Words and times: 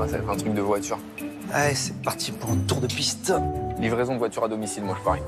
Ah, 0.00 0.06
ça 0.06 0.18
va 0.18 0.22
être 0.24 0.30
un 0.30 0.36
truc 0.36 0.54
de 0.54 0.60
voiture. 0.60 0.98
Allez, 1.52 1.74
c'est 1.74 2.00
parti 2.02 2.32
pour 2.32 2.50
un 2.50 2.56
tour 2.56 2.80
de 2.80 2.86
piste. 2.86 3.32
Livraison 3.78 4.14
de 4.14 4.18
voiture 4.18 4.44
à 4.44 4.48
domicile, 4.48 4.84
moi 4.84 4.96
je 4.98 5.04
parie. 5.04 5.20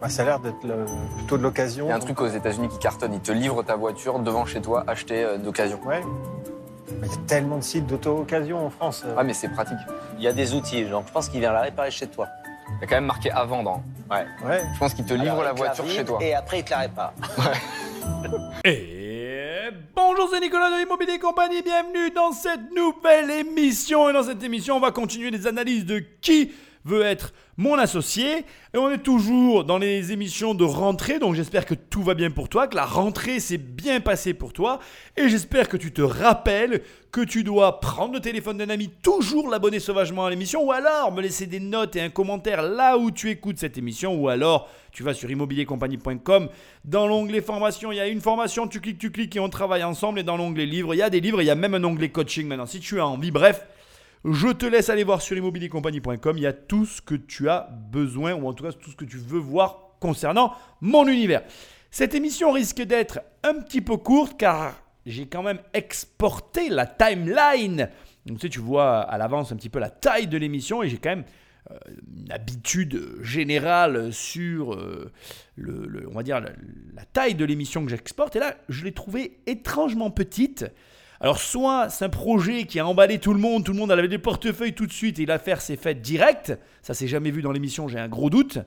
Bah, 0.00 0.08
ça 0.08 0.22
a 0.22 0.24
l'air 0.26 0.38
d'être 0.40 0.62
le- 0.64 0.84
plutôt 1.16 1.36
de 1.38 1.42
l'occasion. 1.42 1.86
Il 1.86 1.88
y 1.88 1.92
a 1.92 1.96
un 1.96 2.00
truc 2.00 2.20
aux 2.20 2.26
États-Unis 2.28 2.68
qui 2.68 2.78
cartonne. 2.78 3.12
Ils 3.14 3.20
te 3.20 3.32
livrent 3.32 3.62
ta 3.64 3.74
voiture 3.76 4.18
devant 4.20 4.46
chez 4.46 4.60
toi, 4.60 4.84
achetée 4.86 5.24
euh, 5.24 5.38
d'occasion. 5.38 5.80
Ouais. 5.84 6.02
Il 7.02 7.08
y 7.08 7.12
a 7.12 7.16
tellement 7.26 7.56
de 7.58 7.62
sites 7.62 7.86
d'auto-occasion 7.86 8.64
en 8.66 8.70
France. 8.70 9.04
Ah, 9.16 9.22
mais 9.24 9.34
c'est 9.34 9.48
pratique. 9.48 9.78
Il 10.18 10.24
y 10.24 10.28
a 10.28 10.32
des 10.32 10.54
outils, 10.54 10.84
donc 10.84 11.04
je 11.08 11.12
pense 11.12 11.28
qu'il 11.28 11.40
vient 11.40 11.52
la 11.52 11.60
réparer 11.62 11.90
chez 11.90 12.06
toi. 12.06 12.26
Il 12.68 12.80
y 12.82 12.84
a 12.84 12.86
quand 12.86 12.96
même 12.96 13.06
marqué 13.06 13.30
à 13.30 13.44
vendre. 13.44 13.80
hein. 14.10 14.24
Ouais. 14.46 14.62
Je 14.74 14.78
pense 14.78 14.94
qu'ils 14.94 15.04
te 15.04 15.14
livrent 15.14 15.32
Alors, 15.32 15.42
la 15.44 15.52
voiture 15.52 15.86
chez 15.88 16.04
toi. 16.04 16.18
Et 16.22 16.34
après, 16.34 16.60
il 16.60 16.64
te 16.64 16.70
la 16.70 16.78
répare. 16.78 17.12
Et 18.64 18.97
bonjour, 19.94 20.28
c'est 20.32 20.40
Nicolas 20.40 20.70
de 20.70 20.76
l'Immobilier 20.76 21.18
Compagnie, 21.18 21.62
bienvenue 21.62 22.10
dans 22.10 22.32
cette 22.32 22.70
nouvelle 22.74 23.30
émission. 23.30 24.08
Et 24.08 24.12
dans 24.12 24.22
cette 24.22 24.42
émission, 24.42 24.76
on 24.76 24.80
va 24.80 24.92
continuer 24.92 25.30
les 25.30 25.46
analyses 25.46 25.84
de 25.84 26.02
qui 26.20 26.52
veut 26.88 27.02
être 27.02 27.32
mon 27.56 27.74
associé. 27.74 28.44
Et 28.74 28.78
on 28.78 28.90
est 28.90 29.02
toujours 29.02 29.64
dans 29.64 29.78
les 29.78 30.12
émissions 30.12 30.54
de 30.54 30.64
rentrée, 30.64 31.18
donc 31.18 31.34
j'espère 31.34 31.66
que 31.66 31.74
tout 31.74 32.02
va 32.02 32.14
bien 32.14 32.30
pour 32.30 32.48
toi, 32.48 32.66
que 32.66 32.76
la 32.76 32.84
rentrée 32.84 33.40
s'est 33.40 33.58
bien 33.58 34.00
passée 34.00 34.34
pour 34.34 34.52
toi. 34.52 34.78
Et 35.16 35.28
j'espère 35.28 35.68
que 35.68 35.76
tu 35.76 35.92
te 35.92 36.02
rappelles 36.02 36.82
que 37.10 37.20
tu 37.22 37.42
dois 37.42 37.80
prendre 37.80 38.14
le 38.14 38.20
téléphone 38.20 38.58
d'un 38.58 38.68
ami, 38.68 38.90
toujours 39.02 39.48
l'abonner 39.48 39.80
sauvagement 39.80 40.26
à 40.26 40.30
l'émission, 40.30 40.64
ou 40.64 40.72
alors 40.72 41.12
me 41.12 41.22
laisser 41.22 41.46
des 41.46 41.60
notes 41.60 41.96
et 41.96 42.00
un 42.00 42.10
commentaire 42.10 42.62
là 42.62 42.98
où 42.98 43.10
tu 43.10 43.30
écoutes 43.30 43.58
cette 43.58 43.78
émission, 43.78 44.14
ou 44.14 44.28
alors 44.28 44.68
tu 44.92 45.02
vas 45.02 45.14
sur 45.14 45.30
immobiliercompagnie.com. 45.30 46.48
Dans 46.84 47.06
l'onglet 47.06 47.40
formation, 47.40 47.92
il 47.92 47.96
y 47.96 48.00
a 48.00 48.06
une 48.06 48.20
formation, 48.20 48.68
tu 48.68 48.80
cliques, 48.80 48.98
tu 48.98 49.10
cliques 49.10 49.36
et 49.36 49.40
on 49.40 49.48
travaille 49.48 49.84
ensemble. 49.84 50.20
Et 50.20 50.22
dans 50.22 50.36
l'onglet 50.36 50.66
livres, 50.66 50.94
il 50.94 50.98
y 50.98 51.02
a 51.02 51.10
des 51.10 51.20
livres, 51.20 51.40
il 51.40 51.46
y 51.46 51.50
a 51.50 51.54
même 51.54 51.74
un 51.74 51.84
onglet 51.84 52.10
coaching 52.10 52.46
maintenant. 52.46 52.66
Si 52.66 52.80
tu 52.80 53.00
as 53.00 53.06
envie, 53.06 53.30
bref, 53.30 53.64
je 54.24 54.48
te 54.48 54.66
laisse 54.66 54.88
aller 54.90 55.04
voir 55.04 55.22
sur 55.22 55.36
immobiliercompagnie.com. 55.36 56.36
Il 56.36 56.42
y 56.42 56.46
a 56.46 56.52
tout 56.52 56.86
ce 56.86 57.00
que 57.00 57.14
tu 57.14 57.48
as 57.48 57.68
besoin, 57.90 58.34
ou 58.34 58.48
en 58.48 58.52
tout 58.52 58.64
cas 58.64 58.72
tout 58.72 58.90
ce 58.90 58.96
que 58.96 59.04
tu 59.04 59.18
veux 59.18 59.38
voir 59.38 59.96
concernant 60.00 60.54
mon 60.80 61.06
univers. 61.06 61.42
Cette 61.90 62.14
émission 62.14 62.52
risque 62.52 62.82
d'être 62.82 63.20
un 63.42 63.54
petit 63.54 63.80
peu 63.80 63.96
courte 63.96 64.36
car 64.38 64.74
j'ai 65.06 65.26
quand 65.26 65.42
même 65.42 65.60
exporté 65.72 66.68
la 66.68 66.86
timeline. 66.86 67.88
Donc 68.26 68.38
tu 68.38 68.50
tu 68.50 68.60
vois 68.60 69.00
à 69.00 69.16
l'avance 69.16 69.52
un 69.52 69.56
petit 69.56 69.70
peu 69.70 69.78
la 69.78 69.90
taille 69.90 70.26
de 70.26 70.36
l'émission 70.36 70.82
et 70.82 70.88
j'ai 70.88 70.98
quand 70.98 71.10
même 71.10 71.24
euh, 71.70 71.78
une 72.16 72.30
habitude 72.30 73.22
générale 73.22 74.12
sur 74.12 74.74
euh, 74.74 75.10
le, 75.56 76.06
on 76.10 76.14
va 76.14 76.22
dire 76.22 76.40
la 76.40 77.04
taille 77.06 77.34
de 77.34 77.44
l'émission 77.44 77.84
que 77.84 77.90
j'exporte. 77.90 78.36
Et 78.36 78.38
là, 78.38 78.56
je 78.68 78.84
l'ai 78.84 78.92
trouvée 78.92 79.40
étrangement 79.46 80.10
petite. 80.10 80.66
Alors 81.20 81.40
soit 81.40 81.90
c'est 81.90 82.04
un 82.04 82.08
projet 82.08 82.64
qui 82.64 82.78
a 82.78 82.86
emballé 82.86 83.18
tout 83.18 83.32
le 83.32 83.40
monde, 83.40 83.64
tout 83.64 83.72
le 83.72 83.78
monde 83.78 83.90
avait 83.90 84.06
des 84.06 84.18
portefeuilles 84.18 84.74
tout 84.74 84.86
de 84.86 84.92
suite 84.92 85.18
et 85.18 85.26
l'affaire 85.26 85.60
s'est 85.60 85.76
faite 85.76 86.00
direct, 86.00 86.56
ça 86.80 86.94
s'est 86.94 87.08
jamais 87.08 87.30
vu 87.30 87.42
dans 87.42 87.50
l'émission, 87.50 87.88
j'ai 87.88 87.98
un 87.98 88.08
gros 88.08 88.30
doute. 88.30 88.58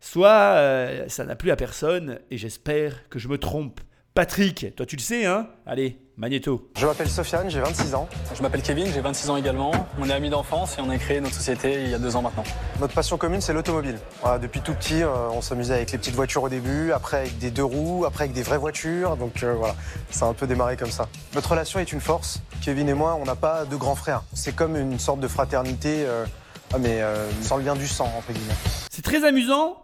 Soit 0.00 0.30
euh, 0.30 1.08
ça 1.08 1.24
n'a 1.24 1.36
plu 1.36 1.50
à 1.50 1.56
personne 1.56 2.20
et 2.30 2.38
j'espère 2.38 3.08
que 3.10 3.18
je 3.18 3.28
me 3.28 3.36
trompe. 3.36 3.80
Patrick, 4.14 4.74
toi 4.74 4.86
tu 4.86 4.96
le 4.96 5.02
sais 5.02 5.26
hein? 5.26 5.50
Allez, 5.66 5.98
Magneto. 6.20 6.68
Je 6.76 6.86
m'appelle 6.86 7.08
Sofiane, 7.08 7.48
j'ai 7.48 7.60
26 7.60 7.94
ans. 7.94 8.06
Je 8.34 8.42
m'appelle 8.42 8.60
Kevin, 8.60 8.86
j'ai 8.92 9.00
26 9.00 9.30
ans 9.30 9.36
également. 9.38 9.72
On 9.98 10.06
est 10.06 10.12
amis 10.12 10.28
d'enfance 10.28 10.76
et 10.76 10.82
on 10.82 10.90
a 10.90 10.98
créé 10.98 11.18
notre 11.18 11.34
société 11.34 11.82
il 11.82 11.88
y 11.88 11.94
a 11.94 11.98
deux 11.98 12.14
ans 12.14 12.20
maintenant. 12.20 12.44
Notre 12.78 12.92
passion 12.92 13.16
commune, 13.16 13.40
c'est 13.40 13.54
l'automobile. 13.54 13.98
Voilà, 14.20 14.38
depuis 14.38 14.60
tout 14.60 14.74
petit, 14.74 15.02
euh, 15.02 15.30
on 15.32 15.40
s'amusait 15.40 15.72
avec 15.72 15.92
les 15.92 15.96
petites 15.96 16.14
voitures 16.14 16.42
au 16.42 16.50
début, 16.50 16.92
après 16.92 17.20
avec 17.20 17.38
des 17.38 17.50
deux 17.50 17.64
roues, 17.64 18.04
après 18.04 18.24
avec 18.24 18.34
des 18.34 18.42
vraies 18.42 18.58
voitures. 18.58 19.16
Donc 19.16 19.42
euh, 19.42 19.54
voilà, 19.54 19.74
ça 20.10 20.26
a 20.26 20.28
un 20.28 20.34
peu 20.34 20.46
démarré 20.46 20.76
comme 20.76 20.90
ça. 20.90 21.08
Notre 21.34 21.52
relation 21.52 21.80
est 21.80 21.90
une 21.90 22.02
force. 22.02 22.42
Kevin 22.60 22.90
et 22.90 22.94
moi, 22.94 23.16
on 23.18 23.24
n'a 23.24 23.34
pas 23.34 23.64
de 23.64 23.76
grands 23.76 23.96
frères. 23.96 24.22
C'est 24.34 24.54
comme 24.54 24.76
une 24.76 24.98
sorte 24.98 25.20
de 25.20 25.28
fraternité, 25.28 26.04
euh, 26.04 26.26
ah, 26.74 26.78
mais 26.78 27.00
euh, 27.00 27.30
sans 27.40 27.56
le 27.56 27.64
lien 27.64 27.76
du 27.76 27.88
sang, 27.88 28.12
entre 28.18 28.30
guillemets. 28.30 28.54
C'est 28.90 29.02
très 29.02 29.24
amusant. 29.24 29.82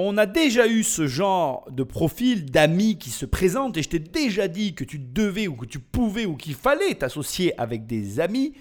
On 0.00 0.16
a 0.16 0.26
déjà 0.26 0.68
eu 0.68 0.84
ce 0.84 1.08
genre 1.08 1.66
de 1.72 1.82
profil 1.82 2.44
d'amis 2.44 2.98
qui 2.98 3.10
se 3.10 3.26
présentent 3.26 3.76
et 3.76 3.82
je 3.82 3.88
t'ai 3.88 3.98
déjà 3.98 4.46
dit 4.46 4.74
que 4.74 4.84
tu 4.84 5.00
devais 5.00 5.48
ou 5.48 5.56
que 5.56 5.66
tu 5.66 5.80
pouvais 5.80 6.24
ou 6.24 6.36
qu'il 6.36 6.54
fallait 6.54 6.94
t'associer 6.94 7.58
avec 7.60 7.84
des 7.84 8.20
amis. 8.20 8.54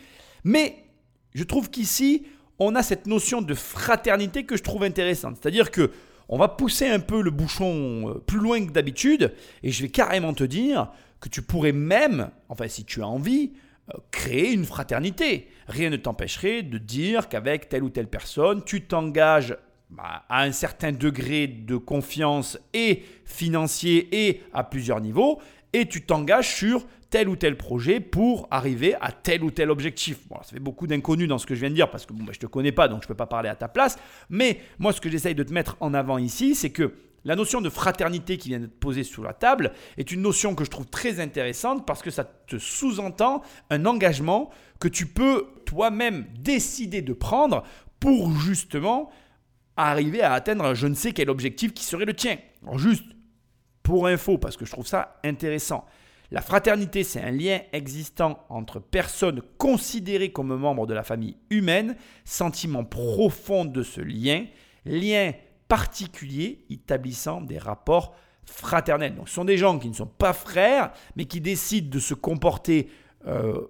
Mais 0.44 0.84
je 1.36 1.44
trouve 1.44 1.70
qu'ici, 1.70 2.26
on 2.58 2.74
a 2.74 2.82
cette 2.82 3.06
notion 3.06 3.44
de 3.44 3.54
fraternité 3.54 4.46
que 4.46 4.58
je 4.58 4.64
trouve 4.64 4.84
intéressante. 4.84 5.38
C'est-à-dire 5.40 5.70
que 5.70 5.92
on 6.28 6.40
va 6.40 6.48
pousser 6.48 6.88
un 6.88 7.00
peu 7.00 7.22
le 7.22 7.30
bouchon 7.30 8.10
euh, 8.10 8.14
plus 8.16 8.40
loin 8.40 8.66
que 8.66 8.72
d'habitude 8.72 9.32
et 9.62 9.72
je 9.72 9.84
vais 9.84 9.90
carrément 9.90 10.34
te 10.34 10.44
dire 10.44 10.92
que 11.20 11.30
tu 11.30 11.44
pourrais 11.44 11.72
même, 11.72 12.32
enfin 12.50 12.68
si 12.68 12.84
tu 12.84 13.04
as 13.04 13.08
envie, 13.08 13.54
euh, 13.94 13.98
créer 14.10 14.54
une 14.54 14.66
fraternité. 14.66 15.50
Rien 15.68 15.92
ne 15.92 15.98
t'empêcherait 15.98 16.64
de 16.64 16.80
dire 16.80 17.30
qu'avec 17.30 17.70
telle 17.70 17.84
ou 17.84 17.90
telle 17.90 18.08
personne, 18.08 18.64
tu 18.66 18.82
t'engages 18.82 19.56
bah, 19.90 20.26
à 20.30 20.44
un 20.44 20.52
certain 20.52 20.92
degré 20.92 21.48
de 21.48 21.78
confiance 21.78 22.60
et 22.74 23.04
financier 23.26 24.28
et 24.28 24.44
à 24.54 24.64
plusieurs 24.64 25.02
niveaux, 25.02 25.40
et 25.74 25.86
tu 25.86 26.02
t'engages 26.02 26.54
sur 26.54 26.86
tel 27.10 27.30
ou 27.30 27.36
tel 27.36 27.56
projet 27.56 28.00
pour 28.00 28.48
arriver 28.52 28.96
à 29.00 29.12
tel 29.12 29.44
ou 29.44 29.52
tel 29.52 29.72
objectif. 29.72 30.28
Bon, 30.28 30.38
ça 30.44 30.52
fait 30.52 30.60
beaucoup 30.60 30.88
d'inconnus 30.88 31.28
dans 31.28 31.38
ce 31.38 31.46
que 31.46 31.56
je 31.56 31.62
viens 31.62 31.70
de 31.70 31.76
dire 31.76 31.90
parce 31.90 32.06
que 32.06 32.14
bon, 32.14 32.24
bah, 32.24 32.32
je 32.34 32.38
ne 32.38 32.42
te 32.42 32.46
connais 32.48 32.72
pas, 32.72 32.88
donc 32.88 33.02
je 33.02 33.06
ne 33.06 33.08
peux 33.08 33.16
pas 33.16 33.28
parler 33.28 33.50
à 33.50 33.56
ta 33.56 33.68
place. 33.68 33.98
Mais 34.30 34.60
moi, 34.80 34.92
ce 34.92 35.02
que 35.02 35.10
j'essaye 35.10 35.36
de 35.36 35.44
te 35.44 35.54
mettre 35.54 35.78
en 35.80 35.94
avant 35.94 36.18
ici, 36.18 36.56
c'est 36.56 36.72
que 36.72 36.94
la 37.24 37.36
notion 37.36 37.62
de 37.62 37.70
fraternité 37.70 38.38
qui 38.38 38.50
vient 38.50 38.60
d'être 38.60 38.80
posée 38.80 39.04
sur 39.04 39.24
la 39.24 39.34
table 39.34 39.74
est 39.98 40.12
une 40.12 40.22
notion 40.22 40.56
que 40.56 40.64
je 40.64 40.70
trouve 40.70 40.88
très 40.88 41.20
intéressante 41.20 41.86
parce 41.86 42.02
que 42.02 42.10
ça 42.10 42.24
te 42.24 42.58
sous-entend 42.58 43.42
un 43.70 43.86
engagement 43.86 44.50
que 44.80 44.88
tu 44.88 45.06
peux 45.06 45.48
toi-même 45.66 46.26
décider 46.40 47.02
de 47.02 47.14
prendre 47.14 47.64
pour 48.00 48.32
justement 48.32 49.10
arriver 49.78 50.22
à 50.22 50.34
atteindre 50.34 50.74
je 50.74 50.88
ne 50.88 50.96
sais 50.96 51.12
quel 51.12 51.30
objectif 51.30 51.74
qui 51.74 51.84
serait 51.84 52.06
le 52.06 52.14
tien. 52.14 52.38
Juste 52.76 53.06
pour 53.84 54.08
info, 54.08 54.38
parce 54.38 54.58
que 54.58 54.66
je 54.66 54.72
trouve 54.72 54.88
ça 54.88 55.20
intéressant. 55.24 55.86
La 56.30 56.42
fraternité, 56.42 57.04
c'est 57.04 57.22
un 57.22 57.32
lien 57.32 57.62
existant 57.72 58.46
entre 58.50 58.80
personnes 58.80 59.42
considérées 59.58 60.34
comme 60.34 60.54
membres 60.54 60.86
de 60.86 60.94
la 60.94 61.04
famille 61.04 61.38
humaine, 61.50 61.96
sentiment 62.26 62.84
profond 62.84 63.64
de 63.64 63.82
ce 63.82 64.02
lien, 64.02 64.46
lien 64.86 65.32
particulier 65.70 66.66
établissant 66.70 67.40
des 67.40 67.58
rapports 67.58 68.14
fraternels. 68.46 69.16
Donc 69.16 69.30
ce 69.30 69.36
sont 69.36 69.46
des 69.46 69.58
gens 69.58 69.80
qui 69.80 69.90
ne 69.90 69.94
sont 69.94 70.06
pas 70.06 70.34
frères, 70.34 70.92
mais 71.16 71.26
qui 71.26 71.40
décident 71.40 71.90
de 71.90 72.00
se 72.00 72.14
comporter, 72.14 72.90
euh, 73.26 73.62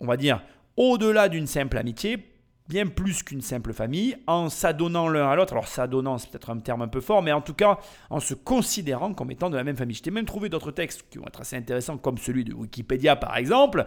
on 0.00 0.06
va 0.06 0.16
dire, 0.16 0.42
au-delà 0.76 1.28
d'une 1.28 1.46
simple 1.46 1.76
amitié, 1.76 2.35
bien 2.68 2.86
plus 2.86 3.22
qu'une 3.22 3.40
simple 3.40 3.72
famille, 3.72 4.16
en 4.26 4.48
s'adonnant 4.48 5.08
l'un 5.08 5.28
à 5.28 5.36
l'autre. 5.36 5.52
Alors 5.52 5.68
s'adonnant, 5.68 6.18
c'est 6.18 6.30
peut-être 6.30 6.50
un 6.50 6.58
terme 6.58 6.82
un 6.82 6.88
peu 6.88 7.00
fort, 7.00 7.22
mais 7.22 7.32
en 7.32 7.40
tout 7.40 7.54
cas 7.54 7.78
en 8.10 8.20
se 8.20 8.34
considérant 8.34 9.14
comme 9.14 9.30
étant 9.30 9.50
de 9.50 9.56
la 9.56 9.64
même 9.64 9.76
famille. 9.76 9.96
Je 9.96 10.02
t'ai 10.02 10.10
même 10.10 10.24
trouvé 10.24 10.48
d'autres 10.48 10.72
textes 10.72 11.04
qui 11.10 11.18
vont 11.18 11.26
être 11.26 11.40
assez 11.40 11.56
intéressants, 11.56 11.98
comme 11.98 12.18
celui 12.18 12.44
de 12.44 12.54
Wikipédia 12.54 13.16
par 13.16 13.36
exemple. 13.36 13.86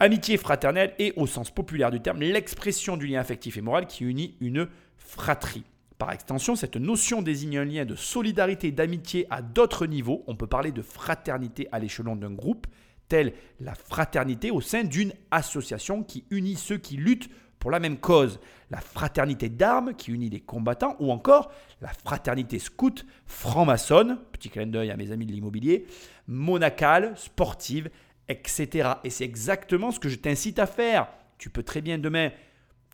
Amitié 0.00 0.36
fraternelle 0.36 0.92
et 0.98 1.12
au 1.16 1.26
sens 1.26 1.50
populaire 1.50 1.90
du 1.92 2.00
terme, 2.00 2.20
l'expression 2.20 2.96
du 2.96 3.06
lien 3.06 3.20
affectif 3.20 3.56
et 3.56 3.60
moral 3.60 3.86
qui 3.86 4.04
unit 4.04 4.36
une 4.40 4.68
fratrie. 4.96 5.64
Par 5.98 6.10
extension, 6.10 6.56
cette 6.56 6.76
notion 6.76 7.22
désigne 7.22 7.58
un 7.58 7.64
lien 7.64 7.84
de 7.84 7.94
solidarité 7.94 8.68
et 8.68 8.72
d'amitié 8.72 9.28
à 9.30 9.40
d'autres 9.40 9.86
niveaux. 9.86 10.24
On 10.26 10.34
peut 10.34 10.48
parler 10.48 10.72
de 10.72 10.82
fraternité 10.82 11.68
à 11.70 11.78
l'échelon 11.78 12.16
d'un 12.16 12.32
groupe, 12.32 12.66
telle 13.08 13.34
la 13.60 13.76
fraternité 13.76 14.50
au 14.50 14.60
sein 14.60 14.82
d'une 14.82 15.12
association 15.30 16.02
qui 16.02 16.24
unit 16.30 16.56
ceux 16.56 16.78
qui 16.78 16.96
luttent 16.96 17.30
pour 17.64 17.70
la 17.70 17.80
même 17.80 17.96
cause, 17.96 18.40
la 18.68 18.78
fraternité 18.82 19.48
d'armes 19.48 19.94
qui 19.94 20.12
unit 20.12 20.28
les 20.28 20.40
combattants, 20.40 20.96
ou 21.00 21.10
encore 21.10 21.50
la 21.80 21.88
fraternité 21.88 22.58
scout 22.58 23.06
franc-maçonne, 23.24 24.18
petit 24.32 24.50
clin 24.50 24.66
d'œil 24.66 24.90
à 24.90 24.98
mes 24.98 25.12
amis 25.12 25.24
de 25.24 25.32
l'immobilier, 25.32 25.86
monacale, 26.28 27.14
sportive, 27.16 27.88
etc. 28.28 28.90
Et 29.02 29.08
c'est 29.08 29.24
exactement 29.24 29.92
ce 29.92 29.98
que 29.98 30.10
je 30.10 30.16
t'incite 30.16 30.58
à 30.58 30.66
faire. 30.66 31.08
Tu 31.38 31.48
peux 31.48 31.62
très 31.62 31.80
bien 31.80 31.96
demain, 31.96 32.32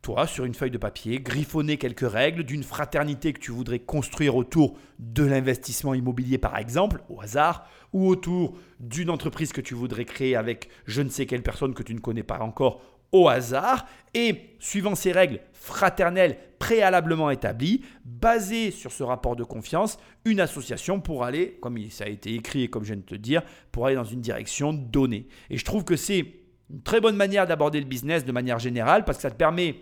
toi, 0.03 0.29
sur 0.29 0.45
une 0.45 0.55
feuille 0.55 0.71
de 0.71 0.79
papier, 0.79 1.19
griffonner 1.19 1.77
quelques 1.77 2.09
règles 2.09 2.45
d'une 2.45 2.63
fraternité 2.63 3.33
que 3.33 3.41
tu 3.41 3.51
voudrais 3.51 3.81
construire 3.81 4.37
autour 4.37 4.79
de 5.01 5.25
l'investissement 5.25 5.95
immobilier, 5.95 6.39
par 6.39 6.57
exemple, 6.57 7.03
au 7.09 7.21
hasard, 7.21 7.67
ou 7.93 8.07
autour 8.07 8.57
d'une 8.79 9.11
entreprise 9.11 9.53
que 9.53 9.61
tu 9.61 9.75
voudrais 9.75 10.05
créer 10.05 10.37
avec 10.37 10.69
je 10.87 11.03
ne 11.03 11.09
sais 11.09 11.27
quelle 11.27 11.43
personne 11.43 11.75
que 11.75 11.83
tu 11.83 11.93
ne 11.93 11.99
connais 11.99 12.23
pas 12.23 12.39
encore 12.39 12.81
au 13.13 13.29
hasard 13.29 13.87
et 14.15 14.57
suivant 14.59 14.95
ces 14.95 15.13
règles 15.13 15.41
fraternelles 15.53 16.39
préalablement 16.59 17.31
établies, 17.31 17.83
basées 18.05 18.71
sur 18.71 18.93
ce 18.93 19.03
rapport 19.03 19.35
de 19.35 19.45
confiance, 19.45 19.99
une 20.25 20.41
association 20.41 21.01
pour 21.01 21.25
aller, 21.25 21.59
comme 21.61 21.79
ça 21.91 22.05
a 22.05 22.09
été 22.09 22.35
écrit 22.35 22.65
et 22.65 22.69
comme 22.69 22.85
je 22.85 22.93
viens 22.93 23.03
de 23.03 23.07
te 23.07 23.15
dire, 23.15 23.43
pour 23.73 23.87
aller 23.87 23.97
dans 23.97 24.05
une 24.05 24.21
direction 24.21 24.73
donnée. 24.73 25.27
Et 25.49 25.57
je 25.57 25.65
trouve 25.65 25.85
que 25.85 25.97
c'est 25.97 26.35
une 26.71 26.83
très 26.83 27.01
bonne 27.01 27.17
manière 27.17 27.47
d'aborder 27.47 27.81
le 27.81 27.87
business 27.87 28.25
de 28.25 28.33
manière 28.33 28.59
générale 28.59 29.05
parce 29.05 29.19
que 29.19 29.23
ça 29.23 29.31
te 29.31 29.37
permet 29.37 29.77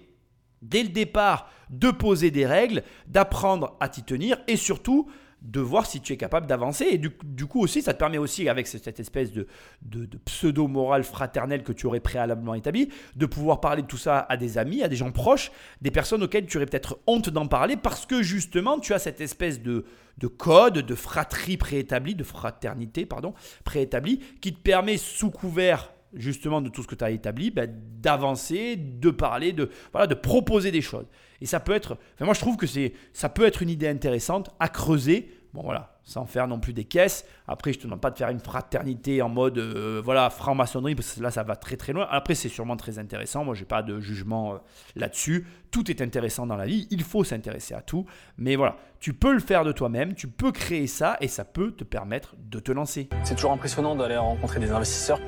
dès 0.63 0.83
le 0.83 0.89
départ 0.89 1.51
de 1.71 1.91
poser 1.91 2.31
des 2.31 2.47
règles, 2.47 2.83
d'apprendre 3.07 3.77
à 3.81 3.89
t'y 3.89 4.03
tenir 4.03 4.39
et 4.47 4.57
surtout 4.57 5.09
de 5.43 5.61
voir 5.61 5.87
si 5.87 6.01
tu 6.01 6.13
es 6.13 6.17
capable 6.17 6.47
d'avancer. 6.47 6.87
Et 6.91 6.99
du, 6.99 7.11
du 7.25 7.47
coup 7.47 7.61
aussi, 7.61 7.83
ça 7.83 7.95
te 7.95 7.99
permet 7.99 8.19
aussi, 8.19 8.49
avec 8.49 8.67
cette 8.67 9.01
espèce 9.01 9.33
de, 9.33 9.47
de, 9.83 10.07
pseudo-morale 10.25 11.05
fraternelle 11.05 11.63
que 11.63 11.73
tu 11.73 11.87
aurais 11.87 12.01
préalablement 12.01 12.55
établie, 12.55 12.89
de 13.17 13.27
pouvoir 13.27 13.61
parler 13.61 13.83
de 13.83 13.87
tout 13.87 13.97
ça 13.99 14.27
à 14.29 14.37
des 14.37 14.59
amis, 14.59 14.83
à 14.83 14.89
des 14.89 14.97
gens 14.97 15.13
proches, 15.13 15.53
des 15.81 15.91
personnes 15.91 16.23
auxquelles 16.23 16.47
tu 16.47 16.57
aurais 16.57 16.67
peut-être 16.67 16.99
honte 17.07 17.31
d'en 17.31 17.47
parler 17.47 17.77
parce 17.77 18.07
que 18.07 18.23
justement, 18.23 18.79
tu 18.79 18.93
as 18.95 18.99
cette 18.99 19.21
espèce 19.21 19.63
de, 19.63 19.85
de 20.19 20.27
code, 20.27 20.79
de 20.79 20.95
fratrie 20.95 21.57
préétabli, 21.57 22.15
de 22.15 22.25
fraternité, 22.25 23.07
pardon, 23.07 23.35
préétabli, 23.65 24.21
qui 24.41 24.53
te 24.53 24.61
permet 24.61 24.97
sous 24.97 25.31
couvert 25.31 25.93
justement 26.15 26.61
de 26.61 26.69
tout 26.69 26.83
ce 26.83 26.89
que 26.89 26.95
tu 26.95 27.05
as 27.05 27.11
établi, 27.11 27.51
bah, 27.51 27.67
d'avancer, 27.67 28.77
de 28.77 29.11
parler, 29.11 29.53
de, 29.53 29.71
voilà, 29.93 30.07
de 30.07 30.15
proposer 30.15 30.71
des 30.71 30.81
choses. 30.81 31.07
Et 31.41 31.47
ça 31.47 31.61
peut 31.61 31.73
être, 31.73 31.99
enfin 32.15 32.25
moi 32.25 32.35
je 32.35 32.41
trouve 32.41 32.57
que 32.57 32.67
c'est, 32.67 32.93
ça 33.13 33.29
peut 33.29 33.47
être 33.47 33.63
une 33.63 33.71
idée 33.71 33.89
intéressante 33.89 34.51
à 34.59 34.69
creuser. 34.69 35.35
Bon 35.55 35.63
voilà, 35.63 35.99
sans 36.03 36.27
faire 36.27 36.47
non 36.47 36.61
plus 36.61 36.75
des 36.75 36.85
caisses. 36.85 37.25
Après, 37.47 37.73
je 37.73 37.79
te 37.79 37.85
demande 37.85 38.03
pas 38.03 38.11
de 38.11 38.19
faire 38.19 38.29
une 38.29 38.39
fraternité 38.39 39.23
en 39.23 39.31
mode 39.31 39.57
euh, 39.57 40.03
voilà 40.05 40.29
franc-maçonnerie 40.29 40.95
parce 40.95 41.15
que 41.15 41.23
là 41.23 41.31
ça 41.31 41.43
va 41.43 41.57
très 41.57 41.77
très 41.77 41.95
loin. 41.95 42.07
Après, 42.11 42.35
c'est 42.35 42.51
sûrement 42.51 42.77
très 42.77 42.99
intéressant. 42.99 43.45
Moi, 43.45 43.55
j'ai 43.55 43.65
pas 43.65 43.83
de 43.83 43.99
jugement 43.99 44.55
euh, 44.55 44.59
là-dessus. 44.95 45.47
Tout 45.71 45.91
est 45.91 46.03
intéressant 46.03 46.47
dans 46.47 46.57
la 46.57 46.67
vie. 46.67 46.87
Il 46.91 47.03
faut 47.03 47.25
s'intéresser 47.25 47.73
à 47.73 47.81
tout. 47.81 48.05
Mais 48.37 48.57
voilà, 48.57 48.77
tu 49.01 49.15
peux 49.15 49.33
le 49.33 49.41
faire 49.41 49.65
de 49.65 49.73
toi-même. 49.73 50.15
Tu 50.15 50.29
peux 50.29 50.53
créer 50.53 50.87
ça 50.87 51.17
et 51.23 51.29
ça 51.29 51.47
peut 51.47 51.73
te 51.73 51.85
permettre 51.85 52.37
de 52.39 52.59
te 52.59 52.73
lancer. 52.73 53.09
C'est 53.25 53.35
toujours 53.35 53.53
impressionnant 53.53 53.97
d'aller 53.97 54.19
rencontrer 54.19 54.61
des 54.61 54.71
investisseurs. 54.71 55.21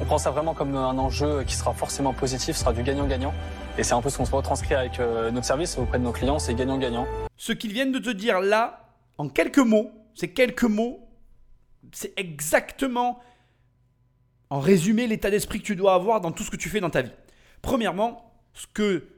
On 0.00 0.04
prend 0.04 0.18
ça 0.18 0.30
vraiment 0.30 0.54
comme 0.54 0.76
un 0.76 0.96
enjeu 0.96 1.42
qui 1.44 1.54
sera 1.54 1.74
forcément 1.74 2.12
positif, 2.12 2.56
sera 2.56 2.72
du 2.72 2.82
gagnant-gagnant. 2.82 3.34
Et 3.76 3.82
c'est 3.82 3.94
un 3.94 4.00
peu 4.00 4.10
ce 4.10 4.18
qu'on 4.18 4.24
se 4.24 4.34
retranscrit 4.34 4.74
avec 4.74 5.00
euh, 5.00 5.30
notre 5.30 5.46
service 5.46 5.76
auprès 5.76 5.98
de 5.98 6.04
nos 6.04 6.12
clients, 6.12 6.38
c'est 6.38 6.54
gagnant-gagnant. 6.54 7.06
Ce 7.36 7.52
qu'ils 7.52 7.72
viennent 7.72 7.92
de 7.92 7.98
te 7.98 8.10
dire 8.10 8.40
là, 8.40 8.88
en 9.18 9.28
quelques 9.28 9.58
mots, 9.58 9.90
ces 10.14 10.32
quelques 10.32 10.64
mots, 10.64 11.08
c'est 11.92 12.12
exactement, 12.18 13.20
en 14.50 14.60
résumé, 14.60 15.06
l'état 15.06 15.30
d'esprit 15.30 15.60
que 15.60 15.64
tu 15.64 15.76
dois 15.76 15.94
avoir 15.94 16.20
dans 16.20 16.32
tout 16.32 16.44
ce 16.44 16.50
que 16.50 16.56
tu 16.56 16.68
fais 16.68 16.80
dans 16.80 16.90
ta 16.90 17.02
vie. 17.02 17.12
Premièrement, 17.60 18.32
ce 18.54 18.66
que, 18.72 19.08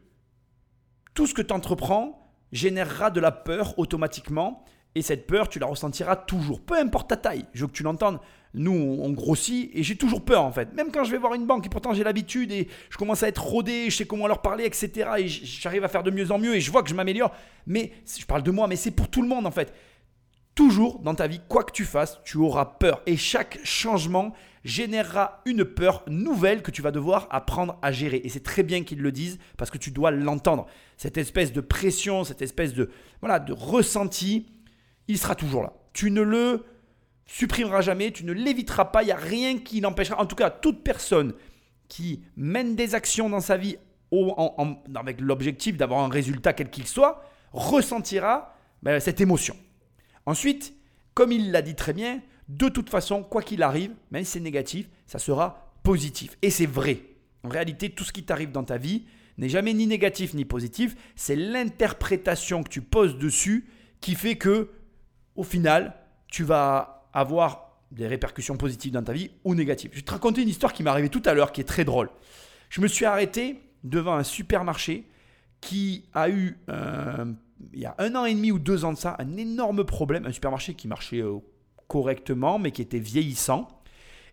tout 1.15 1.27
ce 1.27 1.35
que 1.35 1.43
tu 1.43 1.53
entreprends 1.53 2.21
générera 2.53 3.11
de 3.11 3.21
la 3.21 3.33
peur 3.33 3.79
automatiquement. 3.79 4.65
Et 4.95 5.03
cette 5.03 5.27
peur, 5.27 5.49
tu 5.49 5.59
la 5.59 5.67
ressentiras 5.67 6.17
toujours, 6.17 6.61
peu 6.61 6.77
importe 6.77 7.11
ta 7.11 7.17
taille. 7.17 7.45
Je 7.53 7.63
veux 7.63 7.69
que 7.69 7.73
tu 7.73 7.83
l'entendes. 7.83 8.19
Nous, 8.53 8.73
on 8.73 9.11
grossit 9.11 9.71
et 9.75 9.83
j'ai 9.85 9.95
toujours 9.95 10.25
peur 10.25 10.43
en 10.43 10.51
fait. 10.51 10.75
Même 10.75 10.91
quand 10.91 11.05
je 11.05 11.13
vais 11.13 11.19
voir 11.19 11.35
une 11.35 11.47
banque 11.47 11.67
et 11.67 11.69
pourtant 11.69 11.95
j'ai 11.95 12.03
l'habitude 12.03 12.51
et 12.51 12.67
je 12.91 12.97
commence 12.97 13.23
à 13.23 13.29
être 13.29 13.43
rodé, 13.43 13.91
je 13.91 13.97
sais 13.97 14.07
comment 14.07 14.27
leur 14.27 14.43
parler, 14.43 14.65
etc. 14.65 15.09
Et 15.19 15.29
j'arrive 15.29 15.85
à 15.85 15.89
faire 15.89 16.03
de 16.03 16.11
mieux 16.11 16.33
en 16.33 16.39
mieux 16.39 16.57
et 16.57 16.61
je 16.61 16.71
vois 16.71 16.83
que 16.83 16.89
je 16.89 16.95
m'améliore. 16.95 17.33
Mais 17.67 17.93
je 18.19 18.27
parle 18.27 18.43
de 18.43 18.51
moi, 18.51 18.67
mais 18.67 18.77
c'est 18.77 18.91
pour 18.91 19.09
tout 19.09 19.23
le 19.23 19.29
monde 19.29 19.47
en 19.47 19.53
fait. 19.53 19.73
Toujours 20.57 20.99
dans 20.99 21.15
ta 21.15 21.29
vie, 21.29 21.41
quoi 21.49 21.63
que 21.63 21.73
tu 21.73 21.85
fasses, 21.85 22.21
tu 22.25 22.39
auras 22.39 22.65
peur. 22.65 23.03
Et 23.07 23.17
chaque 23.17 23.61
changement 23.63 24.35
générera 24.65 25.43
une 25.47 25.65
peur 25.65 26.03
nouvelle 26.09 26.63
que 26.63 26.73
tu 26.73 26.83
vas 26.83 26.91
devoir 26.91 27.29
apprendre 27.31 27.79
à 27.83 27.93
gérer. 27.93 28.21
Et 28.25 28.29
c'est 28.29 28.43
très 28.43 28.65
bien 28.65 28.83
qu'ils 28.83 29.01
le 29.01 29.13
disent 29.13 29.39
parce 29.57 29.71
que 29.71 29.79
tu 29.79 29.93
dois 29.93 30.11
l'entendre. 30.11 30.67
Cette 30.97 31.19
espèce 31.19 31.53
de 31.53 31.61
pression, 31.61 32.25
cette 32.25 32.43
espèce 32.43 32.75
de, 32.75 32.91
voilà, 33.21 33.39
de 33.39 33.53
ressenti, 33.53 34.47
il 35.09 35.19
sera 35.19 35.37
toujours 35.37 35.63
là. 35.63 35.73
Tu 35.93 36.11
ne 36.11 36.21
le 36.21 36.65
supprimeras 37.33 37.81
jamais, 37.81 38.11
tu 38.11 38.25
ne 38.25 38.33
l'éviteras 38.33 38.87
pas, 38.87 39.03
il 39.03 39.07
n'y 39.07 39.13
a 39.13 39.17
rien 39.17 39.59
qui 39.59 39.81
l'empêchera. 39.81 40.21
En 40.21 40.27
tout 40.27 40.37
cas, 40.37 40.51
toute 40.51 40.83
personne 40.83 41.35
qui 41.89 42.23
mène 42.37 42.77
des 42.77 42.95
actions 42.95 43.31
dans 43.31 43.41
sa 43.41 43.57
vie 43.57 43.77
au- 44.11 44.35
en- 44.37 44.83
avec 44.97 45.21
l'objectif 45.21 45.77
d'avoir 45.77 46.01
un 46.01 46.09
résultat 46.09 46.53
quel 46.53 46.71
qu'il 46.71 46.87
soit, 46.87 47.23
ressentira 47.53 48.55
ben, 48.83 48.99
cette 49.01 49.21
émotion. 49.21 49.57
Ensuite, 50.27 50.75
comme 51.15 51.33
il 51.33 51.53
l'a 51.53 51.63
dit 51.63 51.75
très 51.75 51.93
bien, 51.93 52.21
de 52.49 52.69
toute 52.69 52.91
façon, 52.91 53.23
quoi 53.23 53.43
qu'il 53.43 53.63
arrive, 53.63 53.95
même 54.11 54.25
si 54.25 54.33
c'est 54.33 54.41
négatif, 54.41 54.89
ça 55.07 55.19
sera 55.19 55.73
positif. 55.83 56.37
Et 56.43 56.51
c'est 56.51 56.67
vrai. 56.67 57.01
En 57.45 57.49
réalité, 57.49 57.91
tout 57.91 58.05
ce 58.05 58.13
qui 58.13 58.25
t'arrive 58.25 58.51
dans 58.51 58.65
ta 58.65 58.77
vie 58.77 59.05
n'est 59.39 59.49
jamais 59.49 59.73
ni 59.73 59.87
négatif 59.87 60.35
ni 60.35 60.45
positif. 60.45 60.97
C'est 61.15 61.37
l'interprétation 61.37 62.63
que 62.63 62.69
tu 62.69 62.83
poses 62.83 63.17
dessus 63.19 63.69
qui 64.01 64.15
fait 64.15 64.37
que, 64.37 64.71
au 65.37 65.45
final, 65.45 65.95
tu 66.29 66.43
vas 66.45 67.00
avoir 67.13 67.71
des 67.91 68.07
répercussions 68.07 68.57
positives 68.57 68.93
dans 68.93 69.03
ta 69.03 69.13
vie 69.13 69.31
ou 69.45 69.55
négatives. 69.55 69.91
Je 69.93 69.99
vais 69.99 70.05
te 70.05 70.13
raconter 70.13 70.43
une 70.43 70.49
histoire 70.49 70.73
qui 70.73 70.83
m'est 70.83 70.91
arrivée 70.91 71.09
tout 71.09 71.23
à 71.25 71.35
l'heure 71.35 71.53
qui 71.53 71.61
est 71.61 71.65
très 71.65 71.85
drôle. 71.85 72.11
Je 72.69 72.81
me 72.81 72.87
suis 72.87 73.05
arrêté 73.05 73.61
devant 73.83 74.15
un 74.15 74.23
supermarché 74.23 75.07
qui 75.61 76.05
a 76.15 76.31
eu, 76.31 76.59
euh, 76.69 77.33
il 77.73 77.81
y 77.81 77.87
a 77.87 77.95
un 77.99 78.15
an 78.15 78.25
et 78.25 78.35
demi 78.35 78.53
ou 78.53 78.59
deux 78.59 78.85
ans 78.85 78.93
de 78.93 78.99
ça, 78.99 79.17
un 79.19 79.37
énorme 79.37 79.85
problème. 79.85 80.25
Un 80.25 80.33
supermarché 80.33 80.75
qui 80.75 80.89
marchait 80.89 81.21
euh, 81.21 81.39
correctement, 81.89 82.59
mais 82.59 82.71
qui 82.71 82.83
était 82.83 82.99
vieillissant. 82.99 83.69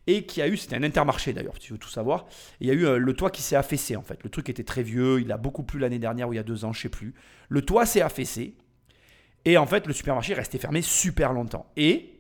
Et 0.10 0.26
qui 0.26 0.42
a 0.42 0.48
eu, 0.48 0.56
c'était 0.56 0.78
un 0.78 0.84
intermarché 0.84 1.34
d'ailleurs, 1.34 1.56
si 1.56 1.68
tu 1.68 1.74
veux 1.74 1.80
tout 1.80 1.90
savoir. 1.90 2.28
Il 2.62 2.68
y 2.68 2.72
a 2.72 2.74
eu 2.74 2.86
euh, 2.86 2.98
le 2.98 3.14
toit 3.14 3.30
qui 3.30 3.42
s'est 3.42 3.58
affaissé 3.58 3.98
en 3.98 4.04
fait. 4.04 4.24
Le 4.24 4.30
truc 4.30 4.48
était 4.48 4.64
très 4.64 4.82
vieux, 4.82 5.20
il 5.20 5.30
a 5.34 5.38
beaucoup 5.38 5.64
plu 5.64 5.80
l'année 5.80 6.00
dernière 6.00 6.30
ou 6.30 6.34
il 6.34 6.38
y 6.38 6.40
a 6.40 6.44
deux 6.44 6.64
ans, 6.64 6.72
je 6.72 6.82
sais 6.82 6.90
plus. 6.90 7.14
Le 7.50 7.62
toit 7.62 7.86
s'est 7.86 8.02
affaissé. 8.02 8.56
Et 9.44 9.58
en 9.58 9.66
fait, 9.66 9.86
le 9.86 9.92
supermarché 9.92 10.32
est 10.32 10.38
resté 10.38 10.60
fermé 10.60 10.82
super 10.82 11.34
longtemps. 11.34 11.70
Et 11.76 12.17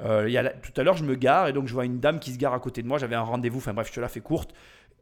euh, 0.00 0.48
tout 0.62 0.78
à 0.80 0.84
l'heure, 0.84 0.96
je 0.96 1.04
me 1.04 1.14
gare 1.14 1.48
et 1.48 1.52
donc 1.52 1.66
je 1.66 1.72
vois 1.72 1.84
une 1.84 2.00
dame 2.00 2.20
qui 2.20 2.32
se 2.32 2.38
gare 2.38 2.54
à 2.54 2.60
côté 2.60 2.82
de 2.82 2.88
moi. 2.88 2.98
J'avais 2.98 3.16
un 3.16 3.22
rendez-vous, 3.22 3.58
enfin 3.58 3.74
bref, 3.74 3.88
je 3.88 3.94
te 3.94 4.00
la 4.00 4.08
fais 4.08 4.20
courte. 4.20 4.52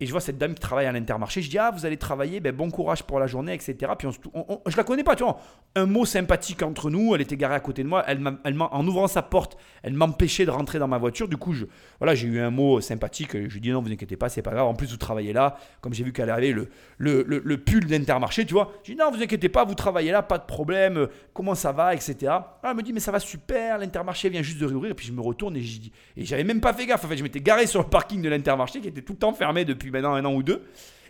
Et 0.01 0.07
je 0.07 0.11
vois 0.11 0.21
cette 0.21 0.39
dame 0.39 0.55
qui 0.55 0.61
travaille 0.61 0.87
à 0.87 0.93
l'intermarché. 0.93 1.41
Je 1.41 1.49
dis, 1.49 1.59
ah, 1.59 1.71
vous 1.71 1.87
allez 1.87 1.97
travailler, 1.97 2.41
ben, 2.41 2.55
bon 2.55 2.69
courage 2.71 3.05
pour 3.05 3.21
la 3.21 3.29
journée, 3.29 3.55
etc. 3.55 3.93
Puis 3.97 4.09
on 4.35 4.61
je 4.67 4.77
la 4.77 4.83
connais 4.83 5.05
pas, 5.05 5.15
tu 5.15 5.23
vois. 5.23 5.39
Un 5.77 5.87
mot 5.87 6.05
sympathique 6.05 6.63
entre 6.63 6.91
nous. 6.91 7.15
Elle 7.15 7.21
était 7.21 7.37
garée 7.37 7.55
à 7.55 7.61
côté 7.61 7.85
de 7.85 7.89
moi. 7.89 8.03
Elle 8.09 8.21
elle 8.45 8.57
en 8.61 8.87
ouvrant 8.87 9.07
sa 9.07 9.23
porte, 9.23 9.57
elle 9.83 9.95
m'empêchait 9.95 10.45
de 10.47 10.51
rentrer 10.51 10.81
dans 10.81 10.89
ma 10.89 10.99
voiture. 10.99 11.29
Du 11.29 11.37
coup, 11.37 11.53
je, 11.53 11.67
voilà, 12.01 12.17
j'ai 12.17 12.27
eu 12.27 12.41
un 12.41 12.51
mot 12.51 12.81
sympathique. 12.81 13.33
Je 13.35 13.55
lui 13.55 13.61
dit, 13.61 13.71
non, 13.71 13.83
vous 13.83 13.93
inquiétez 13.93 14.17
pas, 14.17 14.29
c'est 14.29 14.43
pas 14.43 14.51
grave. 14.51 14.67
En 14.67 14.75
plus, 14.75 14.91
vous 14.91 14.97
travaillez 14.97 15.33
là. 15.33 15.57
Comme 15.81 15.95
j'ai 15.95 16.03
vu 16.03 16.13
qu'elle 16.13 16.31
avait 16.31 16.51
le, 16.51 16.69
le, 16.99 17.23
le, 17.23 17.41
le 17.45 17.59
pull 17.59 17.87
d'intermarché, 17.87 18.45
tu 18.47 18.55
vois. 18.55 18.73
Je 18.83 18.93
dis, 18.93 18.99
non, 18.99 19.13
vous 19.13 19.23
inquiétez 19.23 19.49
pas, 19.49 19.65
vous 19.65 19.75
travaillez 19.75 20.11
là, 20.11 20.23
pas 20.23 20.39
de 20.39 20.45
problème. 20.45 21.07
Comment 21.33 21.55
ça 21.55 21.71
va, 21.71 21.95
etc. 21.95 22.17
Ah, 22.31 22.53
elle 22.65 22.75
me 22.75 22.83
dit, 22.83 22.93
mais 22.93 23.01
ça 23.01 23.13
va 23.13 23.21
super. 23.21 23.79
L'intermarché 23.79 24.29
vient 24.29 24.43
juste 24.43 24.59
de 24.59 24.67
réouvrir. 24.67 24.91
Et 24.91 24.95
puis 24.95 25.07
je 25.07 25.13
me 25.13 25.21
retourne 25.21 25.55
dis, 25.55 25.93
et 26.17 26.25
j'avais 26.25 26.45
même 26.45 26.61
pas 26.61 26.73
fait 26.73 26.87
gaffe. 26.87 27.05
En 27.05 27.09
fait, 27.09 27.17
je 27.17 27.23
m'étais 27.23 27.41
garé 27.41 27.67
sur 27.67 27.81
le 27.81 27.89
parking 27.89 28.21
de 28.23 28.29
l'intermarché 28.29 28.81
qui 28.81 28.89
était 28.89 29.03
tout 29.03 29.13
le 29.13 29.19
temps 29.19 29.33
fermé 29.33 29.65
depuis 29.65 29.84
maintenant 29.91 30.15
un 30.15 30.25
an 30.25 30.35
ou 30.35 30.43
deux. 30.43 30.63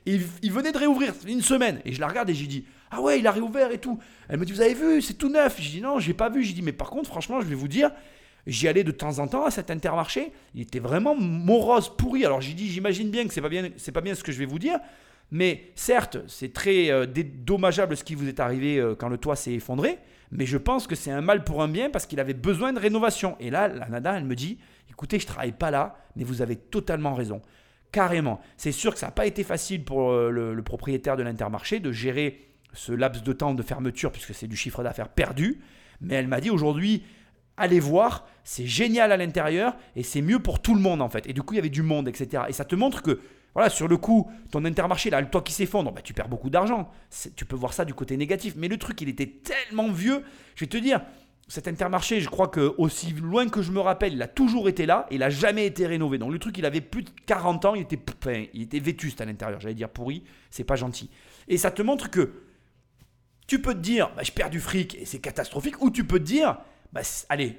Et 0.06 0.20
il, 0.42 0.52
venait 0.52 0.72
de 0.72 0.78
réouvrir, 0.78 1.14
une 1.26 1.40
semaine. 1.40 1.80
Et 1.84 1.92
je 1.92 2.00
la 2.00 2.08
regarde 2.08 2.28
et 2.28 2.34
j'ai 2.34 2.46
dit 2.46 2.66
Ah 2.90 3.00
ouais, 3.00 3.18
il 3.18 3.26
a 3.26 3.30
réouvert 3.30 3.70
et 3.70 3.78
tout. 3.78 3.98
Elle 4.28 4.38
me 4.38 4.44
dit 4.44 4.52
Vous 4.52 4.60
avez 4.60 4.74
vu, 4.74 5.00
c'est 5.00 5.14
tout 5.14 5.30
neuf. 5.30 5.56
J'ai 5.58 5.70
dit 5.70 5.80
Non, 5.80 5.98
j'ai 5.98 6.14
pas 6.14 6.28
vu. 6.28 6.42
J'ai 6.42 6.52
dit 6.52 6.62
Mais 6.62 6.72
par 6.72 6.90
contre, 6.90 7.08
franchement, 7.08 7.40
je 7.40 7.46
vais 7.46 7.54
vous 7.54 7.68
dire, 7.68 7.90
j'y 8.46 8.68
allais 8.68 8.84
de 8.84 8.90
temps 8.90 9.18
en 9.18 9.28
temps 9.28 9.46
à 9.46 9.50
cet 9.50 9.70
intermarché. 9.70 10.32
Il 10.54 10.60
était 10.60 10.78
vraiment 10.78 11.14
morose, 11.14 11.94
pourri. 11.96 12.24
Alors 12.26 12.42
j'ai 12.42 12.52
dit 12.52 12.70
J'imagine 12.70 13.10
bien 13.10 13.26
que 13.26 13.32
c'est 13.32 13.40
pas 13.40 13.48
pas 13.48 14.00
bien 14.00 14.14
ce 14.14 14.22
que 14.22 14.32
je 14.32 14.38
vais 14.38 14.46
vous 14.46 14.58
dire. 14.58 14.78
Mais 15.30 15.72
certes, 15.74 16.18
c'est 16.26 16.52
très 16.52 16.90
euh, 16.90 17.06
dédommageable 17.06 17.96
ce 17.96 18.04
qui 18.04 18.14
vous 18.14 18.28
est 18.28 18.40
arrivé 18.40 18.78
euh, 18.78 18.94
quand 18.94 19.08
le 19.08 19.18
toit 19.18 19.36
s'est 19.36 19.54
effondré. 19.54 19.98
Mais 20.30 20.46
je 20.46 20.58
pense 20.58 20.86
que 20.86 20.94
c'est 20.94 21.10
un 21.10 21.22
mal 21.22 21.44
pour 21.44 21.62
un 21.62 21.68
bien 21.68 21.90
parce 21.90 22.06
qu'il 22.06 22.20
avait 22.20 22.34
besoin 22.34 22.72
de 22.72 22.78
rénovation. 22.78 23.36
Et 23.40 23.50
là, 23.50 23.68
la 23.68 23.88
nana, 23.88 24.18
elle 24.18 24.24
me 24.24 24.34
dit 24.34 24.58
Écoutez, 24.90 25.18
je 25.18 25.26
travaille 25.26 25.52
pas 25.52 25.70
là, 25.70 25.96
mais 26.14 26.24
vous 26.24 26.42
avez 26.42 26.56
totalement 26.56 27.14
raison. 27.14 27.40
Carrément. 27.94 28.40
C'est 28.56 28.72
sûr 28.72 28.92
que 28.92 28.98
ça 28.98 29.06
n'a 29.06 29.12
pas 29.12 29.24
été 29.24 29.44
facile 29.44 29.84
pour 29.84 30.10
euh, 30.10 30.28
le, 30.28 30.62
propriétaire 30.64 31.16
de 31.16 31.22
l'intermarché 31.22 31.78
de 31.78 31.92
gérer 31.92 32.40
ce 32.72 32.90
laps 32.90 33.22
de 33.22 33.32
temps 33.32 33.54
de 33.54 33.62
fermeture 33.62 34.10
puisque 34.10 34.34
c'est 34.34 34.48
du 34.48 34.56
chiffre 34.56 34.82
d'affaires 34.82 35.08
perdu. 35.08 35.60
Mais 36.00 36.14
elle 36.14 36.26
m'a 36.26 36.40
dit 36.40 36.50
aujourd'hui, 36.50 37.04
allez 37.56 37.78
voir, 37.78 38.26
c'est 38.42 38.66
génial 38.66 39.12
à 39.12 39.16
l'intérieur 39.16 39.76
et 39.94 40.02
c'est 40.02 40.22
mieux 40.22 40.40
pour 40.40 40.60
tout 40.60 40.74
le 40.74 40.80
monde 40.80 41.02
en 41.02 41.08
fait. 41.08 41.28
Et 41.28 41.32
du 41.32 41.42
coup, 41.42 41.54
il 41.54 41.58
y 41.58 41.60
avait 41.60 41.68
du 41.68 41.82
monde, 41.82 42.08
etc. 42.08 42.42
Et 42.48 42.52
ça 42.52 42.64
te 42.64 42.74
montre 42.74 43.00
que, 43.00 43.20
voilà, 43.54 43.70
sur 43.70 43.86
le 43.86 43.96
coup, 43.96 44.28
ton 44.50 44.64
intermarché, 44.64 45.08
là, 45.08 45.20
le 45.20 45.30
toit 45.30 45.42
qui 45.42 45.52
s'effondre, 45.52 45.92
bah, 45.92 46.00
tu 46.02 46.14
perds 46.14 46.28
beaucoup 46.28 46.50
d'argent. 46.50 46.90
Tu 47.36 47.44
peux 47.44 47.54
voir 47.54 47.74
ça 47.74 47.84
du 47.84 47.94
côté 47.94 48.16
négatif. 48.16 48.54
Mais 48.56 48.66
le 48.66 48.76
truc, 48.76 49.00
il 49.02 49.08
était 49.08 49.28
tellement 49.28 49.92
vieux. 49.92 50.24
Je 50.56 50.64
vais 50.64 50.68
te 50.68 50.78
dire, 50.78 51.00
cet 51.48 51.68
intermarché, 51.68 52.20
je 52.20 52.28
crois 52.28 52.48
que 52.48 52.74
aussi 52.78 53.12
loin 53.12 53.48
que 53.48 53.60
je 53.60 53.70
me 53.70 53.80
rappelle, 53.80 54.14
il 54.14 54.22
a 54.22 54.28
toujours 54.28 54.68
été 54.68 54.86
là 54.86 55.06
et 55.10 55.16
il 55.16 55.22
a 55.22 55.30
jamais 55.30 55.66
été 55.66 55.86
rénové. 55.86 56.18
Donc 56.18 56.32
le 56.32 56.38
truc, 56.38 56.56
il 56.58 56.64
avait 56.64 56.80
plus 56.80 57.02
de 57.02 57.10
40 57.26 57.64
ans, 57.66 57.74
il 57.74 57.82
était, 57.82 58.50
il 58.54 58.62
était 58.62 58.78
vétuste 58.78 59.20
à 59.20 59.24
l'intérieur. 59.24 59.60
J'allais 59.60 59.74
dire 59.74 59.90
pourri, 59.90 60.24
c'est 60.50 60.64
pas 60.64 60.76
gentil. 60.76 61.10
Et 61.48 61.58
ça 61.58 61.70
te 61.70 61.82
montre 61.82 62.10
que 62.10 62.32
tu 63.46 63.60
peux 63.60 63.74
te 63.74 63.80
dire, 63.80 64.10
bah, 64.16 64.22
je 64.22 64.32
perds 64.32 64.50
du 64.50 64.60
fric 64.60 64.94
et 64.94 65.04
c'est 65.04 65.18
catastrophique, 65.18 65.82
ou 65.82 65.90
tu 65.90 66.04
peux 66.04 66.18
te 66.18 66.24
dire, 66.24 66.56
bah, 66.92 67.02
allez, 67.28 67.58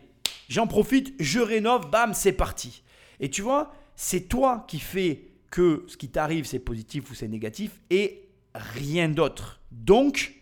j'en 0.50 0.68
profite, 0.68 1.14
je 1.20 1.40
rénove, 1.40 1.90
bam, 1.90 2.14
c'est 2.14 2.34
parti. 2.34 2.84
Et 3.20 3.30
tu 3.30 3.42
vois, 3.42 3.74
c'est 3.96 4.22
toi 4.22 4.66
qui 4.68 4.80
fais 4.80 5.28
que 5.52 5.86
ce 5.88 5.96
qui 5.96 6.10
t'arrive, 6.10 6.46
c'est 6.46 6.60
positif 6.60 7.12
ou 7.12 7.14
c'est 7.14 7.28
négatif, 7.28 7.80
et 7.90 8.30
rien 8.54 9.10
d'autre. 9.10 9.62
Donc, 9.72 10.34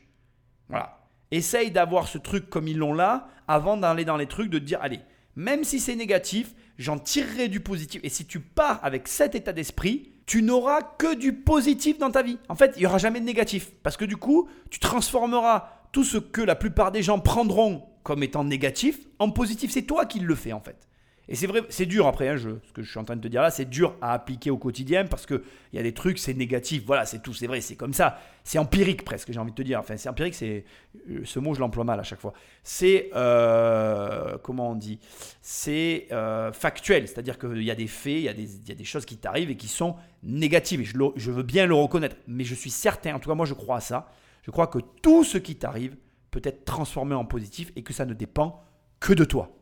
voilà. 0.70 1.00
Essaye 1.32 1.72
d'avoir 1.72 2.08
ce 2.08 2.20
truc 2.20 2.50
comme 2.50 2.68
ils 2.68 2.78
l'ont 2.78 2.94
là, 2.94 3.28
avant 3.48 3.78
d'aller 3.78 4.06
dans 4.06 4.18
les 4.18 4.28
trucs, 4.28 4.50
de 4.50 4.60
dire, 4.60 4.80
allez, 4.82 5.00
même 5.36 5.64
si 5.64 5.80
c'est 5.80 5.96
négatif, 5.96 6.54
j'en 6.78 7.00
tirerai 7.00 7.48
du 7.48 7.60
positif. 7.60 8.02
Et 8.04 8.10
si 8.10 8.26
tu 8.26 8.40
pars 8.40 8.80
avec 8.84 9.08
cet 9.08 9.36
état 9.36 9.54
d'esprit, 9.54 10.12
tu 10.26 10.42
n'auras 10.42 10.82
que 10.82 11.16
du 11.16 11.34
positif 11.34 11.98
dans 11.98 12.12
ta 12.12 12.24
vie. 12.24 12.38
En 12.50 12.56
fait, 12.56 12.74
il 12.76 12.80
n'y 12.80 12.86
aura 12.86 12.98
jamais 12.98 13.20
de 13.20 13.26
négatif. 13.26 13.72
Parce 13.84 13.98
que 13.98 14.06
du 14.06 14.18
coup, 14.18 14.48
tu 14.70 14.80
transformeras 14.80 15.70
tout 15.92 16.04
ce 16.04 16.18
que 16.18 16.42
la 16.42 16.56
plupart 16.56 16.92
des 16.92 17.04
gens 17.04 17.20
prendront 17.20 17.84
comme 18.04 18.24
étant 18.24 18.44
négatif 18.44 19.00
en 19.20 19.30
positif. 19.30 19.72
C'est 19.72 19.84
toi 19.84 20.06
qui 20.06 20.20
le 20.20 20.36
fais 20.36 20.54
en 20.54 20.60
fait. 20.60 20.88
Et 21.30 21.36
c'est 21.36 21.48
vrai, 21.48 21.62
c'est 21.70 21.86
dur 21.86 22.06
après, 22.06 22.28
hein, 22.28 22.38
ce 22.38 22.74
que 22.74 22.84
je 22.84 22.90
suis 22.90 23.00
en 23.00 23.06
train 23.06 23.16
de 23.16 23.22
te 23.22 23.30
dire 23.30 23.42
là, 23.42 23.50
c'est 23.50 23.70
dur 23.70 23.96
à 24.02 24.12
appliquer 24.12 24.50
au 24.50 24.58
quotidien 24.58 25.06
parce 25.06 25.26
qu'il 25.26 25.42
y 25.72 25.80
a 25.80 25.84
des 25.84 25.94
trucs, 25.94 26.20
c'est 26.20 26.34
négatif, 26.34 26.84
voilà, 26.86 27.06
c'est 27.06 27.22
tout, 27.22 27.34
c'est 27.34 27.48
vrai, 27.48 27.62
c'est 27.62 27.78
comme 27.78 27.94
ça. 27.94 28.20
C'est 28.44 28.58
empirique 28.58 29.06
presque, 29.06 29.32
j'ai 29.32 29.40
envie 29.40 29.52
de 29.52 29.56
te 29.56 29.62
dire. 29.62 29.80
Enfin, 29.80 29.96
c'est 29.96 30.10
empirique, 30.10 30.36
c'est 30.36 30.66
euh, 31.10 31.22
ce 31.24 31.40
mot, 31.40 31.54
je 31.54 31.62
l'emploie 31.62 31.86
mal 31.86 31.98
à 31.98 32.04
chaque 32.04 32.20
fois. 32.20 32.34
C'est, 32.62 33.10
euh, 33.16 34.38
comment 34.44 34.72
on 34.72 34.76
dit? 34.76 35.00
C'est 35.42 36.08
euh, 36.12 36.52
factuel, 36.52 37.08
c'est-à-dire 37.08 37.40
qu'il 37.40 37.64
y 37.64 37.72
a 37.72 37.76
des 37.76 37.88
faits, 37.88 38.14
il 38.14 38.24
y 38.24 38.30
a 38.30 38.34
des, 38.34 38.84
choses 38.84 39.06
qui 39.06 39.16
t'arrivent 39.16 39.50
et 39.50 39.56
qui 39.56 39.70
sont 39.70 39.96
négatives. 40.24 40.82
Et 40.82 40.86
je, 40.86 40.98
je 41.16 41.32
veux 41.32 41.44
bien 41.44 41.68
le 41.68 41.74
reconnaître, 41.74 42.18
mais 42.28 42.44
je 42.44 42.54
suis 42.54 42.70
certain, 42.70 43.16
en 43.16 43.20
tout 43.20 43.30
cas 43.30 43.36
moi 43.36 43.46
je 43.46 43.54
crois 43.54 43.78
à 43.78 43.82
ça, 43.82 44.10
je 44.42 44.52
crois 44.52 44.68
que 44.68 44.80
tout 45.02 45.24
ce 45.24 45.38
qui 45.38 45.56
t'arrive 45.56 45.96
peut 46.32 46.42
être 46.44 46.66
transformé 46.66 47.16
en 47.16 47.24
positif 47.24 47.72
et 47.78 47.84
que 47.84 47.94
ça 47.94 48.06
ne 48.06 48.14
dépend 48.14 48.62
que 49.00 49.14
de 49.14 49.24
toi. 49.24 49.56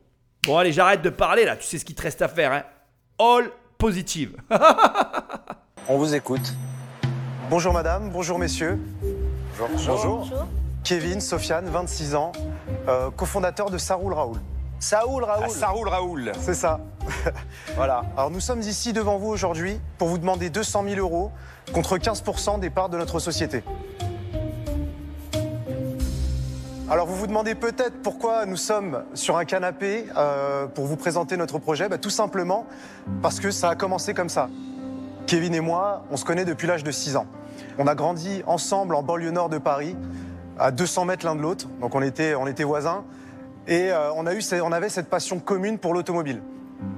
Bon, 0.44 0.58
allez, 0.58 0.72
j'arrête 0.72 1.02
de 1.02 1.10
parler 1.10 1.44
là. 1.44 1.56
Tu 1.56 1.64
sais 1.64 1.78
ce 1.78 1.84
qu'il 1.84 1.94
te 1.94 2.02
reste 2.02 2.20
à 2.20 2.26
faire, 2.26 2.50
hein. 2.50 2.64
All 3.20 3.48
positive. 3.78 4.36
On 5.88 5.96
vous 5.98 6.16
écoute. 6.16 6.52
Bonjour 7.48 7.72
madame, 7.72 8.10
bonjour 8.10 8.40
messieurs. 8.40 8.80
Bonjour. 9.86 10.28
Kevin, 10.82 11.20
Sofiane, 11.20 11.66
26 11.66 12.16
ans, 12.16 12.32
euh, 12.88 13.12
cofondateur 13.12 13.70
de 13.70 13.78
Saroul 13.78 14.14
Raoul. 14.14 14.38
Saoul, 14.80 15.22
Raoul. 15.22 15.48
Ça 15.48 15.68
roule, 15.68 15.88
Raoul. 15.88 16.32
C'est 16.40 16.54
ça. 16.54 16.80
Voilà. 17.76 18.02
Alors 18.16 18.32
nous 18.32 18.40
sommes 18.40 18.62
ici 18.62 18.92
devant 18.92 19.18
vous 19.18 19.28
aujourd'hui 19.28 19.78
pour 19.96 20.08
vous 20.08 20.18
demander 20.18 20.50
200 20.50 20.84
000 20.88 20.96
euros 20.96 21.30
contre 21.72 21.98
15% 21.98 22.58
des 22.58 22.70
parts 22.70 22.88
de 22.88 22.98
notre 22.98 23.20
société. 23.20 23.62
Alors 26.92 27.06
vous 27.06 27.16
vous 27.16 27.26
demandez 27.26 27.54
peut-être 27.54 28.02
pourquoi 28.02 28.44
nous 28.44 28.58
sommes 28.58 29.04
sur 29.14 29.38
un 29.38 29.46
canapé 29.46 30.04
euh, 30.14 30.66
pour 30.66 30.84
vous 30.84 30.96
présenter 30.96 31.38
notre 31.38 31.58
projet. 31.58 31.88
Bah, 31.88 31.96
tout 31.96 32.10
simplement 32.10 32.66
parce 33.22 33.40
que 33.40 33.50
ça 33.50 33.70
a 33.70 33.74
commencé 33.76 34.12
comme 34.12 34.28
ça. 34.28 34.50
Kevin 35.26 35.54
et 35.54 35.60
moi, 35.60 36.04
on 36.10 36.18
se 36.18 36.26
connaît 36.26 36.44
depuis 36.44 36.66
l'âge 36.66 36.84
de 36.84 36.90
6 36.90 37.16
ans. 37.16 37.24
On 37.78 37.86
a 37.86 37.94
grandi 37.94 38.42
ensemble 38.46 38.94
en 38.94 39.02
banlieue 39.02 39.30
nord 39.30 39.48
de 39.48 39.56
Paris, 39.56 39.96
à 40.58 40.70
200 40.70 41.06
mètres 41.06 41.24
l'un 41.24 41.34
de 41.34 41.40
l'autre, 41.40 41.66
donc 41.80 41.94
on 41.94 42.02
était, 42.02 42.34
on 42.34 42.46
était 42.46 42.62
voisins. 42.62 43.04
Et 43.66 43.90
euh, 43.90 44.12
on, 44.12 44.26
a 44.26 44.34
eu, 44.34 44.42
on 44.62 44.70
avait 44.70 44.90
cette 44.90 45.08
passion 45.08 45.40
commune 45.40 45.78
pour 45.78 45.94
l'automobile. 45.94 46.42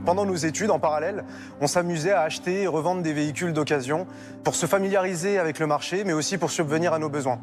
Pendant 0.04 0.26
nos 0.26 0.34
études, 0.34 0.72
en 0.72 0.80
parallèle, 0.80 1.24
on 1.60 1.68
s'amusait 1.68 2.10
à 2.10 2.22
acheter 2.22 2.62
et 2.62 2.66
revendre 2.66 3.02
des 3.02 3.12
véhicules 3.12 3.52
d'occasion 3.52 4.08
pour 4.42 4.56
se 4.56 4.66
familiariser 4.66 5.38
avec 5.38 5.60
le 5.60 5.68
marché, 5.68 6.02
mais 6.02 6.14
aussi 6.14 6.36
pour 6.36 6.50
subvenir 6.50 6.92
à 6.92 6.98
nos 6.98 7.08
besoins. 7.08 7.38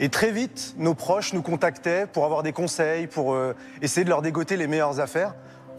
Et 0.00 0.10
très 0.10 0.30
vite, 0.30 0.74
nos 0.78 0.94
proches 0.94 1.32
nous 1.32 1.42
contactaient 1.42 2.06
pour 2.06 2.24
avoir 2.24 2.44
des 2.44 2.52
conseils, 2.52 3.08
pour 3.08 3.34
euh, 3.34 3.54
essayer 3.82 4.04
de 4.04 4.08
leur 4.08 4.22
dégoter 4.22 4.56
les 4.56 4.68
meilleures 4.68 5.00
affaires. 5.00 5.34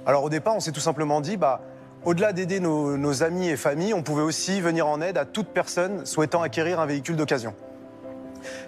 Alors 0.05 0.23
au 0.23 0.29
départ, 0.29 0.55
on 0.55 0.59
s'est 0.59 0.73
tout 0.73 0.81
simplement 0.81 1.21
dit, 1.21 1.38
bah, 1.38 1.61
au-delà 2.03 2.33
d'aider 2.33 2.59
nos, 2.59 3.23
amis 3.23 3.47
et 3.47 3.55
familles, 3.55 3.93
on 3.93 4.03
pouvait 4.03 4.21
aussi 4.21 4.59
venir 4.59 4.88
en 4.88 5.01
aide 5.01 5.17
à 5.17 5.25
toute 5.25 5.47
personne 5.47 6.05
souhaitant 6.05 6.41
acquérir 6.41 6.79
un 6.81 6.85
véhicule 6.85 7.15
d'occasion. 7.15 7.53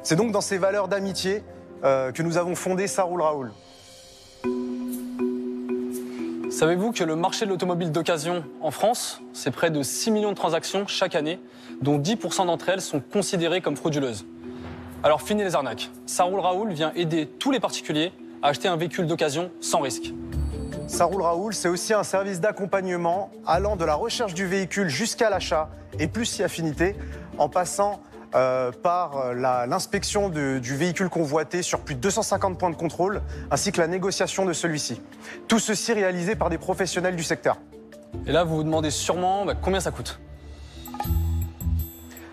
C'est 0.04 0.16
donc 0.16 0.32
dans 0.32 0.42
ces 0.42 0.58
valeurs 0.58 0.88
d'amitié 0.88 1.44
euh, 1.84 2.12
que 2.12 2.24
nous 2.24 2.38
avons 2.38 2.56
fondé 2.56 2.88
Saroul 2.88 3.22
Raoul. 3.22 3.52
Savez-vous 6.50 6.92
que 6.92 7.04
le 7.04 7.16
marché 7.16 7.46
de 7.46 7.50
l'automobile 7.50 7.92
d'occasion 7.92 8.44
en 8.62 8.72
France, 8.72 9.22
c'est 9.34 9.52
près 9.52 9.72
de 9.72 9.84
6 9.84 10.12
millions 10.12 10.32
de 10.32 10.36
transactions 10.36 10.86
chaque 10.88 11.16
année, 11.16 11.40
dont 11.82 11.98
10% 11.98 12.46
d'entre 12.46 12.70
elles 12.70 12.82
sont 12.82 13.00
considérées 13.00 13.62
comme 13.62 13.76
frauduleuses? 13.76 14.26
Alors 15.04 15.24
fini 15.24 15.44
les 15.44 15.56
arnaques. 15.56 15.90
Saroul 16.06 16.40
Raoul 16.40 16.74
vient 16.74 16.92
aider 16.96 17.26
tous 17.26 17.50
les 17.50 17.60
particuliers 17.60 18.14
à 18.44 18.50
acheter 18.50 18.68
un 18.68 18.78
véhicule 18.78 19.08
d'occasion 19.08 19.50
sans 19.60 19.80
risque. 19.80 20.14
Saroul 20.88 21.24
Raoul, 21.24 21.56
c'est 21.56 21.70
aussi 21.70 21.94
un 21.96 22.04
service 22.04 22.40
d'accompagnement 22.40 23.32
allant 23.48 23.76
de 23.76 23.84
la 23.84 23.96
recherche 23.96 24.36
du 24.36 24.46
véhicule 24.46 24.90
jusqu'à 24.90 25.32
l'achat 25.32 25.70
et 25.98 26.08
plus 26.08 26.26
si 26.26 26.44
affinité, 26.44 26.96
en 27.40 27.50
passant 27.50 28.02
euh, 28.36 28.72
par 28.72 29.18
euh, 29.18 29.34
l'inspection 29.34 30.30
du 30.30 30.76
véhicule 30.76 31.10
convoité 31.10 31.64
sur 31.64 31.80
plus 31.80 31.96
de 31.96 32.00
250 32.00 32.60
points 32.60 32.70
de 32.70 32.76
contrôle, 32.76 33.22
ainsi 33.50 33.72
que 33.72 33.82
la 33.82 33.88
négociation 33.88 34.46
de 34.46 34.54
celui-ci. 34.54 35.02
Tout 35.48 35.60
ceci 35.60 35.94
réalisé 35.94 36.36
par 36.36 36.52
des 36.52 36.60
professionnels 36.60 37.16
du 37.16 37.24
secteur. 37.24 37.58
Et 38.28 38.32
là, 38.32 38.44
vous 38.44 38.58
vous 38.58 38.64
demandez 38.64 38.92
sûrement 38.92 39.46
bah, 39.46 39.56
combien 39.60 39.80
ça 39.80 39.90
coûte? 39.90 40.20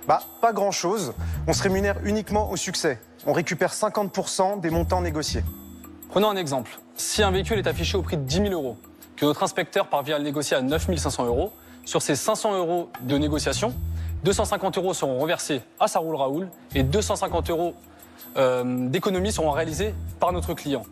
Bah, 0.08 0.22
pas 0.40 0.54
grand-chose. 0.54 1.12
On 1.46 1.52
se 1.52 1.62
rémunère 1.62 1.96
uniquement 2.02 2.50
au 2.50 2.56
succès. 2.56 2.98
On 3.26 3.34
récupère 3.34 3.74
50% 3.74 4.58
des 4.58 4.70
montants 4.70 5.02
négociés. 5.02 5.44
Prenons 6.08 6.30
un 6.30 6.36
exemple. 6.36 6.78
Si 6.96 7.22
un 7.22 7.30
véhicule 7.30 7.58
est 7.58 7.66
affiché 7.66 7.98
au 7.98 8.00
prix 8.00 8.16
de 8.16 8.22
10 8.22 8.36
000 8.36 8.48
euros, 8.54 8.78
que 9.16 9.26
notre 9.26 9.42
inspecteur 9.42 9.88
parvient 9.88 10.16
à 10.16 10.18
le 10.18 10.24
négocier 10.24 10.56
à 10.56 10.62
9 10.62 10.96
500 10.96 11.26
euros, 11.26 11.52
sur 11.84 12.00
ces 12.00 12.16
500 12.16 12.56
euros 12.56 12.88
de 13.02 13.18
négociation, 13.18 13.74
250 14.24 14.78
euros 14.78 14.94
seront 14.94 15.18
reversés 15.18 15.60
à 15.78 15.88
Saroul 15.88 16.16
Raoul 16.16 16.48
et 16.74 16.84
250 16.84 17.50
euros 17.50 17.74
euh, 18.38 18.88
d'économies 18.88 19.30
seront 19.30 19.50
réalisés 19.50 19.94
par 20.20 20.32
notre 20.32 20.54
client. 20.54 20.84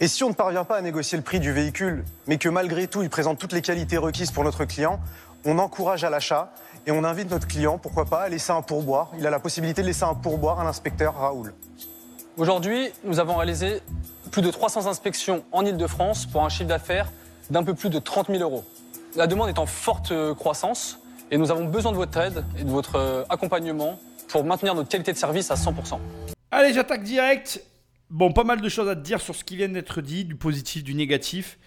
Et 0.00 0.08
si 0.08 0.24
on 0.24 0.28
ne 0.28 0.34
parvient 0.34 0.64
pas 0.64 0.76
à 0.76 0.82
négocier 0.82 1.16
le 1.16 1.24
prix 1.24 1.40
du 1.40 1.52
véhicule, 1.52 2.04
mais 2.26 2.36
que 2.36 2.50
malgré 2.50 2.86
tout 2.86 3.02
il 3.02 3.08
présente 3.08 3.38
toutes 3.38 3.54
les 3.54 3.62
qualités 3.62 3.96
requises 3.96 4.30
pour 4.30 4.44
notre 4.44 4.66
client, 4.66 5.00
on 5.44 5.58
encourage 5.58 6.04
à 6.04 6.10
l'achat 6.10 6.52
et 6.86 6.90
on 6.90 7.04
invite 7.04 7.30
notre 7.30 7.46
client, 7.46 7.78
pourquoi 7.78 8.04
pas, 8.04 8.22
à 8.22 8.28
laisser 8.28 8.52
un 8.52 8.62
pourboire. 8.62 9.10
Il 9.18 9.26
a 9.26 9.30
la 9.30 9.40
possibilité 9.40 9.82
de 9.82 9.86
laisser 9.86 10.04
un 10.04 10.14
pourboire 10.14 10.60
à 10.60 10.64
l'inspecteur 10.64 11.14
Raoul. 11.14 11.54
Aujourd'hui, 12.36 12.90
nous 13.04 13.18
avons 13.18 13.36
réalisé 13.36 13.82
plus 14.30 14.42
de 14.42 14.50
300 14.50 14.86
inspections 14.86 15.44
en 15.52 15.64
Ile-de-France 15.64 16.26
pour 16.26 16.44
un 16.44 16.48
chiffre 16.48 16.68
d'affaires 16.68 17.10
d'un 17.50 17.64
peu 17.64 17.74
plus 17.74 17.90
de 17.90 17.98
30 17.98 18.28
000 18.28 18.42
euros. 18.42 18.64
La 19.16 19.26
demande 19.26 19.48
est 19.48 19.58
en 19.58 19.66
forte 19.66 20.12
euh, 20.12 20.34
croissance 20.34 21.00
et 21.30 21.38
nous 21.38 21.50
avons 21.50 21.64
besoin 21.64 21.92
de 21.92 21.96
votre 21.96 22.16
aide 22.18 22.44
et 22.58 22.64
de 22.64 22.70
votre 22.70 22.96
euh, 22.96 23.24
accompagnement 23.28 23.98
pour 24.28 24.44
maintenir 24.44 24.74
notre 24.74 24.88
qualité 24.88 25.12
de 25.12 25.16
service 25.16 25.50
à 25.50 25.54
100%. 25.54 25.98
Allez, 26.50 26.72
j'attaque 26.72 27.02
direct. 27.02 27.62
Bon, 28.10 28.32
pas 28.32 28.44
mal 28.44 28.60
de 28.60 28.68
choses 28.68 28.88
à 28.88 28.94
te 28.94 29.00
dire 29.00 29.20
sur 29.20 29.34
ce 29.34 29.44
qui 29.44 29.56
vient 29.56 29.68
d'être 29.68 30.00
dit, 30.00 30.24
du 30.24 30.36
positif, 30.36 30.84
du 30.84 30.94
négatif. 30.94 31.58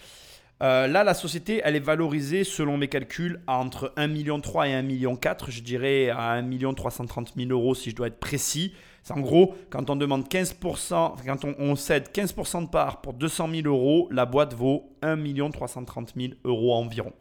Euh, 0.61 0.85
là, 0.85 1.03
la 1.03 1.15
société, 1.15 1.61
elle 1.63 1.75
est 1.75 1.79
valorisée, 1.79 2.43
selon 2.43 2.77
mes 2.77 2.87
calculs, 2.87 3.41
à 3.47 3.57
entre 3.57 3.93
1,3 3.97 4.07
million 4.09 4.37
et 4.37 4.41
1,4 4.41 4.83
million. 4.83 5.17
Je 5.47 5.61
dirais 5.61 6.09
à 6.09 6.33
1 6.33 6.73
330 6.73 7.33
000 7.35 7.49
euros 7.49 7.73
si 7.73 7.89
je 7.89 7.95
dois 7.95 8.07
être 8.07 8.19
précis. 8.19 8.73
C'est 9.01 9.13
en 9.13 9.19
gros, 9.21 9.55
quand 9.71 9.89
on 9.89 9.95
demande 9.95 10.27
15%, 10.27 10.93
enfin, 10.93 11.23
quand 11.25 11.45
on, 11.45 11.55
on 11.57 11.75
cède 11.75 12.09
15% 12.13 12.65
de 12.65 12.69
part 12.69 13.01
pour 13.01 13.13
200 13.13 13.49
000 13.63 13.67
euros, 13.67 14.07
la 14.11 14.27
boîte 14.27 14.53
vaut 14.53 14.95
1 15.01 15.17
330 15.49 16.13
000 16.15 16.33
euros 16.43 16.75
environ. 16.75 17.13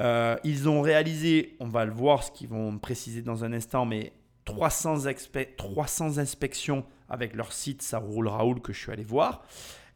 Euh, 0.00 0.36
ils 0.42 0.68
ont 0.68 0.80
réalisé, 0.80 1.56
on 1.60 1.68
va 1.68 1.84
le 1.84 1.92
voir, 1.92 2.24
ce 2.24 2.32
qu'ils 2.32 2.48
vont 2.48 2.76
préciser 2.78 3.22
dans 3.22 3.44
un 3.44 3.52
instant, 3.52 3.86
mais 3.86 4.12
300, 4.46 5.06
expe- 5.06 5.54
300 5.56 6.18
inspections 6.18 6.84
avec 7.08 7.36
leur 7.36 7.52
site 7.52 7.82
Saroul 7.82 8.26
Raoul 8.26 8.60
que 8.60 8.72
je 8.72 8.80
suis 8.80 8.90
allé 8.90 9.04
voir. 9.04 9.44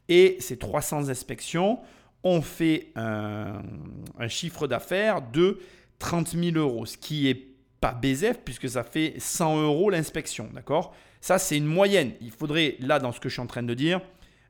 Et 0.07 0.37
ces 0.39 0.57
300 0.57 1.09
inspections 1.09 1.79
ont 2.23 2.41
fait 2.41 2.91
un, 2.95 3.61
chiffre 4.27 4.67
d'affaires 4.67 5.21
de 5.21 5.59
30 5.99 6.29
000 6.29 6.57
euros, 6.57 6.85
ce 6.85 6.97
qui 6.97 7.29
est 7.29 7.47
pas 7.81 7.93
BZF 7.93 8.39
puisque 8.43 8.69
ça 8.69 8.83
fait 8.83 9.13
100 9.17 9.61
euros 9.63 9.89
l'inspection, 9.89 10.49
d'accord? 10.53 10.93
Ça, 11.21 11.37
c'est 11.37 11.57
une 11.57 11.65
moyenne. 11.65 12.13
Il 12.21 12.31
faudrait, 12.31 12.75
là, 12.79 12.99
dans 12.99 13.11
ce 13.11 13.19
que 13.19 13.29
je 13.29 13.33
suis 13.33 13.41
en 13.41 13.47
train 13.47 13.63
de 13.63 13.73
dire, 13.73 14.01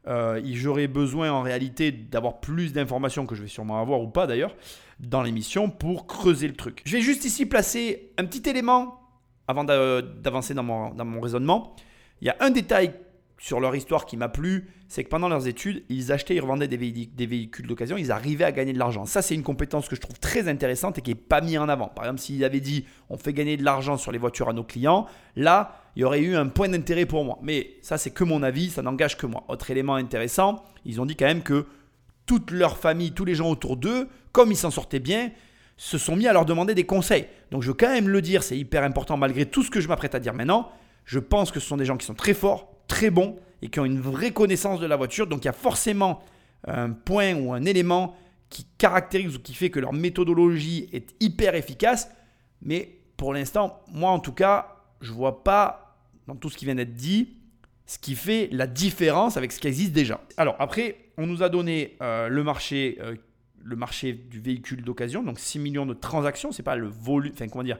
euh, 0.08 0.42
j'aurais 0.46 0.88
besoin 0.88 1.32
en 1.32 1.42
réalité 1.42 1.92
d'avoir 1.92 2.40
plus 2.40 2.74
d'informations 2.74 3.26
que 3.26 3.36
je 3.36 3.42
vais 3.42 3.48
sûrement 3.48 3.82
avoir 3.82 4.02
ou 4.02 4.08
pas 4.08 4.28
d'ailleurs 4.28 4.56
dans 5.00 5.22
l'émission 5.22 5.70
pour 5.70 6.08
creuser 6.08 6.48
le 6.48 6.56
truc. 6.56 6.82
Je 6.86 6.98
vais 6.98 7.02
juste 7.02 7.26
ici 7.26 7.46
placer 7.46 8.12
un 8.18 8.26
petit 8.26 8.48
élément 8.50 9.00
avant 9.48 9.64
d'a- 9.64 10.02
d'avancer 10.02 10.54
dans 10.54 10.64
mon, 10.64 10.94
dans 10.94 11.06
mon 11.06 11.20
raisonnement. 11.22 11.76
Il 12.22 12.28
y 12.28 12.30
a 12.30 12.38
un 12.40 12.50
détail 12.50 12.94
sur 13.40 13.62
leur 13.62 13.74
histoire 13.74 14.06
qui 14.06 14.18
m'a 14.18 14.28
plu, 14.28 14.68
c'est 14.90 15.04
que 15.04 15.10
pendant 15.10 15.30
leurs 15.30 15.48
études, 15.48 15.84
ils 15.88 16.12
achetaient 16.12 16.36
et 16.36 16.40
revendaient 16.42 16.68
des 16.68 16.78
véhicules 16.78 17.66
d'occasion, 17.66 17.96
ils 17.96 18.12
arrivaient 18.12 18.44
à 18.44 18.52
gagner 18.52 18.74
de 18.74 18.80
l'argent. 18.80 19.06
Ça, 19.06 19.22
c'est 19.22 19.34
une 19.34 19.44
compétence 19.44 19.88
que 19.88 19.96
je 19.96 20.02
trouve 20.02 20.20
très 20.20 20.50
intéressante 20.50 20.98
et 20.98 21.02
qui 21.02 21.12
n'est 21.12 21.16
pas 21.16 21.40
mise 21.40 21.58
en 21.58 21.70
avant. 21.70 21.88
Par 21.88 22.04
exemple, 22.04 22.20
s'ils 22.20 22.44
avaient 22.44 22.60
dit 22.60 22.86
on 23.10 23.18
fait 23.18 23.32
gagner 23.32 23.56
de 23.56 23.64
l'argent 23.64 23.96
sur 23.96 24.12
les 24.12 24.18
voitures 24.18 24.50
à 24.50 24.54
nos 24.54 24.64
clients, 24.64 25.06
là, 25.38 25.80
il 25.96 26.02
y 26.02 26.04
aurait 26.04 26.22
eu 26.22 26.36
un 26.36 26.48
point 26.48 26.68
d'intérêt 26.68 27.06
pour 27.06 27.24
moi. 27.24 27.40
Mais 27.42 27.78
ça, 27.82 27.98
c'est 27.98 28.12
que 28.12 28.26
mon 28.26 28.44
avis, 28.44 28.70
ça 28.70 28.82
n'engage 28.82 29.18
que 29.18 29.26
moi. 29.26 29.46
Autre 29.48 29.72
élément 29.72 29.96
intéressant, 29.96 30.64
ils 30.84 31.00
ont 31.00 31.06
dit 31.06 31.16
quand 31.16 31.26
même 31.26 31.44
que 31.44 31.66
toute 32.26 32.52
leur 32.52 32.78
famille, 32.78 33.14
tous 33.14 33.26
les 33.26 33.36
gens 33.36 33.50
autour 33.50 33.78
d'eux, 33.78 34.10
comme 34.34 34.52
ils 34.52 34.58
s'en 34.58 34.70
sortaient 34.70 35.00
bien, 35.00 35.32
se 35.78 35.98
sont 35.98 36.18
mis 36.18 36.28
à 36.28 36.34
leur 36.34 36.44
demander 36.46 36.76
des 36.76 36.86
conseils. 36.86 37.26
Donc 37.52 37.64
je 37.64 37.70
veux 37.70 37.74
quand 37.74 37.90
même 37.90 38.10
le 38.10 38.22
dire, 38.22 38.44
c'est 38.44 38.58
hyper 38.58 38.84
important 38.84 39.16
malgré 39.16 39.46
tout 39.46 39.64
ce 39.64 39.72
que 39.72 39.80
je 39.80 39.88
m'apprête 39.88 40.14
à 40.14 40.20
dire 40.20 40.34
maintenant. 40.34 40.72
Je 41.06 41.20
pense 41.20 41.52
que 41.52 41.62
ce 41.62 41.68
sont 41.68 41.78
des 41.78 41.86
gens 41.86 41.96
qui 41.96 42.06
sont 42.06 42.14
très 42.14 42.34
forts, 42.34 42.76
très 42.90 43.10
bons 43.10 43.38
et 43.62 43.70
qui 43.70 43.80
ont 43.80 43.86
une 43.86 44.02
vraie 44.02 44.32
connaissance 44.32 44.82
de 44.82 44.86
la 44.86 44.98
voiture. 44.98 45.28
Donc 45.28 45.44
il 45.44 45.46
y 45.46 45.50
a 45.50 45.54
forcément 45.54 46.22
un 46.68 46.92
point 46.92 47.36
ou 47.36 47.54
un 47.54 47.64
élément 47.64 48.18
qui 48.50 48.66
caractérise 48.78 49.38
ou 49.38 49.40
qui 49.40 49.54
fait 49.54 49.70
que 49.70 49.80
leur 49.80 49.94
méthodologie 49.94 50.90
est 50.92 51.16
hyper 51.22 51.56
efficace. 51.56 52.10
Mais 52.62 53.00
pour 53.16 53.34
l'instant, 53.34 53.82
moi 53.88 54.12
en 54.12 54.20
tout 54.20 54.34
cas, 54.34 54.76
je 55.00 55.14
vois 55.14 55.44
pas 55.46 55.98
dans 56.28 56.36
tout 56.36 56.50
ce 56.50 56.58
qui 56.58 56.66
vient 56.66 56.76
d'être 56.76 56.94
dit 56.94 57.38
Ce 57.86 57.98
qui 57.98 58.16
fait 58.16 58.50
la 58.52 58.68
différence 58.68 59.38
avec 59.38 59.52
ce 59.52 59.60
qui 59.60 59.68
existe 59.68 59.94
déjà. 59.94 60.20
Alors 60.36 60.56
après, 60.60 60.98
on 61.18 61.28
nous 61.28 61.44
a 61.44 61.50
donné 61.50 61.96
euh, 62.02 62.28
le 62.28 62.44
marché, 62.44 62.98
euh, 63.02 63.16
le 63.64 63.76
marché 63.76 64.14
du 64.14 64.40
véhicule 64.40 64.84
d'occasion, 64.84 65.24
donc 65.24 65.40
6 65.40 65.60
millions 65.60 65.86
de 65.86 65.94
transactions. 65.94 66.52
C'est 66.52 66.64
pas 66.64 66.76
le 66.76 66.88
volume, 66.88 67.34
enfin 67.34 67.48
comment 67.48 67.64
dire, 67.64 67.80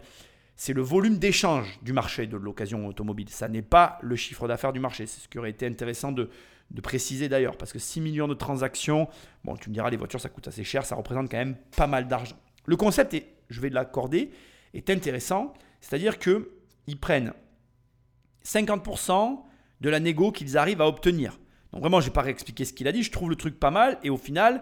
c'est 0.60 0.74
le 0.74 0.82
volume 0.82 1.20
d'échange 1.20 1.80
du 1.84 1.94
marché 1.94 2.28
de 2.28 2.36
l'occasion 2.36 2.86
automobile. 2.86 3.30
Ça 3.30 3.48
n'est 3.48 3.62
pas 3.62 3.98
le 4.02 4.18
chiffre 4.18 4.46
d'affaires 4.46 4.74
du 4.74 4.82
marché. 4.82 5.08
C'est 5.08 5.22
ce 5.22 5.30
qui 5.30 5.40
aurait 5.40 5.52
été 5.52 5.66
intéressant 5.66 6.12
de, 6.12 6.30
préciser 6.84 7.30
d'ailleurs, 7.30 7.56
parce 7.56 7.72
que 7.72 7.80
6 7.80 8.02
millions 8.02 8.28
de 8.28 8.34
transactions, 8.34 9.08
bon, 9.46 9.56
tu 9.56 9.70
me 9.70 9.74
diras, 9.74 9.90
les 9.90 9.96
voitures, 9.96 10.20
ça 10.20 10.28
coûte 10.28 10.50
assez 10.50 10.66
cher, 10.66 10.86
ça 10.86 10.96
représente 10.96 11.32
quand 11.32 11.38
même 11.38 11.56
pas 11.78 11.88
mal 11.88 12.10
d'argent. 12.10 12.36
Le 12.66 12.76
concept, 12.76 13.14
est, 13.14 13.28
je 13.50 13.62
vais 13.62 13.70
l'accorder, 13.70 14.32
est 14.74 14.90
intéressant, 14.90 15.54
c'est-à-dire 15.80 16.20
qu'ils 16.20 17.00
prennent 17.00 17.32
50% 18.44 19.40
de 19.80 19.90
la 19.90 20.02
négo 20.02 20.34
qu'ils 20.34 20.58
arrivent 20.58 20.82
à 20.82 20.88
obtenir. 20.88 21.40
Donc 21.72 21.84
vraiment, 21.84 22.02
je 22.02 22.08
vais 22.08 22.14
pas 22.14 22.22
réexpliquer 22.22 22.66
ce 22.66 22.74
qu'il 22.74 22.90
a 22.90 22.92
dit, 22.92 23.02
je 23.02 23.12
trouve 23.12 23.30
le 23.30 23.38
truc 23.38 23.58
pas 23.58 23.72
mal, 23.72 23.98
et 24.04 24.10
au 24.10 24.18
final, 24.18 24.62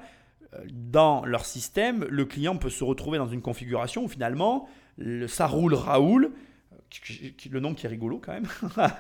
euh, 0.54 0.60
dans 0.72 1.26
leur 1.26 1.44
système, 1.44 2.06
le 2.08 2.26
client 2.26 2.56
peut 2.56 2.70
se 2.70 2.84
retrouver 2.84 3.18
dans 3.18 3.28
une 3.28 3.42
configuration 3.42 4.04
où 4.04 4.08
finalement, 4.08 4.70
le, 4.98 5.28
ça 5.28 5.48
roule 5.48 5.74
Raoul, 5.74 6.32
le 7.52 7.60
nom 7.60 7.74
qui 7.74 7.86
est 7.86 7.90
rigolo 7.90 8.20
quand 8.24 8.34
même, 8.34 8.48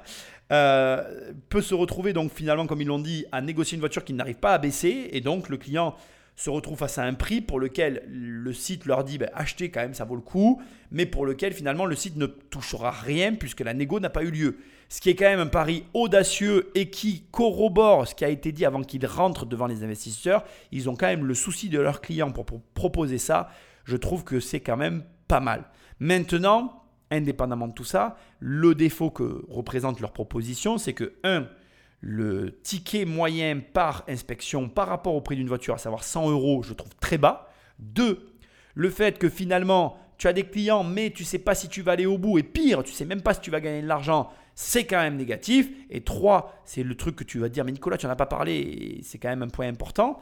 euh, 0.51 1.31
peut 1.49 1.61
se 1.61 1.73
retrouver 1.73 2.13
donc 2.13 2.31
finalement, 2.31 2.67
comme 2.67 2.81
ils 2.81 2.87
l'ont 2.87 2.99
dit, 2.99 3.25
à 3.31 3.41
négocier 3.41 3.75
une 3.75 3.81
voiture 3.81 4.03
qui 4.03 4.13
n'arrive 4.13 4.37
pas 4.37 4.53
à 4.53 4.57
baisser, 4.57 5.09
et 5.11 5.21
donc 5.21 5.49
le 5.49 5.57
client 5.57 5.95
se 6.37 6.51
retrouve 6.51 6.77
face 6.77 6.99
à 6.99 7.03
un 7.03 7.15
prix 7.15 7.41
pour 7.41 7.59
lequel 7.59 8.03
le 8.07 8.53
site 8.53 8.85
leur 8.85 9.03
dit 9.03 9.17
ben, 9.17 9.29
achetez 9.33 9.71
quand 9.71 9.81
même, 9.81 9.95
ça 9.95 10.05
vaut 10.05 10.15
le 10.15 10.21
coup, 10.21 10.61
mais 10.91 11.07
pour 11.07 11.25
lequel 11.25 11.51
finalement 11.51 11.85
le 11.85 11.95
site 11.95 12.15
ne 12.15 12.27
touchera 12.27 12.91
rien 12.91 13.33
puisque 13.33 13.61
la 13.61 13.73
négo 13.73 13.99
n'a 13.99 14.11
pas 14.11 14.23
eu 14.23 14.29
lieu. 14.29 14.57
Ce 14.87 15.01
qui 15.01 15.09
est 15.09 15.15
quand 15.15 15.25
même 15.25 15.39
un 15.39 15.47
pari 15.47 15.83
audacieux 15.95 16.69
et 16.75 16.89
qui 16.89 17.23
corrobore 17.31 18.07
ce 18.07 18.15
qui 18.15 18.23
a 18.23 18.29
été 18.29 18.51
dit 18.51 18.65
avant 18.65 18.83
qu'ils 18.83 19.05
rentrent 19.05 19.47
devant 19.47 19.65
les 19.65 19.83
investisseurs. 19.83 20.45
Ils 20.71 20.89
ont 20.89 20.95
quand 20.95 21.07
même 21.07 21.25
le 21.25 21.33
souci 21.33 21.69
de 21.69 21.79
leurs 21.79 22.01
clients 22.01 22.31
pour 22.31 22.45
proposer 22.73 23.17
ça. 23.17 23.49
Je 23.83 23.97
trouve 23.97 24.23
que 24.23 24.39
c'est 24.39 24.61
quand 24.61 24.77
même 24.77 25.03
pas 25.27 25.39
mal. 25.39 25.65
Maintenant, 25.99 26.83
indépendamment 27.11 27.67
de 27.67 27.73
tout 27.73 27.83
ça, 27.83 28.17
le 28.39 28.75
défaut 28.75 29.09
que 29.09 29.45
représente 29.49 29.99
leur 29.99 30.11
proposition, 30.11 30.77
c'est 30.77 30.93
que 30.93 31.13
1 31.23 31.47
le 31.99 32.59
ticket 32.61 33.05
moyen 33.05 33.59
par 33.59 34.03
inspection 34.07 34.69
par 34.69 34.87
rapport 34.87 35.15
au 35.15 35.21
prix 35.21 35.35
d'une 35.35 35.47
voiture, 35.47 35.73
à 35.73 35.77
savoir 35.77 36.03
100 36.03 36.29
euros, 36.29 36.61
je 36.63 36.73
trouve 36.73 36.95
très 36.99 37.17
bas. 37.17 37.49
Deux, 37.79 38.33
le 38.75 38.89
fait 38.89 39.17
que 39.17 39.29
finalement, 39.29 39.97
tu 40.17 40.27
as 40.27 40.33
des 40.33 40.43
clients, 40.43 40.83
mais 40.83 41.11
tu 41.11 41.23
sais 41.23 41.39
pas 41.39 41.55
si 41.55 41.69
tu 41.69 41.81
vas 41.81 41.93
aller 41.93 42.05
au 42.05 42.17
bout. 42.17 42.37
Et 42.37 42.43
pire, 42.43 42.83
tu 42.83 42.91
sais 42.91 43.05
même 43.05 43.21
pas 43.21 43.33
si 43.33 43.41
tu 43.41 43.51
vas 43.51 43.59
gagner 43.59 43.81
de 43.81 43.87
l'argent. 43.87 44.31
C'est 44.55 44.85
quand 44.85 44.99
même 44.99 45.17
négatif. 45.17 45.69
Et 45.89 46.01
trois, 46.01 46.59
c'est 46.65 46.83
le 46.83 46.95
truc 46.95 47.15
que 47.15 47.23
tu 47.23 47.39
vas 47.39 47.49
dire, 47.49 47.63
mais 47.65 47.71
Nicolas, 47.71 47.97
tu 47.97 48.05
n'en 48.05 48.11
as 48.11 48.15
pas 48.15 48.25
parlé. 48.25 48.99
C'est 49.03 49.19
quand 49.19 49.29
même 49.29 49.43
un 49.43 49.49
point 49.49 49.67
important. 49.67 50.19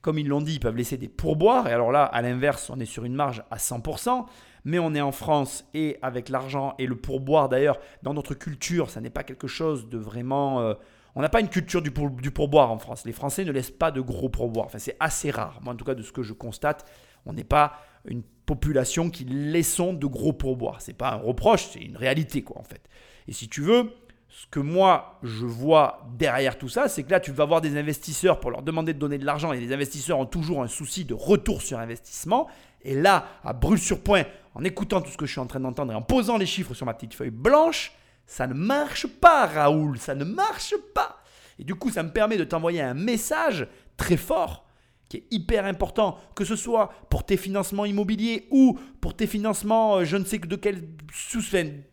Comme 0.00 0.18
ils 0.18 0.28
l'ont 0.28 0.40
dit, 0.40 0.54
ils 0.54 0.60
peuvent 0.60 0.76
laisser 0.76 0.96
des 0.96 1.08
pourboires. 1.08 1.68
Et 1.68 1.72
alors 1.72 1.92
là, 1.92 2.04
à 2.04 2.22
l'inverse, 2.22 2.70
on 2.70 2.78
est 2.80 2.86
sur 2.86 3.04
une 3.04 3.14
marge 3.14 3.42
à 3.50 3.56
100%. 3.56 4.26
Mais 4.64 4.78
on 4.78 4.94
est 4.94 5.00
en 5.00 5.12
France 5.12 5.64
et 5.74 5.98
avec 6.00 6.28
l'argent 6.28 6.74
et 6.78 6.86
le 6.86 6.96
pourboire 6.96 7.48
d'ailleurs, 7.48 7.78
dans 8.02 8.14
notre 8.14 8.34
culture, 8.34 8.90
ça 8.90 9.00
n'est 9.00 9.10
pas 9.10 9.22
quelque 9.22 9.46
chose 9.46 9.88
de 9.88 9.98
vraiment... 9.98 10.60
euh, 10.60 10.74
on 11.14 11.20
n'a 11.20 11.28
pas 11.28 11.40
une 11.40 11.48
culture 11.48 11.82
du, 11.82 11.90
pour- 11.90 12.10
du 12.10 12.30
pourboire 12.30 12.70
en 12.72 12.78
France. 12.78 13.04
Les 13.04 13.12
Français 13.12 13.44
ne 13.44 13.52
laissent 13.52 13.70
pas 13.70 13.90
de 13.90 14.00
gros 14.00 14.28
pourboires. 14.28 14.66
Enfin, 14.66 14.78
c'est 14.78 14.96
assez 14.98 15.30
rare. 15.30 15.60
Moi, 15.62 15.74
en 15.74 15.76
tout 15.76 15.84
cas, 15.84 15.94
de 15.94 16.02
ce 16.02 16.10
que 16.10 16.22
je 16.22 16.32
constate, 16.32 16.84
on 17.24 17.32
n'est 17.32 17.44
pas 17.44 17.74
une 18.06 18.22
population 18.46 19.10
qui 19.10 19.24
laissons 19.24 19.92
de 19.92 20.06
gros 20.06 20.32
pourboires. 20.32 20.80
C'est 20.80 20.92
pas 20.92 21.12
un 21.12 21.16
reproche, 21.16 21.68
c'est 21.72 21.80
une 21.80 21.96
réalité, 21.96 22.42
quoi, 22.42 22.58
en 22.58 22.64
fait. 22.64 22.88
Et 23.28 23.32
si 23.32 23.48
tu 23.48 23.60
veux, 23.60 23.92
ce 24.28 24.46
que 24.48 24.58
moi, 24.58 25.20
je 25.22 25.46
vois 25.46 26.04
derrière 26.18 26.58
tout 26.58 26.68
ça, 26.68 26.88
c'est 26.88 27.04
que 27.04 27.12
là, 27.12 27.20
tu 27.20 27.30
vas 27.30 27.44
voir 27.44 27.60
des 27.60 27.76
investisseurs 27.78 28.40
pour 28.40 28.50
leur 28.50 28.62
demander 28.62 28.92
de 28.92 28.98
donner 28.98 29.18
de 29.18 29.24
l'argent. 29.24 29.52
Et 29.52 29.60
les 29.60 29.72
investisseurs 29.72 30.18
ont 30.18 30.26
toujours 30.26 30.62
un 30.62 30.68
souci 30.68 31.04
de 31.04 31.14
retour 31.14 31.62
sur 31.62 31.78
investissement. 31.78 32.48
Et 32.82 33.00
là, 33.00 33.26
à 33.44 33.52
brûle 33.52 33.78
sur 33.78 34.02
point, 34.02 34.24
en 34.54 34.64
écoutant 34.64 35.00
tout 35.00 35.10
ce 35.10 35.16
que 35.16 35.26
je 35.26 35.32
suis 35.32 35.40
en 35.40 35.46
train 35.46 35.60
d'entendre 35.60 35.92
et 35.92 35.96
en 35.96 36.02
posant 36.02 36.36
les 36.36 36.46
chiffres 36.46 36.74
sur 36.74 36.86
ma 36.86 36.94
petite 36.94 37.14
feuille 37.14 37.30
blanche, 37.30 37.92
ça 38.26 38.46
ne 38.46 38.54
marche 38.54 39.06
pas, 39.06 39.46
Raoul, 39.46 39.98
ça 39.98 40.14
ne 40.14 40.24
marche 40.24 40.74
pas. 40.94 41.22
Et 41.58 41.64
du 41.64 41.74
coup, 41.74 41.90
ça 41.90 42.02
me 42.02 42.10
permet 42.10 42.36
de 42.36 42.44
t'envoyer 42.44 42.80
un 42.80 42.94
message 42.94 43.66
très 43.96 44.16
fort 44.16 44.66
qui 45.08 45.18
est 45.18 45.26
hyper 45.30 45.66
important, 45.66 46.18
que 46.34 46.44
ce 46.44 46.56
soit 46.56 46.90
pour 47.10 47.24
tes 47.24 47.36
financements 47.36 47.84
immobiliers 47.84 48.46
ou 48.50 48.78
pour 49.00 49.14
tes 49.14 49.26
financements, 49.26 49.96
euh, 49.96 50.04
je 50.04 50.16
ne 50.16 50.24
sais 50.24 50.38
de 50.38 50.56
quel 50.56 50.88
sous 51.12 51.42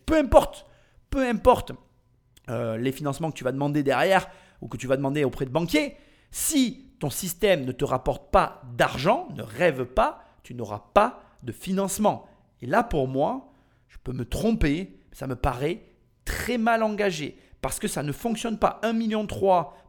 peu 0.06 0.18
importe, 0.18 0.66
peu 1.10 1.28
importe 1.28 1.74
euh, 2.50 2.78
les 2.78 2.92
financements 2.92 3.30
que 3.32 3.38
tu 3.38 3.44
vas 3.44 3.52
demander 3.52 3.84
derrière 3.84 4.30
ou 4.62 4.68
que 4.68 4.78
tu 4.78 4.88
vas 4.88 4.98
demander 4.98 5.24
auprès 5.24 5.46
de 5.46 5.52
banquiers, 5.52 5.98
si 6.32 6.94
ton 7.00 7.10
système 7.10 7.66
ne 7.66 7.72
te 7.72 7.84
rapporte 7.84 8.32
pas 8.32 8.62
d'argent, 8.78 9.28
ne 9.36 9.44
rêve 9.44 9.86
pas, 9.86 10.24
tu 10.44 10.56
n'auras 10.56 10.86
pas 10.94 11.22
de 11.44 11.52
financement. 11.52 12.28
Et 12.62 12.68
là, 12.68 12.84
pour 12.84 13.08
moi, 13.08 13.52
je 13.88 13.98
peux 14.04 14.14
me 14.14 14.26
tromper, 14.26 15.00
ça 15.12 15.28
me 15.28 15.36
paraît 15.36 15.82
très 16.26 16.58
mal 16.58 16.84
engagé 16.84 17.38
parce 17.62 17.80
que 17.80 17.88
ça 17.88 18.04
ne 18.04 18.12
fonctionne 18.12 18.58
pas. 18.58 18.80
1,3 18.84 18.94
million 18.96 19.28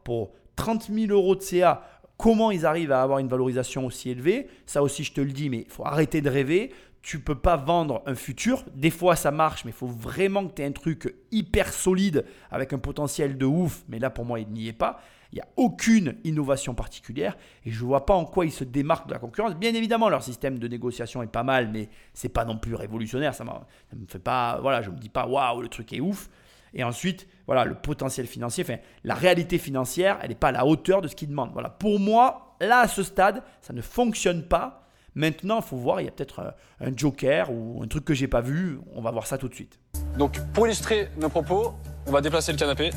pour 0.03 0.33
30 0.55 0.89
000 0.91 1.11
euros 1.11 1.35
de 1.35 1.41
CA, 1.41 1.83
comment 2.17 2.51
ils 2.51 2.65
arrivent 2.65 2.91
à 2.91 3.01
avoir 3.01 3.19
une 3.19 3.27
valorisation 3.27 3.85
aussi 3.85 4.09
élevée? 4.09 4.47
Ça 4.65 4.83
aussi, 4.83 5.03
je 5.03 5.13
te 5.13 5.21
le 5.21 5.31
dis, 5.31 5.49
mais 5.49 5.61
il 5.65 5.69
faut 5.69 5.85
arrêter 5.85 6.21
de 6.21 6.29
rêver. 6.29 6.73
Tu 7.01 7.19
peux 7.19 7.35
pas 7.35 7.57
vendre 7.57 8.01
un 8.05 8.15
futur. 8.15 8.63
Des 8.75 8.91
fois, 8.91 9.15
ça 9.15 9.31
marche, 9.31 9.65
mais 9.65 9.71
il 9.71 9.75
faut 9.75 9.87
vraiment 9.87 10.47
que 10.47 10.53
tu 10.53 10.61
aies 10.61 10.65
un 10.65 10.71
truc 10.71 11.15
hyper 11.31 11.73
solide 11.73 12.25
avec 12.49 12.71
un 12.71 12.77
potentiel 12.77 13.37
de 13.37 13.45
ouf. 13.45 13.83
Mais 13.89 13.99
là, 13.99 14.09
pour 14.09 14.25
moi, 14.25 14.39
il 14.39 14.47
n'y 14.49 14.67
est 14.67 14.73
pas. 14.73 15.01
Il 15.33 15.37
n'y 15.37 15.41
a 15.41 15.47
aucune 15.57 16.15
innovation 16.23 16.75
particulière 16.75 17.35
et 17.65 17.71
je 17.71 17.81
ne 17.81 17.87
vois 17.87 18.05
pas 18.05 18.13
en 18.13 18.23
quoi 18.23 18.45
ils 18.45 18.51
se 18.51 18.63
démarquent 18.63 19.07
de 19.07 19.13
la 19.13 19.19
concurrence. 19.19 19.55
Bien 19.55 19.73
évidemment, 19.73 20.07
leur 20.07 20.21
système 20.21 20.59
de 20.59 20.67
négociation 20.67 21.23
est 21.23 21.27
pas 21.27 21.41
mal, 21.41 21.71
mais 21.71 21.89
c'est 22.13 22.29
pas 22.29 22.45
non 22.45 22.55
plus 22.55 22.75
révolutionnaire. 22.75 23.33
Ça, 23.33 23.43
ça 23.43 23.95
me 23.95 24.05
fait 24.05 24.19
pas, 24.19 24.59
voilà, 24.61 24.83
je 24.83 24.91
me 24.91 24.95
dis 24.95 25.09
pas 25.09 25.25
waouh, 25.25 25.63
le 25.63 25.69
truc 25.69 25.91
est 25.91 26.01
ouf. 26.01 26.29
Et 26.75 26.83
ensuite, 26.83 27.27
voilà, 27.47 27.65
le 27.65 27.73
potentiel 27.73 28.27
financier, 28.27 28.63
la 29.03 29.15
réalité 29.15 29.57
financière, 29.57 30.19
elle 30.21 30.29
n'est 30.29 30.35
pas 30.35 30.49
à 30.49 30.51
la 30.51 30.67
hauteur 30.67 31.01
de 31.01 31.07
ce 31.07 31.15
qu'ils 31.15 31.29
demandent. 31.29 31.51
Voilà, 31.51 31.69
pour 31.69 31.99
moi, 31.99 32.55
là, 32.61 32.81
à 32.81 32.87
ce 32.87 33.01
stade, 33.01 33.41
ça 33.61 33.73
ne 33.73 33.81
fonctionne 33.81 34.43
pas. 34.43 34.87
Maintenant, 35.15 35.61
il 35.61 35.63
faut 35.63 35.77
voir, 35.77 35.99
il 35.99 36.05
y 36.05 36.07
a 36.07 36.11
peut-être 36.11 36.41
un, 36.41 36.53
un 36.87 36.95
joker 36.95 37.51
ou 37.51 37.81
un 37.83 37.87
truc 37.87 38.05
que 38.05 38.13
j'ai 38.13 38.27
pas 38.27 38.41
vu. 38.41 38.79
On 38.93 39.01
va 39.01 39.09
voir 39.09 39.25
ça 39.25 39.39
tout 39.39 39.49
de 39.49 39.55
suite. 39.55 39.79
Donc, 40.15 40.39
pour 40.53 40.67
illustrer 40.67 41.09
nos 41.19 41.29
propos, 41.29 41.73
on 42.05 42.11
va 42.11 42.21
déplacer 42.21 42.51
le 42.51 42.59
canapé. 42.59 42.91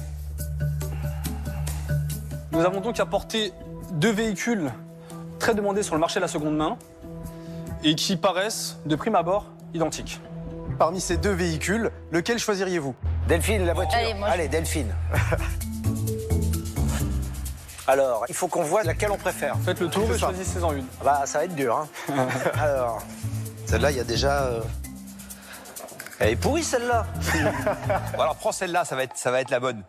Nous 2.57 2.65
avons 2.65 2.81
donc 2.81 2.99
apporté 3.01 3.53
deux 3.93 4.13
véhicules 4.13 4.73
très 5.39 5.55
demandés 5.55 5.83
sur 5.83 5.95
le 5.95 6.01
marché 6.01 6.21
de 6.21 6.23
la 6.23 6.29
seconde 6.29 6.57
main 6.57 6.79
et 7.85 7.95
qui 7.95 8.17
paraissent, 8.17 8.79
de 8.87 8.97
prime 8.97 9.15
abord, 9.15 9.45
identiques. 9.75 10.23
Parmi 10.79 10.99
ces 11.03 11.19
deux 11.19 11.33
véhicules, 11.33 11.91
lequel 12.11 12.39
choisiriez-vous? 12.39 12.95
Delphine, 13.29 13.67
la 13.67 13.75
voiture. 13.75 13.99
Allez, 13.99 14.15
moi, 14.15 14.31
je- 14.39 14.47
Delphine. 14.47 14.95
Alors, 17.87 18.25
il 18.31 18.35
faut 18.35 18.49
qu'on 18.49 18.63
voit 18.63 18.85
laquelle 18.85 19.11
on 19.13 19.19
préfère. 19.19 19.55
Faites 19.63 19.81
le 19.81 19.89
tour 19.89 20.05
C'est 20.09 20.15
et 20.15 20.19
ça. 20.19 20.29
choisissez-en 20.29 20.73
une. 20.73 20.87
Bah, 21.05 21.25
ça 21.27 21.41
va 21.41 21.45
être 21.45 21.55
dur, 21.55 21.77
hein. 21.77 21.87
Alors, 22.59 23.03
celle-là, 23.67 23.91
il 23.91 23.99
y 23.99 24.01
a 24.01 24.05
déjà. 24.05 24.45
euh, 24.45 24.63
Elle 26.21 26.31
est 26.31 26.37
pourrie, 26.37 26.65
celle-là. 26.65 27.05
Bon, 28.17 28.23
alors 28.23 28.37
prends 28.37 28.53
celle-là, 28.53 28.87
ça 28.87 28.97
va 28.97 29.03
être, 29.03 29.13
ça 29.17 29.31
va 29.31 29.43
être 29.43 29.51
la 29.51 29.61
bonne. 29.61 29.83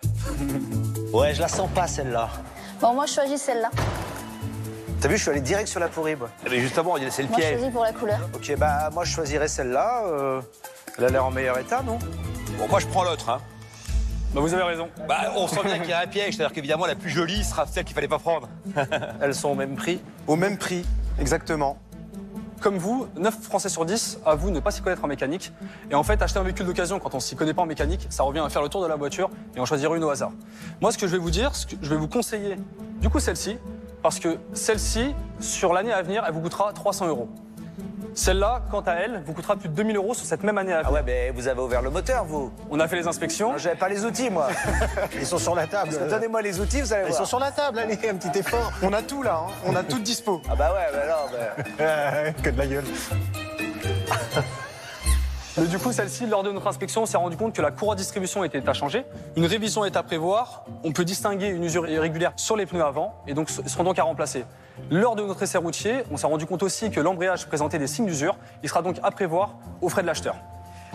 Ouais, 1.14 1.34
je 1.34 1.40
la 1.40 1.48
sens 1.48 1.70
pas, 1.74 1.88
celle-là. 1.88 2.28
Bon, 2.82 2.94
moi, 2.94 3.06
je 3.06 3.14
choisis 3.14 3.42
celle-là. 3.42 3.70
T'as 5.02 5.08
vu, 5.08 5.18
je 5.18 5.22
suis 5.22 5.32
allé 5.32 5.42
direct 5.42 5.68
sur 5.68 5.80
la 5.80 5.88
pourrie, 5.88 6.16
moi. 6.16 6.30
Mais 6.50 6.60
justement, 6.60 6.96
c'est 7.10 7.22
le 7.24 7.28
Moi, 7.30 7.38
je 7.38 7.44
piège. 7.44 7.54
choisis 7.58 7.74
pour 7.74 7.84
la 7.84 7.94
couleur. 7.94 8.20
Ok, 8.34 8.56
bah, 8.58 8.90
moi, 8.94 9.04
je 9.04 9.12
choisirais 9.14 9.48
celle-là. 9.48 10.04
euh, 10.06 10.42
Elle 10.98 11.06
a 11.06 11.10
l'air 11.10 11.26
en 11.26 11.32
meilleur 11.32 11.58
état, 11.60 11.82
non? 11.84 12.00
Bon, 12.58 12.68
moi 12.68 12.80
je 12.80 12.88
prends 12.88 13.04
l'autre. 13.04 13.30
Hein. 13.30 13.40
Bah, 14.34 14.42
vous 14.42 14.52
avez 14.54 14.64
raison. 14.64 14.90
Bah, 15.08 15.32
on 15.36 15.48
sent 15.48 15.60
bien 15.64 15.78
qu'il 15.80 15.90
y 15.90 15.94
a 15.94 16.00
un 16.00 16.08
piège, 16.08 16.36
c'est-à-dire 16.36 16.54
qu'évidemment 16.54 16.88
la 16.88 16.96
plus 16.96 17.12
jolie 17.12 17.44
sera 17.44 17.68
celle 17.68 17.84
qu'il 17.84 17.94
fallait 17.94 18.08
pas 18.08 18.18
prendre. 18.18 18.50
Elles 19.22 19.36
sont 19.36 19.50
au 19.50 19.56
même 19.56 19.76
prix. 19.76 20.02
Au 20.26 20.36
même 20.36 20.58
prix, 20.58 20.84
exactement. 21.20 21.78
Comme 22.62 22.78
vous, 22.78 23.08
9 23.16 23.42
Français 23.42 23.70
sur 23.70 23.86
10 23.86 24.20
avouent 24.26 24.50
ne 24.50 24.60
pas 24.60 24.72
s'y 24.72 24.82
connaître 24.82 25.04
en 25.04 25.08
mécanique. 25.08 25.54
Et 25.92 25.96
en 25.96 26.04
fait, 26.04 26.22
acheter 26.22 26.40
un 26.40 26.44
véhicule 26.44 26.66
d'occasion 26.66 27.00
quand 27.00 27.14
on 27.14 27.20
s'y 27.20 27.36
connaît 27.36 27.54
pas 27.54 27.62
en 27.62 27.68
mécanique, 27.68 28.08
ça 28.10 28.24
revient 28.24 28.40
à 28.40 28.50
faire 28.50 28.64
le 28.64 28.70
tour 28.70 28.82
de 28.82 28.88
la 28.88 28.96
voiture 28.96 29.30
et 29.56 29.60
en 29.60 29.66
choisir 29.66 29.94
une 29.94 30.04
au 30.04 30.10
hasard. 30.10 30.32
Moi, 30.82 30.92
ce 30.92 30.98
que 30.98 31.06
je 31.08 31.12
vais 31.12 31.18
vous 31.18 31.30
dire, 31.30 31.56
ce 31.56 31.68
que 31.68 31.76
je 31.80 31.90
vais 31.90 31.96
vous 31.96 32.08
conseiller, 32.08 32.58
du 33.00 33.10
coup, 33.10 33.20
celle-ci, 33.20 33.58
parce 34.02 34.20
que 34.20 34.38
celle-ci, 34.54 35.14
sur 35.40 35.74
l'année 35.74 35.94
à 35.94 36.02
venir, 36.02 36.24
elle 36.28 36.34
vous 36.34 36.42
coûtera 36.42 36.74
300 36.74 37.08
euros. 37.08 37.30
Celle-là, 38.14 38.64
quant 38.72 38.82
à 38.82 38.94
elle, 38.94 39.22
vous 39.26 39.34
coûtera 39.34 39.56
plus 39.56 39.70
de 39.70 39.74
2000 39.76 39.96
euros 39.98 40.14
sur 40.14 40.26
cette 40.26 40.44
même 40.44 40.58
année 40.58 40.74
à 40.74 40.78
venir. 40.78 40.90
Ah 40.90 40.94
ouais, 40.94 41.04
mais 41.06 41.32
vous 41.32 41.48
avez 41.48 41.62
ouvert 41.62 41.82
le 41.82 41.90
moteur, 41.90 42.26
vous. 42.26 42.52
On 42.70 42.80
a 42.80 42.88
fait 42.88 42.96
les 42.96 43.08
inspections. 43.08 43.58
J'avais 43.58 43.76
pas 43.76 43.90
les 43.90 44.06
outils, 44.06 44.30
moi. 44.30 44.48
Ils 45.16 45.26
sont 45.26 45.38
sur 45.38 45.54
la 45.56 45.68
table. 45.68 45.92
Donnez-moi 46.10 46.42
les 46.42 46.60
outils, 46.60 46.82
vous 46.82 46.94
allez 46.94 47.04
Ils 47.04 47.10
voir. 47.10 47.20
sont 47.20 47.26
sur 47.26 47.40
la 47.40 47.52
table, 47.52 47.80
allez, 47.80 47.98
un 48.10 48.16
petit 48.16 48.40
effort. 48.40 48.72
On 48.82 48.92
a 48.94 49.02
tout 49.02 49.22
là, 49.22 49.44
hein. 49.48 49.52
on 49.66 49.76
a 49.76 49.84
tout 49.84 50.00
dispo. 50.00 50.42
Ah 50.50 50.56
bah 50.56 50.74
ouais, 50.74 50.88
bah 50.92 51.06
non, 51.08 51.76
bah... 51.78 52.32
que 52.44 52.50
de 52.50 52.58
la 52.58 52.68
gueule. 52.68 52.86
Mais 55.60 55.66
du 55.66 55.80
coup, 55.80 55.92
celle-ci, 55.92 56.28
lors 56.28 56.44
de 56.44 56.52
notre 56.52 56.68
inspection, 56.68 57.02
on 57.02 57.06
s'est 57.08 57.18
rendu 57.18 57.36
compte 57.36 57.54
que 57.54 57.64
la 57.64 57.72
courroie 57.72 57.96
de 57.96 58.00
distribution 58.00 58.44
était 58.44 58.70
à 58.70 58.74
changer. 58.74 59.06
Une 59.36 59.46
révision 59.48 59.86
est 59.86 59.98
à 59.98 60.04
prévoir. 60.04 60.66
On 60.84 60.92
peut 60.92 61.04
distinguer 61.04 61.48
une 61.48 61.64
usure 61.64 61.90
irrégulière 61.90 62.34
sur 62.36 62.56
les 62.56 62.68
pneus 62.68 62.84
avant 62.84 63.16
et 63.26 63.34
donc 63.34 63.50
seront 63.50 63.84
donc 63.84 63.98
à 63.98 64.04
remplacer. 64.04 64.46
Lors 64.92 65.16
de 65.16 65.24
notre 65.24 65.42
essai 65.42 65.58
routier, 65.58 66.04
on 66.12 66.18
s'est 66.18 66.28
rendu 66.28 66.46
compte 66.46 66.62
aussi 66.62 66.92
que 66.92 67.00
l'embrayage 67.00 67.48
présentait 67.48 67.80
des 67.80 67.88
signes 67.88 68.06
d'usure. 68.06 68.38
Il 68.62 68.70
sera 68.70 68.84
donc 68.84 68.98
à 69.02 69.10
prévoir 69.10 69.56
aux 69.82 69.90
frais 69.90 70.04
de 70.04 70.08
l'acheteur. 70.08 70.36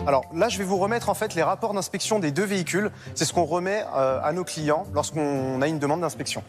Alors 0.07 0.23
là, 0.33 0.47
je 0.47 0.57
vais 0.57 0.63
vous 0.63 0.77
remettre 0.77 1.09
en 1.09 1.13
fait 1.13 1.35
les 1.35 1.43
rapports 1.43 1.73
d'inspection 1.73 2.19
des 2.19 2.31
deux 2.31 2.45
véhicules. 2.45 2.89
C'est 3.15 3.25
ce 3.25 3.33
qu'on 3.33 3.43
remet 3.43 3.83
euh, 3.93 4.21
à 4.23 4.31
nos 4.31 4.45
clients 4.45 4.85
lorsqu'on 4.93 5.61
a 5.61 5.67
une 5.67 5.79
demande 5.79 5.99
d'inspection. 5.99 6.41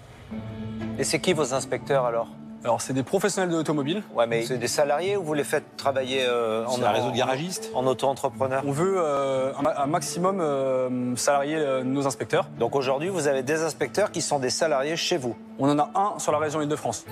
Et 1.00 1.04
c'est 1.04 1.18
qui 1.18 1.32
vos 1.32 1.52
inspecteurs 1.52 2.04
alors? 2.04 2.28
Alors, 2.64 2.80
c'est 2.80 2.94
des 2.94 3.02
professionnels 3.02 3.50
de 3.50 3.56
l'automobile. 3.56 4.02
Ouais, 4.14 4.26
mais 4.26 4.42
c'est 4.42 4.56
des 4.56 4.68
salariés 4.68 5.18
ou 5.18 5.22
vous 5.22 5.34
les 5.34 5.44
faites 5.44 5.76
travailler 5.76 6.24
euh, 6.26 6.64
en 6.64 6.70
C'est 6.76 6.84
un 6.84 6.92
réseau 6.92 7.10
de 7.10 7.16
garagistes. 7.16 7.70
En 7.74 7.86
auto-entrepreneur 7.86 8.62
On 8.66 8.72
veut 8.72 8.94
euh, 8.96 9.52
un, 9.58 9.62
ma- 9.62 9.78
un 9.82 9.86
maximum 9.86 10.40
euh, 10.40 11.14
salarier 11.14 11.56
euh, 11.56 11.82
nos 11.84 12.06
inspecteurs. 12.06 12.48
Donc 12.58 12.74
aujourd'hui, 12.74 13.10
vous 13.10 13.28
avez 13.28 13.42
des 13.42 13.62
inspecteurs 13.62 14.10
qui 14.10 14.22
sont 14.22 14.38
des 14.38 14.48
salariés 14.48 14.96
chez 14.96 15.18
vous. 15.18 15.36
On 15.58 15.68
en 15.68 15.78
a 15.78 15.90
un 15.94 16.18
sur 16.18 16.32
la 16.32 16.38
région 16.38 16.62
Île-de-France. 16.62 17.04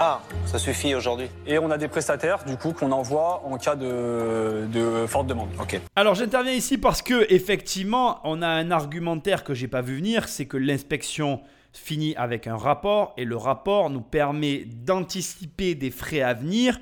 Ah, 0.00 0.20
ça 0.46 0.58
suffit 0.58 0.96
aujourd'hui. 0.96 1.30
Et 1.46 1.60
on 1.60 1.70
a 1.70 1.78
des 1.78 1.86
prestataires, 1.86 2.42
du 2.44 2.56
coup, 2.56 2.72
qu'on 2.72 2.90
envoie 2.90 3.40
en 3.46 3.56
cas 3.58 3.76
de, 3.76 4.66
de 4.66 5.06
forte 5.06 5.28
demande. 5.28 5.50
Ok. 5.60 5.80
Alors 5.94 6.16
j'interviens 6.16 6.54
ici 6.54 6.76
parce 6.76 7.02
que 7.02 7.24
effectivement, 7.32 8.18
on 8.24 8.42
a 8.42 8.48
un 8.48 8.72
argumentaire 8.72 9.44
que 9.44 9.54
j'ai 9.54 9.68
pas 9.68 9.80
vu 9.80 9.94
venir, 9.98 10.26
c'est 10.28 10.46
que 10.46 10.56
l'inspection 10.56 11.40
finit 11.72 12.14
avec 12.16 12.46
un 12.46 12.56
rapport 12.56 13.14
et 13.16 13.24
le 13.24 13.36
rapport 13.36 13.90
nous 13.90 14.00
permet 14.00 14.64
d'anticiper 14.64 15.74
des 15.74 15.90
frais 15.90 16.20
à 16.20 16.34
venir 16.34 16.78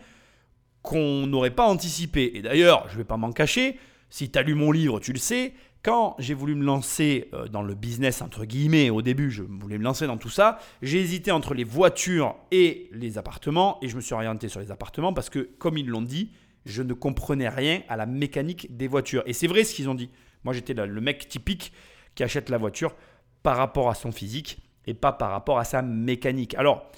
qu'on 0.82 1.26
n'aurait 1.26 1.54
pas 1.54 1.66
anticipé. 1.66 2.32
Et 2.34 2.42
d'ailleurs, 2.42 2.88
je 2.88 2.96
vais 2.96 3.04
pas 3.04 3.16
m'en 3.16 3.32
cacher, 3.32 3.78
si 4.08 4.30
tu 4.30 4.38
as 4.38 4.42
lu 4.42 4.54
mon 4.54 4.72
livre, 4.72 4.98
tu 4.98 5.12
le 5.12 5.18
sais, 5.18 5.54
quand 5.82 6.14
j'ai 6.18 6.34
voulu 6.34 6.54
me 6.54 6.64
lancer 6.64 7.28
euh, 7.32 7.48
dans 7.48 7.62
le 7.62 7.74
business, 7.74 8.20
entre 8.20 8.44
guillemets, 8.44 8.90
au 8.90 9.02
début, 9.02 9.30
je 9.30 9.42
voulais 9.42 9.78
me 9.78 9.84
lancer 9.84 10.06
dans 10.06 10.18
tout 10.18 10.28
ça, 10.28 10.58
j'ai 10.82 11.00
hésité 11.00 11.30
entre 11.30 11.54
les 11.54 11.64
voitures 11.64 12.36
et 12.50 12.88
les 12.92 13.16
appartements, 13.16 13.78
et 13.82 13.88
je 13.88 13.96
me 13.96 14.00
suis 14.00 14.14
orienté 14.14 14.48
sur 14.48 14.60
les 14.60 14.70
appartements 14.70 15.12
parce 15.12 15.30
que, 15.30 15.38
comme 15.58 15.78
ils 15.78 15.86
l'ont 15.86 16.02
dit, 16.02 16.32
je 16.66 16.82
ne 16.82 16.92
comprenais 16.92 17.48
rien 17.48 17.82
à 17.88 17.96
la 17.96 18.04
mécanique 18.04 18.76
des 18.76 18.88
voitures. 18.88 19.22
Et 19.26 19.32
c'est 19.32 19.46
vrai 19.46 19.64
ce 19.64 19.74
qu'ils 19.74 19.88
ont 19.88 19.94
dit. 19.94 20.10
Moi, 20.44 20.52
j'étais 20.52 20.74
le 20.74 21.00
mec 21.00 21.28
typique 21.28 21.72
qui 22.14 22.22
achète 22.22 22.50
la 22.50 22.58
voiture 22.58 22.94
par 23.42 23.56
rapport 23.56 23.88
à 23.88 23.94
son 23.94 24.12
physique 24.12 24.58
et 24.86 24.94
pas 24.94 25.12
par 25.12 25.30
rapport 25.30 25.58
à 25.58 25.64
sa 25.64 25.82
mécanique. 25.82 26.54
Alors, 26.54 26.90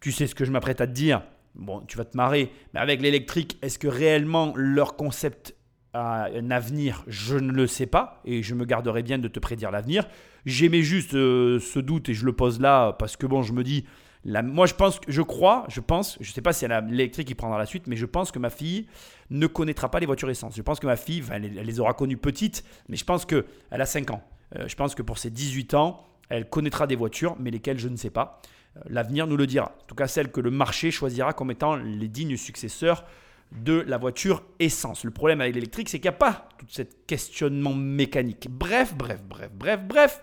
tu 0.00 0.12
sais 0.12 0.26
ce 0.26 0.34
que 0.34 0.44
je 0.44 0.52
m'apprête 0.52 0.80
à 0.80 0.86
te 0.86 0.92
dire. 0.92 1.22
Bon, 1.54 1.80
tu 1.86 1.96
vas 1.96 2.04
te 2.04 2.16
marrer, 2.16 2.50
mais 2.72 2.80
avec 2.80 3.00
l'électrique, 3.00 3.58
est-ce 3.62 3.78
que 3.78 3.86
réellement 3.86 4.52
leur 4.56 4.96
concept 4.96 5.54
a 5.92 6.24
un 6.24 6.50
avenir? 6.50 7.04
Je 7.06 7.36
ne 7.36 7.52
le 7.52 7.66
sais 7.66 7.86
pas 7.86 8.20
et 8.24 8.42
je 8.42 8.54
me 8.54 8.64
garderai 8.64 9.02
bien 9.02 9.18
de 9.18 9.28
te 9.28 9.38
prédire 9.38 9.70
l'avenir. 9.70 10.08
J'aimais 10.46 10.82
juste 10.82 11.14
euh, 11.14 11.60
ce 11.60 11.78
doute 11.78 12.08
et 12.08 12.14
je 12.14 12.26
le 12.26 12.32
pose 12.32 12.60
là 12.60 12.92
parce 12.92 13.16
que 13.16 13.26
bon, 13.26 13.42
je 13.42 13.52
me 13.52 13.62
dis, 13.62 13.84
moi 14.24 14.66
je 14.66 14.74
pense, 14.74 15.00
je 15.06 15.22
crois, 15.22 15.64
je 15.68 15.80
pense, 15.80 16.18
je 16.20 16.32
sais 16.32 16.42
pas 16.42 16.52
si 16.52 16.66
l'électrique 16.66 17.28
qui 17.28 17.34
prendra 17.34 17.58
la 17.58 17.66
suite, 17.66 17.86
mais 17.86 17.96
je 17.96 18.06
pense 18.06 18.32
que 18.32 18.38
ma 18.38 18.50
fille 18.50 18.86
ne 19.30 19.46
connaîtra 19.46 19.90
pas 19.90 20.00
les 20.00 20.06
voitures 20.06 20.30
essence. 20.30 20.56
Je 20.56 20.62
pense 20.62 20.80
que 20.80 20.86
ma 20.86 20.96
fille, 20.96 21.22
elle, 21.30 21.44
elle 21.44 21.66
les 21.66 21.80
aura 21.80 21.94
connues 21.94 22.16
petites, 22.16 22.64
mais 22.88 22.96
je 22.96 23.04
pense 23.04 23.24
que 23.24 23.46
elle 23.70 23.80
a 23.80 23.86
5 23.86 24.10
ans. 24.10 24.22
Euh, 24.56 24.68
je 24.68 24.74
pense 24.76 24.94
que 24.94 25.02
pour 25.02 25.18
ses 25.18 25.30
18 25.30 25.74
ans, 25.74 26.04
elle 26.28 26.48
connaîtra 26.48 26.86
des 26.86 26.96
voitures, 26.96 27.36
mais 27.38 27.50
lesquelles 27.50 27.78
je 27.78 27.88
ne 27.88 27.96
sais 27.96 28.10
pas. 28.10 28.40
Euh, 28.76 28.80
L'avenir 28.86 29.26
nous 29.26 29.36
le 29.36 29.46
dira. 29.46 29.76
En 29.82 29.86
tout 29.86 29.94
cas, 29.94 30.06
celles 30.06 30.30
que 30.30 30.40
le 30.40 30.50
marché 30.50 30.90
choisira 30.90 31.32
comme 31.32 31.50
étant 31.50 31.76
les 31.76 32.08
dignes 32.08 32.36
successeurs 32.36 33.04
de 33.52 33.84
la 33.86 33.98
voiture 33.98 34.42
essence. 34.58 35.04
Le 35.04 35.10
problème 35.10 35.40
avec 35.40 35.54
l'électrique, 35.54 35.88
c'est 35.88 35.98
qu'il 35.98 36.10
n'y 36.10 36.16
a 36.16 36.18
pas 36.18 36.48
tout 36.58 36.66
ce 36.68 36.82
questionnement 36.82 37.74
mécanique. 37.74 38.48
Bref, 38.50 38.94
bref, 38.96 39.22
bref, 39.22 39.50
bref, 39.54 39.80
bref. 39.86 40.20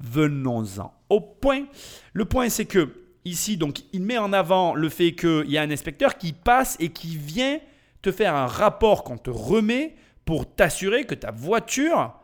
Venons-en 0.00 0.94
au 1.08 1.20
point. 1.20 1.66
Le 2.12 2.24
point, 2.24 2.48
c'est 2.48 2.64
que 2.64 2.94
ici, 3.24 3.56
donc, 3.56 3.80
il 3.92 4.02
met 4.02 4.18
en 4.18 4.32
avant 4.32 4.74
le 4.74 4.88
fait 4.88 5.12
qu'il 5.12 5.50
y 5.50 5.58
a 5.58 5.62
un 5.62 5.70
inspecteur 5.70 6.16
qui 6.16 6.32
passe 6.32 6.76
et 6.80 6.90
qui 6.90 7.16
vient 7.16 7.58
te 8.02 8.12
faire 8.12 8.34
un 8.34 8.46
rapport 8.46 9.04
qu'on 9.04 9.18
te 9.18 9.30
remet 9.30 9.94
pour 10.24 10.54
t'assurer 10.54 11.04
que 11.04 11.14
ta 11.14 11.32
voiture, 11.32 12.14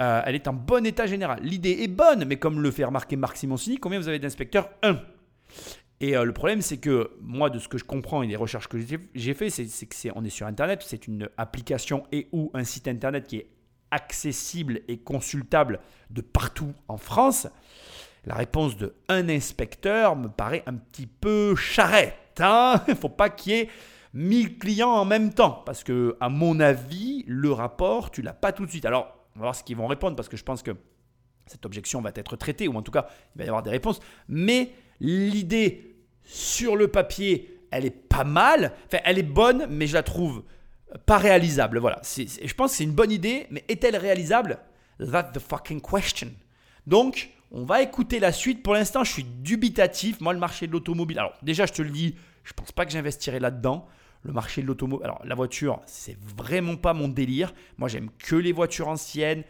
euh, 0.00 0.22
elle 0.24 0.34
est 0.34 0.48
en 0.48 0.52
bon 0.52 0.84
état 0.86 1.06
général. 1.06 1.38
L'idée 1.42 1.78
est 1.82 1.88
bonne, 1.88 2.24
mais 2.24 2.36
comme 2.36 2.60
le 2.60 2.70
fait 2.70 2.84
remarquer 2.84 3.16
Marc 3.16 3.36
Simoncini, 3.36 3.78
combien 3.78 3.98
vous 4.00 4.08
avez 4.08 4.18
d'inspecteurs? 4.18 4.68
Un. 4.82 4.98
Et 6.00 6.16
euh, 6.16 6.24
le 6.24 6.32
problème, 6.32 6.60
c'est 6.60 6.78
que 6.78 7.12
moi, 7.20 7.50
de 7.50 7.58
ce 7.58 7.68
que 7.68 7.78
je 7.78 7.84
comprends 7.84 8.22
et 8.22 8.26
des 8.26 8.36
recherches 8.36 8.68
que 8.68 8.78
j'ai- 9.14 9.34
fait, 9.34 9.50
c'est 9.50 9.64
que 9.86 9.94
c'est 9.94 10.10
on 10.14 10.24
est 10.24 10.30
sur 10.30 10.46
Internet, 10.46 10.82
c'est 10.84 11.06
une 11.06 11.28
application 11.36 12.04
et 12.12 12.28
ou 12.32 12.50
un 12.54 12.64
site 12.64 12.88
Internet 12.88 13.26
qui 13.26 13.36
est 13.38 13.46
accessible 13.90 14.80
et 14.88 14.98
consultable 14.98 15.78
de 16.10 16.20
partout 16.20 16.72
en 16.88 16.96
France. 16.96 17.46
La 18.26 18.34
réponse 18.34 18.76
de 18.76 18.94
un 19.08 19.28
inspecteur 19.28 20.16
me 20.16 20.28
paraît 20.28 20.64
un 20.66 20.74
petit 20.74 21.06
peu 21.06 21.54
charrette. 21.54 22.40
hein. 22.40 22.82
Il 22.88 22.94
ne 22.94 22.96
faut 22.98 23.08
pas 23.08 23.28
qu'il 23.30 23.52
y 23.52 23.56
ait 23.60 23.68
1000 24.14 24.58
clients 24.58 24.90
en 24.90 25.04
même 25.04 25.32
temps. 25.32 25.62
Parce 25.64 25.84
que, 25.84 26.16
à 26.20 26.28
mon 26.28 26.58
avis, 26.58 27.24
le 27.28 27.52
rapport, 27.52 28.10
tu 28.10 28.22
l'as 28.22 28.32
pas 28.32 28.50
tout 28.52 28.64
de 28.66 28.70
suite. 28.70 28.86
Alors, 28.86 29.23
on 29.36 29.40
va 29.40 29.44
voir 29.46 29.56
ce 29.56 29.64
qu'ils 29.64 29.76
vont 29.76 29.86
répondre 29.86 30.16
parce 30.16 30.28
que 30.28 30.36
je 30.36 30.44
pense 30.44 30.62
que 30.62 30.72
cette 31.46 31.66
objection 31.66 32.00
va 32.00 32.10
être 32.14 32.36
traitée, 32.36 32.68
ou 32.68 32.76
en 32.76 32.82
tout 32.82 32.92
cas, 32.92 33.06
il 33.34 33.38
va 33.38 33.44
y 33.44 33.48
avoir 33.48 33.62
des 33.62 33.70
réponses. 33.70 34.00
Mais 34.28 34.70
l'idée 35.00 35.96
sur 36.22 36.76
le 36.76 36.88
papier, 36.88 37.60
elle 37.70 37.84
est 37.84 37.90
pas 37.90 38.24
mal. 38.24 38.72
Enfin, 38.86 38.98
elle 39.04 39.18
est 39.18 39.22
bonne, 39.22 39.66
mais 39.68 39.86
je 39.86 39.94
la 39.94 40.02
trouve 40.02 40.42
pas 41.06 41.18
réalisable. 41.18 41.78
Voilà. 41.78 42.00
Je 42.04 42.54
pense 42.54 42.70
que 42.70 42.76
c'est 42.78 42.84
une 42.84 42.92
bonne 42.92 43.10
idée, 43.10 43.46
mais 43.50 43.64
est-elle 43.68 43.96
réalisable? 43.96 44.58
That's 44.98 45.32
the 45.32 45.40
fucking 45.40 45.82
question. 45.82 46.30
Donc, 46.86 47.30
on 47.50 47.64
va 47.64 47.82
écouter 47.82 48.20
la 48.20 48.32
suite. 48.32 48.62
Pour 48.62 48.74
l'instant, 48.74 49.04
je 49.04 49.12
suis 49.12 49.24
dubitatif. 49.24 50.20
Moi, 50.20 50.32
le 50.32 50.38
marché 50.38 50.66
de 50.66 50.72
l'automobile. 50.72 51.18
Alors, 51.18 51.34
déjà, 51.42 51.66
je 51.66 51.72
te 51.72 51.82
le 51.82 51.90
dis, 51.90 52.14
je 52.44 52.52
pense 52.52 52.72
pas 52.72 52.86
que 52.86 52.92
j'investirai 52.92 53.40
là-dedans. 53.40 53.86
Le 54.24 54.32
marché 54.32 54.62
de 54.62 54.66
l'automobile. 54.66 55.04
Alors, 55.04 55.20
la 55.24 55.34
voiture, 55.34 55.80
c'est 55.86 56.16
vraiment 56.36 56.76
pas 56.76 56.94
mon 56.94 57.08
délire. 57.08 57.54
Moi, 57.78 57.88
j'aime 57.88 58.08
que 58.18 58.36
les 58.36 58.52
voitures 58.52 58.88
anciennes, 58.88 59.44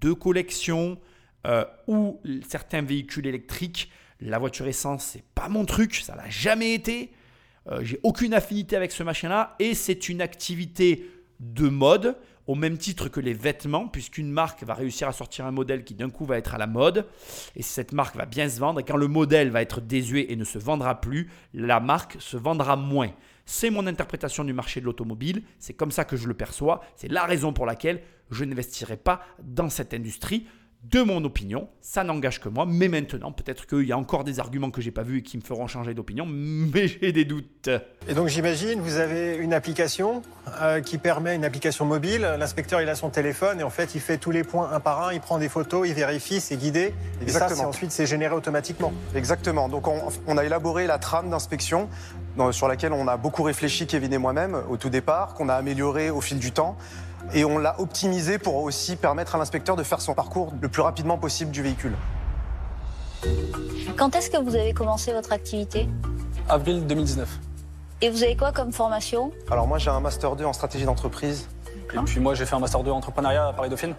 de 0.00 0.12
collection 0.12 0.98
euh, 1.46 1.64
ou 1.86 2.20
certains 2.46 2.82
véhicules 2.82 3.26
électriques. 3.26 3.90
La 4.20 4.38
voiture 4.38 4.66
essence, 4.66 5.04
c'est 5.04 5.24
pas 5.34 5.48
mon 5.48 5.64
truc. 5.64 5.94
Ça 5.96 6.14
l'a 6.14 6.28
jamais 6.28 6.74
été. 6.74 7.12
Euh, 7.70 7.80
j'ai 7.82 8.00
aucune 8.02 8.34
affinité 8.34 8.76
avec 8.76 8.92
ce 8.92 9.02
machin-là 9.02 9.56
et 9.58 9.74
c'est 9.74 10.08
une 10.08 10.20
activité 10.20 11.10
de 11.40 11.68
mode 11.68 12.16
au 12.46 12.54
même 12.54 12.78
titre 12.78 13.10
que 13.10 13.20
les 13.20 13.34
vêtements, 13.34 13.88
puisqu'une 13.88 14.30
marque 14.30 14.62
va 14.62 14.72
réussir 14.72 15.06
à 15.06 15.12
sortir 15.12 15.44
un 15.44 15.50
modèle 15.50 15.84
qui 15.84 15.94
d'un 15.94 16.08
coup 16.08 16.24
va 16.24 16.38
être 16.38 16.54
à 16.54 16.58
la 16.58 16.66
mode 16.66 17.06
et 17.54 17.62
cette 17.62 17.92
marque 17.92 18.16
va 18.16 18.24
bien 18.24 18.48
se 18.48 18.58
vendre 18.58 18.80
et 18.80 18.84
quand 18.84 18.96
le 18.96 19.06
modèle 19.06 19.50
va 19.50 19.60
être 19.60 19.82
désuet 19.82 20.32
et 20.32 20.36
ne 20.36 20.44
se 20.44 20.58
vendra 20.58 20.98
plus, 21.00 21.30
la 21.52 21.78
marque 21.78 22.16
se 22.20 22.38
vendra 22.38 22.74
moins. 22.74 23.10
C'est 23.50 23.70
mon 23.70 23.86
interprétation 23.86 24.44
du 24.44 24.52
marché 24.52 24.78
de 24.78 24.84
l'automobile, 24.84 25.42
c'est 25.58 25.72
comme 25.72 25.90
ça 25.90 26.04
que 26.04 26.18
je 26.18 26.28
le 26.28 26.34
perçois, 26.34 26.82
c'est 26.96 27.10
la 27.10 27.24
raison 27.24 27.54
pour 27.54 27.64
laquelle 27.64 28.02
je 28.30 28.44
n'investirai 28.44 28.98
pas 28.98 29.22
dans 29.42 29.70
cette 29.70 29.94
industrie 29.94 30.46
de 30.84 31.02
mon 31.02 31.24
opinion, 31.24 31.68
ça 31.80 32.04
n'engage 32.04 32.40
que 32.40 32.48
moi, 32.48 32.64
mais 32.66 32.88
maintenant, 32.88 33.32
peut-être 33.32 33.66
qu'il 33.66 33.82
y 33.82 33.92
a 33.92 33.98
encore 33.98 34.22
des 34.22 34.38
arguments 34.38 34.70
que 34.70 34.80
j'ai 34.80 34.92
pas 34.92 35.02
vus 35.02 35.18
et 35.18 35.22
qui 35.22 35.36
me 35.36 35.42
feront 35.42 35.66
changer 35.66 35.92
d'opinion, 35.92 36.24
mais 36.26 36.86
j'ai 37.00 37.12
des 37.12 37.24
doutes. 37.24 37.68
Et 38.08 38.14
donc 38.14 38.28
j'imagine, 38.28 38.80
vous 38.80 38.96
avez 38.96 39.36
une 39.36 39.52
application 39.52 40.22
euh, 40.60 40.80
qui 40.80 40.96
permet, 40.96 41.34
une 41.34 41.44
application 41.44 41.84
mobile, 41.84 42.22
l'inspecteur 42.38 42.80
il 42.80 42.88
a 42.88 42.94
son 42.94 43.10
téléphone 43.10 43.60
et 43.60 43.64
en 43.64 43.70
fait 43.70 43.94
il 43.96 44.00
fait 44.00 44.18
tous 44.18 44.30
les 44.30 44.44
points 44.44 44.70
un 44.72 44.80
par 44.80 45.08
un, 45.08 45.12
il 45.12 45.20
prend 45.20 45.38
des 45.38 45.48
photos, 45.48 45.86
il 45.88 45.94
vérifie, 45.94 46.40
c'est 46.40 46.56
guidé. 46.56 46.94
Et 47.20 47.28
ça, 47.28 47.38
Exactement. 47.40 47.56
c'est 47.56 47.66
ensuite 47.66 47.90
c'est 47.90 48.06
généré 48.06 48.34
automatiquement. 48.34 48.92
Exactement. 49.16 49.68
Donc 49.68 49.88
on, 49.88 50.00
on 50.26 50.38
a 50.38 50.44
élaboré 50.44 50.86
la 50.86 50.98
trame 50.98 51.28
d'inspection 51.28 51.88
sur 52.52 52.68
laquelle 52.68 52.92
on 52.92 53.08
a 53.08 53.16
beaucoup 53.16 53.42
réfléchi, 53.42 53.86
Kevin 53.86 54.12
et 54.12 54.18
moi-même, 54.18 54.56
au 54.68 54.76
tout 54.76 54.90
départ, 54.90 55.34
qu'on 55.34 55.48
a 55.48 55.54
amélioré 55.54 56.10
au 56.10 56.20
fil 56.20 56.38
du 56.38 56.52
temps. 56.52 56.76
Et 57.34 57.44
on 57.44 57.58
l'a 57.58 57.78
optimisé 57.80 58.38
pour 58.38 58.56
aussi 58.56 58.96
permettre 58.96 59.34
à 59.34 59.38
l'inspecteur 59.38 59.76
de 59.76 59.82
faire 59.82 60.00
son 60.00 60.14
parcours 60.14 60.52
le 60.60 60.68
plus 60.68 60.82
rapidement 60.82 61.18
possible 61.18 61.50
du 61.50 61.62
véhicule. 61.62 61.94
Quand 63.96 64.14
est-ce 64.16 64.30
que 64.30 64.38
vous 64.38 64.54
avez 64.54 64.72
commencé 64.72 65.12
votre 65.12 65.32
activité? 65.32 65.88
Avril 66.48 66.86
2019. 66.86 67.28
Et 68.00 68.10
vous 68.10 68.22
avez 68.22 68.36
quoi 68.36 68.52
comme 68.52 68.72
formation? 68.72 69.32
Alors 69.50 69.66
moi 69.66 69.78
j'ai 69.78 69.90
un 69.90 70.00
Master 70.00 70.36
2 70.36 70.44
en 70.44 70.52
stratégie 70.52 70.84
d'entreprise. 70.84 71.48
Et 71.94 71.98
puis 72.04 72.20
moi, 72.20 72.34
j'ai 72.34 72.44
fait 72.44 72.54
un 72.54 72.58
master 72.58 72.82
2 72.82 72.90
entrepreneuriat 72.90 73.48
à 73.48 73.52
Paris-Dauphine. 73.54 73.94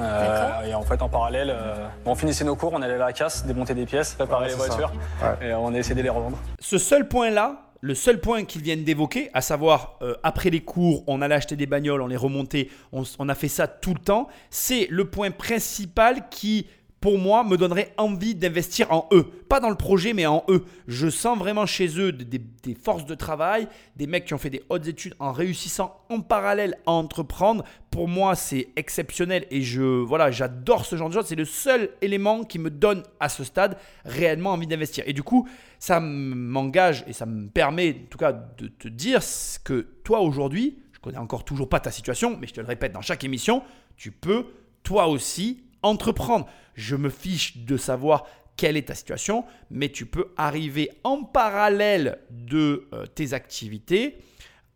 Euh, 0.00 0.26
D'accord. 0.26 0.64
et 0.64 0.74
en 0.74 0.82
fait, 0.82 1.00
en 1.02 1.08
parallèle, 1.08 1.50
euh, 1.50 1.86
on 2.06 2.14
finissait 2.14 2.44
nos 2.44 2.56
cours, 2.56 2.72
on 2.72 2.82
allait 2.82 2.94
à 2.94 2.98
la 2.98 3.12
casse, 3.12 3.44
démonter 3.44 3.74
des 3.74 3.86
pièces, 3.86 4.14
préparer 4.14 4.46
Ouais, 4.46 4.50
les 4.50 4.56
voitures, 4.56 4.92
et 5.40 5.52
on 5.54 5.74
a 5.74 5.78
essayé 5.78 5.94
de 5.94 6.02
les 6.02 6.08
revendre. 6.08 6.36
Ce 6.60 6.78
seul 6.78 7.08
point-là, 7.08 7.67
le 7.80 7.94
seul 7.94 8.20
point 8.20 8.44
qu'ils 8.44 8.62
viennent 8.62 8.84
d'évoquer, 8.84 9.30
à 9.34 9.40
savoir 9.40 9.98
euh, 10.02 10.14
après 10.22 10.50
les 10.50 10.60
cours, 10.60 11.04
on 11.06 11.22
allait 11.22 11.36
acheter 11.36 11.56
des 11.56 11.66
bagnoles, 11.66 12.02
on 12.02 12.06
les 12.06 12.16
remontait, 12.16 12.68
on, 12.92 13.28
a 13.28 13.34
fait 13.34 13.48
ça 13.48 13.68
tout 13.68 13.94
le 13.94 14.00
temps, 14.00 14.28
c'est 14.50 14.88
le 14.90 15.04
point 15.04 15.30
principal 15.30 16.28
qui 16.28 16.66
pour 17.00 17.18
moi, 17.18 17.44
me 17.44 17.56
donnerait 17.56 17.94
envie 17.96 18.34
d'investir 18.34 18.90
en 18.92 19.08
eux. 19.12 19.24
Pas 19.48 19.60
dans 19.60 19.70
le 19.70 19.76
projet, 19.76 20.14
mais 20.14 20.26
en 20.26 20.44
eux. 20.48 20.64
Je 20.88 21.08
sens 21.08 21.38
vraiment 21.38 21.64
chez 21.64 22.00
eux 22.00 22.12
des, 22.12 22.40
forces 22.74 23.06
de 23.06 23.14
travail, 23.14 23.68
des 23.96 24.08
mecs 24.08 24.24
qui 24.24 24.34
ont 24.34 24.38
fait 24.38 24.50
des 24.50 24.64
hautes 24.68 24.88
études 24.88 25.14
en 25.20 25.30
réussissant 25.30 26.00
en 26.10 26.20
parallèle 26.20 26.76
à 26.86 26.92
entreprendre. 26.92 27.64
Pour 27.92 28.08
moi, 28.08 28.34
c'est 28.34 28.68
exceptionnel 28.74 29.46
et 29.50 29.62
je 29.62 29.82
voilà, 29.82 30.32
j'adore 30.32 30.84
ce 30.84 30.96
genre 30.96 31.08
de 31.08 31.14
choses. 31.14 31.26
C'est 31.26 31.36
le 31.36 31.44
seul 31.44 31.90
élément 32.02 32.42
qui 32.42 32.58
me 32.58 32.70
donne 32.70 33.04
à 33.20 33.28
ce 33.28 33.44
stade 33.44 33.76
réellement 34.04 34.50
envie 34.50 34.66
d'investir. 34.66 35.04
Et 35.06 35.12
du 35.12 35.22
coup, 35.22 35.48
ça 35.78 36.00
m'engage 36.00 37.04
et 37.06 37.12
ça 37.12 37.26
me 37.26 37.48
permet, 37.48 37.90
en 37.90 38.08
tout 38.10 38.18
cas, 38.18 38.32
de 38.32 38.66
te 38.66 38.88
dire 38.88 39.20
que 39.64 39.86
toi 40.02 40.20
aujourd'hui, 40.20 40.78
je 40.92 40.98
connais 40.98 41.18
encore 41.18 41.44
toujours 41.44 41.68
pas 41.68 41.78
ta 41.78 41.92
situation, 41.92 42.36
mais 42.40 42.48
je 42.48 42.54
te 42.54 42.60
le 42.60 42.66
répète 42.66 42.92
dans 42.92 43.02
chaque 43.02 43.22
émission, 43.22 43.62
tu 43.96 44.10
peux 44.10 44.46
toi 44.82 45.06
aussi 45.06 45.62
entreprendre. 45.82 46.46
Je 46.74 46.96
me 46.96 47.10
fiche 47.10 47.58
de 47.58 47.76
savoir 47.76 48.24
quelle 48.56 48.76
est 48.76 48.88
ta 48.88 48.94
situation, 48.94 49.44
mais 49.70 49.88
tu 49.88 50.04
peux 50.04 50.32
arriver 50.36 50.90
en 51.04 51.22
parallèle 51.22 52.18
de 52.30 52.88
euh, 52.92 53.06
tes 53.06 53.32
activités, 53.32 54.18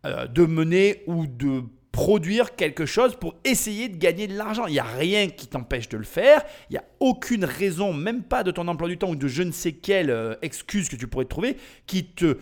euh, 0.05 0.25
de 0.27 0.45
mener 0.45 1.03
ou 1.05 1.27
de 1.27 1.63
produire 1.91 2.55
quelque 2.55 2.87
chose 2.87 3.15
pour 3.15 3.35
essayer 3.43 3.87
de 3.87 3.97
gagner 3.97 4.27
de 4.27 4.35
l'argent. 4.35 4.65
Il 4.65 4.73
n'y 4.73 4.79
a 4.79 4.83
rien 4.83 5.27
qui 5.27 5.47
t'empêche 5.47 5.89
de 5.89 5.97
le 5.97 6.05
faire. 6.05 6.43
Il 6.69 6.73
n'y 6.73 6.79
a 6.79 6.85
aucune 6.99 7.45
raison, 7.45 7.93
même 7.93 8.23
pas 8.23 8.43
de 8.43 8.51
ton 8.51 8.67
emploi 8.67 8.87
du 8.87 8.97
temps 8.97 9.09
ou 9.09 9.15
de 9.15 9.27
je 9.27 9.43
ne 9.43 9.51
sais 9.51 9.73
quelle 9.73 10.09
euh, 10.09 10.35
excuse 10.41 10.89
que 10.89 10.95
tu 10.95 11.07
pourrais 11.07 11.25
trouver, 11.25 11.57
qui 11.85 12.05
te 12.05 12.39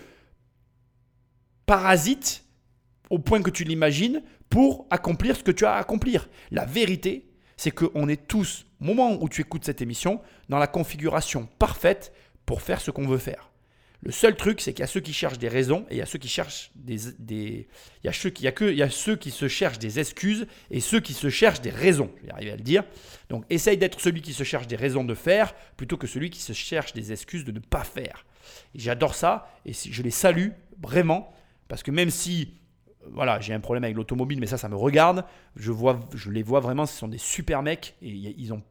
parasite 1.65 2.45
au 3.09 3.19
point 3.19 3.41
que 3.41 3.49
tu 3.49 3.63
l'imagines 3.63 4.21
pour 4.49 4.85
accomplir 4.89 5.35
ce 5.35 5.43
que 5.43 5.51
tu 5.51 5.65
as 5.65 5.73
à 5.73 5.79
accomplir. 5.79 6.29
La 6.51 6.65
vérité, 6.65 7.30
c'est 7.61 7.69
qu'on 7.69 8.09
est 8.09 8.27
tous, 8.27 8.65
au 8.81 8.85
moment 8.85 9.21
où 9.21 9.29
tu 9.29 9.41
écoutes 9.41 9.65
cette 9.65 9.83
émission, 9.83 10.19
dans 10.49 10.57
la 10.57 10.65
configuration 10.65 11.47
parfaite 11.59 12.11
pour 12.47 12.63
faire 12.63 12.81
ce 12.81 12.89
qu'on 12.89 13.05
veut 13.05 13.19
faire. 13.19 13.51
Le 14.01 14.11
seul 14.11 14.35
truc, 14.35 14.61
c'est 14.61 14.73
qu'il 14.73 14.79
y 14.79 14.83
a 14.83 14.87
ceux 14.87 14.99
qui 14.99 15.13
cherchent 15.13 15.37
des 15.37 15.47
raisons 15.47 15.85
et 15.91 15.93
il 15.93 15.97
y 15.99 16.01
a 16.01 16.07
ceux 16.07 16.17
qui 16.17 16.27
cherchent 16.27 16.71
des, 16.73 16.97
des 17.19 17.67
il 18.03 18.07
y 18.07 18.09
a 18.09 18.13
ceux 18.13 18.31
qui, 18.31 18.41
il 18.41 18.45
y 18.45 18.47
a 18.47 18.51
que, 18.51 18.65
il 18.65 18.77
y 18.79 18.81
a 18.81 18.89
ceux 18.89 19.15
qui 19.15 19.29
se 19.29 19.47
cherchent 19.47 19.77
des 19.77 19.99
excuses 19.99 20.47
et 20.71 20.79
ceux 20.79 21.01
qui 21.01 21.13
se 21.13 21.29
cherchent 21.29 21.61
des 21.61 21.69
raisons. 21.69 22.09
Je 22.21 22.25
vais 22.25 22.33
arriver 22.33 22.51
à 22.53 22.55
le 22.55 22.63
dire. 22.63 22.83
Donc, 23.29 23.45
essaye 23.51 23.77
d'être 23.77 24.01
celui 24.01 24.23
qui 24.23 24.33
se 24.33 24.43
cherche 24.43 24.65
des 24.65 24.75
raisons 24.75 25.03
de 25.03 25.13
faire 25.13 25.53
plutôt 25.77 25.97
que 25.97 26.07
celui 26.07 26.31
qui 26.31 26.41
se 26.41 26.53
cherche 26.53 26.93
des 26.93 27.11
excuses 27.11 27.45
de 27.45 27.51
ne 27.51 27.59
pas 27.59 27.83
faire. 27.83 28.25
J'adore 28.73 29.13
ça 29.13 29.53
et 29.67 29.73
je 29.73 30.01
les 30.01 30.09
salue 30.09 30.49
vraiment 30.81 31.31
parce 31.67 31.83
que 31.83 31.91
même 31.91 32.09
si 32.09 32.55
voilà, 33.09 33.39
j'ai 33.39 33.53
un 33.53 33.59
problème 33.59 33.83
avec 33.83 33.95
l'automobile, 33.95 34.39
mais 34.39 34.47
ça, 34.47 34.57
ça 34.57 34.69
me 34.69 34.75
regarde. 34.75 35.25
Je, 35.55 35.71
vois, 35.71 35.99
je 36.13 36.29
les 36.29 36.43
vois 36.43 36.59
vraiment, 36.59 36.85
ce 36.85 36.97
sont 36.97 37.07
des 37.07 37.17
super 37.17 37.63
mecs 37.63 37.95
et 38.01 38.09
ils, 38.09 38.53
ont, 38.53 38.61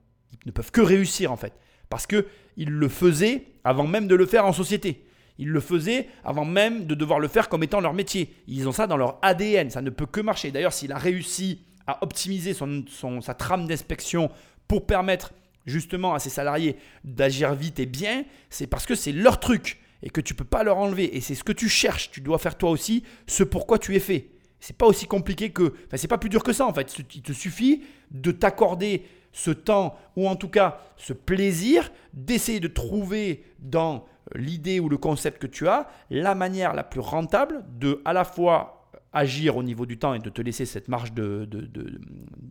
ne 0.46 0.50
peuvent 0.50 0.70
que 0.70 0.80
réussir 0.80 1.32
en 1.32 1.36
fait. 1.36 1.52
Parce 1.88 2.06
qu'ils 2.06 2.24
le 2.66 2.88
faisaient 2.88 3.46
avant 3.64 3.86
même 3.86 4.06
de 4.06 4.14
le 4.14 4.26
faire 4.26 4.46
en 4.46 4.52
société. 4.52 5.04
Ils 5.38 5.48
le 5.48 5.60
faisaient 5.60 6.08
avant 6.22 6.44
même 6.44 6.86
de 6.86 6.94
devoir 6.94 7.18
le 7.18 7.26
faire 7.26 7.48
comme 7.48 7.62
étant 7.62 7.80
leur 7.80 7.94
métier. 7.94 8.34
Ils 8.46 8.68
ont 8.68 8.72
ça 8.72 8.86
dans 8.86 8.96
leur 8.96 9.18
ADN, 9.22 9.70
ça 9.70 9.82
ne 9.82 9.90
peut 9.90 10.06
que 10.06 10.20
marcher. 10.20 10.50
D'ailleurs, 10.50 10.72
s'il 10.72 10.92
a 10.92 10.98
réussi 10.98 11.62
à 11.86 12.02
optimiser 12.02 12.54
son, 12.54 12.84
sa 13.20 13.34
trame 13.34 13.66
d'inspection 13.66 14.30
pour 14.68 14.86
permettre 14.86 15.32
justement 15.66 16.14
à 16.14 16.18
ses 16.18 16.30
salariés 16.30 16.76
d'agir 17.04 17.54
vite 17.54 17.80
et 17.80 17.86
bien, 17.86 18.24
c'est 18.50 18.66
parce 18.66 18.86
que 18.86 18.94
c'est 18.94 19.12
leur 19.12 19.40
truc 19.40 19.80
et 20.02 20.10
que 20.10 20.20
tu 20.20 20.34
peux 20.34 20.44
pas 20.44 20.62
leur 20.62 20.78
enlever. 20.78 21.16
Et 21.16 21.20
c'est 21.20 21.34
ce 21.34 21.44
que 21.44 21.52
tu 21.52 21.68
cherches. 21.68 22.10
Tu 22.10 22.20
dois 22.20 22.38
faire 22.38 22.56
toi 22.56 22.70
aussi 22.70 23.04
ce 23.26 23.42
pourquoi 23.42 23.78
tu 23.78 23.94
es 23.96 24.00
fait. 24.00 24.30
C'est 24.60 24.76
pas 24.76 24.86
aussi 24.86 25.06
compliqué 25.06 25.50
que. 25.50 25.74
Enfin, 25.86 25.96
c'est 25.96 26.08
pas 26.08 26.18
plus 26.18 26.28
dur 26.28 26.42
que 26.42 26.52
ça 26.52 26.66
en 26.66 26.74
fait. 26.74 26.98
Il 27.14 27.22
te 27.22 27.32
suffit 27.32 27.82
de 28.10 28.30
t'accorder 28.30 29.04
ce 29.32 29.50
temps 29.50 29.96
ou 30.16 30.28
en 30.28 30.36
tout 30.36 30.48
cas 30.48 30.80
ce 30.96 31.12
plaisir 31.12 31.90
d'essayer 32.12 32.60
de 32.60 32.68
trouver 32.68 33.44
dans 33.60 34.04
l'idée 34.34 34.80
ou 34.80 34.88
le 34.88 34.96
concept 34.96 35.40
que 35.40 35.46
tu 35.46 35.68
as 35.68 35.88
la 36.10 36.34
manière 36.34 36.74
la 36.74 36.84
plus 36.84 37.00
rentable 37.00 37.64
de 37.78 38.02
à 38.04 38.12
la 38.12 38.24
fois 38.24 38.80
agir 39.12 39.56
au 39.56 39.62
niveau 39.62 39.86
du 39.86 39.98
temps 39.98 40.14
et 40.14 40.18
de 40.18 40.30
te 40.30 40.40
laisser 40.40 40.66
cette 40.66 40.88
marge 40.88 41.12
de, 41.12 41.48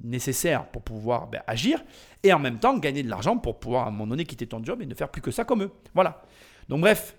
nécessaire 0.04 0.68
pour 0.68 0.82
pouvoir 0.82 1.28
ben, 1.28 1.42
agir 1.48 1.84
et 2.24 2.34
en 2.34 2.40
même 2.40 2.60
temps 2.60 2.78
gagner 2.78 3.04
de 3.04 3.10
l'argent 3.10 3.38
pour 3.38 3.60
pouvoir 3.60 3.86
à 3.86 3.88
un 3.88 3.92
moment 3.92 4.08
donné 4.08 4.26
quitter 4.26 4.48
ton 4.48 4.64
job 4.64 4.82
et 4.82 4.86
ne 4.86 4.94
faire 4.94 5.10
plus 5.10 5.22
que 5.22 5.32
ça 5.32 5.46
comme 5.46 5.64
eux. 5.64 5.72
Voilà. 5.94 6.22
Donc 6.68 6.82
bref, 6.82 7.16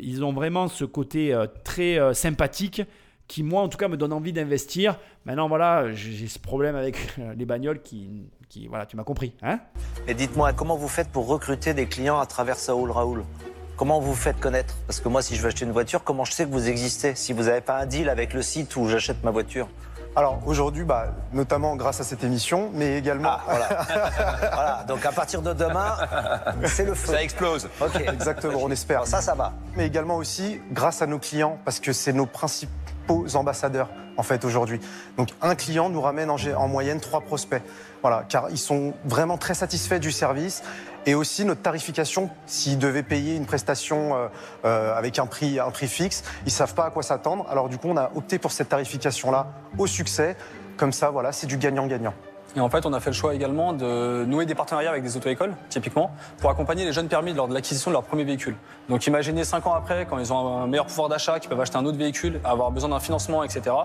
ils 0.00 0.24
ont 0.24 0.32
vraiment 0.32 0.68
ce 0.68 0.84
côté 0.84 1.32
euh, 1.32 1.46
très 1.64 1.98
euh, 1.98 2.14
sympathique 2.14 2.82
qui, 3.28 3.42
moi, 3.42 3.62
en 3.62 3.68
tout 3.68 3.78
cas, 3.78 3.88
me 3.88 3.96
donne 3.96 4.12
envie 4.12 4.32
d'investir. 4.32 4.98
Maintenant, 5.24 5.48
voilà, 5.48 5.92
j'ai 5.92 6.28
ce 6.28 6.38
problème 6.38 6.76
avec 6.76 6.96
les 7.36 7.44
bagnoles 7.44 7.82
qui, 7.82 8.08
voilà, 8.68 8.86
tu 8.86 8.96
m'as 8.96 9.04
compris. 9.04 9.32
Hein? 9.42 9.58
Et 10.06 10.14
dites-moi, 10.14 10.52
comment 10.52 10.76
vous 10.76 10.88
faites 10.88 11.08
pour 11.08 11.26
recruter 11.26 11.74
des 11.74 11.86
clients 11.86 12.20
à 12.20 12.26
travers 12.26 12.56
Saoul 12.56 12.90
Raoul? 12.90 13.24
Comment 13.76 14.00
vous 14.00 14.14
faites 14.14 14.38
connaître? 14.38 14.76
Parce 14.86 15.00
que 15.00 15.08
moi, 15.08 15.22
si 15.22 15.34
je 15.34 15.42
veux 15.42 15.48
acheter 15.48 15.64
une 15.64 15.72
voiture, 15.72 16.04
comment 16.04 16.24
je 16.24 16.32
sais 16.32 16.44
que 16.44 16.50
vous 16.50 16.68
existez? 16.68 17.14
Si 17.14 17.32
vous 17.32 17.44
n'avez 17.44 17.60
pas 17.60 17.78
un 17.80 17.86
deal 17.86 18.08
avec 18.08 18.32
le 18.32 18.42
site 18.42 18.76
où 18.76 18.88
j'achète 18.88 19.22
ma 19.24 19.30
voiture? 19.30 19.68
Alors 20.16 20.40
aujourd'hui, 20.46 20.84
bah, 20.84 21.08
notamment 21.34 21.76
grâce 21.76 22.00
à 22.00 22.04
cette 22.04 22.24
émission, 22.24 22.70
mais 22.72 22.96
également. 22.96 23.28
Ah, 23.32 23.40
voilà. 24.50 24.84
Donc 24.88 25.04
à 25.04 25.12
partir 25.12 25.42
de 25.42 25.52
demain, 25.52 25.94
c'est 26.64 26.86
le 26.86 26.94
feu. 26.94 27.12
Ça 27.12 27.22
explose. 27.22 27.68
Ok. 27.82 28.00
Exactement, 28.00 28.60
on 28.62 28.70
espère. 28.70 29.06
ça, 29.06 29.20
ça 29.20 29.34
va. 29.34 29.52
Mais 29.76 29.86
également 29.86 30.16
aussi 30.16 30.60
grâce 30.72 31.02
à 31.02 31.06
nos 31.06 31.18
clients, 31.18 31.58
parce 31.66 31.80
que 31.80 31.92
c'est 31.92 32.14
nos 32.14 32.24
principaux 33.06 33.36
ambassadeurs 33.36 33.88
en 34.16 34.22
fait 34.22 34.44
aujourd'hui. 34.44 34.80
Donc 35.16 35.28
un 35.42 35.54
client 35.54 35.88
nous 35.88 36.00
ramène 36.00 36.30
en, 36.30 36.36
en 36.36 36.68
moyenne 36.68 37.00
trois 37.00 37.20
prospects. 37.20 37.62
Voilà, 38.02 38.24
car 38.28 38.50
ils 38.50 38.58
sont 38.58 38.94
vraiment 39.04 39.38
très 39.38 39.54
satisfaits 39.54 39.98
du 39.98 40.12
service 40.12 40.62
et 41.06 41.14
aussi 41.14 41.44
notre 41.44 41.62
tarification, 41.62 42.30
s'ils 42.46 42.78
devaient 42.78 43.02
payer 43.02 43.36
une 43.36 43.46
prestation 43.46 44.14
euh, 44.14 44.28
euh, 44.64 44.96
avec 44.96 45.18
un 45.18 45.26
prix, 45.26 45.58
un 45.58 45.70
prix 45.70 45.88
fixe, 45.88 46.24
ils 46.46 46.52
savent 46.52 46.74
pas 46.74 46.86
à 46.86 46.90
quoi 46.90 47.02
s'attendre. 47.02 47.46
Alors 47.48 47.68
du 47.68 47.78
coup, 47.78 47.88
on 47.88 47.96
a 47.96 48.10
opté 48.14 48.38
pour 48.38 48.52
cette 48.52 48.68
tarification-là 48.68 49.46
au 49.78 49.86
succès. 49.86 50.36
Comme 50.76 50.92
ça, 50.92 51.10
voilà, 51.10 51.32
c'est 51.32 51.46
du 51.46 51.56
gagnant-gagnant. 51.56 52.14
Et 52.56 52.60
en 52.60 52.70
fait, 52.70 52.86
on 52.86 52.92
a 52.94 53.00
fait 53.00 53.10
le 53.10 53.14
choix 53.14 53.34
également 53.34 53.74
de 53.74 54.24
nouer 54.24 54.46
des 54.46 54.54
partenariats 54.54 54.90
avec 54.90 55.02
des 55.02 55.14
auto-écoles, 55.14 55.54
typiquement, 55.68 56.10
pour 56.38 56.48
accompagner 56.48 56.86
les 56.86 56.92
jeunes 56.92 57.08
permis 57.08 57.34
lors 57.34 57.48
de 57.48 57.54
l'acquisition 57.54 57.90
de 57.90 57.92
leur 57.92 58.02
premier 58.02 58.24
véhicule. 58.24 58.56
Donc 58.88 59.06
imaginez 59.06 59.44
5 59.44 59.66
ans 59.66 59.74
après, 59.74 60.06
quand 60.08 60.18
ils 60.18 60.32
ont 60.32 60.62
un 60.62 60.66
meilleur 60.66 60.86
pouvoir 60.86 61.10
d'achat, 61.10 61.38
qu'ils 61.38 61.50
peuvent 61.50 61.60
acheter 61.60 61.76
un 61.76 61.84
autre 61.84 61.98
véhicule, 61.98 62.40
avoir 62.44 62.70
besoin 62.70 62.88
d'un 62.88 62.98
financement, 62.98 63.44
etc. 63.44 63.76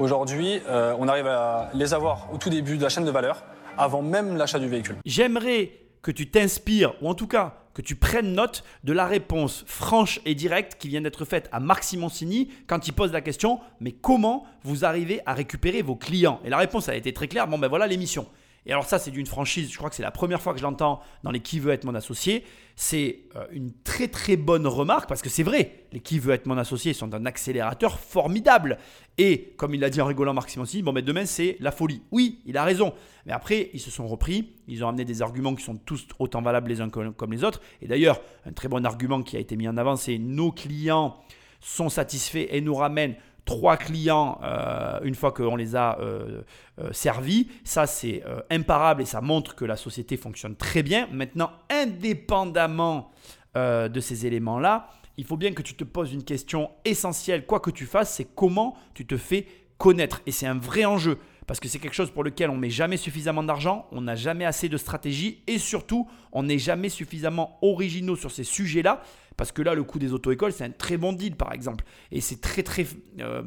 Aujourd'hui, 0.00 0.60
euh, 0.68 0.96
on 0.98 1.06
arrive 1.06 1.28
à 1.28 1.70
les 1.74 1.94
avoir 1.94 2.26
au 2.32 2.38
tout 2.38 2.50
début 2.50 2.76
de 2.76 2.82
la 2.82 2.88
chaîne 2.88 3.04
de 3.04 3.10
valeur, 3.12 3.44
avant 3.76 4.02
même 4.02 4.36
l'achat 4.36 4.58
du 4.58 4.66
véhicule. 4.66 4.96
J'aimerais 5.04 5.70
que 6.02 6.10
tu 6.10 6.28
t'inspires, 6.28 6.94
ou 7.00 7.08
en 7.08 7.14
tout 7.14 7.28
cas 7.28 7.54
que 7.78 7.82
tu 7.82 7.94
prennes 7.94 8.32
note 8.32 8.64
de 8.82 8.92
la 8.92 9.06
réponse 9.06 9.62
franche 9.68 10.18
et 10.24 10.34
directe 10.34 10.74
qui 10.80 10.88
vient 10.88 11.00
d'être 11.00 11.24
faite 11.24 11.48
à 11.52 11.60
Marc 11.60 11.84
Simoncini 11.84 12.48
quand 12.66 12.88
il 12.88 12.92
pose 12.92 13.12
la 13.12 13.20
question 13.20 13.60
Mais 13.78 13.92
comment 13.92 14.44
vous 14.64 14.84
arrivez 14.84 15.20
à 15.26 15.32
récupérer 15.32 15.80
vos 15.82 15.94
clients? 15.94 16.40
Et 16.44 16.50
la 16.50 16.56
réponse 16.56 16.88
a 16.88 16.96
été 16.96 17.12
très 17.12 17.28
claire 17.28 17.46
Bon, 17.46 17.56
ben 17.56 17.68
voilà 17.68 17.86
l'émission. 17.86 18.26
Et 18.68 18.72
alors, 18.72 18.84
ça, 18.84 18.98
c'est 18.98 19.10
d'une 19.10 19.26
franchise, 19.26 19.72
je 19.72 19.78
crois 19.78 19.88
que 19.88 19.96
c'est 19.96 20.02
la 20.02 20.10
première 20.10 20.42
fois 20.42 20.52
que 20.52 20.58
je 20.58 20.62
l'entends 20.62 21.00
dans 21.24 21.30
les 21.30 21.40
Qui 21.40 21.58
veut 21.58 21.72
être 21.72 21.84
mon 21.84 21.94
associé. 21.94 22.44
C'est 22.76 23.20
euh, 23.34 23.46
une 23.50 23.72
très 23.82 24.08
très 24.08 24.36
bonne 24.36 24.66
remarque 24.66 25.08
parce 25.08 25.22
que 25.22 25.30
c'est 25.30 25.42
vrai, 25.42 25.86
les 25.90 26.00
Qui 26.00 26.18
veut 26.18 26.34
être 26.34 26.44
mon 26.44 26.58
associé 26.58 26.92
sont 26.92 27.14
un 27.14 27.24
accélérateur 27.24 27.98
formidable. 27.98 28.76
Et 29.16 29.54
comme 29.56 29.74
il 29.74 29.80
l'a 29.80 29.88
dit 29.88 30.02
en 30.02 30.06
rigolant 30.06 30.34
Marc 30.34 30.50
Simoncini, 30.50 30.82
bon, 30.82 30.92
mais 30.92 31.00
demain, 31.00 31.24
c'est 31.24 31.56
la 31.60 31.72
folie. 31.72 32.02
Oui, 32.10 32.40
il 32.44 32.58
a 32.58 32.64
raison. 32.64 32.92
Mais 33.24 33.32
après, 33.32 33.70
ils 33.72 33.80
se 33.80 33.90
sont 33.90 34.06
repris, 34.06 34.52
ils 34.68 34.84
ont 34.84 34.88
amené 34.88 35.06
des 35.06 35.22
arguments 35.22 35.54
qui 35.54 35.64
sont 35.64 35.76
tous 35.76 36.06
autant 36.18 36.42
valables 36.42 36.68
les 36.68 36.82
uns 36.82 36.90
comme 36.90 37.32
les 37.32 37.44
autres. 37.44 37.62
Et 37.80 37.88
d'ailleurs, 37.88 38.20
un 38.44 38.52
très 38.52 38.68
bon 38.68 38.84
argument 38.84 39.22
qui 39.22 39.38
a 39.38 39.40
été 39.40 39.56
mis 39.56 39.66
en 39.66 39.78
avant, 39.78 39.96
c'est 39.96 40.18
nos 40.18 40.52
clients 40.52 41.16
sont 41.60 41.88
satisfaits 41.88 42.46
et 42.50 42.60
nous 42.60 42.74
ramènent 42.74 43.16
trois 43.48 43.78
clients 43.78 44.38
euh, 44.44 45.00
une 45.02 45.14
fois 45.14 45.32
qu'on 45.32 45.56
les 45.56 45.74
a 45.74 45.98
euh, 46.00 46.42
euh, 46.78 46.92
servis. 46.92 47.48
Ça, 47.64 47.86
c'est 47.86 48.22
imparable 48.50 49.02
et 49.02 49.06
ça 49.06 49.22
montre 49.22 49.54
que 49.54 49.64
la 49.64 49.76
société 49.76 50.16
fonctionne 50.18 50.54
très 50.54 50.82
bien. 50.82 51.08
Maintenant, 51.10 51.50
indépendamment 51.70 53.10
de 53.56 54.00
ces 54.00 54.24
éléments-là, 54.24 54.88
il 55.16 55.24
faut 55.24 55.36
bien 55.36 55.52
que 55.52 55.62
tu 55.62 55.74
te 55.74 55.82
poses 55.82 56.12
une 56.12 56.22
question 56.22 56.70
essentielle, 56.84 57.44
quoi 57.44 57.58
que 57.58 57.72
tu 57.72 57.86
fasses, 57.86 58.14
c'est 58.14 58.28
comment 58.36 58.76
tu 58.94 59.04
te 59.04 59.16
fais 59.16 59.46
connaître. 59.76 60.20
Et 60.26 60.30
c'est 60.30 60.46
un 60.46 60.58
vrai 60.58 60.84
enjeu 60.84 61.18
parce 61.48 61.60
que 61.60 61.66
c'est 61.66 61.78
quelque 61.78 61.94
chose 61.94 62.10
pour 62.10 62.22
lequel 62.22 62.50
on 62.50 62.58
met 62.58 62.68
jamais 62.68 62.98
suffisamment 62.98 63.42
d'argent, 63.42 63.86
on 63.90 64.02
n'a 64.02 64.14
jamais 64.14 64.44
assez 64.44 64.68
de 64.68 64.76
stratégie 64.76 65.42
et 65.46 65.58
surtout, 65.58 66.06
on 66.30 66.42
n'est 66.42 66.58
jamais 66.58 66.90
suffisamment 66.90 67.58
originaux 67.62 68.16
sur 68.16 68.30
ces 68.30 68.44
sujets-là. 68.44 69.00
Parce 69.38 69.50
que 69.50 69.62
là, 69.62 69.72
le 69.72 69.82
coût 69.82 69.98
des 69.98 70.12
auto-écoles, 70.12 70.52
c'est 70.52 70.64
un 70.64 70.70
très 70.70 70.98
bon 70.98 71.14
deal, 71.14 71.36
par 71.36 71.54
exemple. 71.54 71.86
Et 72.12 72.20
c'est 72.20 72.42
très, 72.42 72.62
très 72.62 72.86
euh, 73.20 73.42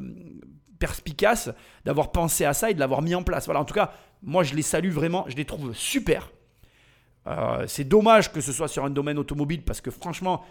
perspicace 0.80 1.52
d'avoir 1.86 2.12
pensé 2.12 2.44
à 2.44 2.54
ça 2.54 2.72
et 2.72 2.74
de 2.74 2.80
l'avoir 2.80 3.04
mis 3.04 3.14
en 3.14 3.22
place. 3.22 3.46
Voilà, 3.46 3.60
en 3.60 3.66
tout 3.66 3.76
cas, 3.76 3.94
moi, 4.24 4.42
je 4.42 4.56
les 4.56 4.64
salue 4.64 4.90
vraiment, 4.90 5.26
je 5.28 5.36
les 5.36 5.46
trouve 5.46 5.76
super. 5.76 6.32
Euh, 7.28 7.66
c'est 7.68 7.84
dommage 7.84 8.32
que 8.32 8.42
ce 8.42 8.52
soit 8.52 8.68
sur 8.68 8.84
un 8.84 8.90
domaine 8.90 9.20
automobile 9.20 9.62
parce 9.62 9.80
que 9.80 9.92
franchement, 9.92 10.44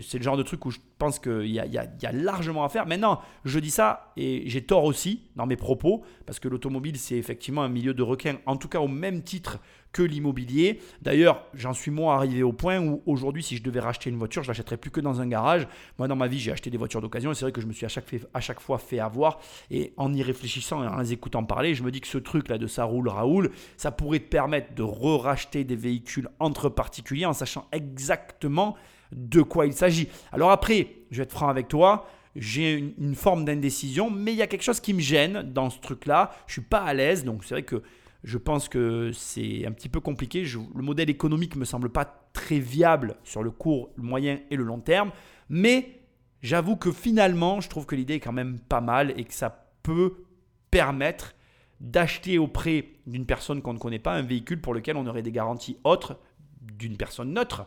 C'est 0.00 0.18
le 0.18 0.24
genre 0.24 0.36
de 0.36 0.42
truc 0.42 0.66
où 0.66 0.70
je 0.70 0.78
pense 0.98 1.18
qu'il 1.18 1.46
y 1.46 1.60
a, 1.60 2.12
largement 2.12 2.64
à 2.64 2.68
faire. 2.68 2.86
Maintenant, 2.86 3.20
je 3.44 3.58
dis 3.58 3.70
ça 3.70 4.12
et 4.16 4.42
j'ai 4.46 4.62
tort 4.62 4.84
aussi 4.84 5.22
dans 5.36 5.46
mes 5.46 5.56
propos, 5.56 6.02
parce 6.26 6.40
que 6.40 6.48
l'automobile, 6.48 6.98
c'est 6.98 7.16
effectivement 7.16 7.62
un 7.62 7.68
milieu 7.68 7.94
de 7.94 8.02
requins, 8.02 8.38
en 8.46 8.56
tout 8.56 8.68
cas 8.68 8.80
au 8.80 8.88
même 8.88 9.22
titre 9.22 9.60
que 9.92 10.02
l'immobilier. 10.02 10.80
D'ailleurs, 11.00 11.44
j'en 11.54 11.72
suis 11.72 11.90
moi 11.90 12.16
arrivé 12.16 12.42
au 12.42 12.52
point 12.52 12.80
où 12.80 13.02
aujourd'hui, 13.06 13.42
si 13.42 13.56
je 13.56 13.62
devais 13.62 13.80
racheter 13.80 14.10
une 14.10 14.16
voiture, 14.16 14.42
je 14.42 14.48
l'achèterais 14.48 14.76
plus 14.76 14.90
que 14.90 15.00
dans 15.00 15.20
un 15.20 15.26
garage. 15.26 15.66
Moi, 15.98 16.08
dans 16.08 16.16
ma 16.16 16.26
vie, 16.26 16.38
j'ai 16.38 16.52
acheté 16.52 16.68
des 16.68 16.76
voitures 16.76 17.00
d'occasion 17.00 17.30
et 17.30 17.34
c'est 17.34 17.44
vrai 17.46 17.52
que 17.52 17.60
je 17.60 17.66
me 17.66 17.72
suis 17.72 17.86
à 17.86 17.88
chaque, 17.88 18.06
fait- 18.06 18.26
à 18.34 18.40
chaque 18.40 18.60
fois 18.60 18.78
fait 18.78 18.98
avoir. 18.98 19.40
Et 19.70 19.94
en 19.96 20.12
y 20.12 20.22
réfléchissant 20.22 20.84
et 20.84 20.86
en 20.86 20.98
les 20.98 21.12
écoutant 21.12 21.44
parler, 21.44 21.74
je 21.74 21.82
me 21.82 21.90
dis 21.90 22.00
que 22.00 22.08
ce 22.08 22.18
truc-là 22.18 22.58
de 22.58 22.66
ça 22.66 22.84
roule 22.84 23.08
Raoul, 23.08 23.50
ça 23.76 23.90
pourrait 23.90 24.18
te 24.18 24.28
permettre 24.28 24.74
de 24.74 24.82
re-racheter 24.82 25.64
des 25.64 25.76
véhicules 25.76 26.28
entre 26.40 26.68
particuliers 26.68 27.26
en 27.26 27.32
sachant 27.32 27.66
exactement 27.72 28.76
de 29.12 29.42
quoi 29.42 29.66
il 29.66 29.72
s'agit. 29.72 30.08
Alors 30.32 30.50
après, 30.50 30.88
je 31.10 31.18
vais 31.18 31.22
être 31.24 31.32
franc 31.32 31.48
avec 31.48 31.68
toi, 31.68 32.06
j'ai 32.36 32.94
une, 32.98 33.14
forme 33.14 33.44
d'indécision, 33.44 34.10
mais 34.10 34.32
il 34.32 34.36
y 34.36 34.42
a 34.42 34.46
quelque 34.46 34.62
chose 34.62 34.80
qui 34.80 34.92
me 34.92 35.00
gêne 35.00 35.42
dans 35.42 35.70
ce 35.70 35.80
truc-là. 35.80 36.32
Je 36.46 36.54
suis 36.54 36.62
pas 36.62 36.80
à 36.80 36.92
l'aise, 36.92 37.24
donc 37.24 37.44
c'est 37.44 37.54
vrai 37.54 37.62
que 37.62 37.82
je 38.24 38.38
pense 38.38 38.68
que 38.68 39.10
c'est 39.12 39.64
un 39.66 39.72
petit 39.72 39.88
peu 39.88 40.00
compliqué. 40.00 40.44
Le 40.44 40.82
modèle 40.82 41.08
économique 41.08 41.56
me 41.56 41.64
semble 41.64 41.88
pas 41.88 42.04
très 42.32 42.58
viable 42.58 43.16
sur 43.24 43.42
le 43.42 43.50
court, 43.50 43.90
le 43.96 44.02
moyen 44.02 44.40
et 44.50 44.56
le 44.56 44.64
long 44.64 44.80
terme, 44.80 45.12
mais 45.48 46.00
j'avoue 46.42 46.76
que 46.76 46.92
finalement, 46.92 47.60
je 47.60 47.70
trouve 47.70 47.86
que 47.86 47.96
l'idée 47.96 48.14
est 48.14 48.20
quand 48.20 48.32
même 48.32 48.58
pas 48.58 48.82
mal 48.82 49.14
et 49.16 49.24
que 49.24 49.32
ça 49.32 49.70
peut 49.82 50.26
permettre 50.70 51.34
d'acheter 51.80 52.38
auprès 52.38 52.88
d'une 53.06 53.26
personne 53.26 53.62
qu'on 53.62 53.74
ne 53.74 53.78
connaît 53.78 53.98
pas 53.98 54.14
un 54.14 54.22
véhicule 54.22 54.60
pour 54.60 54.74
lequel 54.74 54.96
on 54.96 55.06
aurait 55.06 55.22
des 55.22 55.32
garanties 55.32 55.78
autres 55.84 56.18
d'une 56.60 56.96
personne 56.96 57.32
neutre 57.32 57.66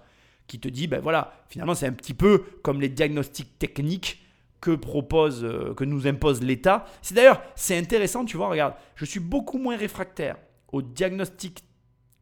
qui 0.50 0.60
te 0.60 0.68
dit 0.68 0.88
ben 0.88 1.00
voilà 1.00 1.34
finalement 1.48 1.76
c'est 1.76 1.88
un 1.88 1.94
petit 1.94 2.14
peu 2.14 2.44
comme 2.64 2.82
les 2.82 2.90
diagnostics 2.90 3.58
techniques 3.58 4.22
que 4.60 4.72
propose 4.72 5.46
euh, 5.46 5.74
que 5.74 5.86
nous 5.86 6.08
impose 6.08 6.42
l'État 6.42 6.86
c'est 7.02 7.16
d'ailleurs 7.16 7.42
c'est 7.56 7.78
intéressant 7.78 8.26
tu 8.26 8.36
vois 8.36 8.50
regarde 8.50 8.74
je 8.96 9.06
suis 9.06 9.22
beaucoup 9.22 9.58
moins 9.58 9.78
réfractaire 9.78 10.36
aux 10.74 10.82
diagnostics 10.82 11.64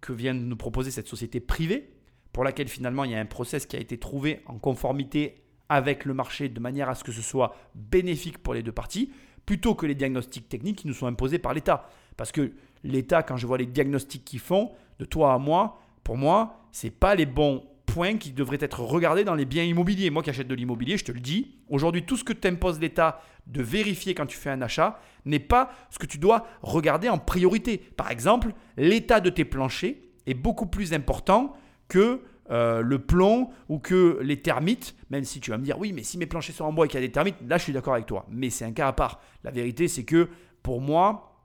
que 0.01 0.13
vient 0.13 0.35
de 0.35 0.39
nous 0.39 0.55
proposer 0.55 0.91
cette 0.91 1.07
société 1.07 1.39
privée 1.39 1.89
pour 2.31 2.43
laquelle 2.43 2.67
finalement 2.67 3.03
il 3.03 3.11
y 3.11 3.15
a 3.15 3.19
un 3.19 3.25
process 3.25 3.65
qui 3.65 3.75
a 3.75 3.79
été 3.79 3.97
trouvé 3.97 4.41
en 4.45 4.59
conformité 4.59 5.43
avec 5.69 6.05
le 6.05 6.13
marché 6.13 6.49
de 6.49 6.59
manière 6.59 6.89
à 6.89 6.95
ce 6.95 7.03
que 7.03 7.11
ce 7.11 7.21
soit 7.21 7.55
bénéfique 7.73 8.37
pour 8.37 8.53
les 8.53 8.61
deux 8.61 8.71
parties 8.71 9.11
plutôt 9.47 9.73
que 9.73 9.87
les 9.87 9.95
diagnostics 9.95 10.47
techniques 10.47 10.79
qui 10.79 10.87
nous 10.87 10.93
sont 10.93 11.07
imposés 11.07 11.39
par 11.39 11.55
l'État. 11.55 11.89
Parce 12.17 12.31
que 12.31 12.51
l'État, 12.83 13.23
quand 13.23 13.37
je 13.37 13.47
vois 13.47 13.57
les 13.57 13.65
diagnostics 13.65 14.23
qu'ils 14.23 14.41
font, 14.41 14.71
de 14.99 15.05
toi 15.05 15.33
à 15.33 15.37
moi, 15.39 15.79
pour 16.03 16.17
moi, 16.17 16.59
c'est 16.71 16.91
pas 16.91 17.15
les 17.15 17.25
bons 17.25 17.63
points 17.87 18.17
qui 18.17 18.31
devraient 18.31 18.59
être 18.61 18.81
regardés 18.81 19.23
dans 19.23 19.33
les 19.33 19.45
biens 19.45 19.63
immobiliers. 19.63 20.11
Moi 20.11 20.21
qui 20.21 20.29
achète 20.29 20.47
de 20.47 20.53
l'immobilier, 20.53 20.97
je 20.97 21.05
te 21.05 21.11
le 21.11 21.19
dis, 21.19 21.55
aujourd'hui, 21.69 22.03
tout 22.03 22.17
ce 22.17 22.23
que 22.23 22.33
t'impose 22.33 22.79
l'État 22.79 23.21
de 23.47 23.63
vérifier 23.63 24.13
quand 24.13 24.27
tu 24.27 24.37
fais 24.37 24.51
un 24.51 24.61
achat 24.61 24.99
n'est 25.25 25.39
pas 25.39 25.71
ce 25.89 25.97
que 25.97 26.05
tu 26.05 26.19
dois 26.19 26.45
regarder 26.61 27.09
en 27.09 27.17
priorité. 27.17 27.77
Par 27.77 28.11
exemple, 28.11 28.53
l'état 28.75 29.19
de 29.19 29.29
tes 29.29 29.45
planchers 29.45 29.95
est 30.27 30.33
beaucoup 30.33 30.67
plus 30.67 30.93
important 30.93 31.53
que 31.87 32.21
euh, 32.49 32.81
le 32.81 32.99
plomb 32.99 33.49
ou 33.67 33.79
que 33.79 34.19
les 34.21 34.41
termites, 34.41 34.95
même 35.09 35.23
si 35.23 35.39
tu 35.39 35.51
vas 35.51 35.57
me 35.57 35.63
dire 35.63 35.79
oui, 35.79 35.91
mais 35.93 36.03
si 36.03 36.17
mes 36.17 36.25
planchers 36.25 36.55
sont 36.55 36.65
en 36.65 36.73
bois 36.73 36.85
et 36.85 36.89
qu'il 36.89 36.99
y 36.99 37.03
a 37.03 37.07
des 37.07 37.11
termites, 37.11 37.35
là 37.47 37.57
je 37.57 37.63
suis 37.63 37.73
d'accord 37.73 37.93
avec 37.93 38.05
toi. 38.05 38.25
Mais 38.29 38.49
c'est 38.49 38.65
un 38.65 38.71
cas 38.73 38.87
à 38.87 38.93
part. 38.93 39.21
La 39.43 39.51
vérité, 39.51 39.87
c'est 39.87 40.03
que 40.03 40.29
pour 40.61 40.81
moi, 40.81 41.37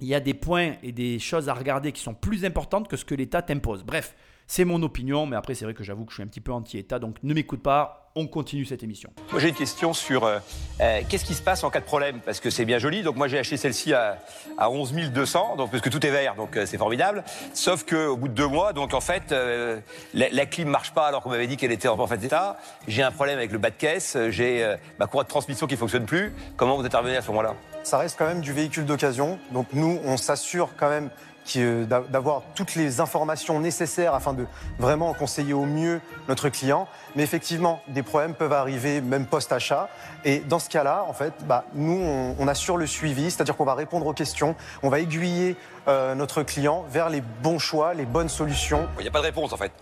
il 0.00 0.06
y 0.06 0.14
a 0.14 0.20
des 0.20 0.34
points 0.34 0.74
et 0.82 0.92
des 0.92 1.18
choses 1.18 1.48
à 1.48 1.54
regarder 1.54 1.92
qui 1.92 2.02
sont 2.02 2.14
plus 2.14 2.44
importantes 2.44 2.88
que 2.88 2.96
ce 2.96 3.04
que 3.04 3.14
l'État 3.14 3.42
t'impose. 3.42 3.84
Bref, 3.84 4.14
c'est 4.48 4.64
mon 4.64 4.82
opinion, 4.82 5.26
mais 5.26 5.36
après 5.36 5.54
c'est 5.54 5.64
vrai 5.64 5.74
que 5.74 5.84
j'avoue 5.84 6.04
que 6.04 6.10
je 6.10 6.16
suis 6.16 6.22
un 6.24 6.26
petit 6.26 6.40
peu 6.40 6.52
anti-État, 6.52 6.98
donc 6.98 7.16
ne 7.22 7.34
m'écoute 7.34 7.62
pas, 7.62 8.10
on 8.16 8.26
continue 8.26 8.64
cette 8.64 8.82
émission. 8.82 9.10
Moi, 9.30 9.40
j'ai 9.40 9.50
une 9.50 9.54
question 9.54 9.92
sur 9.92 10.24
euh, 10.24 10.38
euh, 10.80 11.02
qu'est-ce 11.08 11.24
qui 11.24 11.34
se 11.34 11.42
passe 11.42 11.62
en 11.62 11.70
cas 11.70 11.78
de 11.78 11.84
problème? 11.84 12.18
Parce 12.24 12.40
que 12.40 12.50
c'est 12.50 12.64
bien 12.64 12.78
joli. 12.78 13.02
Donc, 13.02 13.14
moi, 13.14 13.28
j'ai 13.28 13.38
acheté 13.38 13.56
celle-ci 13.56 13.92
à, 13.92 14.18
à 14.56 14.70
11 14.70 14.92
200, 15.12 15.54
donc, 15.56 15.70
parce 15.70 15.82
que 15.82 15.88
tout 15.88 16.04
est 16.04 16.10
vert, 16.10 16.34
donc 16.34 16.56
euh, 16.56 16.66
c'est 16.66 16.78
formidable. 16.78 17.22
Sauf 17.54 17.84
qu'au 17.84 18.16
bout 18.16 18.26
de 18.26 18.32
deux 18.32 18.48
mois, 18.48 18.72
donc 18.72 18.92
en 18.92 19.00
fait, 19.00 19.30
euh, 19.30 19.78
la, 20.14 20.30
la 20.30 20.46
clim 20.46 20.68
marche 20.68 20.92
pas 20.92 21.06
alors 21.06 21.22
qu'on 21.22 21.30
m'avait 21.30 21.46
dit 21.46 21.56
qu'elle 21.56 21.70
était 21.70 21.86
en 21.86 21.96
parfait 21.96 22.18
état. 22.20 22.58
J'ai 22.88 23.04
un 23.04 23.12
problème 23.12 23.38
avec 23.38 23.52
le 23.52 23.58
bas 23.58 23.70
de 23.70 23.76
caisse. 23.76 24.16
J'ai 24.30 24.64
euh, 24.64 24.76
ma 24.98 25.06
courroie 25.06 25.22
de 25.22 25.28
transmission 25.28 25.68
qui 25.68 25.76
fonctionne 25.76 26.06
plus. 26.06 26.32
Comment 26.56 26.76
vous 26.76 26.84
intervenez 26.84 27.16
à 27.16 27.22
ce 27.22 27.28
moment-là? 27.28 27.54
Ça 27.84 27.98
reste 27.98 28.18
quand 28.18 28.26
même 28.26 28.40
du 28.40 28.52
véhicule 28.52 28.84
d'occasion. 28.84 29.38
Donc 29.52 29.68
nous, 29.74 30.00
on 30.04 30.16
s'assure 30.16 30.70
quand 30.76 30.90
même 30.90 31.10
d'avoir 31.56 32.42
toutes 32.54 32.74
les 32.74 33.00
informations 33.00 33.60
nécessaires 33.60 34.14
afin 34.14 34.34
de 34.34 34.46
vraiment 34.78 35.14
conseiller 35.14 35.54
au 35.54 35.64
mieux 35.64 36.00
notre 36.28 36.48
client. 36.48 36.86
Mais 37.16 37.22
effectivement, 37.22 37.80
des 37.88 38.02
problèmes 38.02 38.34
peuvent 38.34 38.52
arriver 38.52 39.00
même 39.00 39.26
post-achat. 39.26 39.88
Et 40.24 40.40
dans 40.40 40.58
ce 40.58 40.68
cas-là, 40.68 41.04
en 41.08 41.12
fait, 41.12 41.32
bah, 41.46 41.64
nous, 41.74 41.98
on, 42.00 42.36
on 42.38 42.48
assure 42.48 42.76
le 42.76 42.86
suivi, 42.86 43.30
c'est-à-dire 43.30 43.56
qu'on 43.56 43.64
va 43.64 43.74
répondre 43.74 44.06
aux 44.06 44.12
questions, 44.12 44.54
on 44.82 44.88
va 44.88 45.00
aiguiller 45.00 45.56
euh, 45.86 46.14
notre 46.14 46.42
client 46.42 46.84
vers 46.90 47.08
les 47.08 47.22
bons 47.42 47.58
choix, 47.58 47.94
les 47.94 48.04
bonnes 48.04 48.28
solutions. 48.28 48.86
Il 48.98 49.02
n'y 49.02 49.08
a 49.08 49.12
pas 49.12 49.20
de 49.20 49.24
réponse 49.24 49.52
en 49.52 49.56
fait. 49.56 49.72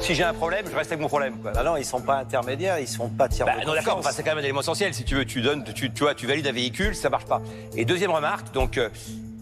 Si 0.00 0.14
j'ai 0.14 0.24
un 0.24 0.34
problème, 0.34 0.66
je 0.70 0.76
reste 0.76 0.90
avec 0.90 1.00
mon 1.00 1.08
problème. 1.08 1.36
quoi. 1.38 1.52
Bah 1.52 1.62
non, 1.62 1.76
ils 1.76 1.84
sont 1.84 2.00
pas 2.00 2.16
intermédiaires, 2.16 2.78
ils 2.78 2.88
sont 2.88 3.08
pas 3.08 3.28
tiers 3.28 3.46
Bah, 3.46 3.60
de 3.60 3.66
non 3.66 3.74
d'accord, 3.74 3.98
enfin, 3.98 4.10
c'est 4.12 4.22
quand 4.22 4.30
même 4.30 4.38
un 4.38 4.42
élément 4.42 4.60
essentiel. 4.60 4.92
Si 4.94 5.04
tu 5.04 5.14
veux, 5.14 5.24
tu 5.24 5.42
donnes, 5.42 5.64
tu, 5.64 5.92
tu 5.92 6.02
vois, 6.02 6.14
tu 6.14 6.26
valides 6.26 6.46
un 6.46 6.52
véhicule, 6.52 6.94
ça 6.96 7.08
marche 7.08 7.26
pas. 7.26 7.40
Et 7.76 7.84
deuxième 7.84 8.10
remarque, 8.10 8.52
donc 8.52 8.78
euh, 8.78 8.88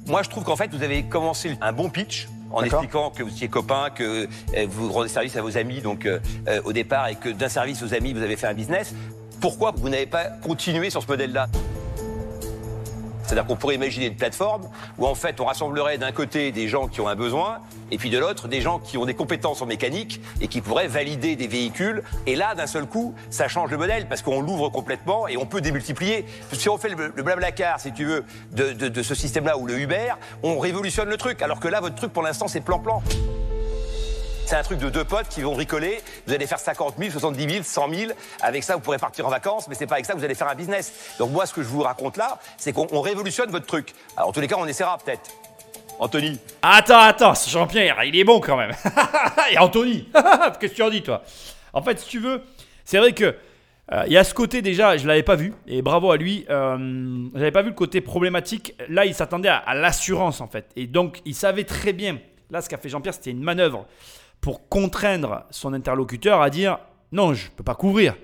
moi 0.07 0.23
je 0.23 0.29
trouve 0.29 0.45
qu'en 0.45 0.57
fait 0.57 0.73
vous 0.75 0.83
avez 0.83 1.05
commencé 1.05 1.57
un 1.61 1.73
bon 1.73 1.89
pitch 1.89 2.29
en 2.53 2.63
expliquant 2.63 3.11
que 3.11 3.23
vous 3.23 3.31
étiez 3.31 3.49
copains, 3.49 3.91
que 3.91 4.29
euh, 4.57 4.67
vous 4.69 4.93
rendez 4.93 5.09
service 5.09 5.37
à 5.37 5.43
vos 5.43 5.57
amis 5.57 5.81
donc 5.81 6.07
euh, 6.07 6.19
euh, 6.49 6.61
au 6.65 6.73
départ 6.73 7.09
et 7.09 7.15
que 7.15 7.29
d'un 7.29 7.49
service 7.49 7.83
aux 7.83 7.95
amis 7.95 8.13
vous 8.13 8.23
avez 8.23 8.37
fait 8.37 8.47
un 8.47 8.55
business. 8.55 8.95
Pourquoi 9.41 9.73
vous 9.77 9.89
n'avez 9.89 10.07
pas 10.07 10.25
continué 10.25 10.91
sur 10.91 11.03
ce 11.03 11.09
modèle-là? 11.09 11.49
C'est-à-dire 13.31 13.47
qu'on 13.47 13.55
pourrait 13.55 13.77
imaginer 13.77 14.07
une 14.07 14.17
plateforme 14.17 14.69
où 14.99 15.07
en 15.07 15.15
fait 15.15 15.41
on 15.41 15.45
rassemblerait 15.45 15.99
d'un 15.99 16.11
côté 16.11 16.51
des 16.51 16.67
gens 16.67 16.89
qui 16.89 17.01
ont 17.01 17.07
un 17.07 17.15
besoin 17.15 17.59
et 17.93 17.97
puis 17.97 18.11
de 18.11 18.19
l'autre 18.19 18.49
des 18.49 18.61
gens 18.61 18.81
qui 18.81 18.99
ont 18.99 19.05
des 19.07 19.15
compétences 19.15 19.63
en 19.63 19.67
mécanique 19.67 20.21
et 20.41 20.49
qui 20.49 20.61
pourraient 20.61 20.89
valider 20.89 21.37
des 21.37 21.47
véhicules. 21.47 22.03
Et 22.27 22.35
là, 22.35 22.57
d'un 22.57 22.67
seul 22.67 22.87
coup, 22.87 23.15
ça 23.31 23.47
change 23.47 23.71
le 23.71 23.77
modèle 23.79 24.09
parce 24.09 24.23
qu'on 24.23 24.41
l'ouvre 24.41 24.69
complètement 24.69 25.29
et 25.29 25.37
on 25.37 25.47
peut 25.47 25.61
démultiplier. 25.61 26.27
Si 26.55 26.69
on 26.69 26.77
fait 26.77 26.89
le, 26.89 27.13
le 27.15 27.23
blablacar, 27.23 27.79
si 27.79 27.93
tu 27.93 28.05
veux, 28.05 28.25
de, 28.51 28.73
de- 28.73 28.89
de 28.89 29.03
ce 29.05 29.15
système-là 29.15 29.59
ou 29.59 29.67
le 29.69 29.79
Uber, 29.79 30.15
on 30.43 30.59
révolutionne 30.59 31.09
le 31.09 31.17
truc. 31.17 31.41
Alors 31.41 31.61
que 31.61 31.69
là, 31.69 31.79
votre 31.81 31.95
truc 31.95 32.13
pour 32.13 32.25
l'instant, 32.25 32.49
c'est 32.49 32.61
plan-plan. 32.61 33.01
C'est 34.51 34.57
un 34.57 34.65
truc 34.65 34.81
de 34.81 34.91
deux 34.91 35.05
potes 35.05 35.29
qui 35.29 35.43
vont 35.43 35.55
bricoler. 35.55 36.01
Vous 36.27 36.33
allez 36.33 36.45
faire 36.45 36.59
50 36.59 36.97
000, 36.99 37.13
70 37.13 37.49
000, 37.49 37.63
100 37.63 37.95
000. 37.95 38.13
Avec 38.41 38.65
ça, 38.65 38.75
vous 38.75 38.81
pourrez 38.81 38.99
partir 38.99 39.25
en 39.25 39.31
vacances, 39.31 39.69
mais 39.69 39.77
c'est 39.77 39.87
pas 39.87 39.95
avec 39.95 40.07
ça 40.07 40.13
que 40.13 40.19
vous 40.19 40.25
allez 40.25 40.35
faire 40.35 40.49
un 40.49 40.57
business. 40.57 41.15
Donc 41.21 41.31
moi, 41.31 41.47
ce 41.47 41.55
que 41.55 41.63
je 41.63 41.69
vous 41.69 41.83
raconte 41.83 42.17
là, 42.17 42.41
c'est 42.57 42.73
qu'on 42.73 42.89
on 42.91 43.01
révolutionne 43.01 43.49
votre 43.53 43.67
truc. 43.67 43.95
Alors 44.17 44.31
en 44.31 44.33
tous 44.33 44.41
les 44.41 44.49
cas, 44.49 44.57
on 44.59 44.67
essaiera 44.67 44.99
peut-être. 44.99 45.31
Anthony. 46.01 46.41
Attends, 46.63 46.99
attends, 46.99 47.35
Jean-Pierre, 47.47 48.03
il 48.03 48.17
est 48.17 48.25
bon 48.25 48.41
quand 48.41 48.57
même. 48.57 48.73
Et 49.53 49.59
Anthony, 49.59 50.09
qu'est-ce 50.59 50.73
que 50.73 50.77
tu 50.77 50.83
en 50.83 50.91
dis 50.91 51.05
toi? 51.05 51.23
En 51.73 51.83
fait, 51.83 52.01
si 52.01 52.09
tu 52.09 52.19
veux, 52.19 52.43
c'est 52.85 52.99
vrai 52.99 53.13
que 53.13 53.37
euh, 53.93 54.03
il 54.09 54.13
y 54.13 54.19
a 54.19 54.25
ce 54.25 54.35
côté 54.35 54.63
déjà, 54.63 54.97
je 54.97 55.07
l'avais 55.07 55.23
pas 55.23 55.37
vu, 55.37 55.55
et 55.69 55.81
bravo 55.81 56.11
à 56.11 56.17
lui. 56.17 56.45
Euh, 56.51 57.29
J'avais 57.37 57.53
pas 57.53 57.63
vu 57.63 57.69
le 57.69 57.77
côté 57.77 58.01
problématique. 58.01 58.75
Là, 58.89 59.05
il 59.07 59.15
s'attendait 59.15 59.49
à, 59.49 59.59
à 59.59 59.77
l'assurance 59.77 60.41
en 60.41 60.49
fait, 60.49 60.67
et 60.75 60.89
donc 60.89 61.21
il 61.25 61.37
savait 61.37 61.63
très 61.63 61.93
bien. 61.93 62.19
Là, 62.51 62.61
ce 62.61 62.69
qu'a 62.69 62.79
fait 62.79 62.89
Jean-Pierre, 62.89 63.15
c'était 63.15 63.31
une 63.31 63.45
manœuvre 63.45 63.87
pour 64.41 64.69
contraindre 64.69 65.45
son 65.51 65.73
interlocuteur 65.73 66.41
à 66.41 66.51
dire 66.51 66.79
non, 67.13 67.35
je 67.35 67.51
peux 67.51 67.65
pas 67.65 67.75
couvrir. 67.75 68.17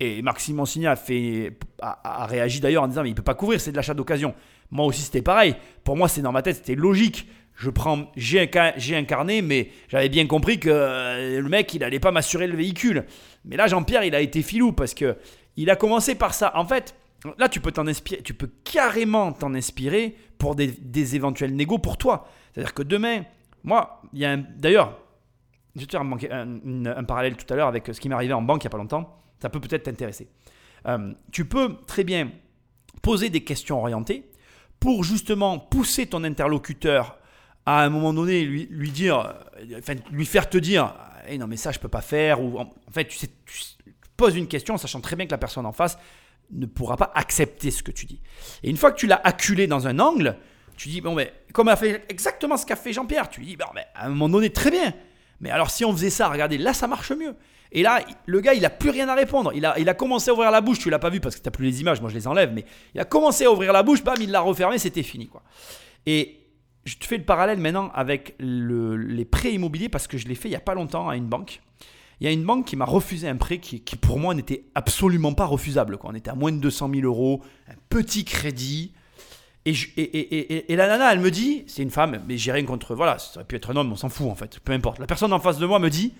Et 0.00 0.20
Marc 0.22 0.40
Simoncini 0.40 0.86
a, 0.86 0.96
fait, 0.96 1.56
a, 1.80 2.26
réagi 2.26 2.60
d'ailleurs 2.60 2.82
en 2.82 2.88
disant 2.88 3.02
mais 3.02 3.10
il 3.10 3.14
peut 3.14 3.22
pas 3.22 3.34
couvrir, 3.34 3.60
c'est 3.60 3.70
de 3.70 3.76
l'achat 3.76 3.94
d'occasion. 3.94 4.34
Moi 4.70 4.84
aussi 4.86 5.02
c'était 5.02 5.22
pareil. 5.22 5.54
Pour 5.84 5.96
moi 5.96 6.08
c'est 6.08 6.22
dans 6.22 6.32
ma 6.32 6.42
tête, 6.42 6.56
c'était 6.56 6.74
logique. 6.74 7.28
Je 7.54 7.70
prends, 7.70 8.10
j'ai 8.16 8.46
inca- 8.46 8.72
j'ai 8.76 8.96
incarné, 8.96 9.42
mais 9.42 9.70
j'avais 9.88 10.08
bien 10.08 10.26
compris 10.26 10.58
que 10.58 10.70
euh, 10.70 11.40
le 11.40 11.48
mec 11.48 11.72
il 11.74 11.84
allait 11.84 12.00
pas 12.00 12.10
m'assurer 12.10 12.46
le 12.46 12.56
véhicule. 12.56 13.04
Mais 13.44 13.56
là 13.56 13.66
Jean-Pierre 13.68 14.04
il 14.04 14.14
a 14.14 14.20
été 14.20 14.42
filou 14.42 14.72
parce 14.72 14.94
que 14.94 15.16
il 15.56 15.70
a 15.70 15.76
commencé 15.76 16.14
par 16.14 16.34
ça. 16.34 16.52
En 16.56 16.66
fait, 16.66 16.96
là 17.38 17.48
tu 17.48 17.60
peux 17.60 17.70
t'en 17.70 17.86
inspirer, 17.86 18.22
tu 18.22 18.34
peux 18.34 18.50
carrément 18.64 19.32
t'en 19.32 19.54
inspirer 19.54 20.16
pour 20.38 20.56
des, 20.56 20.66
des 20.66 21.14
éventuels 21.14 21.54
négos 21.54 21.78
pour 21.78 21.96
toi. 21.96 22.26
C'est-à-dire 22.52 22.74
que 22.74 22.82
demain, 22.82 23.22
moi, 23.62 24.02
il 24.12 24.20
y 24.20 24.24
a 24.24 24.36
d'ailleurs, 24.36 24.98
je 25.74 25.80
vais 25.80 25.86
te 25.86 25.92
faire 25.92 26.02
un, 26.02 27.04
parallèle 27.04 27.36
tout 27.36 27.52
à 27.52 27.56
l'heure 27.56 27.68
avec 27.68 27.86
ce 27.92 28.00
qui 28.00 28.08
m'est 28.08 28.14
arrivé 28.14 28.32
en 28.32 28.42
banque 28.42 28.62
il 28.62 28.66
n'y 28.66 28.70
a 28.70 28.70
pas 28.70 28.78
longtemps. 28.78 29.18
Ça 29.40 29.48
peut 29.48 29.60
peut-être 29.60 29.84
t'intéresser. 29.84 30.28
Euh, 30.86 31.12
tu 31.30 31.44
peux 31.44 31.76
très 31.86 32.04
bien 32.04 32.30
poser 33.00 33.30
des 33.30 33.42
questions 33.42 33.78
orientées 33.80 34.30
pour 34.80 35.04
justement 35.04 35.58
pousser 35.58 36.06
ton 36.06 36.24
interlocuteur 36.24 37.18
à 37.66 37.82
un 37.84 37.88
moment 37.88 38.12
donné 38.12 38.44
lui, 38.44 38.66
lui 38.70 38.90
dire, 38.90 39.34
euh, 39.56 39.78
enfin, 39.78 39.94
lui 40.10 40.26
faire 40.26 40.50
te 40.50 40.58
dire, 40.58 40.94
Eh 41.28 41.38
non 41.38 41.46
mais 41.46 41.56
ça 41.56 41.72
je 41.72 41.78
peux 41.78 41.88
pas 41.88 42.00
faire 42.00 42.42
ou 42.42 42.58
en, 42.58 42.72
fait 42.90 43.06
tu 43.06 43.16
poses 44.16 44.36
une 44.36 44.48
question 44.48 44.74
en 44.74 44.78
sachant 44.78 45.00
très 45.00 45.16
bien 45.16 45.26
que 45.26 45.30
la 45.30 45.38
personne 45.38 45.66
en 45.66 45.72
face 45.72 45.98
ne 46.50 46.66
pourra 46.66 46.96
pas 46.96 47.12
accepter 47.14 47.70
ce 47.70 47.82
que 47.82 47.92
tu 47.92 48.06
dis. 48.06 48.20
Et 48.62 48.70
une 48.70 48.76
fois 48.76 48.92
que 48.92 48.98
tu 48.98 49.06
l'as 49.06 49.20
acculé 49.24 49.66
dans 49.66 49.86
un 49.86 49.98
angle, 49.98 50.36
tu 50.76 50.88
dis 50.88 51.00
bon 51.00 51.14
mais 51.14 51.32
comme 51.52 51.68
a 51.68 51.76
fait 51.76 52.04
exactement 52.08 52.56
ce 52.56 52.66
qu'a 52.66 52.76
fait 52.76 52.92
Jean-Pierre, 52.92 53.28
tu 53.28 53.40
lui 53.40 53.46
dis 53.46 53.56
bon 53.56 53.66
mais 53.74 53.86
à 53.94 54.06
un 54.06 54.08
moment 54.10 54.28
donné 54.28 54.50
très 54.50 54.70
bien, 54.70 54.92
Mais 55.42 55.50
alors 55.50 55.70
si 55.70 55.84
on 55.84 55.92
faisait 55.92 56.08
ça, 56.10 56.28
regardez, 56.28 56.56
là 56.56 56.72
ça 56.72 56.86
marche 56.86 57.12
mieux. 57.12 57.34
Et 57.74 57.82
là, 57.82 58.00
le 58.26 58.40
gars, 58.40 58.52
il 58.52 58.64
a 58.66 58.70
plus 58.70 58.90
rien 58.90 59.08
à 59.08 59.14
répondre. 59.14 59.50
Il 59.54 59.64
a, 59.64 59.78
il 59.78 59.88
a 59.88 59.94
commencé 59.94 60.28
à 60.30 60.34
ouvrir 60.34 60.50
la 60.50 60.60
bouche. 60.60 60.78
Tu 60.78 60.90
l'as 60.90 60.98
pas 60.98 61.08
vu 61.08 61.20
parce 61.20 61.36
que 61.36 61.42
tu 61.42 61.50
plus 61.50 61.64
les 61.64 61.80
images. 61.80 62.02
Moi, 62.02 62.10
je 62.10 62.14
les 62.14 62.26
enlève. 62.28 62.52
Mais 62.52 62.66
il 62.94 63.00
a 63.00 63.06
commencé 63.06 63.46
à 63.46 63.50
ouvrir 63.50 63.72
la 63.72 63.82
bouche. 63.82 64.04
Bam, 64.04 64.16
il 64.20 64.30
l'a 64.30 64.40
refermé. 64.40 64.76
C'était 64.76 65.02
fini, 65.02 65.26
quoi. 65.26 65.42
Et 66.04 66.38
je 66.84 66.96
te 66.96 67.06
fais 67.06 67.16
le 67.16 67.24
parallèle 67.24 67.56
maintenant 67.58 67.90
avec 67.94 68.34
le- 68.38 68.96
les 68.98 69.24
prêts 69.24 69.54
immobiliers 69.54 69.88
parce 69.88 70.06
que 70.06 70.18
je 70.18 70.28
l'ai 70.28 70.34
fait 70.34 70.48
il 70.50 70.52
y 70.52 70.56
a 70.56 70.60
pas 70.60 70.74
longtemps 70.74 71.08
à 71.08 71.16
une 71.16 71.24
banque. 71.28 71.62
Il 72.20 72.26
y 72.26 72.28
a 72.28 72.30
une 72.30 72.44
banque 72.44 72.66
qui 72.66 72.76
m'a 72.76 72.84
refusé 72.84 73.26
un 73.26 73.36
prêt 73.36 73.56
qui, 73.56 73.80
qui, 73.80 73.96
pour 73.96 74.18
moi 74.18 74.34
n'était 74.34 74.64
absolument 74.74 75.32
pas 75.32 75.46
refusable. 75.46 75.96
Quoi. 75.96 76.10
On 76.12 76.14
était 76.14 76.30
à 76.30 76.34
moins 76.34 76.52
de 76.52 76.58
200 76.58 76.90
000 76.94 77.06
euros, 77.06 77.42
un 77.68 77.74
petit 77.88 78.26
crédit. 78.26 78.92
Et, 79.64 80.76
la 80.76 80.88
nana, 80.88 81.12
elle 81.12 81.20
me 81.20 81.30
dit, 81.30 81.64
c'est 81.68 81.82
une 81.82 81.90
femme, 81.90 82.22
mais 82.26 82.36
j'ai 82.36 82.50
rien 82.50 82.64
contre. 82.64 82.94
Voilà, 82.94 83.18
ça 83.18 83.36
aurait 83.36 83.44
pu 83.44 83.56
être 83.56 83.70
un 83.70 83.76
homme, 83.76 83.92
on 83.92 83.96
s'en 83.96 84.08
fout 84.08 84.28
en 84.28 84.34
fait, 84.34 84.58
peu 84.60 84.72
importe. 84.72 84.98
La 84.98 85.06
personne 85.06 85.32
en 85.32 85.38
face 85.38 85.58
de 85.58 85.66
moi 85.66 85.78
me 85.78 85.88
dit 85.88 86.14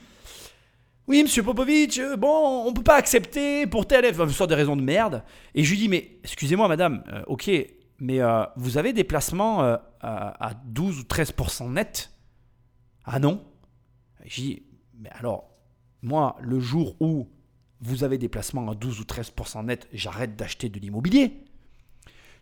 Oui, 1.08 1.22
monsieur 1.22 1.42
Popovic, 1.42 1.98
euh, 1.98 2.16
bon, 2.16 2.64
on 2.66 2.72
peut 2.72 2.84
pas 2.84 2.96
accepter 2.96 3.66
pour 3.66 3.86
tel. 3.86 4.06
Enfin, 4.06 4.24
une 4.24 4.30
sorte 4.30 4.50
de 4.50 4.54
raison 4.54 4.76
de 4.76 4.82
merde. 4.82 5.24
Et 5.54 5.64
je 5.64 5.70
lui 5.70 5.78
dis 5.78 5.88
Mais 5.88 6.18
excusez-moi, 6.22 6.68
madame, 6.68 7.02
euh, 7.12 7.22
ok, 7.26 7.50
mais 7.98 8.20
euh, 8.20 8.44
vous 8.56 8.78
avez 8.78 8.92
des 8.92 9.04
placements 9.04 9.64
euh, 9.64 9.76
à, 10.00 10.50
à 10.50 10.54
12 10.54 11.00
ou 11.00 11.02
13% 11.02 11.72
net? 11.72 12.12
Ah 13.04 13.18
non 13.18 13.44
Je 14.24 14.40
dis 14.40 14.62
Mais 15.00 15.10
alors, 15.18 15.50
moi, 16.00 16.36
le 16.40 16.60
jour 16.60 16.94
où 17.00 17.28
vous 17.80 18.04
avez 18.04 18.18
des 18.18 18.28
placements 18.28 18.70
à 18.70 18.76
12 18.76 19.00
ou 19.00 19.02
13% 19.02 19.64
net, 19.64 19.88
j'arrête 19.92 20.36
d'acheter 20.36 20.68
de 20.68 20.78
l'immobilier. 20.78 21.44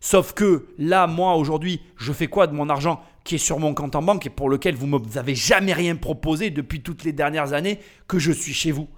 Sauf 0.03 0.33
que 0.33 0.65
là, 0.79 1.05
moi, 1.05 1.35
aujourd'hui, 1.35 1.79
je 1.95 2.11
fais 2.11 2.25
quoi 2.25 2.47
de 2.47 2.53
mon 2.53 2.69
argent 2.69 3.01
qui 3.23 3.35
est 3.35 3.37
sur 3.37 3.59
mon 3.59 3.75
compte 3.75 3.95
en 3.95 4.01
banque 4.01 4.25
et 4.25 4.31
pour 4.31 4.49
lequel 4.49 4.73
vous 4.75 4.87
ne 4.87 4.97
m'avez 4.97 5.35
jamais 5.35 5.73
rien 5.73 5.95
proposé 5.95 6.49
depuis 6.49 6.81
toutes 6.81 7.03
les 7.03 7.13
dernières 7.13 7.53
années 7.53 7.79
que 8.07 8.17
je 8.17 8.31
suis 8.31 8.53
chez 8.53 8.71
vous? 8.71 8.89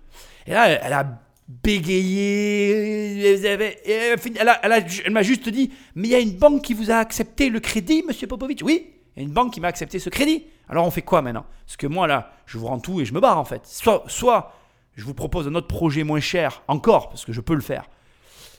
Et 0.47 0.51
là, 0.51 0.69
elle, 0.69 0.93
a 0.93 1.19
bégayé. 1.49 3.35
Elle 3.35 5.11
m'a 5.11 5.23
juste 5.23 5.49
dit 5.49 5.71
Mais 5.95 6.07
il 6.07 6.11
y 6.11 6.15
a 6.15 6.19
une 6.19 6.37
banque 6.37 6.61
qui 6.61 6.73
vous 6.73 6.89
a 6.89 6.95
accepté 6.95 7.49
le 7.49 7.59
crédit, 7.59 8.01
monsieur 8.07 8.27
Popovic? 8.27 8.61
Oui, 8.63 8.93
il 9.15 9.19
y 9.21 9.25
a 9.25 9.27
une 9.27 9.33
banque 9.33 9.51
qui 9.53 9.59
m'a 9.59 9.67
accepté 9.67 9.99
ce 9.99 10.09
crédit. 10.09 10.45
Alors 10.69 10.87
on 10.87 10.91
fait 10.91 11.01
quoi 11.01 11.21
maintenant? 11.21 11.45
Parce 11.65 11.75
que 11.75 11.87
moi, 11.87 12.07
là, 12.07 12.31
je 12.45 12.57
vous 12.57 12.67
rends 12.67 12.79
tout 12.79 13.01
et 13.01 13.05
je 13.05 13.13
me 13.13 13.19
barre 13.19 13.37
en 13.37 13.45
fait. 13.45 13.61
Soit, 13.65 14.05
soit 14.07 14.53
je 14.95 15.03
vous 15.03 15.13
propose 15.13 15.49
un 15.49 15.55
autre 15.55 15.67
projet 15.67 16.05
moins 16.05 16.21
cher, 16.21 16.63
encore, 16.69 17.09
parce 17.09 17.25
que 17.25 17.33
je 17.33 17.41
peux 17.41 17.55
le 17.55 17.61
faire 17.61 17.89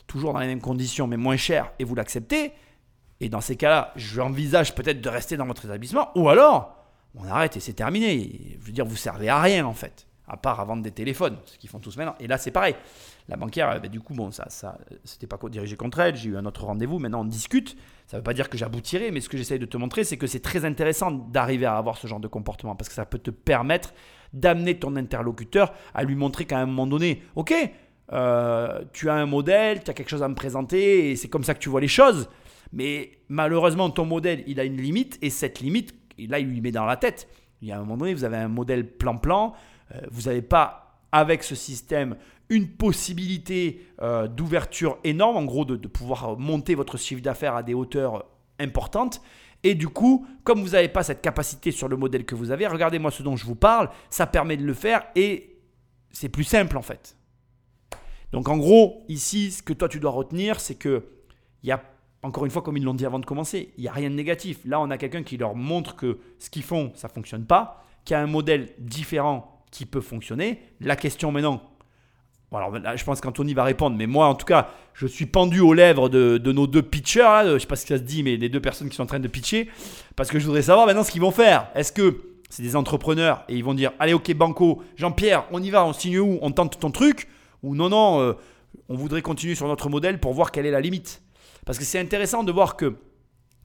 toujours 0.07 0.33
dans 0.33 0.39
les 0.39 0.47
mêmes 0.47 0.61
conditions, 0.61 1.07
mais 1.07 1.17
moins 1.17 1.37
cher, 1.37 1.71
et 1.79 1.83
vous 1.83 1.95
l'acceptez, 1.95 2.53
et 3.19 3.29
dans 3.29 3.41
ces 3.41 3.55
cas-là, 3.55 3.93
j'envisage 3.95 4.75
peut-être 4.75 5.01
de 5.01 5.09
rester 5.09 5.37
dans 5.37 5.45
votre 5.45 5.65
établissement, 5.65 6.09
ou 6.15 6.29
alors, 6.29 6.75
on 7.17 7.25
arrête 7.27 7.55
et 7.57 7.59
c'est 7.59 7.73
terminé. 7.73 8.57
Je 8.59 8.65
veux 8.65 8.71
dire, 8.71 8.85
vous 8.85 8.95
servez 8.95 9.29
à 9.29 9.41
rien 9.41 9.65
en 9.65 9.73
fait, 9.73 10.07
à 10.27 10.37
part 10.37 10.59
à 10.59 10.65
vendre 10.65 10.83
des 10.83 10.91
téléphones, 10.91 11.37
ce 11.45 11.57
qu'ils 11.57 11.69
font 11.69 11.79
tous 11.79 11.95
maintenant. 11.97 12.15
Et 12.19 12.27
là, 12.27 12.37
c'est 12.37 12.51
pareil. 12.51 12.75
La 13.27 13.37
banquière, 13.37 13.69
euh, 13.69 13.79
bah, 13.79 13.87
du 13.87 14.01
coup, 14.01 14.13
bon, 14.13 14.31
ça, 14.31 14.45
ça, 14.49 14.77
c'était 15.03 15.27
pas 15.27 15.37
dirigé 15.49 15.75
contre 15.75 15.99
elle. 15.99 16.15
J'ai 16.15 16.29
eu 16.29 16.37
un 16.37 16.45
autre 16.45 16.65
rendez-vous. 16.65 16.99
Maintenant, 16.99 17.21
on 17.21 17.25
discute. 17.25 17.75
Ça 18.07 18.17
veut 18.17 18.23
pas 18.23 18.33
dire 18.33 18.49
que 18.49 18.57
j'aboutirai, 18.57 19.11
mais 19.11 19.21
ce 19.21 19.29
que 19.29 19.37
j'essaye 19.37 19.57
de 19.57 19.65
te 19.65 19.77
montrer, 19.77 20.03
c'est 20.03 20.17
que 20.17 20.27
c'est 20.27 20.41
très 20.41 20.63
intéressant 20.65 21.09
d'arriver 21.09 21.65
à 21.65 21.77
avoir 21.77 21.97
ce 21.97 22.05
genre 22.05 22.19
de 22.19 22.27
comportement 22.27 22.75
parce 22.75 22.89
que 22.89 22.95
ça 22.95 23.05
peut 23.05 23.17
te 23.17 23.31
permettre 23.31 23.93
d'amener 24.33 24.77
ton 24.77 24.95
interlocuteur 24.95 25.73
à 25.93 26.03
lui 26.03 26.15
montrer 26.15 26.45
qu'à 26.45 26.59
un 26.59 26.65
moment 26.65 26.85
donné, 26.85 27.23
ok, 27.35 27.53
euh, 28.13 28.83
tu 28.93 29.09
as 29.09 29.15
un 29.15 29.25
modèle, 29.25 29.83
tu 29.83 29.91
as 29.91 29.93
quelque 29.93 30.09
chose 30.09 30.23
à 30.23 30.27
me 30.27 30.35
présenter 30.35 31.09
et 31.09 31.15
c'est 31.15 31.27
comme 31.27 31.43
ça 31.43 31.53
que 31.53 31.59
tu 31.59 31.69
vois 31.69 31.81
les 31.81 31.87
choses. 31.87 32.29
Mais 32.71 33.11
malheureusement, 33.29 33.89
ton 33.89 34.05
modèle, 34.05 34.43
il 34.47 34.59
a 34.59 34.63
une 34.63 34.77
limite 34.77 35.17
et 35.21 35.29
cette 35.29 35.59
limite, 35.59 35.93
là, 36.17 36.39
il 36.39 36.47
lui 36.47 36.61
met 36.61 36.71
dans 36.71 36.85
la 36.85 36.97
tête. 36.97 37.27
Il 37.61 37.67
y 37.67 37.71
a 37.71 37.77
un 37.77 37.79
moment 37.79 37.97
donné, 37.97 38.13
vous 38.13 38.23
avez 38.23 38.37
un 38.37 38.47
modèle 38.47 38.85
plan-plan, 38.85 39.53
euh, 39.93 40.01
vous 40.11 40.23
n'avez 40.23 40.41
pas, 40.41 40.99
avec 41.11 41.43
ce 41.43 41.55
système, 41.55 42.15
une 42.49 42.67
possibilité 42.67 43.81
euh, 44.01 44.27
d'ouverture 44.27 44.97
énorme, 45.03 45.37
en 45.37 45.45
gros, 45.45 45.65
de, 45.65 45.75
de 45.75 45.87
pouvoir 45.87 46.37
monter 46.37 46.75
votre 46.75 46.97
chiffre 46.97 47.21
d'affaires 47.21 47.55
à 47.55 47.63
des 47.63 47.73
hauteurs 47.73 48.25
importantes. 48.59 49.21
Et 49.63 49.73
du 49.73 49.87
coup, 49.87 50.27
comme 50.43 50.61
vous 50.61 50.69
n'avez 50.69 50.89
pas 50.89 51.01
cette 51.01 51.21
capacité 51.21 51.71
sur 51.71 51.87
le 51.87 51.97
modèle 51.97 52.23
que 52.23 52.35
vous 52.35 52.51
avez, 52.51 52.67
regardez-moi 52.67 53.09
ce 53.09 53.23
dont 53.23 53.35
je 53.35 53.45
vous 53.45 53.55
parle, 53.55 53.89
ça 54.11 54.27
permet 54.27 54.57
de 54.57 54.63
le 54.63 54.75
faire 54.75 55.03
et 55.15 55.57
c'est 56.11 56.29
plus 56.29 56.43
simple 56.43 56.77
en 56.77 56.83
fait. 56.83 57.17
Donc 58.31 58.49
en 58.49 58.57
gros, 58.57 59.03
ici, 59.07 59.51
ce 59.51 59.63
que 59.63 59.73
toi 59.73 59.89
tu 59.89 59.99
dois 59.99 60.11
retenir, 60.11 60.59
c'est 60.59 60.75
que 60.75 61.03
il 61.63 61.69
y 61.69 61.71
a, 61.71 61.81
encore 62.21 62.45
une 62.45 62.51
fois, 62.51 62.61
comme 62.61 62.77
ils 62.77 62.83
l'ont 62.83 62.93
dit 62.93 63.05
avant 63.05 63.19
de 63.19 63.25
commencer, 63.25 63.73
il 63.77 63.81
n'y 63.81 63.87
a 63.87 63.91
rien 63.91 64.09
de 64.09 64.15
négatif. 64.15 64.59
Là, 64.65 64.79
on 64.79 64.89
a 64.89 64.97
quelqu'un 64.97 65.23
qui 65.23 65.37
leur 65.37 65.55
montre 65.55 65.95
que 65.95 66.19
ce 66.37 66.49
qu'ils 66.49 66.63
font, 66.63 66.91
ça 66.95 67.07
ne 67.07 67.13
fonctionne 67.13 67.45
pas, 67.45 67.83
qui 68.03 68.13
a 68.13 68.21
un 68.21 68.27
modèle 68.27 68.69
différent 68.77 69.63
qui 69.71 69.85
peut 69.85 70.01
fonctionner. 70.01 70.61
La 70.79 70.95
question 70.95 71.31
maintenant, 71.31 71.61
alors 72.53 72.77
là, 72.77 72.95
je 72.95 73.03
pense 73.03 73.21
qu'Anthony 73.21 73.53
va 73.53 73.63
répondre, 73.63 73.97
mais 73.97 74.07
moi, 74.07 74.27
en 74.27 74.35
tout 74.35 74.45
cas, 74.45 74.69
je 74.93 75.07
suis 75.07 75.25
pendu 75.25 75.59
aux 75.59 75.73
lèvres 75.73 76.09
de, 76.09 76.37
de 76.37 76.51
nos 76.51 76.67
deux 76.67 76.81
pitchers, 76.81 77.41
je 77.45 77.53
ne 77.53 77.59
sais 77.59 77.67
pas 77.67 77.75
si 77.75 77.87
ça 77.87 77.97
se 77.97 78.03
dit, 78.03 78.23
mais 78.23 78.37
des 78.37 78.49
deux 78.49 78.61
personnes 78.61 78.89
qui 78.89 78.95
sont 78.95 79.03
en 79.03 79.07
train 79.07 79.19
de 79.19 79.27
pitcher, 79.27 79.69
parce 80.15 80.29
que 80.29 80.39
je 80.39 80.45
voudrais 80.45 80.61
savoir 80.61 80.85
maintenant 80.85 81.03
ce 81.03 81.11
qu'ils 81.11 81.21
vont 81.21 81.31
faire. 81.31 81.67
Est-ce 81.75 81.91
que 81.91 82.21
c'est 82.49 82.63
des 82.63 82.75
entrepreneurs 82.75 83.43
et 83.49 83.55
ils 83.55 83.63
vont 83.63 83.73
dire, 83.73 83.91
allez, 83.99 84.13
ok, 84.13 84.33
Banco, 84.35 84.83
Jean-Pierre, 84.95 85.45
on 85.51 85.61
y 85.61 85.69
va, 85.69 85.85
on 85.85 85.93
signe 85.93 86.19
où, 86.19 86.39
on 86.41 86.51
tente 86.51 86.79
ton 86.79 86.91
truc, 86.91 87.27
ou 87.65 87.75
non, 87.75 87.89
non, 87.89 88.21
euh, 88.21 88.33
on 88.89 88.95
voudrait 88.95 89.21
continuer 89.21 89.55
sur 89.55 89.67
notre 89.67 89.89
modèle 89.89 90.19
pour 90.19 90.33
voir 90.33 90.51
quelle 90.51 90.65
est 90.65 90.71
la 90.71 90.81
limite. 90.81 91.21
Parce 91.65 91.79
que 91.79 91.83
c'est 91.83 91.99
intéressant 91.99 92.43
de 92.43 92.51
voir 92.51 92.77
que 92.77 92.95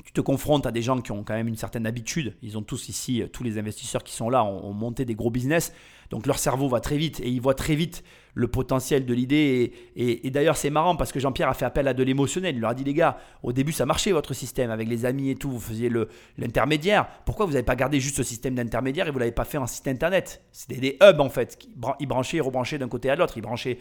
tu 0.04 0.12
te 0.12 0.20
confrontes 0.20 0.66
à 0.66 0.72
des 0.72 0.80
gens 0.80 1.00
qui 1.00 1.12
ont 1.12 1.22
quand 1.22 1.34
même 1.34 1.48
une 1.48 1.56
certaine 1.56 1.86
habitude. 1.86 2.34
Ils 2.42 2.56
ont 2.56 2.62
tous 2.62 2.88
ici, 2.88 3.22
euh, 3.22 3.28
tous 3.28 3.42
les 3.42 3.58
investisseurs 3.58 4.02
qui 4.02 4.14
sont 4.14 4.30
là, 4.30 4.42
ont, 4.42 4.64
ont 4.64 4.72
monté 4.72 5.04
des 5.04 5.14
gros 5.14 5.30
business. 5.30 5.72
Donc 6.08 6.26
leur 6.26 6.38
cerveau 6.38 6.68
va 6.68 6.80
très 6.80 6.96
vite 6.96 7.20
et 7.20 7.28
ils 7.28 7.40
voient 7.40 7.54
très 7.54 7.74
vite 7.74 8.02
le 8.34 8.48
potentiel 8.48 9.06
de 9.06 9.14
l'idée. 9.14 9.72
Et, 9.96 10.30
d'ailleurs, 10.30 10.56
c'est 10.56 10.70
marrant 10.70 10.96
parce 10.96 11.12
que 11.12 11.20
Jean-Pierre 11.20 11.48
a 11.48 11.54
fait 11.54 11.64
appel 11.64 11.88
à 11.88 11.94
de 11.94 12.02
l'émotionnel. 12.02 12.54
Il 12.56 12.60
leur 12.60 12.70
a 12.70 12.74
dit, 12.74 12.84
les 12.84 12.94
gars, 12.94 13.18
au 13.42 13.52
début, 13.52 13.72
ça 13.72 13.86
marchait 13.86 14.12
votre 14.12 14.34
système 14.34 14.70
avec 14.70 14.88
les 14.88 15.04
amis 15.04 15.30
et 15.30 15.36
tout. 15.36 15.50
Vous 15.50 15.60
faisiez 15.60 15.90
l'intermédiaire. 16.38 17.08
Pourquoi 17.24 17.46
vous 17.46 17.52
n'avez 17.52 17.64
pas 17.64 17.76
gardé 17.76 18.00
juste 18.00 18.16
ce 18.16 18.22
système 18.22 18.54
d'intermédiaire 18.54 19.06
et 19.06 19.10
vous 19.10 19.18
ne 19.18 19.20
l'avez 19.20 19.32
pas 19.32 19.44
fait 19.44 19.58
en 19.58 19.66
site 19.66 19.88
internet? 19.88 20.42
C'était 20.52 20.80
des 20.80 20.98
hubs 21.02 21.20
en 21.20 21.30
fait. 21.30 21.58
Ils 22.00 22.06
branchaient 22.06 22.38
et 22.38 22.40
rebranchaient 22.40 22.78
d'un 22.78 22.88
côté 22.88 23.10
à 23.10 23.16
l'autre. 23.16 23.36
Ils 23.36 23.42
branchaient. 23.42 23.78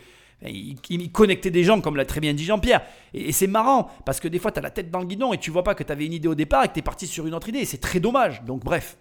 Il, 0.47 0.78
des 0.80 1.64
gens, 1.64 1.82
comme 1.82 1.97
l'a 1.97 2.06
très 2.06 2.22
bien 2.22 2.34
dit 2.34 2.45
Jean-Pierre. 2.45 2.82
Et, 3.14 3.32
c'est 3.32 3.47
marrant, 3.47 3.89
parce 4.06 4.20
que 4.20 4.28
des 4.28 4.39
fois, 4.39 4.52
tu 4.52 4.60
as 4.60 4.62
la 4.62 4.72
tête 4.72 4.89
dans 4.89 5.00
le 5.00 5.06
guidon 5.06 5.34
et 5.34 5.38
tu 5.38 5.52
vois 5.52 5.64
pas 5.64 5.76
que 5.76 5.84
tu 5.84 5.91
avais 5.91 6.06
une 6.06 6.14
idée 6.14 6.28
au 6.28 6.36
départ 6.36 6.64
et 6.64 6.68
que 6.70 6.74
tu 6.74 6.80
es 6.80 6.84
parti 6.84 7.08
sur 7.08 7.28
une 7.28 7.34
autre 7.34 7.50
idée. 7.50 7.66
C'est 7.66 7.80
très 7.80 8.00
dommage. 8.00 8.43
Donc, 8.43 8.64
bref. 8.64 8.97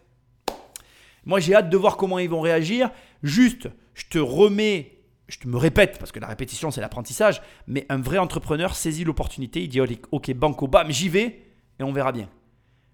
Moi, 1.24 1.40
j'ai 1.40 1.54
hâte 1.54 1.70
de 1.70 1.76
voir 1.76 1.96
comment 1.96 2.18
ils 2.18 2.28
vont 2.28 2.40
réagir. 2.40 2.90
Juste, 3.22 3.68
je 3.94 4.04
te 4.08 4.18
remets, 4.18 4.97
je 5.28 5.46
me 5.46 5.56
répète, 5.56 5.98
parce 5.98 6.10
que 6.10 6.20
la 6.20 6.26
répétition, 6.26 6.70
c'est 6.70 6.80
l'apprentissage, 6.80 7.42
mais 7.66 7.86
un 7.88 7.98
vrai 7.98 8.18
entrepreneur 8.18 8.74
saisit 8.74 9.04
l'opportunité. 9.04 9.62
Il 9.62 9.68
dit 9.68 9.80
Ok, 10.10 10.32
banco, 10.32 10.66
bam, 10.66 10.90
j'y 10.90 11.08
vais 11.08 11.42
et 11.78 11.82
on 11.82 11.92
verra 11.92 12.12
bien. 12.12 12.28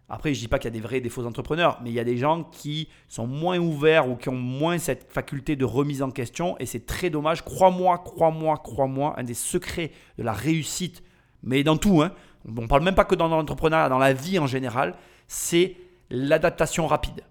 Après, 0.08 0.34
je 0.34 0.40
dis 0.40 0.48
pas 0.48 0.58
qu'il 0.58 0.66
y 0.66 0.74
a 0.76 0.78
des 0.78 0.80
vrais 0.80 0.98
et 0.98 1.00
des 1.00 1.08
faux 1.08 1.24
entrepreneurs, 1.24 1.80
mais 1.82 1.90
il 1.90 1.94
y 1.94 2.00
a 2.00 2.04
des 2.04 2.18
gens 2.18 2.44
qui 2.44 2.88
sont 3.08 3.26
moins 3.26 3.58
ouverts 3.58 4.08
ou 4.08 4.16
qui 4.16 4.28
ont 4.28 4.36
moins 4.36 4.78
cette 4.78 5.10
faculté 5.10 5.56
de 5.56 5.64
remise 5.64 6.02
en 6.02 6.10
question 6.10 6.58
et 6.58 6.66
c'est 6.66 6.84
très 6.84 7.08
dommage. 7.08 7.42
Crois-moi, 7.42 7.98
crois-moi, 7.98 8.58
crois-moi, 8.58 9.14
un 9.16 9.22
des 9.22 9.34
secrets 9.34 9.92
de 10.18 10.22
la 10.22 10.32
réussite, 10.32 11.02
mais 11.42 11.62
dans 11.64 11.78
tout, 11.78 12.02
hein, 12.02 12.12
on 12.46 12.62
ne 12.62 12.66
parle 12.66 12.82
même 12.82 12.94
pas 12.94 13.06
que 13.06 13.14
dans 13.14 13.28
l'entrepreneuriat, 13.28 13.88
dans 13.88 13.98
la 13.98 14.12
vie 14.12 14.38
en 14.38 14.46
général, 14.46 14.94
c'est 15.26 15.76
l'adaptation 16.10 16.86
rapide. 16.86 17.22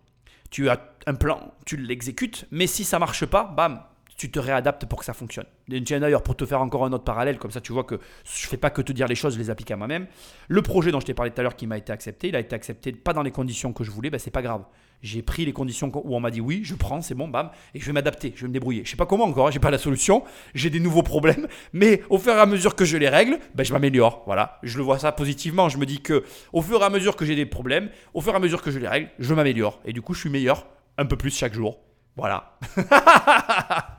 Tu 0.50 0.70
as 0.70 0.80
un 1.06 1.14
plan, 1.14 1.54
tu 1.66 1.78
l'exécutes, 1.78 2.48
mais 2.50 2.66
si 2.66 2.84
ça 2.84 2.98
marche 2.98 3.26
pas, 3.26 3.44
bam, 3.44 3.84
tu 4.18 4.32
te 4.32 4.40
réadaptes 4.40 4.86
pour 4.86 5.00
que 5.00 5.06
ça 5.06 5.14
fonctionne. 5.14 5.46
Tiens, 5.86 6.00
D'ailleurs, 6.00 6.24
pour 6.24 6.36
te 6.36 6.46
faire 6.46 6.62
encore 6.62 6.86
un 6.86 6.94
autre 6.94 7.04
parallèle, 7.04 7.38
comme 7.38 7.52
ça 7.52 7.62
tu 7.62 7.74
vois 7.74 7.84
que 7.84 7.96
je 7.96 8.48
fais 8.48 8.58
pas 8.58 8.70
que 8.70 8.82
te 8.82 8.92
dire 8.92 9.08
les 9.08 9.16
choses, 9.16 9.36
je 9.36 9.40
les 9.40 9.50
applique 9.50 9.72
à 9.72 9.76
moi-même. 9.76 10.08
Le 10.48 10.62
projet 10.62 10.92
dont 10.92 11.00
je 11.00 11.06
t'ai 11.06 11.14
parlé 11.14 11.32
tout 11.32 11.40
à 11.40 11.44
l'heure 11.44 11.56
qui 11.56 11.68
m'a 11.68 11.78
été 11.78 11.92
accepté, 11.92 12.28
il 12.30 12.36
a 12.36 12.40
été 12.40 12.56
accepté 12.56 12.92
pas 12.92 13.14
dans 13.14 13.24
les 13.24 13.32
conditions 13.32 13.74
que 13.74 13.84
je 13.84 13.92
voulais, 13.92 14.10
ben 14.10 14.20
c'est 14.20 14.32
pas 14.32 14.42
grave. 14.42 14.64
J'ai 15.02 15.22
pris 15.22 15.46
les 15.46 15.52
conditions 15.52 15.92
où 15.94 16.16
on 16.16 16.20
m'a 16.22 16.32
dit 16.32 16.40
oui, 16.40 16.62
je 16.64 16.76
prends, 16.76 17.02
c'est 17.02 17.16
bon, 17.16 17.28
bam, 17.28 17.50
et 17.74 17.80
je 17.80 17.86
vais 17.86 17.92
m'adapter, 17.92 18.32
je 18.36 18.44
vais 18.44 18.48
me 18.48 18.54
débrouiller. 18.54 18.86
Je 18.86 18.92
sais 18.92 18.96
pas 18.96 19.06
comment 19.06 19.26
encore, 19.26 19.48
hein, 19.48 19.52
j'ai 19.52 19.60
pas 19.60 19.72
la 19.72 19.78
solution, 19.78 20.24
j'ai 20.56 20.70
des 20.70 20.80
nouveaux 20.80 21.04
problèmes, 21.04 21.48
mais 21.74 22.02
au 22.10 22.18
fur 22.18 22.34
et 22.34 22.40
à 22.40 22.46
mesure 22.46 22.76
que 22.76 22.86
je 22.86 22.96
les 22.98 23.10
règle, 23.10 23.38
ben 23.56 23.66
je 23.66 23.74
m'améliore. 23.74 24.24
Voilà, 24.26 24.60
je 24.64 24.78
le 24.78 24.84
vois 24.84 25.00
ça 25.00 25.12
positivement. 25.12 25.68
Je 25.68 25.78
me 25.78 25.86
dis 25.86 26.02
que 26.02 26.24
au 26.54 26.62
fur 26.62 26.82
et 26.82 26.86
à 26.86 26.90
mesure 26.90 27.16
que 27.16 27.26
j'ai 27.26 27.36
des 27.36 27.46
problèmes, 27.46 27.90
au 28.14 28.22
fur 28.22 28.34
et 28.34 28.38
à 28.38 28.40
mesure 28.40 28.62
que 28.62 28.72
je 28.72 28.80
les 28.80 28.88
règle, 28.88 29.10
je 29.20 29.34
m'améliore, 29.34 29.82
et 29.86 29.92
du 29.92 30.02
coup, 30.02 30.14
je 30.14 30.22
suis 30.22 30.30
meilleur 30.30 30.66
un 30.98 31.06
peu 31.06 31.18
plus 31.18 31.36
chaque 31.36 31.54
jour. 31.54 31.80
Voilà. 32.16 32.52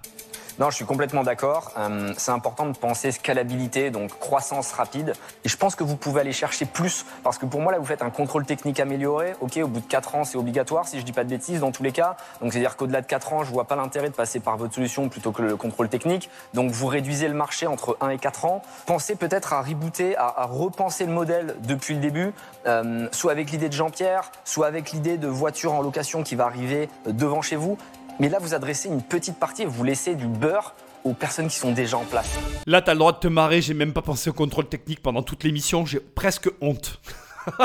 Non, 0.60 0.70
je 0.70 0.76
suis 0.76 0.84
complètement 0.84 1.24
d'accord. 1.24 1.72
Euh, 1.76 2.12
c'est 2.16 2.30
important 2.30 2.66
de 2.66 2.76
penser 2.76 3.10
scalabilité, 3.10 3.90
donc 3.90 4.16
croissance 4.20 4.70
rapide. 4.70 5.14
Et 5.44 5.48
je 5.48 5.56
pense 5.56 5.74
que 5.74 5.82
vous 5.82 5.96
pouvez 5.96 6.20
aller 6.20 6.32
chercher 6.32 6.64
plus. 6.64 7.04
Parce 7.24 7.38
que 7.38 7.46
pour 7.46 7.60
moi, 7.60 7.72
là, 7.72 7.78
vous 7.80 7.84
faites 7.84 8.02
un 8.02 8.10
contrôle 8.10 8.46
technique 8.46 8.78
amélioré. 8.78 9.34
OK, 9.40 9.56
au 9.56 9.66
bout 9.66 9.80
de 9.80 9.86
4 9.86 10.14
ans, 10.14 10.22
c'est 10.22 10.38
obligatoire, 10.38 10.86
si 10.86 11.00
je 11.00 11.04
dis 11.04 11.10
pas 11.10 11.24
de 11.24 11.28
bêtises, 11.28 11.58
dans 11.58 11.72
tous 11.72 11.82
les 11.82 11.90
cas. 11.90 12.16
Donc, 12.40 12.52
c'est-à-dire 12.52 12.76
qu'au-delà 12.76 13.00
de 13.00 13.06
4 13.06 13.32
ans, 13.32 13.42
je 13.42 13.50
vois 13.50 13.64
pas 13.64 13.74
l'intérêt 13.74 14.10
de 14.10 14.14
passer 14.14 14.38
par 14.38 14.56
votre 14.56 14.74
solution 14.74 15.08
plutôt 15.08 15.32
que 15.32 15.42
le 15.42 15.56
contrôle 15.56 15.88
technique. 15.88 16.30
Donc, 16.54 16.70
vous 16.70 16.86
réduisez 16.86 17.26
le 17.26 17.34
marché 17.34 17.66
entre 17.66 17.96
1 18.00 18.10
et 18.10 18.18
4 18.18 18.44
ans. 18.44 18.62
Pensez 18.86 19.16
peut-être 19.16 19.54
à 19.54 19.60
rebooter, 19.60 20.16
à, 20.16 20.32
à 20.36 20.46
repenser 20.46 21.04
le 21.04 21.12
modèle 21.12 21.56
depuis 21.64 21.94
le 21.94 22.00
début, 22.00 22.32
euh, 22.68 23.08
soit 23.10 23.32
avec 23.32 23.50
l'idée 23.50 23.68
de 23.68 23.74
Jean-Pierre, 23.74 24.30
soit 24.44 24.68
avec 24.68 24.92
l'idée 24.92 25.18
de 25.18 25.26
voiture 25.26 25.72
en 25.72 25.82
location 25.82 26.22
qui 26.22 26.36
va 26.36 26.44
arriver 26.44 26.88
euh, 27.08 27.12
devant 27.12 27.42
chez 27.42 27.56
vous 27.56 27.76
Mais 28.20 28.28
là, 28.28 28.38
vous 28.38 28.54
adressez 28.54 28.88
une 28.88 29.02
petite 29.02 29.38
partie 29.38 29.62
et 29.62 29.66
vous 29.66 29.82
laissez 29.82 30.14
du 30.14 30.26
beurre 30.26 30.74
aux 31.02 31.14
personnes 31.14 31.48
qui 31.48 31.56
sont 31.56 31.72
déjà 31.72 31.98
en 31.98 32.04
place. 32.04 32.30
Là, 32.66 32.80
t'as 32.80 32.92
le 32.92 32.98
droit 32.98 33.12
de 33.12 33.18
te 33.18 33.28
marrer, 33.28 33.60
j'ai 33.60 33.74
même 33.74 33.92
pas 33.92 34.02
pensé 34.02 34.30
au 34.30 34.32
contrôle 34.32 34.68
technique 34.68 35.02
pendant 35.02 35.22
toute 35.22 35.42
l'émission, 35.44 35.84
j'ai 35.84 36.00
presque 36.00 36.48
honte. 36.60 37.00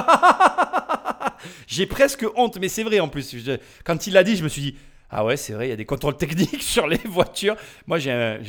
j'ai 1.68 1.86
presque 1.86 2.26
honte, 2.36 2.58
mais 2.60 2.68
c'est 2.68 2.84
vrai 2.84 3.00
en 3.00 3.08
plus. 3.08 3.36
Quand 3.84 4.08
il 4.08 4.14
l'a 4.14 4.24
dit, 4.24 4.36
je 4.36 4.44
me 4.44 4.50
suis 4.50 4.62
dit, 4.62 4.76
ah 5.12 5.24
ouais, 5.24 5.38
c'est 5.38 5.54
vrai, 5.54 5.68
il 5.68 5.70
y 5.70 5.74
a 5.74 5.78
des 5.78 5.86
contrôles 5.86 6.18
techniques 6.18 6.64
sur 6.64 6.88
les 6.88 6.98
voitures. 7.06 7.56
Moi, 7.88 8.00
j'ai 8.00 8.12
un, 8.12 8.40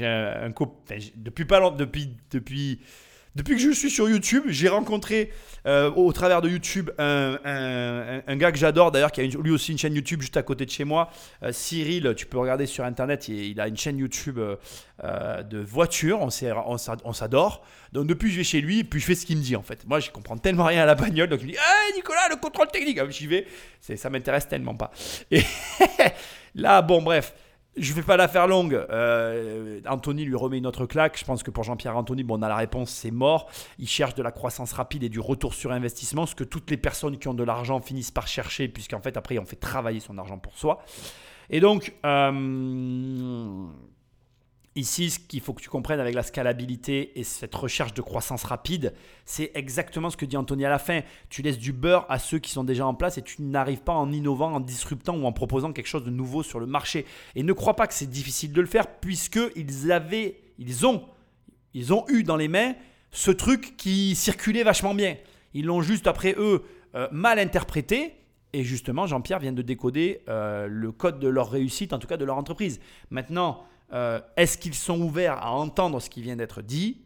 un, 0.47 0.53
depuis 1.17 1.45
pas 1.45 1.61
longtemps, 1.61 1.77
depuis, 1.77 2.81
depuis 3.35 3.55
que 3.55 3.61
je 3.61 3.71
suis 3.71 3.91
sur 3.91 4.09
YouTube, 4.09 4.45
j'ai 4.49 4.69
rencontré 4.69 5.31
euh, 5.67 5.91
au 5.93 6.13
travers 6.13 6.43
de 6.43 6.49
YouTube 6.49 6.91
un, 6.99 8.37
gars 8.37 8.51
que 8.51 8.59
j'adore 8.59 8.91
d'ailleurs, 8.91 9.13
qui 9.13 9.21
a 9.21 9.25
lui 9.25 9.51
aussi 9.51 9.73
une 9.73 9.79
chaîne 9.79 9.95
YouTube 9.95 10.21
juste 10.21 10.37
à 10.37 10.43
côté 10.43 10.67
de 10.67 10.71
chez 10.71 10.85
moi. 10.85 11.11
Euh, 11.43 11.53
Cyril, 11.53 12.15
tu 12.17 12.27
peux 12.27 12.39
regarder 12.39 12.67
sur 12.67 12.85
internet, 12.85 13.29
il, 13.29 13.61
a 13.61 13.69
une 13.69 13.77
chaîne 13.77 13.99
YouTube 13.99 14.39
euh, 14.39 15.43
de 15.43 15.59
voitures, 15.59 16.21
on 16.21 17.13
s'adore. 17.13 17.65
Donc 17.93 18.07
depuis, 18.07 18.31
je 18.31 18.39
vais 18.39 18.45
chez 18.45 18.61
lui, 18.61 18.85
puis 18.85 19.01
je 19.01 19.07
fais 19.07 19.15
ce 19.15 19.27
qu'il 19.27 19.37
me 19.37 19.43
dit 19.43 19.57
en 19.57 19.63
fait. 19.63 19.87
Moi, 19.87 20.01
je 20.01 20.11
comprends 20.11 20.37
tellement 20.37 20.65
rien 20.65 20.83
à 20.83 20.87
la 20.87 20.95
bagnole, 20.95 21.29
donc 21.29 21.41
il 21.43 21.47
me 21.49 21.53
dit 21.53 21.59
Hey 21.59 21.95
Nicolas, 21.95 22.29
le 22.31 22.37
contrôle 22.37 22.69
technique 22.69 22.99
Ah, 22.99 23.09
J'y 23.09 23.27
vais, 23.27 23.47
ça 23.81 24.11
m'intéresse 24.11 24.49
tellement 24.49 24.75
pas. 24.75 24.91
Et 25.31 25.43
là, 26.55 26.83
bon, 26.83 27.03
bref. 27.03 27.33
Je 27.81 27.95
vais 27.95 28.03
pas 28.03 28.19
la 28.19 28.29
faire 28.29 28.47
longue. 28.47 28.75
Euh, 28.75 29.81
Anthony 29.89 30.25
lui 30.27 30.35
remet 30.35 30.59
une 30.59 30.67
autre 30.67 30.85
claque. 30.85 31.19
Je 31.19 31.25
pense 31.25 31.43
que 31.43 31.51
pour 31.51 31.65
Jean-Pierre 31.65 31.97
Anthony, 31.97 32.23
bon, 32.25 32.39
on 32.39 32.43
a 32.43 32.49
la 32.49 32.57
réponse, 32.57 32.91
c'est 32.91 33.11
mort. 33.11 33.49
Il 33.79 33.89
cherche 33.89 34.15
de 34.15 34.23
la 34.23 34.33
croissance 34.33 34.75
rapide 34.75 35.03
et 35.03 35.09
du 35.09 35.19
retour 35.19 35.55
sur 35.55 35.73
investissement, 35.73 36.27
ce 36.27 36.35
que 36.35 36.45
toutes 36.45 36.71
les 36.71 36.77
personnes 36.77 37.17
qui 37.17 37.27
ont 37.29 37.35
de 37.35 37.43
l'argent 37.43 37.81
finissent 37.81 38.11
par 38.11 38.29
chercher, 38.29 38.69
puisqu'en 38.69 39.01
fait, 39.01 39.17
après, 39.17 39.39
on 39.39 39.47
fait 39.47 39.57
travailler 39.57 40.01
son 40.01 40.19
argent 40.19 40.39
pour 40.39 40.59
soi. 40.59 40.85
Et 41.49 41.61
donc, 41.61 41.95
euh, 42.05 43.67
Ici, 44.77 45.11
ce 45.11 45.19
qu'il 45.19 45.41
faut 45.41 45.53
que 45.53 45.61
tu 45.61 45.69
comprennes 45.69 45.99
avec 45.99 46.15
la 46.15 46.23
scalabilité 46.23 47.19
et 47.19 47.25
cette 47.25 47.55
recherche 47.57 47.93
de 47.93 48.03
croissance 48.03 48.45
rapide, 48.45 48.95
c'est 49.25 49.51
exactement 49.55 50.11
ce 50.11 50.17
que 50.17 50.25
dit 50.25 50.37
Anthony 50.37 50.65
à 50.65 50.71
la 50.71 50.79
fin. 50.79 51.01
Tu 51.29 51.43
laisses 51.43 51.59
du 51.59 51.73
beurre 51.73 52.07
à 52.09 52.21
ceux 52.21 52.39
qui 52.39 52.53
sont 52.53 52.63
déjà 52.63 52.87
en 52.87 52.95
place 52.95 53.19
et 53.19 53.23
tu 53.23 53.43
n'arrives 53.43 53.83
pas 53.83 53.95
en 53.95 54.13
innovant, 54.13 54.53
en 54.53 54.61
disruptant 54.61 55.17
ou 55.17 55.27
en 55.27 55.33
proposant 55.33 55.73
quelque 55.73 55.89
chose 55.89 56.05
de 56.05 56.11
nouveau 56.11 56.45
sur 56.45 56.61
le 56.61 56.67
marché. 56.67 57.05
Et 57.35 57.43
ne 57.43 57.53
crois 57.53 57.75
pas 57.75 57.89
que 57.89 57.95
c'est 57.95 58.09
difficile 58.09 58.53
de 58.53 58.61
le 58.61 58.69
faire 58.69 58.87
puisque 58.87 59.41
ils 59.57 59.91
avaient, 59.91 60.41
ils 60.59 60.87
ont, 60.87 61.05
ils 61.75 61.93
ont 61.93 62.05
eu 62.09 62.23
dans 62.23 62.37
les 62.37 62.49
mains 62.49 62.75
ce 63.11 63.33
truc 63.33 63.77
qui 63.77 64.15
circulait 64.15 64.63
vachement 64.63 64.95
bien. 64.95 65.17
Ils 65.53 65.67
l'ont 65.67 65.83
juste 65.83 66.07
après 66.07 66.37
eux 66.39 66.63
euh, 66.95 67.09
mal 67.11 67.41
interprété. 67.41 68.15
Et 68.53 68.65
justement, 68.65 69.07
Jean-Pierre 69.07 69.41
vient 69.41 69.53
de 69.53 69.63
décoder 69.63 70.23
euh, 70.29 70.67
le 70.69 70.93
code 70.93 71.19
de 71.19 71.29
leur 71.29 71.51
réussite, 71.51 71.93
en 71.93 71.99
tout 71.99 72.09
cas 72.09 72.17
de 72.17 72.25
leur 72.25 72.37
entreprise. 72.37 72.81
Maintenant, 73.11 73.65
euh, 73.93 74.21
est-ce 74.37 74.59
qu'ils 74.59 74.75
sont 74.75 75.01
ouverts 75.01 75.39
à 75.43 75.53
entendre 75.53 76.01
ce 76.01 76.11
qui 76.11 76.23
vient 76.23 76.37
d'être 76.37 76.63
dit? 76.63 77.03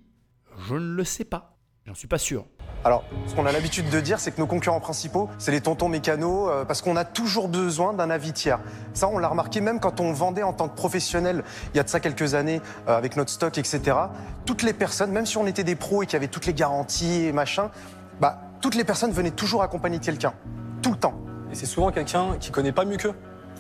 Je 0.68 0.74
ne 0.74 0.95
le 0.95 1.05
sais 1.05 1.24
pas. 1.24 1.57
J'en 1.87 1.95
suis 1.95 2.09
pas 2.09 2.18
sûr. 2.18 2.47
Alors, 2.82 3.05
ce 3.26 3.35
qu'on 3.35 3.47
a 3.47 3.53
l'habitude 3.53 3.89
de 3.91 4.01
dire, 4.01 4.20
c'est 4.20 4.30
que 4.30 4.41
nos 4.41 4.47
concurrents 4.47 4.80
principaux, 4.80 5.28
c'est 5.39 5.51
les 5.51 5.61
tontons 5.61 5.89
mécanos, 5.89 6.49
euh, 6.51 6.64
parce 6.64 6.82
qu'on 6.82 6.97
a 6.97 7.05
toujours 7.05 7.49
besoin 7.49 7.95
d'un 7.95 8.11
avis 8.11 8.32
tiers. 8.32 8.61
Ça, 8.93 9.09
on 9.09 9.18
l'a 9.18 9.28
remarqué 9.28 9.61
même 9.61 9.80
quand 9.80 10.01
on 10.01 10.12
vendait 10.12 10.43
en 10.43 10.53
tant 10.53 10.68
que 10.68 10.76
professionnel, 10.76 11.45
il 11.72 11.76
y 11.76 11.80
a 11.80 11.82
de 11.82 11.89
ça 11.89 12.01
quelques 12.01 12.35
années, 12.35 12.61
euh, 12.89 12.97
avec 12.97 13.16
notre 13.16 13.30
stock, 13.30 13.57
etc. 13.57 13.97
Toutes 14.45 14.62
les 14.62 14.72
personnes, 14.74 15.12
même 15.12 15.26
si 15.26 15.39
on 15.39 15.47
était 15.47 15.64
des 15.64 15.76
pros 15.76 16.03
et 16.03 16.07
qu'il 16.07 16.14
y 16.14 16.16
avait 16.16 16.28
toutes 16.28 16.47
les 16.47 16.55
garanties 16.55 17.24
et 17.24 17.32
machin, 17.32 17.70
bah, 18.20 18.41
toutes 18.61 18.74
les 18.74 18.85
personnes 18.85 19.12
venaient 19.12 19.30
toujours 19.30 19.62
accompagner 19.62 19.99
de 19.99 20.05
quelqu'un. 20.05 20.35
Tout 20.82 20.93
le 20.93 20.99
temps. 20.99 21.20
Et 21.51 21.55
c'est 21.55 21.66
souvent 21.66 21.91
quelqu'un 21.91 22.37
qui 22.39 22.51
connaît 22.51 22.72
pas 22.72 22.85
mieux 22.85 22.97
qu'eux. 22.97 23.14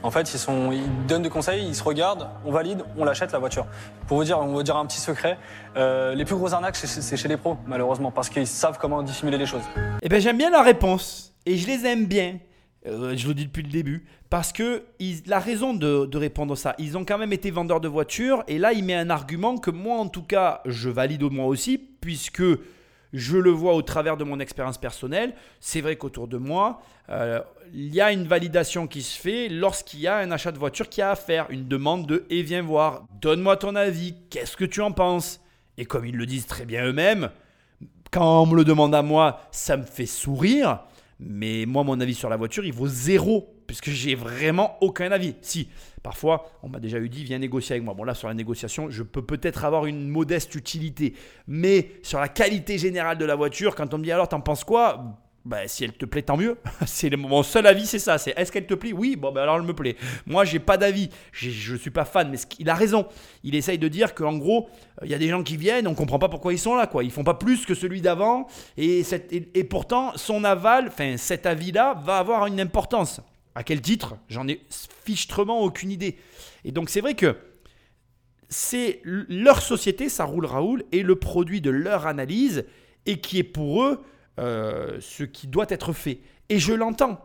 En 0.04 0.10
fait, 0.10 0.30
ils, 0.34 1.06
donnent 1.08 1.22
des 1.22 1.30
conseils, 1.30 1.66
ils 1.66 1.74
se 1.74 1.82
regardent, 1.82 2.28
on 2.44 2.52
valide, 2.52 2.84
on 2.98 3.06
l'achète 3.06 3.32
la 3.32 3.38
voiture. 3.38 3.64
Pour 4.06 4.18
vous 4.18 4.24
dire, 4.24 4.38
on 4.38 4.60
dire 4.60 4.76
un 4.76 4.84
petit 4.84 5.00
secret, 5.00 5.38
euh, 5.78 6.14
les 6.14 6.26
plus 6.26 6.36
grosses 6.36 6.52
arnaques, 6.52 6.76
c'est- 6.76 7.16
chez 7.16 7.26
les 7.26 7.38
pros, 7.38 7.56
malheureusement, 7.66 8.10
parce 8.10 8.28
qu'ils 8.28 8.46
savent 8.46 8.76
comment 8.78 9.02
dissimuler 9.02 9.38
les 9.38 9.46
choses. 9.46 9.62
Eh 10.02 10.10
bien, 10.10 10.18
j'aime 10.18 10.36
bien 10.36 10.50
la 10.50 10.60
réponse 10.60 11.32
et 11.46 11.56
je 11.56 11.66
les 11.66 11.86
aime 11.86 12.04
bien. 12.04 12.38
Euh, 12.86 13.16
je 13.16 13.26
le 13.26 13.32
dis 13.32 13.46
depuis 13.46 13.62
le 13.62 13.70
début. 13.70 14.04
Parce 14.28 14.52
que 14.52 14.84
la 15.24 15.38
raison 15.38 15.72
de, 15.72 16.04
de 16.04 16.18
répondre 16.18 16.54
ça, 16.54 16.74
ils 16.78 16.98
ont 16.98 17.06
quand 17.06 17.16
même 17.16 17.32
été 17.32 17.50
vendeurs 17.50 17.80
de 17.80 17.88
voitures 17.88 18.44
et 18.46 18.58
là, 18.58 18.74
il 18.74 18.84
met 18.84 18.94
un 18.94 19.08
argument 19.08 19.56
que 19.56 19.70
moi, 19.70 19.96
en 19.96 20.08
tout 20.08 20.22
cas, 20.22 20.60
je 20.66 20.90
valide 20.90 21.22
moi 21.32 21.46
aussi, 21.46 21.78
puisque 21.78 22.42
je 23.14 23.36
le 23.38 23.50
vois 23.50 23.74
au 23.74 23.80
travers 23.80 24.16
de 24.16 24.24
mon 24.24 24.40
expérience 24.40 24.76
personnelle. 24.76 25.34
C'est 25.60 25.80
vrai 25.80 25.96
qu'autour 25.96 26.28
de 26.28 26.36
moi, 26.36 26.82
euh, 27.08 27.40
il 27.76 27.92
y 27.92 28.00
a 28.00 28.12
une 28.12 28.28
validation 28.28 28.86
qui 28.86 29.02
se 29.02 29.18
fait 29.18 29.48
lorsqu'il 29.48 29.98
y 29.98 30.06
a 30.06 30.18
un 30.18 30.30
achat 30.30 30.52
de 30.52 30.58
voiture 30.58 30.88
qui 30.88 31.02
a 31.02 31.10
à 31.10 31.16
faire, 31.16 31.46
une 31.50 31.66
demande 31.66 32.06
de 32.06 32.24
et 32.30 32.42
viens 32.42 32.62
voir, 32.62 33.04
donne-moi 33.20 33.56
ton 33.56 33.74
avis, 33.74 34.14
qu'est-ce 34.30 34.56
que 34.56 34.64
tu 34.64 34.80
en 34.80 34.92
penses? 34.92 35.40
Et 35.76 35.84
comme 35.84 36.06
ils 36.06 36.16
le 36.16 36.24
disent 36.24 36.46
très 36.46 36.66
bien 36.66 36.86
eux-mêmes, 36.86 37.30
quand 38.12 38.42
on 38.42 38.46
me 38.46 38.54
le 38.54 38.64
demande 38.64 38.94
à 38.94 39.02
moi, 39.02 39.40
ça 39.50 39.76
me 39.76 39.82
fait 39.82 40.06
sourire. 40.06 40.84
Mais 41.18 41.64
moi, 41.66 41.82
mon 41.82 41.98
avis 41.98 42.14
sur 42.14 42.28
la 42.28 42.36
voiture, 42.36 42.64
il 42.64 42.72
vaut 42.72 42.86
zéro, 42.86 43.52
puisque 43.66 43.90
j'ai 43.90 44.14
vraiment 44.14 44.76
aucun 44.80 45.10
avis. 45.10 45.34
Si, 45.42 45.68
parfois, 46.04 46.48
on 46.62 46.68
m'a 46.68 46.78
déjà 46.78 46.98
eu 46.98 47.08
dit, 47.08 47.24
viens 47.24 47.40
négocier 47.40 47.74
avec 47.74 47.84
moi. 47.84 47.94
Bon, 47.94 48.04
là, 48.04 48.14
sur 48.14 48.28
la 48.28 48.34
négociation, 48.34 48.88
je 48.88 49.02
peux 49.02 49.22
peut-être 49.22 49.64
avoir 49.64 49.86
une 49.86 50.08
modeste 50.08 50.54
utilité. 50.54 51.14
Mais 51.48 51.90
sur 52.04 52.20
la 52.20 52.28
qualité 52.28 52.78
générale 52.78 53.18
de 53.18 53.24
la 53.24 53.34
voiture, 53.34 53.74
quand 53.74 53.92
on 53.94 53.98
me 53.98 54.04
dit, 54.04 54.12
alors, 54.12 54.28
t'en 54.28 54.40
penses 54.40 54.62
quoi? 54.62 55.18
Bah, 55.44 55.68
si 55.68 55.84
elle 55.84 55.92
te 55.92 56.06
plaît, 56.06 56.22
tant 56.22 56.38
mieux. 56.38 56.56
C'est 56.86 57.14
mon 57.16 57.42
seul 57.42 57.66
avis, 57.66 57.86
c'est 57.86 57.98
ça. 57.98 58.16
C'est 58.16 58.32
est-ce 58.36 58.50
qu'elle 58.50 58.66
te 58.66 58.74
plaît? 58.74 58.92
Oui, 58.92 59.14
bon, 59.16 59.30
bah, 59.30 59.42
alors 59.42 59.56
elle 59.56 59.62
me 59.62 59.74
plaît. 59.74 59.96
Moi, 60.26 60.44
j'ai 60.44 60.58
pas 60.58 60.78
d'avis. 60.78 61.10
Je 61.32 61.76
suis 61.76 61.90
pas 61.90 62.06
fan, 62.06 62.30
mais 62.30 62.38
qu'il 62.38 62.68
a 62.70 62.74
raison. 62.74 63.06
Il 63.42 63.54
essaye 63.54 63.78
de 63.78 63.88
dire 63.88 64.14
qu'en 64.14 64.38
gros, 64.38 64.68
euh, 65.02 65.04
il 65.04 65.10
y 65.10 65.14
a 65.14 65.18
des 65.18 65.28
gens 65.28 65.42
qui 65.42 65.58
viennent, 65.58 65.86
on 65.86 65.94
comprend 65.94 66.18
pas 66.18 66.30
pourquoi 66.30 66.54
ils 66.54 66.58
sont 66.58 66.74
là, 66.74 66.86
quoi. 66.86 67.04
Ils 67.04 67.10
font 67.10 67.24
pas 67.24 67.34
plus 67.34 67.66
que 67.66 67.74
celui 67.74 68.00
d'avant, 68.00 68.46
et, 68.78 69.00
et, 69.00 69.48
et 69.54 69.64
pourtant, 69.64 70.12
son 70.16 70.44
aval, 70.44 70.88
enfin, 70.88 71.16
cet 71.18 71.44
avis-là, 71.44 72.00
va 72.02 72.18
avoir 72.18 72.46
une 72.46 72.60
importance. 72.60 73.20
À 73.54 73.62
quel 73.62 73.82
titre? 73.82 74.16
J'en 74.28 74.48
ai 74.48 74.62
fichtrement 75.04 75.60
aucune 75.60 75.90
idée. 75.90 76.16
Et 76.64 76.72
donc, 76.72 76.88
c'est 76.88 77.00
vrai 77.00 77.14
que 77.14 77.36
c'est 78.48 79.02
leur 79.04 79.60
société, 79.60 80.08
ça 80.08 80.24
roule 80.24 80.46
Raoul, 80.46 80.84
est 80.92 81.02
le 81.02 81.16
produit 81.16 81.60
de 81.60 81.70
leur 81.70 82.06
analyse 82.06 82.64
et 83.06 83.20
qui 83.20 83.38
est 83.38 83.44
pour 83.44 83.82
eux 83.82 84.02
euh, 84.38 84.98
ce 85.00 85.24
qui 85.24 85.46
doit 85.46 85.66
être 85.68 85.92
fait. 85.92 86.20
Et 86.48 86.58
je 86.58 86.72
l'entends. 86.72 87.20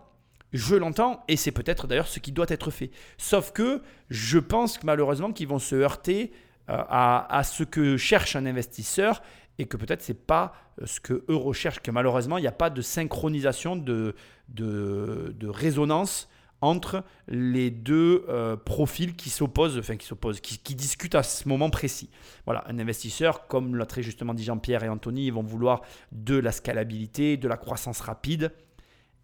Je 0.51 0.75
l'entends 0.75 1.23
et 1.27 1.35
c'est 1.35 1.51
peut-être 1.51 1.85
d'ailleurs 1.85 2.07
ce 2.07 2.19
qui 2.19 2.31
doit 2.31 2.47
être 2.49 2.71
fait. 2.71 2.89
Sauf 3.17 3.51
que 3.51 3.81
je 4.09 4.39
pense 4.39 4.77
que 4.77 4.85
malheureusement 4.85 5.31
qu'ils 5.31 5.47
vont 5.47 5.59
se 5.59 5.75
heurter 5.75 6.31
euh, 6.69 6.83
à, 6.89 7.35
à 7.35 7.43
ce 7.43 7.63
que 7.63 7.97
cherche 7.97 8.35
un 8.35 8.45
investisseur 8.45 9.21
et 9.59 9.65
que 9.65 9.77
peut-être 9.77 10.01
c'est 10.01 10.25
pas 10.25 10.53
euh, 10.81 10.85
ce 10.87 10.99
que 10.99 11.23
eux 11.29 11.35
recherchent, 11.35 11.81
que 11.81 11.91
malheureusement 11.91 12.37
il 12.37 12.41
n'y 12.41 12.47
a 12.47 12.51
pas 12.51 12.71
de 12.71 12.81
synchronisation, 12.81 13.75
de, 13.75 14.15
de, 14.47 15.35
de 15.37 15.47
résonance 15.47 16.29
entre 16.61 17.03
les 17.27 17.71
deux 17.71 18.25
euh, 18.27 18.57
profils 18.57 19.15
qui 19.15 19.29
s'opposent, 19.29 19.77
enfin 19.77 19.95
qui 19.95 20.05
s'opposent, 20.05 20.41
qui, 20.41 20.75
discutent 20.75 21.15
à 21.15 21.23
ce 21.23 21.47
moment 21.47 21.69
précis. 21.69 22.09
Voilà, 22.45 22.63
un 22.67 22.79
investisseur, 22.79 23.47
comme 23.47 23.75
l'a 23.75 23.85
très 23.85 24.03
justement 24.03 24.33
dit 24.33 24.43
Jean-Pierre 24.43 24.83
et 24.83 24.89
Anthony, 24.89 25.27
ils 25.27 25.33
vont 25.33 25.43
vouloir 25.43 25.81
de 26.11 26.37
la 26.37 26.51
scalabilité, 26.51 27.37
de 27.37 27.47
la 27.47 27.57
croissance 27.57 28.01
rapide, 28.01 28.51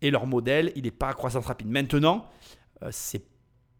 et 0.01 0.11
leur 0.11 0.27
modèle, 0.27 0.71
il 0.75 0.83
n'est 0.83 0.91
pas 0.91 1.09
à 1.09 1.13
croissance 1.13 1.45
rapide. 1.45 1.67
Maintenant, 1.67 2.25
euh, 2.83 2.89
c'est 2.91 3.25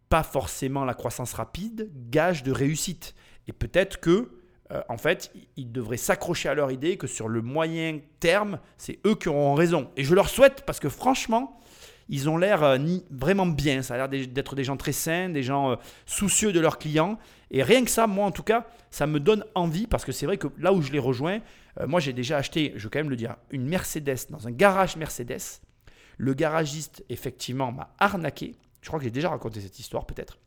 pas 0.08 0.22
forcément 0.22 0.84
la 0.84 0.94
croissance 0.94 1.32
rapide 1.32 1.90
gage 2.10 2.42
de 2.42 2.52
réussite. 2.52 3.14
Et 3.48 3.52
peut-être 3.52 4.00
que, 4.00 4.30
euh, 4.72 4.82
en 4.88 4.96
fait, 4.98 5.32
ils 5.56 5.70
devraient 5.70 5.96
s'accrocher 5.96 6.48
à 6.48 6.54
leur 6.54 6.70
idée 6.70 6.96
que 6.96 7.06
sur 7.06 7.28
le 7.28 7.42
moyen 7.42 8.00
terme, 8.20 8.58
c'est 8.76 8.98
eux 9.06 9.14
qui 9.14 9.28
auront 9.28 9.54
raison. 9.54 9.90
Et 9.96 10.04
je 10.04 10.14
leur 10.14 10.28
souhaite 10.28 10.64
parce 10.66 10.80
que 10.80 10.88
franchement, 10.88 11.60
ils 12.08 12.28
ont 12.28 12.36
l'air 12.36 12.62
euh, 12.62 12.78
vraiment 13.10 13.46
bien. 13.46 13.82
Ça 13.82 13.94
a 13.94 13.96
l'air 13.96 14.08
d'être 14.08 14.54
des 14.54 14.64
gens 14.64 14.76
très 14.76 14.92
sains, 14.92 15.28
des 15.28 15.42
gens 15.42 15.72
euh, 15.72 15.76
soucieux 16.04 16.52
de 16.52 16.60
leurs 16.60 16.78
clients. 16.78 17.18
Et 17.50 17.62
rien 17.62 17.84
que 17.84 17.90
ça, 17.90 18.06
moi 18.06 18.26
en 18.26 18.30
tout 18.30 18.42
cas, 18.42 18.66
ça 18.90 19.06
me 19.06 19.20
donne 19.20 19.44
envie 19.54 19.86
parce 19.86 20.04
que 20.04 20.12
c'est 20.12 20.26
vrai 20.26 20.36
que 20.36 20.48
là 20.58 20.72
où 20.72 20.82
je 20.82 20.92
les 20.92 20.98
rejoins, 20.98 21.40
euh, 21.80 21.86
moi 21.86 22.00
j'ai 22.00 22.12
déjà 22.12 22.36
acheté, 22.36 22.72
je 22.76 22.84
veux 22.84 22.90
quand 22.90 22.98
même 22.98 23.10
le 23.10 23.16
dire, 23.16 23.36
une 23.50 23.66
Mercedes 23.66 24.30
dans 24.30 24.46
un 24.46 24.52
garage 24.52 24.96
Mercedes. 24.96 25.60
Le 26.18 26.32
garagiste, 26.32 27.04
effectivement, 27.10 27.72
m'a 27.72 27.94
arnaqué. 27.98 28.54
Je 28.80 28.88
crois 28.88 28.98
que 28.98 29.04
j'ai 29.04 29.10
déjà 29.10 29.28
raconté 29.28 29.60
cette 29.60 29.78
histoire, 29.78 30.06
peut-être. 30.06 30.38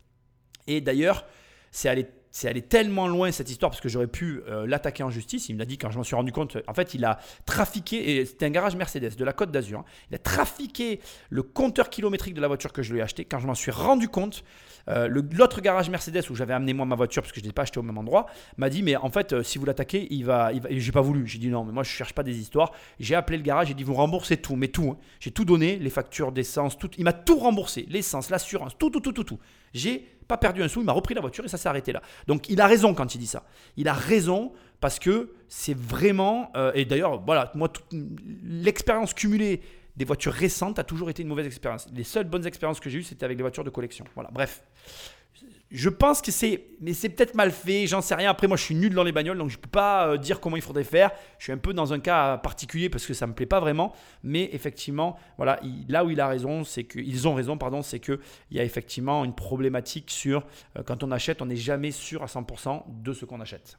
Et 0.66 0.82
d'ailleurs, 0.82 1.26
c'est 1.72 1.90
allé, 1.90 2.08
c'est 2.32 2.48
allé 2.48 2.62
tellement 2.62 3.08
loin 3.08 3.32
cette 3.32 3.50
histoire 3.50 3.72
parce 3.72 3.82
que 3.82 3.90
j'aurais 3.90 4.08
pu 4.08 4.42
euh, 4.48 4.68
l'attaquer 4.68 5.04
en 5.04 5.10
justice. 5.10 5.50
Il 5.50 5.54
me 5.54 5.60
l'a 5.60 5.66
dit 5.66 5.78
quand 5.78 5.90
je 5.90 5.98
m'en 5.98 6.04
suis 6.04 6.16
rendu 6.16 6.32
compte. 6.32 6.58
En 6.68 6.74
fait, 6.74 6.94
il 6.94 7.04
a 7.06 7.20
trafiqué, 7.46 8.18
et 8.18 8.26
c'était 8.26 8.46
un 8.46 8.52
garage 8.52 8.76
Mercedes 8.76 9.16
de 9.16 9.26
la 9.26 9.34
Côte 9.34 9.52
d'Azur. 9.52 9.80
hein. 9.80 9.86
Il 10.12 10.16
a 10.16 10.20
trafiqué 10.20 11.00
le 11.30 11.44
compteur 11.44 11.90
kilométrique 11.90 12.34
de 12.34 12.42
la 12.42 12.48
voiture 12.48 12.72
que 12.74 12.84
je 12.84 12.94
lui 12.94 13.00
ai 13.00 13.04
acheté. 13.04 13.26
Quand 13.26 13.40
je 13.40 13.48
m'en 13.48 13.56
suis 13.56 13.72
rendu 13.72 14.10
compte, 14.10 14.44
euh, 14.88 15.08
l'autre 15.08 15.62
garage 15.62 15.90
Mercedes 15.90 16.24
où 16.30 16.36
j'avais 16.36 16.54
amené 16.54 16.74
moi 16.74 16.86
ma 16.86 16.96
voiture 16.96 17.22
parce 17.22 17.32
que 17.32 17.40
je 17.40 17.46
ne 17.46 17.50
l'ai 17.50 17.54
pas 17.54 17.64
acheté 17.64 17.80
au 17.80 17.84
même 17.84 17.98
endroit 17.98 18.28
m'a 18.58 18.70
dit 18.70 18.84
mais 18.84 18.96
en 18.96 19.10
fait 19.10 19.34
euh, 19.34 19.44
si 19.44 19.58
vous 19.58 19.66
l'attaquez 19.66 20.08
il 20.12 20.26
va, 20.26 20.52
il 20.54 20.62
va 20.62 20.70
j'ai 20.72 20.92
pas 20.92 21.02
voulu 21.02 21.28
j'ai 21.28 21.40
dit 21.40 21.50
non 21.50 21.64
mais 21.64 21.72
moi 21.72 21.84
je 21.84 21.90
cherche 21.90 22.14
pas 22.14 22.24
des 22.24 22.38
histoires 22.40 22.72
j'ai 23.00 23.16
appelé 23.16 23.38
le 23.38 23.44
garage 23.44 23.68
j'ai 23.68 23.74
dit 23.74 23.84
vous 23.84 23.94
remboursez 23.94 24.38
tout 24.38 24.56
mais 24.56 24.70
tout 24.70 24.92
hein. 24.92 24.98
j'ai 25.20 25.32
tout 25.32 25.46
donné 25.46 25.78
les 25.78 25.90
factures 25.90 26.32
d'essence 26.32 26.78
tout 26.78 26.90
il 26.98 27.04
m'a 27.04 27.14
tout 27.14 27.38
remboursé 27.38 27.86
l'essence 27.90 28.30
l'assurance 28.30 28.78
tout 28.78 28.90
tout 28.90 29.02
tout 29.02 29.14
tout 29.14 29.24
tout 29.24 29.40
j'ai 29.74 30.08
pas 30.30 30.38
perdu 30.38 30.62
un 30.62 30.68
sou, 30.68 30.82
il 30.82 30.86
m'a 30.86 30.94
repris 30.94 31.16
la 31.16 31.22
voiture 31.22 31.44
et 31.44 31.48
ça 31.48 31.58
s'est 31.58 31.68
arrêté 31.68 31.92
là. 31.92 32.04
Donc 32.28 32.50
il 32.50 32.62
a 32.62 32.68
raison 32.68 32.94
quand 32.94 33.16
il 33.16 33.18
dit 33.18 33.28
ça. 33.28 33.44
Il 33.78 33.88
a 33.88 33.94
raison 33.94 34.54
parce 34.80 35.00
que 35.00 35.34
c'est 35.48 35.76
vraiment. 35.76 36.52
euh, 36.56 36.72
et 36.76 36.86
d'ailleurs, 36.86 37.20
voilà, 37.26 37.52
moi, 37.56 37.68
l'expérience 38.44 39.16
cumulée 39.16 39.62
des 40.00 40.06
voitures 40.06 40.32
récentes 40.34 40.80
a 40.80 40.84
toujours 40.86 41.10
été 41.10 41.22
une 41.24 41.28
mauvaise 41.28 41.46
expérience. 41.46 41.88
Les 41.94 42.06
seules 42.06 42.24
bonnes 42.24 42.48
expériences 42.48 42.80
que 42.80 42.90
j'ai 42.90 43.00
eues, 43.00 43.04
c'était 43.04 43.26
avec 43.26 43.36
des 43.38 43.44
voitures 43.44 43.66
de 43.66 43.70
collection. 43.70 44.06
Voilà, 44.16 44.30
bref. 44.32 44.64
Je 45.72 45.90
pense 45.90 46.22
que 46.22 46.32
c'est, 46.32 46.64
mais 46.82 46.94
c'est 46.94 47.10
peut-être 47.10 47.36
mal 47.36 47.52
fait, 47.52 47.86
j'en 47.86 48.02
sais 48.02 48.16
rien. 48.16 48.30
Après, 48.32 48.48
moi, 48.48 48.56
je 48.58 48.64
suis 48.64 48.76
nul 48.76 48.94
dans 48.94 49.04
les 49.04 49.12
bagnoles, 49.12 49.38
donc 49.38 49.50
je 49.50 49.58
peux 49.58 49.70
pas 49.70 50.08
euh, 50.08 50.18
dire 50.18 50.40
comment 50.40 50.56
il 50.56 50.62
faudrait 50.62 50.86
faire. 50.86 51.12
Je 51.38 51.44
suis 51.44 51.52
un 51.52 51.58
peu 51.58 51.74
dans 51.74 51.92
un 51.94 52.00
cas 52.00 52.38
particulier 52.38 52.90
parce 52.90 53.06
que 53.06 53.14
ça 53.14 53.28
me 53.28 53.34
plaît 53.34 53.46
pas 53.46 53.60
vraiment. 53.60 53.94
Mais 54.24 54.50
effectivement, 54.54 55.18
voilà, 55.38 55.60
il- 55.64 55.86
là 55.90 56.06
où 56.06 56.10
il 56.10 56.20
a 56.22 56.28
raison, 56.30 56.64
c'est 56.64 56.86
que 56.86 56.98
ils 56.98 57.28
ont 57.28 57.36
raison, 57.36 57.58
pardon, 57.58 57.82
c'est 57.82 58.00
que 58.00 58.20
il 58.52 58.58
y 58.58 58.60
a 58.62 58.64
effectivement 58.64 59.26
une 59.26 59.36
problématique 59.36 60.10
sur 60.12 60.46
euh, 60.78 60.84
quand 60.84 61.04
on 61.04 61.12
achète, 61.12 61.42
on 61.42 61.46
n'est 61.46 61.56
jamais 61.58 61.92
sûr 61.92 62.24
à 62.24 62.28
100% 62.28 62.86
de 62.88 63.14
ce 63.14 63.26
qu'on 63.26 63.42
achète. 63.42 63.78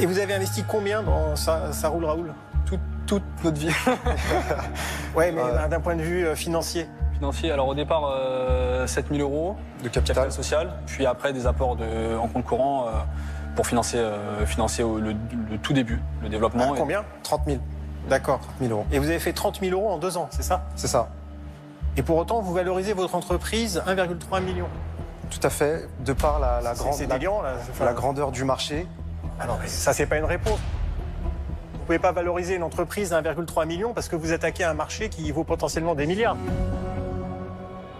Et 0.00 0.06
vous 0.06 0.18
avez 0.18 0.32
investi 0.34 0.64
combien 0.66 1.02
dans 1.02 1.36
ça, 1.36 1.70
roule 1.88 2.04
Raoul? 2.06 2.34
Toute 3.08 3.24
notre 3.42 3.58
vie. 3.58 3.72
Ouais, 5.16 5.32
mais 5.32 5.42
Ouais. 5.42 5.68
d'un 5.68 5.80
point 5.80 5.96
de 5.96 6.02
vue 6.02 6.26
euh, 6.26 6.36
financier. 6.36 6.86
Financier, 7.14 7.50
alors 7.50 7.66
au 7.68 7.74
départ, 7.74 8.04
euh, 8.12 8.86
7000 8.86 9.20
euros 9.22 9.56
De 9.82 9.88
capital 9.88 10.14
capital. 10.26 10.32
social, 10.32 10.72
puis 10.86 11.04
après 11.06 11.32
des 11.32 11.46
apports 11.48 11.74
de, 11.74 12.16
en 12.16 12.28
compte 12.28 12.44
courant 12.44 12.86
euh, 12.86 12.90
pour 13.56 13.66
financer, 13.66 13.96
euh, 13.98 14.46
financer 14.46 14.84
au- 14.84 14.98
le, 14.98 15.14
le 15.50 15.58
tout 15.58 15.72
début, 15.72 16.00
le 16.22 16.28
développement. 16.28 16.68
Ah, 16.70 16.76
et- 16.76 16.78
combien? 16.78 17.04
30 17.24 17.42
000. 17.46 17.58
D'accord. 18.08 18.40
1000 18.60 18.70
euros. 18.70 18.86
Et 18.92 18.98
vous 19.00 19.08
avez 19.08 19.18
fait 19.18 19.32
30 19.32 19.58
000 19.60 19.72
euros 19.72 19.90
en 19.90 19.98
deux 19.98 20.16
ans, 20.16 20.28
c'est 20.30 20.44
ça? 20.44 20.62
C'est 20.76 20.86
ça. 20.86 21.08
Et 21.96 22.02
pour 22.02 22.16
autant, 22.18 22.40
vous 22.40 22.52
valorisez 22.54 22.92
votre 22.92 23.16
entreprise 23.16 23.82
1,3 23.86 24.40
million. 24.40 24.66
Tout 25.30 25.40
à 25.42 25.50
fait. 25.50 25.88
De 26.04 26.12
par 26.12 26.38
la, 26.38 26.60
la, 26.60 26.74
C'est- 26.74 26.82
grande, 26.84 26.94
c'est 26.94 27.06
la, 27.08 27.14
délirant, 27.14 27.42
là. 27.42 27.54
Enfin, 27.70 27.84
la 27.84 27.92
grandeur 27.94 28.30
du 28.30 28.44
marché, 28.44 28.86
Ah 29.40 29.46
non, 29.46 29.54
mais 29.60 29.66
ça, 29.66 29.92
c'est 29.92 30.06
pas 30.06 30.18
une 30.18 30.24
réponse. 30.24 30.58
Vous 31.88 31.94
pouvez 31.94 32.06
pas 32.06 32.12
valoriser 32.12 32.54
une 32.54 32.64
entreprise 32.64 33.14
à 33.14 33.22
1,3 33.22 33.66
million 33.66 33.94
parce 33.94 34.10
que 34.10 34.16
vous 34.16 34.34
attaquez 34.34 34.62
un 34.62 34.74
marché 34.74 35.08
qui 35.08 35.32
vaut 35.32 35.42
potentiellement 35.42 35.94
des 35.94 36.04
milliards. 36.04 36.36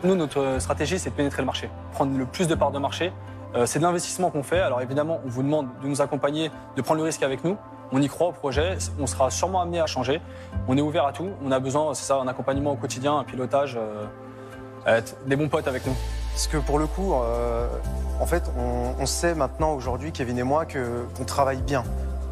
Nous, 0.05 0.15
notre 0.15 0.59
stratégie, 0.59 0.99
c'est 0.99 1.09
de 1.09 1.15
pénétrer 1.15 1.41
le 1.41 1.47
marché, 1.47 1.71
prendre 1.93 2.15
le 2.19 2.27
plus 2.27 2.47
de 2.49 2.55
parts 2.55 2.71
de 2.71 2.79
marché. 2.79 3.15
Euh, 3.55 3.65
c'est 3.65 3.79
de 3.79 3.85
l'investissement 3.85 4.29
qu'on 4.29 4.43
fait. 4.43 4.61
Alors 4.61 4.83
évidemment, 4.83 5.23
on 5.25 5.31
vous 5.31 5.43
demande 5.43 5.69
de 5.83 5.89
nous 5.89 6.03
accompagner, 6.03 6.51
de 6.77 6.83
prendre 6.83 7.01
le 7.01 7.07
risque 7.07 7.23
avec 7.23 7.45
nous. 7.45 7.57
On 7.91 8.03
y 8.03 8.09
croit 8.09 8.27
au 8.27 8.33
projet. 8.33 8.77
On 9.01 9.07
sera 9.07 9.31
sûrement 9.31 9.63
amené 9.63 9.81
à 9.81 9.87
changer. 9.87 10.21
On 10.69 10.77
est 10.77 10.83
ouvert 10.83 11.07
à 11.07 11.15
tout. 11.15 11.31
On 11.43 11.51
a 11.51 11.59
besoin, 11.59 11.95
c'est 11.95 12.05
ça, 12.05 12.17
un 12.17 12.29
accompagnement 12.29 12.73
au 12.73 12.77
quotidien, 12.77 13.17
un 13.17 13.25
pilotage, 13.25 13.79
euh, 13.79 14.05
être 14.87 15.17
des 15.25 15.37
bons 15.37 15.49
potes 15.49 15.67
avec 15.67 15.87
nous. 15.87 15.95
Parce 16.33 16.47
que 16.47 16.59
pour 16.59 16.79
le 16.79 16.87
coup, 16.87 17.15
euh, 17.15 17.67
en 18.21 18.27
fait, 18.27 18.53
on, 18.59 19.03
on 19.03 19.07
sait 19.07 19.35
maintenant 19.35 19.73
aujourd'hui, 19.73 20.13
Kevin 20.13 20.39
et 20.39 20.43
moi, 20.43 20.67
que 20.67 21.07
qu'on 21.17 21.25
travaille 21.25 21.63
bien. 21.63 21.85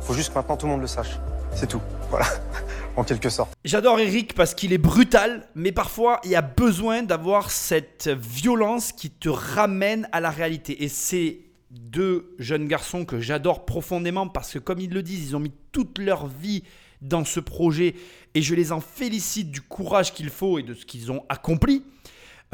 Il 0.02 0.07
faut 0.07 0.12
juste 0.12 0.34
que 0.34 0.38
maintenant 0.38 0.59
tout 0.59 0.66
le 0.66 0.72
monde 0.72 0.82
le 0.82 0.86
sache. 0.86 1.18
C'est 1.57 1.66
tout. 1.66 1.80
Voilà. 2.11 2.26
en 2.96 3.02
quelque 3.02 3.30
sorte. 3.30 3.54
J'adore 3.64 3.98
Eric 3.98 4.34
parce 4.34 4.54
qu'il 4.54 4.74
est 4.74 4.78
brutal, 4.78 5.48
mais 5.54 5.72
parfois 5.72 6.20
il 6.22 6.30
y 6.30 6.36
a 6.36 6.42
besoin 6.42 7.02
d'avoir 7.02 7.50
cette 7.50 8.09
violence 8.09 8.92
qui 8.92 9.09
te 9.09 9.30
ramène 9.30 10.07
à 10.12 10.20
la 10.20 10.30
réalité. 10.30 10.84
Et 10.84 10.88
c'est 10.88 11.40
deux 11.70 12.34
jeunes 12.38 12.68
garçons 12.68 13.07
que 13.07 13.20
j'adore 13.20 13.64
profondément 13.64 14.28
parce 14.28 14.52
que 14.52 14.59
comme 14.59 14.80
ils 14.80 14.92
le 14.92 15.02
disent, 15.02 15.30
ils 15.30 15.36
ont 15.36 15.40
mis 15.40 15.52
toute 15.72 15.98
leur 15.98 16.26
vie 16.26 16.62
dans 17.00 17.24
ce 17.24 17.40
projet 17.40 17.94
et 18.34 18.42
je 18.42 18.54
les 18.54 18.70
en 18.70 18.80
félicite 18.80 19.50
du 19.50 19.62
courage 19.62 20.12
qu'il 20.12 20.28
faut 20.28 20.59
et 20.59 20.62
de 20.62 20.74
ce 20.74 20.84
qu'ils 20.84 21.11
ont 21.11 21.24
accompli. 21.30 21.84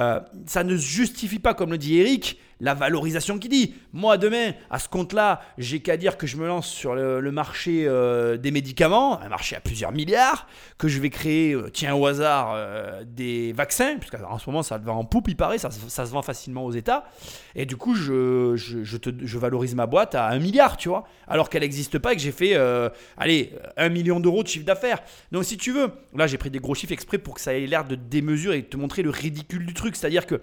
Euh, 0.00 0.20
ça 0.46 0.62
ne 0.62 0.76
justifie 0.76 1.40
pas, 1.40 1.54
comme 1.54 1.72
le 1.72 1.78
dit 1.78 1.98
Eric, 1.98 2.38
la 2.62 2.74
valorisation 2.74 3.38
qu'il 3.38 3.50
dit. 3.50 3.74
Moi, 3.92 4.16
demain, 4.16 4.52
à 4.70 4.78
ce 4.78 4.88
compte-là, 4.88 5.40
j'ai 5.58 5.80
qu'à 5.80 5.96
dire 5.96 6.16
que 6.16 6.28
je 6.28 6.36
me 6.36 6.46
lance 6.46 6.68
sur 6.68 6.94
le, 6.94 7.20
marché 7.32 7.84
euh, 7.86 8.36
des 8.36 8.52
médicaments, 8.52 9.20
un 9.20 9.28
marché 9.28 9.56
à 9.56 9.60
plusieurs 9.60 9.90
milliards, 9.90 10.46
que 10.78 10.86
je 10.86 11.00
vais 11.00 11.10
créer, 11.10 11.52
euh, 11.54 11.68
tiens 11.72 11.94
au 11.94 12.06
hasard, 12.06 12.52
euh, 12.54 13.02
des 13.04 13.52
vaccins, 13.52 13.96
puisqu'en 13.98 14.38
ce 14.38 14.48
moment, 14.48 14.62
ça 14.62 14.78
va 14.78 14.92
en 14.92 15.04
poupe, 15.04 15.26
il 15.28 15.36
paraît, 15.36 15.58
ça, 15.58 15.70
se- 15.70 16.02
vend 16.12 16.22
facilement 16.22 16.64
aux 16.64 16.70
États. 16.70 17.04
Et 17.56 17.66
du 17.66 17.76
coup, 17.76 17.96
je, 17.96 18.54
je, 18.56 18.96
te- 18.96 19.10
je 19.20 19.38
valorise 19.38 19.74
ma 19.74 19.86
boîte 19.86 20.14
à 20.14 20.28
un 20.28 20.38
milliard, 20.38 20.76
tu 20.76 20.88
vois, 20.88 21.02
alors 21.26 21.50
qu'elle 21.50 21.62
n'existe 21.62 21.98
pas 21.98 22.12
et 22.12 22.16
que 22.16 22.22
j'ai 22.22 22.32
fait, 22.32 22.54
allez, 23.16 23.52
un 23.76 23.88
million 23.88 24.20
d'euros 24.20 24.44
de 24.44 24.48
chiffre 24.48 24.64
d'affaires. 24.64 25.00
Donc, 25.32 25.44
si 25.44 25.56
tu 25.56 25.72
veux, 25.72 25.90
là, 26.14 26.28
j'ai 26.28 26.38
pris 26.38 26.50
des 26.50 26.60
gros 26.60 26.76
chiffres 26.76 26.92
exprès 26.92 27.18
pour 27.18 27.34
que 27.34 27.40
ça 27.40 27.54
ait 27.54 27.66
l'air 27.66 27.84
de 27.84 27.96
démesure 27.96 28.52
et 28.52 28.62
de 28.62 28.66
te 28.66 28.76
montrer 28.76 29.02
le 29.02 29.10
ridicule 29.10 29.66
du 29.66 29.74
truc. 29.74 29.96
C'est-à-dire 29.96 30.26
que 30.26 30.40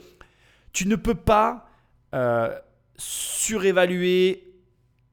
tu 0.74 0.86
ne 0.88 0.98
peux 0.98 1.16
pas 1.16 1.69
euh, 2.14 2.58
surévaluer 2.98 4.54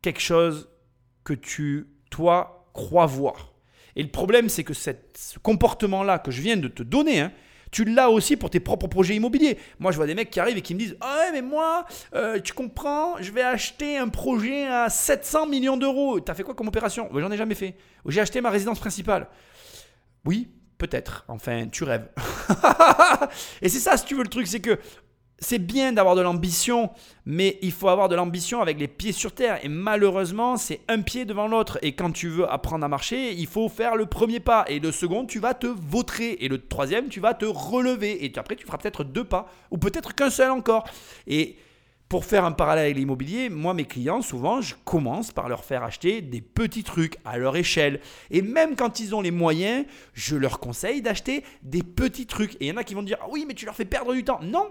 quelque 0.03 0.21
chose 0.21 0.69
que 1.25 1.33
tu, 1.33 1.89
toi, 2.11 2.69
crois 2.73 3.07
voir. 3.07 3.53
Et 3.97 4.03
le 4.03 4.11
problème, 4.11 4.49
c'est 4.49 4.65
que 4.65 4.75
ce 4.75 4.93
comportement-là 5.43 6.19
que 6.19 6.31
je 6.31 6.43
viens 6.43 6.57
de 6.57 6.69
te 6.69 6.83
donner, 6.83 7.21
hein, 7.21 7.33
tu 7.73 7.85
l'as 7.85 8.11
aussi 8.11 8.37
pour 8.37 8.51
tes 8.51 8.61
propres 8.61 8.87
projets 8.87 9.17
immobiliers. 9.17 9.59
Moi, 9.79 9.91
je 9.91 9.97
vois 9.97 10.07
des 10.07 10.15
mecs 10.15 10.31
qui 10.31 10.39
arrivent 10.41 10.57
et 10.57 10.63
qui 10.63 10.75
me 10.75 10.79
disent 10.79 10.97
Ah 11.01 11.19
ouais, 11.19 11.33
mais 11.33 11.43
moi, 11.43 11.85
euh, 12.15 12.41
tu 12.41 12.53
comprends, 12.53 13.17
je 13.21 13.33
vais 13.33 13.43
acheter 13.43 13.99
un 13.99 14.09
projet 14.09 14.67
à 14.67 14.89
700 14.89 15.47
millions 15.47 15.77
d'euros. 15.77 16.21
T'as 16.21 16.35
fait 16.35 16.43
quoi 16.43 16.55
comme 16.55 16.69
opération? 16.69 17.09
J'en 17.15 17.31
ai 17.31 17.37
jamais 17.37 17.55
fait. 17.55 17.77
J'ai 18.07 18.21
acheté 18.21 18.41
ma 18.41 18.51
résidence 18.51 18.79
principale. 18.79 19.29
Oui, 20.25 20.49
peut-être. 20.79 21.25
Enfin, 21.29 21.67
tu 21.67 21.85
rêves. 21.85 22.09
et 23.63 23.69
c'est 23.69 23.81
ça, 23.81 23.97
si 23.97 24.05
tu 24.05 24.15
veux, 24.15 24.23
le 24.23 24.29
truc, 24.29 24.47
c'est 24.47 24.61
que 24.61 24.79
c'est 25.39 25.59
bien 25.59 25.93
d'avoir 25.93 26.15
de 26.15 26.23
l'ambition, 26.23 26.91
mais 27.27 27.59
il 27.61 27.73
faut 27.73 27.89
avoir 27.89 28.09
de 28.09 28.15
l'ambition 28.15 28.63
avec 28.63 28.79
les 28.79 28.89
pieds 28.89 29.13
sur 29.13 29.33
terre. 29.33 29.63
Et 29.63 29.69
malheureusement, 29.69 30.57
c'est 30.57 30.81
un 30.89 31.03
pied 31.03 31.25
devant 31.25 31.47
l'autre. 31.47 31.79
Et 31.83 31.93
quand 31.93 32.11
tu 32.11 32.29
veux 32.29 32.51
apprendre 32.51 32.85
à 32.85 32.89
marcher, 32.89 33.33
il 33.33 33.47
faut 33.47 33.69
faire 33.69 33.97
le 33.97 34.07
premier 34.07 34.41
pas. 34.41 34.65
Et 34.69 34.79
le 34.79 34.93
second, 34.93 35.27
tu 35.27 35.39
vas 35.39 35.53
te 35.53 35.67
vautrer. 35.67 36.39
Et 36.41 36.49
le 36.49 36.67
troisième, 36.67 37.09
tu 37.09 37.21
vas 37.21 37.35
te 37.35 37.45
relever. 37.45 38.25
Et 38.25 38.33
après, 38.39 38.57
tu 38.57 38.65
feras 38.65 38.79
peut-être 38.79 39.05
deux 39.05 39.25
pas. 39.25 39.51
Ou 39.71 39.77
peut-être 39.77 40.15
qu'un 40.15 40.31
seul 40.31 40.51
encore. 40.51 40.85
Et 41.27 41.57
pour 42.09 42.25
faire 42.25 42.45
un 42.45 42.53
parallèle 42.53 42.85
avec 42.85 42.97
l'immobilier, 42.97 43.51
moi, 43.51 43.75
mes 43.75 43.85
clients, 43.85 44.23
souvent, 44.23 44.63
je 44.63 44.75
commence 44.85 45.33
par 45.33 45.49
leur 45.49 45.65
faire 45.65 45.83
acheter 45.83 46.23
des 46.23 46.41
petits 46.41 46.85
trucs 46.85 47.19
à 47.27 47.37
leur 47.37 47.57
échelle. 47.57 48.01
Et 48.31 48.41
même 48.41 48.75
quand 48.75 49.01
ils 49.01 49.15
ont 49.15 49.21
les 49.21 49.33
moyens, 49.33 49.85
je 50.15 50.37
leur 50.37 50.61
conseille 50.61 51.03
d'acheter 51.03 51.45
des 51.63 51.83
petits 51.83 52.27
trucs. 52.27 52.55
Et 52.55 52.59
il 52.61 52.67
y 52.69 52.73
en 52.73 52.77
a 52.77 52.85
qui 52.85 52.95
vont 52.95 53.03
dire, 53.03 53.19
ah 53.21 53.27
oui, 53.29 53.45
mais 53.47 53.55
tu 53.55 53.67
leur 53.67 53.75
fais 53.75 53.85
perdre 53.85 54.15
du 54.15 54.25
temps. 54.25 54.39
Non, 54.41 54.69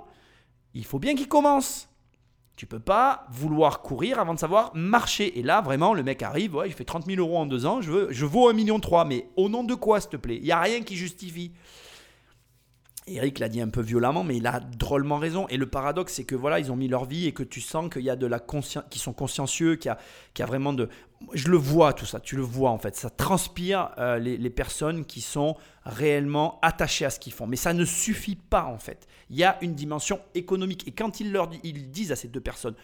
il 0.76 0.86
faut 0.86 1.00
bien 1.00 1.16
qu'ils 1.16 1.28
commencent. 1.28 1.90
Tu 2.56 2.68
peux 2.68 2.80
pas 2.80 3.26
vouloir 3.32 3.82
courir 3.82 4.20
avant 4.20 4.34
de 4.34 4.40
savoir 4.40 4.72
marcher. 4.76 5.40
Et 5.40 5.44
là, 5.44 5.62
vraiment, 5.62 5.94
le 5.94 6.04
mec 6.04 6.22
arrive, 6.24 6.56
ouais, 6.56 6.68
il 6.68 6.74
fait 6.74 6.86
30 6.86 7.06
000 7.06 7.20
euros 7.20 7.38
en 7.38 7.46
deux 7.46 7.66
ans, 7.66 7.82
je, 7.82 7.92
veux, 7.92 8.08
je 8.12 8.26
vaux 8.26 8.52
1,3 8.52 8.56
million. 8.56 8.80
Mais 9.06 9.28
au 9.36 9.50
nom 9.50 9.64
de 9.64 9.74
quoi, 9.74 10.00
s'il 10.00 10.12
te 10.12 10.18
plaît? 10.18 10.38
Il 10.38 10.44
n'y 10.44 10.52
a 10.52 10.62
rien 10.62 10.82
qui 10.82 10.96
justifie. 10.96 11.52
Eric 13.08 13.40
l'a 13.40 13.50
dit 13.50 13.62
un 13.62 13.68
peu 13.68 13.82
violemment, 13.82 14.24
mais 14.24 14.38
il 14.38 14.48
a 14.48 14.60
drôlement 14.60 15.18
raison. 15.18 15.48
Et 15.50 15.58
le 15.58 15.68
paradoxe, 15.68 16.14
c'est 16.14 16.24
que 16.24 16.36
voilà, 16.36 16.60
ils 16.60 16.72
ont 16.72 16.76
mis 16.76 16.88
leur 16.88 17.06
vie 17.06 17.28
et 17.28 17.34
que 17.34 17.44
tu 17.44 17.62
sens 17.62 17.90
qu'il 17.90 18.02
y 18.02 18.10
a 18.10 18.16
de 18.16 18.26
la 18.26 18.40
conscience, 18.40 18.86
qu'ils 18.90 19.02
sont 19.02 19.14
consciencieux, 19.14 19.76
qu'il 19.76 19.96
qu'il 20.34 20.42
y 20.42 20.44
a 20.44 20.48
vraiment 20.48 20.74
de. 20.74 20.90
Je 21.34 21.50
le 21.50 21.58
vois 21.58 21.94
tout 21.94 22.06
ça, 22.06 22.20
tu 22.20 22.36
le 22.36 22.42
vois 22.42 22.72
en 22.72 22.78
fait. 22.78 22.96
Ça 22.96 23.10
transpire 23.10 23.92
euh, 23.98 24.18
les, 24.20 24.50
personnes 24.50 25.06
qui 25.06 25.22
sont 25.22 25.56
réellement 25.86 26.60
attachées 26.62 27.06
à 27.06 27.10
ce 27.10 27.20
qu'ils 27.20 27.34
font. 27.34 27.48
Mais 27.48 27.56
ça 27.56 27.74
ne 27.74 27.86
suffit 27.86 28.36
pas 28.36 28.66
en 28.66 28.78
fait. 28.78 29.08
Il 29.30 29.38
y 29.38 29.44
a 29.44 29.58
une 29.62 29.76
dimension 29.76 30.20
économique. 30.34 30.88
Et 30.88 30.92
quand 30.92 31.20
ils 31.20 31.32
leur 31.32 31.50
ils 31.64 31.92
disent 31.92 32.12
à 32.12 32.16
ces 32.16 32.28
deux 32.28 32.42
personnes, 32.42 32.76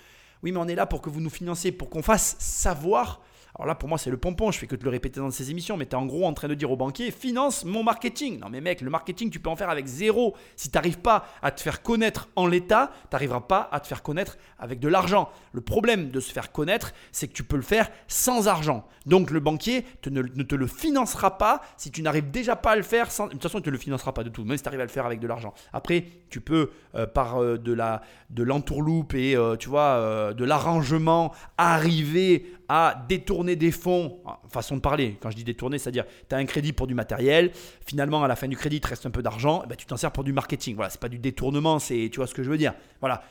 oui, 0.44 0.52
mais 0.52 0.60
on 0.60 0.68
est 0.68 0.76
là 0.76 0.86
pour 0.86 1.02
que 1.02 1.10
vous 1.10 1.22
nous 1.22 1.30
financiez, 1.30 1.72
pour 1.72 1.90
qu'on 1.90 2.02
fasse 2.02 2.36
savoir. 2.40 3.22
Alors 3.62 3.68
là, 3.68 3.76
pour 3.76 3.90
moi, 3.90 4.00
c'est 4.00 4.10
le 4.10 4.18
pompon. 4.18 4.50
Je 4.50 4.58
fais 4.58 4.66
que 4.66 4.76
de 4.76 4.84
le 4.84 4.90
répéter 4.90 5.20
dans 5.20 5.30
ces 5.30 5.52
émissions, 5.52 5.78
mais 5.78 5.86
tu 5.86 5.92
es 5.92 5.96
en 5.96 6.08
gros 6.08 6.26
en 6.26 6.34
train 6.34 6.48
de 6.48 6.56
dire 6.56 6.72
au 6.72 6.76
banquier 6.76 7.12
finance 7.12 7.64
mon 7.64 7.84
marketing. 7.84 8.40
Non, 8.40 8.50
mais 8.50 8.60
mec, 8.60 8.82
le 8.82 8.90
marketing, 8.90 9.30
tu 9.30 9.40
peux 9.40 9.52
en 9.52 9.56
faire 9.56 9.70
avec 9.70 9.86
zéro. 9.86 10.36
Si 10.56 10.72
tu 10.72 10.78
n'arrives 10.80 10.98
pas 10.98 11.28
à 11.44 11.52
te 11.52 11.62
faire 11.62 11.84
connaître 11.84 12.28
en 12.36 12.48
l'état, 12.48 12.90
tu 13.04 13.08
n'arriveras 13.12 13.42
pas 13.42 13.70
à 13.72 13.80
te 13.80 13.86
faire 13.86 14.02
connaître 14.02 14.40
avec 14.58 14.80
de 14.80 14.88
l'argent. 14.88 15.30
Le 15.52 15.62
problème 15.62 16.10
de 16.10 16.20
se 16.20 16.34
faire 16.34 16.52
connaître, 16.52 16.92
c'est 17.12 17.28
que 17.28 17.34
tu 17.34 17.44
peux 17.44 17.56
le 17.56 17.62
faire 17.62 17.92
sans 18.08 18.48
argent. 18.48 18.84
Donc 19.06 19.30
le 19.30 19.40
banquier 19.40 19.86
te 20.02 20.10
ne, 20.10 20.24
te 20.24 20.56
le 20.56 20.66
financera 20.66 21.38
pas 21.38 21.62
si 21.78 21.92
tu 21.92 22.02
n'arrives 22.02 22.32
déjà 22.32 22.56
pas 22.56 22.72
à 22.72 22.76
le 22.76 22.82
faire. 22.82 23.12
Sans... 23.12 23.28
De 23.28 23.34
toute 23.34 23.44
façon, 23.44 23.60
il 23.60 23.62
ne 23.62 23.66
te 23.66 23.70
le 23.70 23.78
financera 23.78 24.12
pas 24.12 24.24
de 24.24 24.30
tout, 24.30 24.44
même 24.44 24.58
si 24.58 24.64
tu 24.64 24.70
arrives 24.70 24.82
à 24.82 24.86
le 24.86 24.90
faire 24.90 25.06
avec 25.06 25.20
de 25.20 25.28
l'argent. 25.28 25.54
Après, 25.72 26.06
tu 26.32 26.42
peux, 26.42 26.72
euh, 26.96 27.06
par 27.06 27.40
euh, 27.40 27.60
de 27.60 28.44
l'entourloupe 28.44 29.14
et 29.14 29.36
euh, 29.36 29.56
tu 29.56 29.70
vois, 29.70 29.82
euh, 29.82 30.34
de 30.34 30.46
l'arrangement, 30.46 31.32
arriver 31.58 32.52
à 32.74 33.04
détourner 33.10 33.58
des 33.58 33.70
fonds, 33.70 34.22
façon 34.48 34.78
de 34.78 34.82
parler, 34.82 35.18
quand 35.20 35.30
je 35.30 35.36
dis 35.36 35.44
détourner, 35.44 35.78
c'est-à-dire 35.78 36.06
tu 36.30 36.34
as 36.34 36.38
un 36.38 36.46
crédit 36.46 36.72
pour 36.72 36.88
du 36.88 36.94
matériel, 36.94 37.52
finalement 37.86 38.24
à 38.24 38.30
la 38.30 38.38
fin 38.38 38.48
du 38.48 38.56
crédit, 38.56 38.78
il 38.78 38.80
te 38.80 38.88
reste 38.88 39.06
un 39.06 39.12
peu 39.12 39.22
d'argent, 39.22 39.62
eh 39.66 39.68
ben, 39.68 39.76
tu 39.76 39.86
t'en 39.86 39.98
sers 39.98 40.10
pour 40.10 40.24
du 40.24 40.32
marketing. 40.32 40.76
Voilà, 40.76 40.90
c'est 40.90 41.02
pas 41.02 41.10
du 41.10 41.20
détournement, 41.20 41.80
c'est 41.80 42.08
tu 42.10 42.22
vois 42.22 42.28
ce 42.28 42.34
que 42.34 42.44
je 42.44 42.50
veux 42.50 42.58
dire. 42.58 42.74
Voilà, 43.02 43.24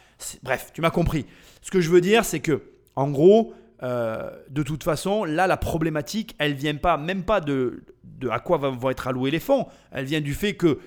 bref, 0.42 0.72
tu 0.74 0.82
m'as 0.82 0.90
compris. 0.90 1.24
Ce 1.62 1.70
que 1.70 1.80
je 1.80 1.88
veux 1.88 2.02
dire, 2.02 2.26
c'est 2.26 2.40
que 2.40 2.64
en 2.96 3.08
gros, 3.08 3.54
euh, 3.82 4.30
de 4.50 4.62
toute 4.62 4.84
façon, 4.84 5.24
là, 5.24 5.46
la 5.46 5.56
problématique, 5.56 6.34
elle 6.36 6.52
vient 6.52 6.76
pas, 6.76 6.98
même 6.98 7.22
pas 7.22 7.40
de, 7.40 7.82
de 8.04 8.28
à 8.28 8.40
quoi 8.40 8.58
vont 8.58 8.72
vont 8.72 8.90
être 8.90 9.08
alloués 9.08 9.30
les 9.30 9.40
fonds. 9.40 9.68
Elle 9.90 10.04
vient 10.04 10.20
du 10.20 10.34
fait 10.34 10.52
que 10.52 10.80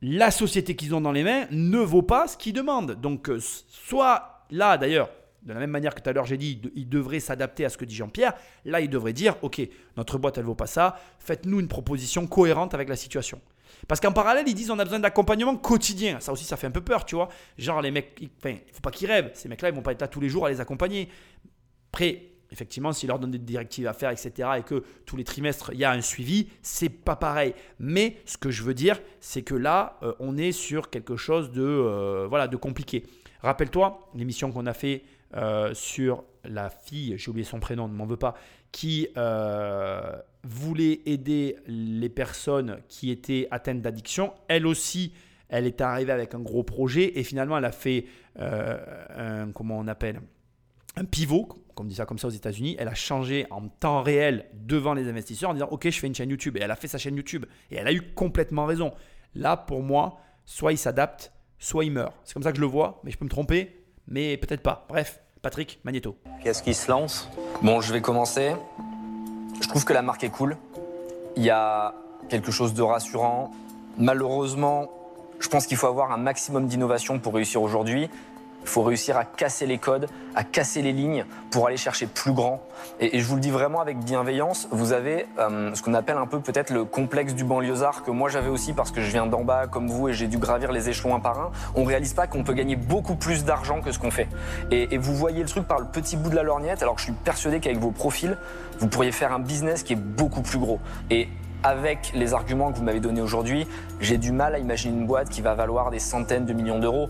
la 0.00 0.30
société 0.30 0.74
qu'ils 0.74 0.94
ont 0.94 1.02
dans 1.02 1.12
les 1.12 1.22
mains 1.22 1.44
ne 1.50 1.80
vaut 1.80 2.00
pas 2.00 2.28
ce 2.28 2.38
qu'ils 2.38 2.54
demandent. 2.54 2.98
Donc, 2.98 3.28
euh, 3.28 3.38
soit 3.68 4.46
là, 4.50 4.78
d'ailleurs, 4.78 5.10
de 5.48 5.54
la 5.54 5.60
même 5.60 5.70
manière 5.70 5.94
que 5.94 6.00
tout 6.00 6.10
à 6.10 6.12
l'heure 6.12 6.26
j'ai 6.26 6.36
dit, 6.36 6.60
il 6.74 6.88
devrait 6.88 7.20
s'adapter 7.20 7.64
à 7.64 7.70
ce 7.70 7.78
que 7.78 7.86
dit 7.86 7.94
Jean-Pierre. 7.94 8.34
Là, 8.66 8.80
il 8.80 8.90
devrait 8.90 9.14
dire, 9.14 9.34
ok, 9.40 9.62
notre 9.96 10.18
boîte 10.18 10.36
elle 10.36 10.44
vaut 10.44 10.54
pas 10.54 10.66
ça. 10.66 11.00
Faites-nous 11.18 11.58
une 11.58 11.68
proposition 11.68 12.26
cohérente 12.26 12.74
avec 12.74 12.88
la 12.88 12.96
situation. 12.96 13.40
Parce 13.86 13.98
qu'en 14.00 14.12
parallèle, 14.12 14.44
ils 14.46 14.54
disent 14.54 14.70
on 14.70 14.78
a 14.78 14.84
besoin 14.84 14.98
d'accompagnement 14.98 15.56
quotidien. 15.56 16.20
Ça 16.20 16.32
aussi, 16.32 16.44
ça 16.44 16.58
fait 16.58 16.66
un 16.66 16.70
peu 16.70 16.82
peur, 16.82 17.06
tu 17.06 17.14
vois. 17.14 17.30
Genre 17.56 17.80
les 17.80 17.90
mecs, 17.90 18.20
il 18.20 18.28
faut 18.72 18.80
pas 18.82 18.90
qu'ils 18.90 19.08
rêvent. 19.08 19.30
Ces 19.32 19.48
mecs-là, 19.48 19.70
ils 19.70 19.74
vont 19.74 19.82
pas 19.82 19.92
être 19.92 20.02
là 20.02 20.08
tous 20.08 20.20
les 20.20 20.28
jours 20.28 20.44
à 20.44 20.50
les 20.50 20.60
accompagner. 20.60 21.08
Après, 21.92 22.24
effectivement, 22.52 22.92
s'ils 22.92 23.08
leur 23.08 23.18
donnent 23.18 23.30
des 23.30 23.38
directives 23.38 23.86
à 23.86 23.94
faire, 23.94 24.10
etc., 24.10 24.50
et 24.58 24.62
que 24.62 24.84
tous 25.06 25.16
les 25.16 25.24
trimestres, 25.24 25.70
il 25.72 25.78
y 25.78 25.84
a 25.84 25.92
un 25.92 26.02
suivi, 26.02 26.48
c'est 26.60 26.90
pas 26.90 27.16
pareil. 27.16 27.54
Mais 27.78 28.16
ce 28.26 28.36
que 28.36 28.50
je 28.50 28.62
veux 28.62 28.74
dire, 28.74 29.00
c'est 29.20 29.42
que 29.42 29.54
là, 29.54 29.98
euh, 30.02 30.12
on 30.20 30.36
est 30.36 30.52
sur 30.52 30.90
quelque 30.90 31.16
chose 31.16 31.52
de, 31.52 31.62
euh, 31.62 32.26
voilà, 32.28 32.48
de 32.48 32.56
compliqué. 32.56 33.04
Rappelle-toi 33.40 34.10
l'émission 34.14 34.50
qu'on 34.50 34.66
a 34.66 34.74
fait 34.74 35.02
euh, 35.34 35.74
sur 35.74 36.24
la 36.44 36.70
fille, 36.70 37.14
j'ai 37.18 37.30
oublié 37.30 37.44
son 37.44 37.60
prénom, 37.60 37.88
ne 37.88 37.94
m'en 37.94 38.06
veux 38.06 38.16
pas, 38.16 38.34
qui 38.72 39.08
voulait 40.44 41.00
aider 41.06 41.56
les 41.66 42.08
personnes 42.08 42.78
qui 42.88 43.10
étaient 43.10 43.48
atteintes 43.50 43.82
d'addiction. 43.82 44.32
Elle 44.46 44.66
aussi, 44.66 45.12
elle 45.48 45.66
est 45.66 45.80
arrivée 45.80 46.12
avec 46.12 46.34
un 46.34 46.40
gros 46.40 46.62
projet 46.62 47.18
et 47.18 47.24
finalement, 47.24 47.58
elle 47.58 47.64
a 47.64 47.72
fait 47.72 48.06
un, 48.38 49.50
comment 49.52 49.78
on 49.78 49.88
appelle, 49.88 50.20
un 50.96 51.04
pivot, 51.04 51.48
comme 51.78 51.86
on 51.86 51.88
dit 51.88 51.94
ça 51.94 52.06
comme 52.06 52.18
ça 52.18 52.26
aux 52.26 52.32
États-Unis, 52.32 52.74
elle 52.80 52.88
a 52.88 52.94
changé 52.94 53.46
en 53.50 53.68
temps 53.68 54.02
réel 54.02 54.46
devant 54.52 54.94
les 54.94 55.08
investisseurs 55.08 55.50
en 55.50 55.54
disant 55.54 55.68
Ok, 55.70 55.88
je 55.88 55.98
fais 55.98 56.08
une 56.08 56.14
chaîne 56.14 56.28
YouTube. 56.28 56.56
Et 56.56 56.60
elle 56.60 56.72
a 56.72 56.76
fait 56.76 56.88
sa 56.88 56.98
chaîne 56.98 57.16
YouTube. 57.16 57.46
Et 57.70 57.76
elle 57.76 57.86
a 57.86 57.92
eu 57.92 58.02
complètement 58.02 58.66
raison. 58.66 58.92
Là, 59.36 59.56
pour 59.56 59.84
moi, 59.84 60.18
soit 60.44 60.72
il 60.72 60.76
s'adapte, 60.76 61.32
soit 61.60 61.84
il 61.84 61.92
meurt. 61.92 62.16
C'est 62.24 62.34
comme 62.34 62.42
ça 62.42 62.50
que 62.50 62.56
je 62.56 62.62
le 62.62 62.66
vois, 62.66 63.00
mais 63.04 63.12
je 63.12 63.16
peux 63.16 63.24
me 63.24 63.30
tromper, 63.30 63.77
mais 64.08 64.36
peut-être 64.36 64.62
pas. 64.62 64.86
Bref, 64.88 65.20
Patrick 65.42 65.80
Magneto. 65.84 66.16
Qu'est-ce 66.42 66.62
qui 66.62 66.74
se 66.74 66.90
lance? 66.90 67.28
Bon, 67.62 67.80
je 67.80 67.92
vais 67.92 68.00
commencer. 68.00 68.52
Je 69.60 69.68
trouve 69.68 69.84
que 69.84 69.92
la 69.92 70.02
marque 70.02 70.24
est 70.24 70.30
cool. 70.30 70.56
Il 71.36 71.44
y 71.44 71.50
a 71.50 71.94
quelque 72.28 72.50
chose 72.50 72.74
de 72.74 72.82
rassurant. 72.82 73.52
Malheureusement, 73.98 74.90
je 75.40 75.48
pense 75.48 75.66
qu'il 75.66 75.76
faut 75.76 75.86
avoir 75.86 76.10
un 76.10 76.16
maximum 76.16 76.66
d'innovation 76.66 77.18
pour 77.18 77.34
réussir 77.34 77.62
aujourd'hui. 77.62 78.08
Il 78.62 78.68
faut 78.68 78.82
réussir 78.82 79.16
à 79.16 79.24
casser 79.24 79.66
les 79.66 79.78
codes, 79.78 80.08
à 80.34 80.44
casser 80.44 80.82
les 80.82 80.92
lignes 80.92 81.24
pour 81.50 81.66
aller 81.66 81.76
chercher 81.76 82.06
plus 82.06 82.32
grand. 82.32 82.62
Et, 83.00 83.18
je 83.18 83.24
vous 83.26 83.36
le 83.36 83.40
dis 83.40 83.50
vraiment 83.50 83.80
avec 83.80 83.98
bienveillance, 83.98 84.68
vous 84.70 84.92
avez 84.92 85.26
euh, 85.38 85.74
ce 85.74 85.82
qu'on 85.82 85.94
appelle 85.94 86.16
un 86.16 86.26
peu 86.26 86.40
peut-être 86.40 86.70
le 86.70 86.84
complexe 86.84 87.34
du 87.34 87.44
banlieusard 87.44 88.02
que 88.02 88.10
moi 88.10 88.28
j'avais 88.28 88.48
aussi 88.48 88.72
parce 88.72 88.90
que 88.90 89.00
je 89.00 89.10
viens 89.10 89.26
d'en 89.26 89.42
bas 89.42 89.66
comme 89.66 89.88
vous 89.88 90.08
et 90.08 90.12
j'ai 90.12 90.26
dû 90.26 90.38
gravir 90.38 90.72
les 90.72 90.88
échelons 90.88 91.14
un 91.14 91.20
par 91.20 91.38
un. 91.40 91.50
On 91.74 91.84
réalise 91.84 92.14
pas 92.14 92.26
qu'on 92.26 92.44
peut 92.44 92.52
gagner 92.52 92.76
beaucoup 92.76 93.16
plus 93.16 93.44
d'argent 93.44 93.80
que 93.80 93.92
ce 93.92 93.98
qu'on 93.98 94.10
fait. 94.10 94.28
Et, 94.70 94.94
et 94.94 94.98
vous 94.98 95.14
voyez 95.14 95.42
le 95.42 95.48
truc 95.48 95.66
par 95.66 95.78
le 95.78 95.86
petit 95.86 96.16
bout 96.16 96.30
de 96.30 96.36
la 96.36 96.42
lorgnette 96.42 96.82
alors 96.82 96.94
que 96.94 97.00
je 97.00 97.06
suis 97.06 97.14
persuadé 97.14 97.60
qu'avec 97.60 97.78
vos 97.78 97.90
profils, 97.90 98.36
vous 98.78 98.88
pourriez 98.88 99.12
faire 99.12 99.32
un 99.32 99.40
business 99.40 99.82
qui 99.82 99.94
est 99.94 99.96
beaucoup 99.96 100.42
plus 100.42 100.58
gros. 100.58 100.78
Et 101.10 101.28
avec 101.62 102.12
les 102.14 102.34
arguments 102.34 102.70
que 102.72 102.78
vous 102.78 102.84
m'avez 102.84 103.00
donnés 103.00 103.20
aujourd'hui, 103.20 103.66
j'ai 104.00 104.18
du 104.18 104.32
mal 104.32 104.54
à 104.54 104.58
imaginer 104.58 104.96
une 104.96 105.06
boîte 105.06 105.28
qui 105.28 105.40
va 105.40 105.54
valoir 105.54 105.90
des 105.90 105.98
centaines 105.98 106.46
de 106.46 106.52
millions 106.52 106.78
d'euros. 106.78 107.08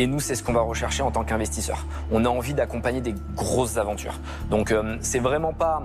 Et 0.00 0.06
nous, 0.06 0.20
c'est 0.20 0.36
ce 0.36 0.44
qu'on 0.44 0.52
va 0.52 0.60
rechercher 0.60 1.02
en 1.02 1.10
tant 1.10 1.24
qu'investisseur. 1.24 1.84
On 2.12 2.24
a 2.24 2.28
envie 2.28 2.54
d'accompagner 2.54 3.00
des 3.00 3.14
grosses 3.34 3.78
aventures. 3.78 4.14
Donc, 4.48 4.70
euh, 4.70 4.96
c'est 5.00 5.18
vraiment 5.18 5.52
pas 5.52 5.82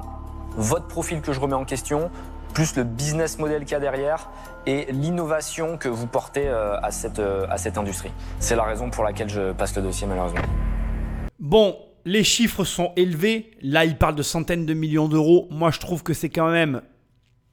votre 0.55 0.87
profil 0.87 1.21
que 1.21 1.33
je 1.33 1.39
remets 1.39 1.55
en 1.55 1.65
question, 1.65 2.11
plus 2.53 2.75
le 2.75 2.83
business 2.83 3.39
model 3.39 3.63
qu'il 3.63 3.71
y 3.71 3.75
a 3.75 3.79
derrière 3.79 4.29
et 4.67 4.85
l'innovation 4.91 5.77
que 5.77 5.89
vous 5.89 6.05
portez 6.05 6.47
euh, 6.47 6.79
à, 6.81 6.91
cette, 6.91 7.17
euh, 7.17 7.47
à 7.49 7.57
cette 7.57 7.79
industrie. 7.79 8.11
C'est 8.37 8.55
la 8.55 8.63
raison 8.63 8.91
pour 8.91 9.03
laquelle 9.03 9.29
je 9.29 9.51
passe 9.51 9.75
le 9.75 9.81
dossier, 9.81 10.05
malheureusement. 10.05 10.41
Bon, 11.39 11.75
les 12.05 12.23
chiffres 12.23 12.65
sont 12.65 12.91
élevés. 12.95 13.49
Là, 13.63 13.83
il 13.83 13.97
parle 13.97 14.13
de 14.13 14.21
centaines 14.21 14.67
de 14.67 14.75
millions 14.75 15.07
d'euros. 15.07 15.47
Moi, 15.49 15.71
je 15.71 15.79
trouve 15.79 16.03
que 16.03 16.13
c'est 16.13 16.29
quand 16.29 16.51
même 16.51 16.83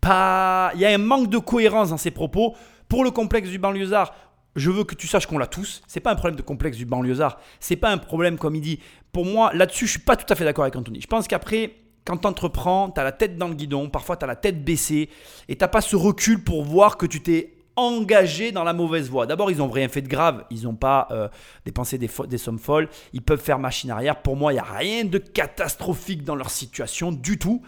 pas. 0.03 0.73
Il 0.75 0.81
y 0.83 0.85
a 0.85 0.91
un 0.91 0.99
manque 0.99 1.31
de 1.31 1.39
cohérence 1.39 1.89
dans 1.89 1.97
ses 1.97 2.11
propos. 2.11 2.55
Pour 2.87 3.05
le 3.05 3.13
complexe 3.13 3.49
du 3.49 3.59
banlieusard, 3.59 4.13
je 4.57 4.71
veux 4.71 4.85
que 4.85 4.95
tu 4.95 5.07
saches 5.07 5.27
qu'on 5.27 5.39
l'a 5.39 5.47
tous. 5.47 5.83
C'est 5.87 6.01
pas 6.01 6.13
un 6.13 6.17
problème 6.17 6.37
de 6.37 6.43
complexe 6.43 6.77
du 6.77 6.85
banlieusard. 6.85 7.39
C'est 7.61 7.77
pas 7.77 7.91
un 7.91 7.99
problème, 7.99 8.39
comme 8.39 8.55
il 8.55 8.61
dit. 8.61 8.81
Pour 9.13 9.25
moi, 9.25 9.53
là-dessus, 9.55 9.87
je 9.87 9.93
suis 9.93 10.01
pas 10.01 10.17
tout 10.17 10.31
à 10.33 10.37
fait 10.37 10.45
d'accord 10.45 10.65
avec 10.65 10.77
Anthony. 10.77 11.01
Je 11.01 11.07
pense 11.07 11.29
qu'après, 11.29 11.75
quand 12.05 12.17
tu 12.17 12.27
entreprends, 12.27 12.91
tu 12.91 13.01
as 13.01 13.05
la 13.05 13.13
tête 13.13 13.37
dans 13.37 13.49
le 13.49 13.55
guidon, 13.55 13.89
parfois 13.89 14.17
tu 14.17 14.25
as 14.25 14.29
la 14.29 14.37
tête 14.37 14.65
baissée, 14.65 15.09
et 15.49 15.57
tu 15.57 15.67
pas 15.67 15.81
ce 15.81 15.97
recul 15.97 16.43
pour 16.43 16.65
voir 16.65 16.97
que 16.97 17.07
tu 17.07 17.23
t'es 17.23 17.55
engagé 17.77 18.53
dans 18.53 18.65
la 18.65 18.73
mauvaise 18.73 19.09
voie. 19.09 19.27
D'abord, 19.27 19.51
ils 19.51 19.59
n'ont 19.59 19.71
rien 19.71 19.89
fait 19.89 20.03
de 20.03 20.09
grave, 20.09 20.45
ils 20.51 20.65
n'ont 20.65 20.75
pas 20.75 21.09
euh, 21.11 21.29
dépensé 21.65 21.99
des, 21.99 22.11
des, 22.29 22.39
sommes 22.39 22.59
folles, 22.59 22.89
ils 23.13 23.23
peuvent 23.23 23.41
faire 23.41 23.59
machine 23.59 23.91
arrière. 23.91 24.21
Pour 24.23 24.37
moi, 24.37 24.53
il 24.53 24.57
n'y 24.57 24.61
a 24.61 24.65
rien 24.65 25.05
de 25.05 25.19
catastrophique 25.19 26.25
dans 26.25 26.35
leur 26.35 26.51
situation 26.51 27.13
du 27.13 27.39
tout. 27.39 27.63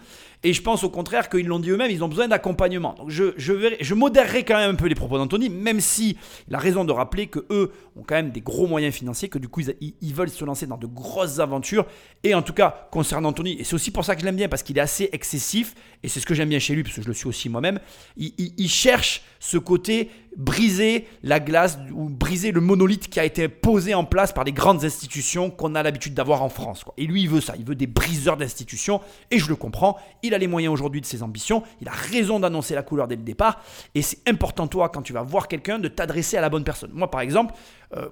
Et 0.44 0.52
je 0.52 0.62
pense 0.62 0.82
au 0.82 0.90
contraire 0.90 1.28
qu'ils 1.28 1.46
l'ont 1.46 1.60
dit 1.60 1.70
eux-mêmes, 1.70 1.90
ils 1.90 2.02
ont 2.02 2.08
besoin 2.08 2.26
d'accompagnement. 2.26 2.94
Donc 2.94 3.10
je, 3.10 3.94
modérerai 3.94 4.44
quand 4.44 4.56
même 4.56 4.72
un 4.72 4.74
peu 4.74 4.86
les 4.86 4.94
propos 4.94 5.18
d'Anthony, 5.18 5.48
même 5.48 5.80
si 5.80 6.16
il 6.48 6.54
a 6.54 6.58
raison 6.58 6.84
de 6.84 6.92
rappeler 6.92 7.28
que 7.28 7.46
eux 7.50 7.70
ont 7.96 8.02
quand 8.02 8.16
même 8.16 8.30
des 8.30 8.40
gros 8.40 8.66
moyens 8.66 8.94
financiers, 8.94 9.28
que 9.28 9.38
du 9.38 9.48
coup 9.48 9.60
ils, 9.60 10.14
veulent 10.14 10.30
se 10.30 10.44
lancer 10.44 10.66
dans 10.66 10.78
de 10.78 10.86
grosses 10.86 11.38
aventures. 11.38 11.86
Et 12.24 12.34
en 12.34 12.42
tout 12.42 12.52
cas, 12.52 12.88
concernant 12.90 13.28
Anthony, 13.28 13.60
et 13.60 13.64
c'est 13.64 13.74
aussi 13.74 13.90
pour 13.90 14.04
ça 14.04 14.14
que 14.14 14.20
je 14.20 14.26
l'aime 14.26 14.36
bien, 14.36 14.48
parce 14.48 14.62
qu'il 14.62 14.76
est 14.78 14.82
assez 14.82 15.08
excessif, 15.12 15.74
et 16.02 16.08
c'est 16.08 16.18
ce 16.18 16.26
que 16.26 16.34
j'aime 16.34 16.48
bien 16.48 16.58
chez 16.58 16.74
lui, 16.74 16.82
parce 16.82 16.96
que 16.96 17.02
je 17.02 17.08
le 17.08 17.14
suis 17.14 17.28
aussi 17.28 17.48
moi-même, 17.48 17.78
il 18.16 18.68
cherche 18.68 19.22
ce 19.38 19.58
côté 19.58 20.10
briser 20.36 21.06
la 21.22 21.40
glace 21.40 21.78
ou 21.92 22.08
briser 22.08 22.52
le 22.52 22.60
monolithe 22.60 23.08
qui 23.08 23.20
a 23.20 23.24
été 23.24 23.48
posé 23.48 23.94
en 23.94 24.04
place 24.04 24.32
par 24.32 24.44
les 24.44 24.52
grandes 24.52 24.84
institutions 24.84 25.50
qu'on 25.50 25.74
a 25.74 25.82
l'habitude 25.82 26.14
d'avoir 26.14 26.42
en 26.42 26.48
France. 26.48 26.84
Et 26.96 27.06
lui, 27.06 27.22
il 27.22 27.28
veut 27.28 27.40
ça, 27.40 27.54
il 27.58 27.64
veut 27.64 27.74
des 27.74 27.86
briseurs 27.86 28.36
d'institutions, 28.36 29.00
et 29.30 29.38
je 29.38 29.48
le 29.48 29.56
comprends, 29.56 29.98
il 30.22 30.34
a 30.34 30.38
les 30.38 30.46
moyens 30.46 30.72
aujourd'hui 30.72 31.00
de 31.00 31.06
ses 31.06 31.22
ambitions, 31.22 31.62
il 31.80 31.88
a 31.88 31.92
raison 31.92 32.40
d'annoncer 32.40 32.74
la 32.74 32.82
couleur 32.82 33.08
dès 33.08 33.16
le 33.16 33.22
départ, 33.22 33.62
et 33.94 34.02
c'est 34.02 34.26
important, 34.28 34.66
toi, 34.66 34.88
quand 34.88 35.02
tu 35.02 35.12
vas 35.12 35.22
voir 35.22 35.48
quelqu'un, 35.48 35.78
de 35.78 35.88
t'adresser 35.88 36.36
à 36.36 36.40
la 36.40 36.48
bonne 36.48 36.64
personne. 36.64 36.90
Moi, 36.94 37.10
par 37.10 37.20
exemple, 37.20 37.54
euh, 37.94 38.08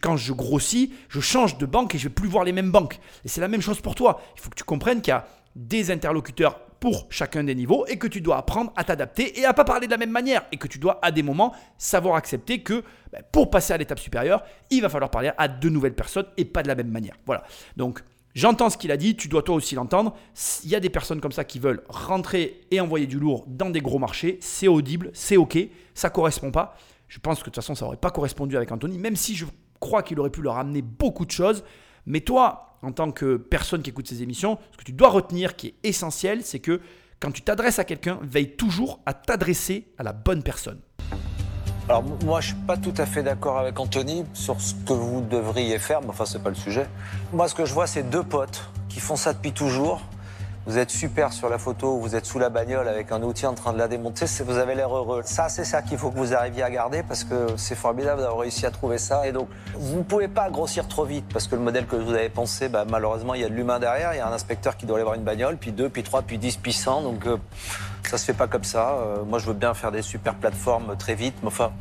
quand 0.00 0.16
je 0.16 0.32
grossis, 0.32 0.92
je 1.08 1.20
change 1.20 1.58
de 1.58 1.66
banque 1.66 1.94
et 1.94 1.98
je 1.98 2.04
vais 2.04 2.14
plus 2.14 2.28
voir 2.28 2.44
les 2.44 2.52
mêmes 2.52 2.70
banques. 2.70 2.98
Et 3.24 3.28
c'est 3.28 3.40
la 3.40 3.48
même 3.48 3.60
chose 3.60 3.80
pour 3.80 3.94
toi. 3.94 4.20
Il 4.36 4.40
faut 4.40 4.50
que 4.50 4.54
tu 4.54 4.64
comprennes 4.64 5.02
qu'il 5.02 5.10
y 5.10 5.14
a 5.14 5.26
des 5.54 5.90
interlocuteurs 5.90 6.60
pour 6.82 7.06
chacun 7.10 7.44
des 7.44 7.54
niveaux 7.54 7.86
et 7.86 7.96
que 7.96 8.08
tu 8.08 8.20
dois 8.20 8.38
apprendre 8.38 8.72
à 8.74 8.82
t'adapter 8.82 9.38
et 9.38 9.44
à 9.44 9.54
pas 9.54 9.62
parler 9.62 9.86
de 9.86 9.92
la 9.92 9.98
même 9.98 10.10
manière 10.10 10.44
et 10.50 10.56
que 10.56 10.66
tu 10.66 10.80
dois 10.80 10.98
à 11.00 11.12
des 11.12 11.22
moments 11.22 11.54
savoir 11.78 12.16
accepter 12.16 12.64
que 12.64 12.82
ben, 13.12 13.22
pour 13.30 13.50
passer 13.50 13.72
à 13.72 13.76
l'étape 13.76 14.00
supérieure, 14.00 14.42
il 14.68 14.82
va 14.82 14.88
falloir 14.88 15.08
parler 15.08 15.30
à 15.38 15.46
de 15.46 15.68
nouvelles 15.68 15.94
personnes 15.94 16.26
et 16.36 16.44
pas 16.44 16.64
de 16.64 16.66
la 16.66 16.74
même 16.74 16.90
manière. 16.90 17.14
Voilà. 17.24 17.44
Donc 17.76 18.02
J'entends 18.34 18.70
ce 18.70 18.78
qu'il 18.78 18.90
a 18.90 18.96
dit, 18.96 19.14
tu 19.14 19.28
dois 19.28 19.42
toi 19.42 19.54
aussi 19.54 19.74
l'entendre. 19.74 20.16
Il 20.64 20.70
y 20.70 20.74
a 20.74 20.80
des 20.80 20.88
personnes 20.88 21.20
comme 21.20 21.32
ça 21.32 21.44
qui 21.44 21.58
veulent 21.58 21.84
rentrer 21.88 22.62
et 22.70 22.80
envoyer 22.80 23.06
du 23.06 23.18
lourd 23.18 23.44
dans 23.46 23.68
des 23.68 23.82
gros 23.82 23.98
marchés, 23.98 24.38
c'est 24.40 24.68
audible, 24.68 25.10
c'est 25.12 25.36
ok, 25.36 25.58
ça 25.92 26.08
correspond 26.08 26.50
pas. 26.50 26.74
Je 27.08 27.18
pense 27.18 27.40
que 27.40 27.42
de 27.42 27.44
toute 27.44 27.56
façon 27.56 27.74
ça 27.74 27.84
n'aurait 27.84 27.98
pas 27.98 28.10
correspondu 28.10 28.56
avec 28.56 28.72
Anthony, 28.72 28.98
même 28.98 29.16
si 29.16 29.36
je 29.36 29.44
crois 29.78 30.02
qu'il 30.02 30.18
aurait 30.18 30.30
pu 30.30 30.40
leur 30.40 30.56
amener 30.56 30.80
beaucoup 30.80 31.26
de 31.26 31.30
choses. 31.30 31.62
Mais 32.06 32.20
toi, 32.22 32.71
en 32.82 32.92
tant 32.92 33.10
que 33.10 33.36
personne 33.36 33.82
qui 33.82 33.90
écoute 33.90 34.08
ces 34.08 34.22
émissions, 34.22 34.58
ce 34.72 34.76
que 34.76 34.84
tu 34.84 34.92
dois 34.92 35.08
retenir 35.08 35.56
qui 35.56 35.68
est 35.68 35.74
essentiel, 35.88 36.42
c'est 36.42 36.58
que 36.58 36.80
quand 37.20 37.30
tu 37.30 37.42
t'adresses 37.42 37.78
à 37.78 37.84
quelqu'un, 37.84 38.18
veille 38.22 38.56
toujours 38.56 39.00
à 39.06 39.14
t'adresser 39.14 39.86
à 39.96 40.02
la 40.02 40.12
bonne 40.12 40.42
personne. 40.42 40.80
Alors 41.88 42.04
moi 42.24 42.40
je 42.40 42.48
suis 42.48 42.56
pas 42.56 42.76
tout 42.76 42.94
à 42.96 43.06
fait 43.06 43.22
d'accord 43.22 43.58
avec 43.58 43.78
Anthony 43.78 44.24
sur 44.34 44.60
ce 44.60 44.74
que 44.74 44.92
vous 44.92 45.20
devriez 45.20 45.78
faire, 45.78 46.00
mais 46.00 46.08
enfin 46.08 46.24
c'est 46.24 46.42
pas 46.42 46.48
le 46.48 46.54
sujet. 46.54 46.86
Moi 47.32 47.48
ce 47.48 47.54
que 47.54 47.64
je 47.64 47.72
vois 47.72 47.86
c'est 47.86 48.04
deux 48.04 48.22
potes 48.22 48.68
qui 48.88 49.00
font 49.00 49.16
ça 49.16 49.32
depuis 49.32 49.52
toujours 49.52 50.00
vous 50.66 50.78
êtes 50.78 50.90
super 50.90 51.32
sur 51.32 51.48
la 51.48 51.58
photo, 51.58 51.98
vous 51.98 52.14
êtes 52.14 52.26
sous 52.26 52.38
la 52.38 52.48
bagnole 52.48 52.86
avec 52.86 53.10
un 53.10 53.22
outil 53.22 53.46
en 53.46 53.54
train 53.54 53.72
de 53.72 53.78
la 53.78 53.88
démonter, 53.88 54.26
vous 54.44 54.58
avez 54.58 54.74
l'air 54.74 54.94
heureux. 54.94 55.22
Ça, 55.24 55.48
c'est 55.48 55.64
ça 55.64 55.82
qu'il 55.82 55.98
faut 55.98 56.10
que 56.10 56.18
vous 56.18 56.34
arriviez 56.34 56.62
à 56.62 56.70
garder 56.70 57.02
parce 57.02 57.24
que 57.24 57.34
c'est 57.56 57.74
formidable 57.74 58.20
d'avoir 58.20 58.40
réussi 58.40 58.66
à 58.66 58.70
trouver 58.70 58.98
ça. 58.98 59.26
Et 59.26 59.32
donc, 59.32 59.48
vous 59.74 59.98
ne 59.98 60.02
pouvez 60.02 60.28
pas 60.28 60.50
grossir 60.50 60.86
trop 60.88 61.04
vite 61.04 61.24
parce 61.32 61.48
que 61.48 61.54
le 61.56 61.62
modèle 61.62 61.86
que 61.86 61.96
vous 61.96 62.12
avez 62.12 62.28
pensé, 62.28 62.68
bah, 62.68 62.84
malheureusement, 62.88 63.34
il 63.34 63.40
y 63.40 63.44
a 63.44 63.48
de 63.48 63.54
l'humain 63.54 63.78
derrière. 63.78 64.14
Il 64.14 64.18
y 64.18 64.20
a 64.20 64.28
un 64.28 64.32
inspecteur 64.32 64.76
qui 64.76 64.86
doit 64.86 64.96
aller 64.96 65.04
voir 65.04 65.16
une 65.16 65.24
bagnole, 65.24 65.56
puis 65.56 65.72
deux, 65.72 65.88
puis 65.88 66.02
trois, 66.02 66.22
puis 66.22 66.38
dix, 66.38 66.56
puis 66.56 66.72
cent. 66.72 67.02
Donc, 67.02 67.26
euh, 67.26 67.36
ça 68.08 68.18
se 68.18 68.24
fait 68.24 68.32
pas 68.32 68.46
comme 68.46 68.64
ça. 68.64 68.92
Euh, 68.92 69.24
moi, 69.24 69.38
je 69.38 69.46
veux 69.46 69.54
bien 69.54 69.74
faire 69.74 69.90
des 69.90 70.02
super 70.02 70.34
plateformes 70.34 70.96
très 70.96 71.14
vite, 71.14 71.34
mais 71.42 71.48
enfin, 71.48 71.72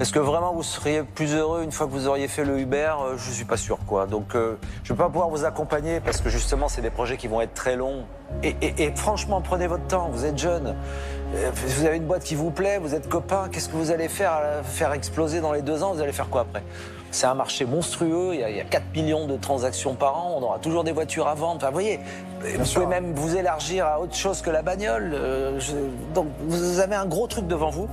est-ce 0.00 0.12
que 0.12 0.20
vraiment 0.20 0.52
vous 0.52 0.62
seriez 0.62 1.02
plus 1.02 1.34
heureux 1.34 1.64
une 1.64 1.72
fois 1.72 1.88
que 1.88 1.90
vous 1.90 2.06
auriez 2.06 2.28
fait 2.28 2.44
le 2.44 2.60
Uber? 2.60 2.92
Euh, 3.00 3.16
Je 3.16 3.32
suis 3.32 3.44
pas 3.44 3.56
sûr, 3.56 3.78
quoi. 3.84 4.06
Donc, 4.06 4.36
euh, 4.36 4.56
je 4.84 4.92
ne 4.92 4.96
vais 4.96 5.02
pas 5.02 5.10
pouvoir 5.10 5.28
vous 5.28 5.44
accompagner 5.44 5.98
parce 5.98 6.20
que 6.20 6.28
justement, 6.28 6.68
c'est 6.68 6.82
des 6.82 6.90
projets 6.90 7.16
qui 7.16 7.26
vont 7.26 7.40
être 7.40 7.54
très 7.54 7.74
longs. 7.74 8.04
Et, 8.44 8.92
franchement, 8.94 9.40
prenez 9.40 9.66
votre 9.66 9.86
temps. 9.88 10.08
Vous 10.12 10.24
êtes 10.24 10.38
jeune. 10.38 10.76
Euh, 11.34 11.50
vous 11.52 11.84
avez 11.84 11.96
une 11.96 12.04
boîte 12.06 12.22
qui 12.22 12.36
vous 12.36 12.50
plaît. 12.50 12.78
Vous 12.78 12.94
êtes 12.94 13.08
copain. 13.08 13.48
Qu'est-ce 13.50 13.68
que 13.68 13.74
vous 13.74 13.90
allez 13.90 14.08
faire 14.08 14.40
Faire 14.62 14.92
exploser 14.92 15.40
dans 15.40 15.52
les 15.52 15.62
deux 15.62 15.82
ans? 15.82 15.94
Vous 15.94 16.00
allez 16.00 16.12
faire 16.12 16.28
quoi 16.28 16.42
après? 16.42 16.62
C'est 17.10 17.26
un 17.26 17.34
marché 17.34 17.64
monstrueux, 17.64 18.34
il 18.34 18.40
y, 18.40 18.60
a, 18.60 18.64
4 18.64 18.84
millions 18.94 19.26
de 19.26 19.38
transactions 19.38 19.94
par 19.94 20.18
an, 20.18 20.34
on 20.36 20.42
aura 20.42 20.58
toujours 20.58 20.84
des 20.84 20.92
voitures 20.92 21.26
à 21.26 21.34
vendre. 21.34 21.56
Enfin, 21.56 21.68
vous 21.68 21.72
voyez, 21.72 22.00
vous 22.42 22.70
pouvez 22.74 22.84
même 22.84 23.14
vous 23.14 23.34
élargir 23.34 23.86
à 23.86 23.98
autre 23.98 24.14
chose 24.14 24.42
que 24.42 24.50
la 24.50 24.60
bagnole. 24.60 25.16
donc, 26.14 26.26
vous 26.46 26.80
avez 26.80 26.96
un 26.96 27.06
gros 27.06 27.26
truc 27.26 27.46
devant 27.46 27.70
vous. 27.70 27.88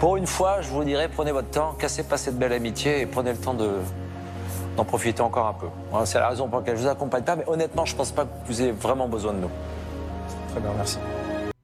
Pour 0.00 0.16
une 0.16 0.26
fois, 0.26 0.62
je 0.62 0.68
vous 0.70 0.82
dirais, 0.82 1.10
prenez 1.14 1.30
votre 1.30 1.50
temps, 1.50 1.74
cassez 1.78 2.04
pas 2.04 2.16
cette 2.16 2.38
belle 2.38 2.54
amitié 2.54 3.02
et 3.02 3.06
prenez 3.06 3.32
le 3.32 3.38
temps 3.38 3.52
de 3.52 3.68
d'en 4.74 4.84
profiter 4.84 5.20
encore 5.20 5.46
un 5.46 5.52
peu. 5.52 5.66
Voilà, 5.90 6.06
C'est 6.06 6.18
la 6.18 6.30
raison 6.30 6.48
pour 6.48 6.60
laquelle 6.60 6.78
je 6.78 6.82
vous 6.82 6.88
accompagne 6.88 7.22
pas, 7.22 7.36
mais 7.36 7.44
honnêtement, 7.46 7.84
je 7.84 7.94
pense 7.94 8.10
pas 8.10 8.24
que 8.24 8.30
vous 8.46 8.62
ayez 8.62 8.70
vraiment 8.70 9.08
besoin 9.08 9.34
de 9.34 9.40
nous. 9.40 9.50
Très 10.52 10.60
bien, 10.60 10.70
merci. 10.74 10.96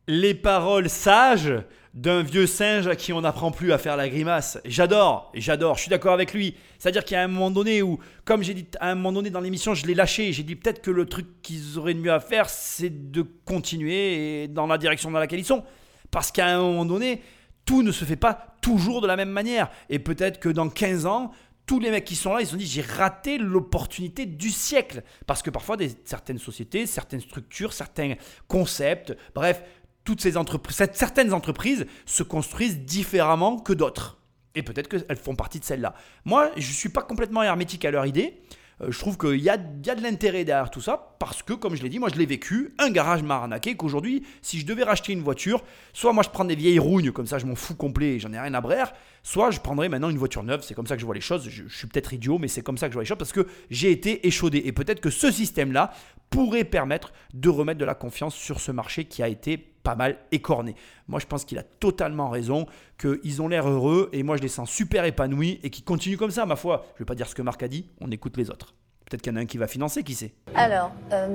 Les 0.07 0.35
paroles 0.35 0.91
sages 0.91 1.55
d'un 1.95 2.23
vieux 2.23 2.47
singe 2.47 2.87
à 2.89 2.95
qui 2.95 3.15
on 3.15 3.23
n'apprend 3.23 3.53
plus 3.53 3.73
à 3.73 3.79
faire 3.79 3.97
la 3.97 4.07
grimace. 4.07 4.59
J'adore, 4.67 5.33
j'adore, 5.33 5.77
je 5.77 5.83
suis 5.83 5.91
d'accord 5.91 6.13
avec 6.13 6.35
lui. 6.35 6.57
C'est-à-dire 6.79 7.05
qu'il 7.07 7.15
y 7.15 7.19
a 7.19 7.23
un 7.23 7.29
moment 7.29 7.51
donné 7.51 7.81
où, 7.81 7.99
comme 8.27 8.43
j'ai 8.43 8.53
dit 8.53 8.67
à 8.81 8.91
un 8.91 8.97
moment 8.97 9.13
donné 9.13 9.31
dans 9.31 9.41
l'émission, 9.41 9.73
je 9.73 9.87
l'ai 9.87 9.95
lâché. 9.95 10.35
J'ai 10.35 10.43
dit 10.43 10.57
peut-être 10.57 10.83
que 10.83 10.91
le 10.91 11.07
truc 11.07 11.41
qu'ils 11.41 11.79
auraient 11.79 11.95
de 11.95 12.01
mieux 12.01 12.13
à 12.13 12.21
faire, 12.21 12.51
c'est 12.51 13.11
de 13.11 13.25
continuer 13.47 14.47
dans 14.49 14.67
la 14.67 14.77
direction 14.77 15.11
dans 15.11 15.21
laquelle 15.21 15.41
ils 15.41 15.47
sont. 15.47 15.65
Parce 16.11 16.31
qu'à 16.31 16.49
un 16.49 16.59
moment 16.59 16.85
donné, 16.85 17.23
tout 17.67 17.83
ne 17.83 17.93
se 17.93 18.07
fait 18.07 18.17
pas 18.17 18.57
toujours 18.63 19.03
de 19.03 19.07
la 19.07 19.17
même 19.17 19.29
manière. 19.31 19.71
Et 19.91 19.99
peut-être 19.99 20.41
que 20.41 20.49
dans 20.49 20.71
15 20.71 21.05
ans, 21.05 21.33
tous 21.67 21.81
les 21.81 21.91
mecs 21.91 22.05
qui 22.05 22.15
sont 22.15 22.33
là, 22.33 22.41
ils 22.41 22.47
se 22.47 22.53
sont 22.53 22.57
dit 22.57 22.67
j'ai 22.67 22.81
raté 22.81 23.39
l'opportunité 23.39 24.25
du 24.25 24.51
siècle. 24.51 25.03
Parce 25.27 25.43
que 25.43 25.51
parfois, 25.51 25.77
des, 25.77 25.91
certaines 26.05 26.39
sociétés, 26.39 26.87
certaines 26.87 27.21
structures, 27.21 27.73
certains 27.73 28.15
concepts, 28.49 29.15
bref, 29.35 29.63
toutes 30.05 30.21
ces 30.21 30.37
entreprises, 30.37 30.89
certaines 30.93 31.35
entreprises 31.35 31.87
se 32.07 32.23
construisent 32.23 32.79
différemment 32.79 33.59
que 33.59 33.73
d'autres. 33.73 34.19
Et 34.55 34.63
peut-être 34.63 34.89
qu'elles 34.89 35.19
font 35.19 35.35
partie 35.35 35.61
de 35.61 35.65
celles-là. 35.65 35.95
Moi, 36.25 36.51
je 36.57 36.69
ne 36.69 36.75
suis 36.75 36.89
pas 36.89 37.03
complètement 37.03 37.43
hermétique 37.43 37.85
à 37.85 37.91
leur 37.91 38.07
idée. 38.07 38.41
Euh, 38.83 38.91
je 38.91 38.99
trouve 38.99 39.17
qu'il 39.17 39.41
y 39.41 39.49
a, 39.49 39.57
de 39.57 40.03
l'intérêt 40.03 40.45
derrière 40.45 40.71
tout 40.71 40.81
ça 40.81 41.17
parce 41.19 41.43
que, 41.43 41.55
comme 41.55 41.75
je 41.77 41.83
l'ai 41.83 41.89
dit, 41.89 41.99
moi 41.99 42.09
je 42.13 42.19
l'ai 42.19 42.27
vécu. 42.27 42.75
Un 42.79 42.91
garage 42.91 43.23
m'a 43.23 43.37
arnaqué 43.37 43.75
qu'aujourd'hui, 43.75 44.25
si 44.43 44.59
je 44.61 44.67
devais 44.67 44.83
racheter 44.85 45.13
une 45.13 45.23
voiture, 45.23 45.63
soit 45.93 46.13
moi 46.13 46.23
je 46.23 46.29
prends 46.29 46.45
des 46.45 46.57
vieilles 46.57 46.79
rouignes, 46.79 47.11
comme 47.11 47.27
ça 47.27 47.39
je 47.39 47.47
m'en 47.47 47.55
fous 47.55 47.75
complet 47.75 48.17
et 48.17 48.21
j'en 48.21 48.33
ai 48.33 48.39
rien 48.39 48.53
à 48.55 48.61
brère, 48.61 48.93
soit 49.23 49.51
je 49.51 49.61
prendrais 49.61 49.89
maintenant 49.89 50.11
une 50.11 50.19
voiture 50.19 50.43
neuve. 50.43 50.63
C'est 50.63 50.75
comme 50.75 50.87
ça 50.87 50.95
que 50.95 51.01
je 51.01 51.07
vois 51.07 51.15
les 51.15 51.21
choses. 51.21 51.49
Je 51.49 51.69
suis 51.69 51.87
peut-être 51.87 52.13
idiot, 52.13 52.39
mais 52.39 52.49
c'est 52.49 52.63
comme 52.63 52.79
ça 52.79 52.87
que 52.87 52.93
je 52.93 52.97
vois 52.97 53.03
les 53.03 53.09
choses 53.09 53.19
parce 53.19 53.33
que 53.33 53.47
j'ai 53.71 53.91
été 53.91 54.27
échaudé. 54.27 54.63
Et 54.65 54.73
peut-être 54.73 55.01
que 55.01 55.11
ce 55.11 55.31
système-là 55.31 55.93
pourrait 56.29 56.65
permettre 56.65 57.13
de 57.33 57.49
remettre 57.49 57.79
de 57.79 57.85
la 57.85 57.95
confiance 57.95 58.35
sur 58.35 58.61
ce 58.61 58.73
marché 58.73 59.05
qui 59.05 59.23
a 59.23 59.29
été 59.29 59.57
pas 59.87 59.95
mal 59.95 60.17
écorné. 60.33 60.75
Moi, 61.07 61.21
je 61.21 61.27
pense 61.27 61.45
qu'il 61.45 61.59
a 61.59 61.63
totalement 61.63 62.29
raison, 62.29 62.67
qu'ils 62.99 63.41
ont 63.41 63.47
l'air 63.47 63.69
heureux 63.69 64.11
et 64.13 64.25
moi, 64.25 64.37
je 64.37 64.43
les 64.43 64.49
sens 64.49 64.69
super 64.69 65.05
épanouis 65.05 65.61
et 65.63 65.71
qu'ils 65.71 65.85
continuent 65.85 66.17
comme 66.17 66.33
ça, 66.33 66.45
ma 66.45 66.57
foi. 66.57 66.83
Je 66.89 66.95
ne 66.95 66.99
vais 66.99 67.05
pas 67.05 67.15
dire 67.15 67.29
ce 67.29 67.37
que 67.37 67.43
Marc 67.43 67.63
a 67.63 67.69
dit, 67.69 67.89
on 68.01 68.11
écoute 68.11 68.37
les 68.37 68.51
autres. 68.51 68.75
Peut-être 69.05 69.23
qu'il 69.23 69.33
y 69.33 69.37
en 69.37 69.39
a 69.39 69.43
un 69.43 69.47
qui 69.47 69.59
va 69.59 69.69
financer, 69.69 70.03
qui 70.03 70.15
sait. 70.15 70.35
Alors, 70.57 70.91
euh, 71.13 71.29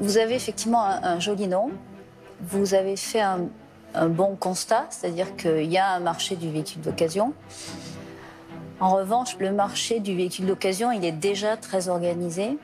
vous 0.00 0.16
avez 0.16 0.34
effectivement 0.34 0.86
un, 0.86 1.20
joli 1.20 1.46
nom. 1.46 1.70
Vous 2.40 2.72
avez 2.72 2.96
fait 2.96 3.20
un, 3.20 3.48
un 3.94 4.08
bon 4.08 4.36
constat, 4.36 4.86
c'est-à-dire 4.88 5.36
qu'il 5.36 5.70
y 5.70 5.76
a 5.76 5.92
un 5.92 6.00
marché 6.00 6.36
du 6.36 6.50
véhicule 6.50 6.80
d'occasion. 6.80 7.34
En 8.80 8.96
revanche, 8.96 9.36
le 9.38 9.52
marché 9.52 10.00
du 10.00 10.16
véhicule 10.16 10.46
d'occasion, 10.46 10.92
il 10.92 11.04
est 11.04 11.12
déjà 11.12 11.58
très 11.58 11.90
organisé, 11.90 12.56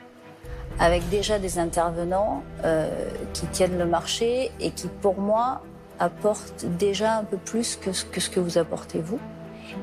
avec 0.79 1.07
déjà 1.09 1.39
des 1.39 1.59
intervenants 1.59 2.43
euh, 2.63 2.89
qui 3.33 3.45
tiennent 3.47 3.77
le 3.77 3.85
marché 3.85 4.51
et 4.59 4.71
qui, 4.71 4.87
pour 4.87 5.19
moi, 5.19 5.61
apportent 5.99 6.65
déjà 6.79 7.17
un 7.17 7.23
peu 7.23 7.37
plus 7.37 7.75
que 7.75 7.91
ce 7.91 8.05
que, 8.05 8.39
vous 8.39 8.57
apportez 8.57 8.99
vous. 8.99 9.19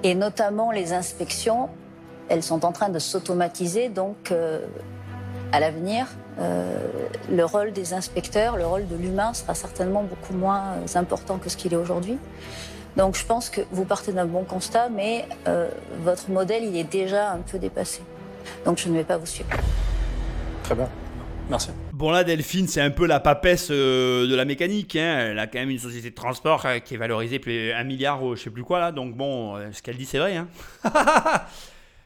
Et 0.02 0.14
notamment 0.14 0.70
les 0.70 0.92
inspections, 0.92 1.68
elles 2.28 2.42
sont 2.42 2.64
en 2.64 2.72
train 2.72 2.88
de 2.88 2.98
s'automatiser, 2.98 3.88
donc 3.88 4.32
euh, 4.32 4.66
à 5.52 5.60
l'avenir, 5.60 6.08
euh, 6.40 6.76
le 7.30 7.44
rôle 7.44 7.72
des 7.72 7.94
inspecteurs, 7.94 8.56
le 8.56 8.66
rôle 8.66 8.86
de 8.86 8.96
l'humain 8.96 9.32
sera 9.32 9.54
certainement 9.54 10.02
beaucoup 10.02 10.34
moins 10.34 10.74
important 10.94 11.38
que 11.38 11.48
ce 11.48 11.56
qu'il 11.56 11.72
est 11.72 11.76
aujourd'hui. 11.76 12.18
Donc 12.96 13.16
je 13.16 13.24
pense 13.24 13.48
que 13.48 13.60
vous 13.70 13.84
partez 13.84 14.12
d'un 14.12 14.26
bon 14.26 14.42
constat, 14.42 14.88
mais 14.88 15.28
votre 16.02 16.30
modèle, 16.30 16.64
il 16.64 16.76
est 16.76 16.90
déjà 16.90 17.30
un 17.30 17.38
peu 17.38 17.58
dépassé. 17.58 18.02
Donc 18.64 18.78
je 18.78 18.88
ne 18.88 18.94
vais 18.94 19.04
pas 19.04 19.18
vous 19.18 19.26
suivre. 19.26 19.50
Très 20.68 20.74
bien. 20.74 20.88
Merci. 21.48 21.70
Bon 21.94 22.10
là, 22.10 22.24
Delphine, 22.24 22.68
c'est 22.68 22.82
un 22.82 22.90
peu 22.90 23.06
la 23.06 23.20
papesse 23.20 23.68
euh, 23.70 24.26
de 24.26 24.34
la 24.34 24.44
mécanique. 24.44 24.96
hein. 24.96 25.30
Elle 25.30 25.38
a 25.38 25.46
quand 25.46 25.60
même 25.60 25.70
une 25.70 25.78
société 25.78 26.10
de 26.10 26.14
transport 26.14 26.66
euh, 26.66 26.78
qui 26.78 26.92
est 26.92 26.98
valorisée 26.98 27.38
plus 27.38 27.72
un 27.72 27.84
milliard, 27.84 28.22
ou 28.22 28.36
je 28.36 28.42
sais 28.42 28.50
plus 28.50 28.64
quoi 28.64 28.78
là. 28.78 28.92
Donc 28.92 29.16
bon, 29.16 29.56
euh, 29.56 29.72
ce 29.72 29.80
qu'elle 29.80 29.96
dit, 29.96 30.04
c'est 30.04 30.18
vrai. 30.18 30.36
Hein. 30.36 30.46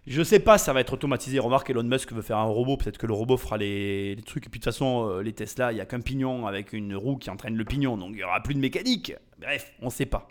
je 0.06 0.22
sais 0.22 0.38
pas, 0.38 0.58
ça 0.58 0.72
va 0.72 0.78
être 0.78 0.92
automatisé. 0.92 1.40
Remarque, 1.40 1.70
Elon 1.70 1.82
Musk 1.82 2.12
veut 2.12 2.22
faire 2.22 2.38
un 2.38 2.44
robot. 2.44 2.76
Peut-être 2.76 2.98
que 2.98 3.08
le 3.08 3.14
robot 3.14 3.36
fera 3.36 3.56
les, 3.56 4.16
trucs. 4.24 4.46
Et 4.46 4.48
puis 4.48 4.60
de 4.60 4.64
toute 4.64 4.72
façon, 4.72 5.18
les 5.18 5.32
Tesla, 5.32 5.72
il 5.72 5.78
y 5.78 5.80
a 5.80 5.84
qu'un 5.84 6.00
pignon 6.00 6.46
avec 6.46 6.72
une 6.72 6.94
roue 6.94 7.16
qui 7.16 7.30
entraîne 7.30 7.56
le 7.56 7.64
pignon. 7.64 7.96
Donc 7.96 8.10
il 8.12 8.20
y 8.20 8.22
aura 8.22 8.44
plus 8.44 8.54
de 8.54 8.60
mécanique. 8.60 9.12
Bref, 9.40 9.72
on 9.82 9.90
sait 9.90 10.06
pas. 10.06 10.28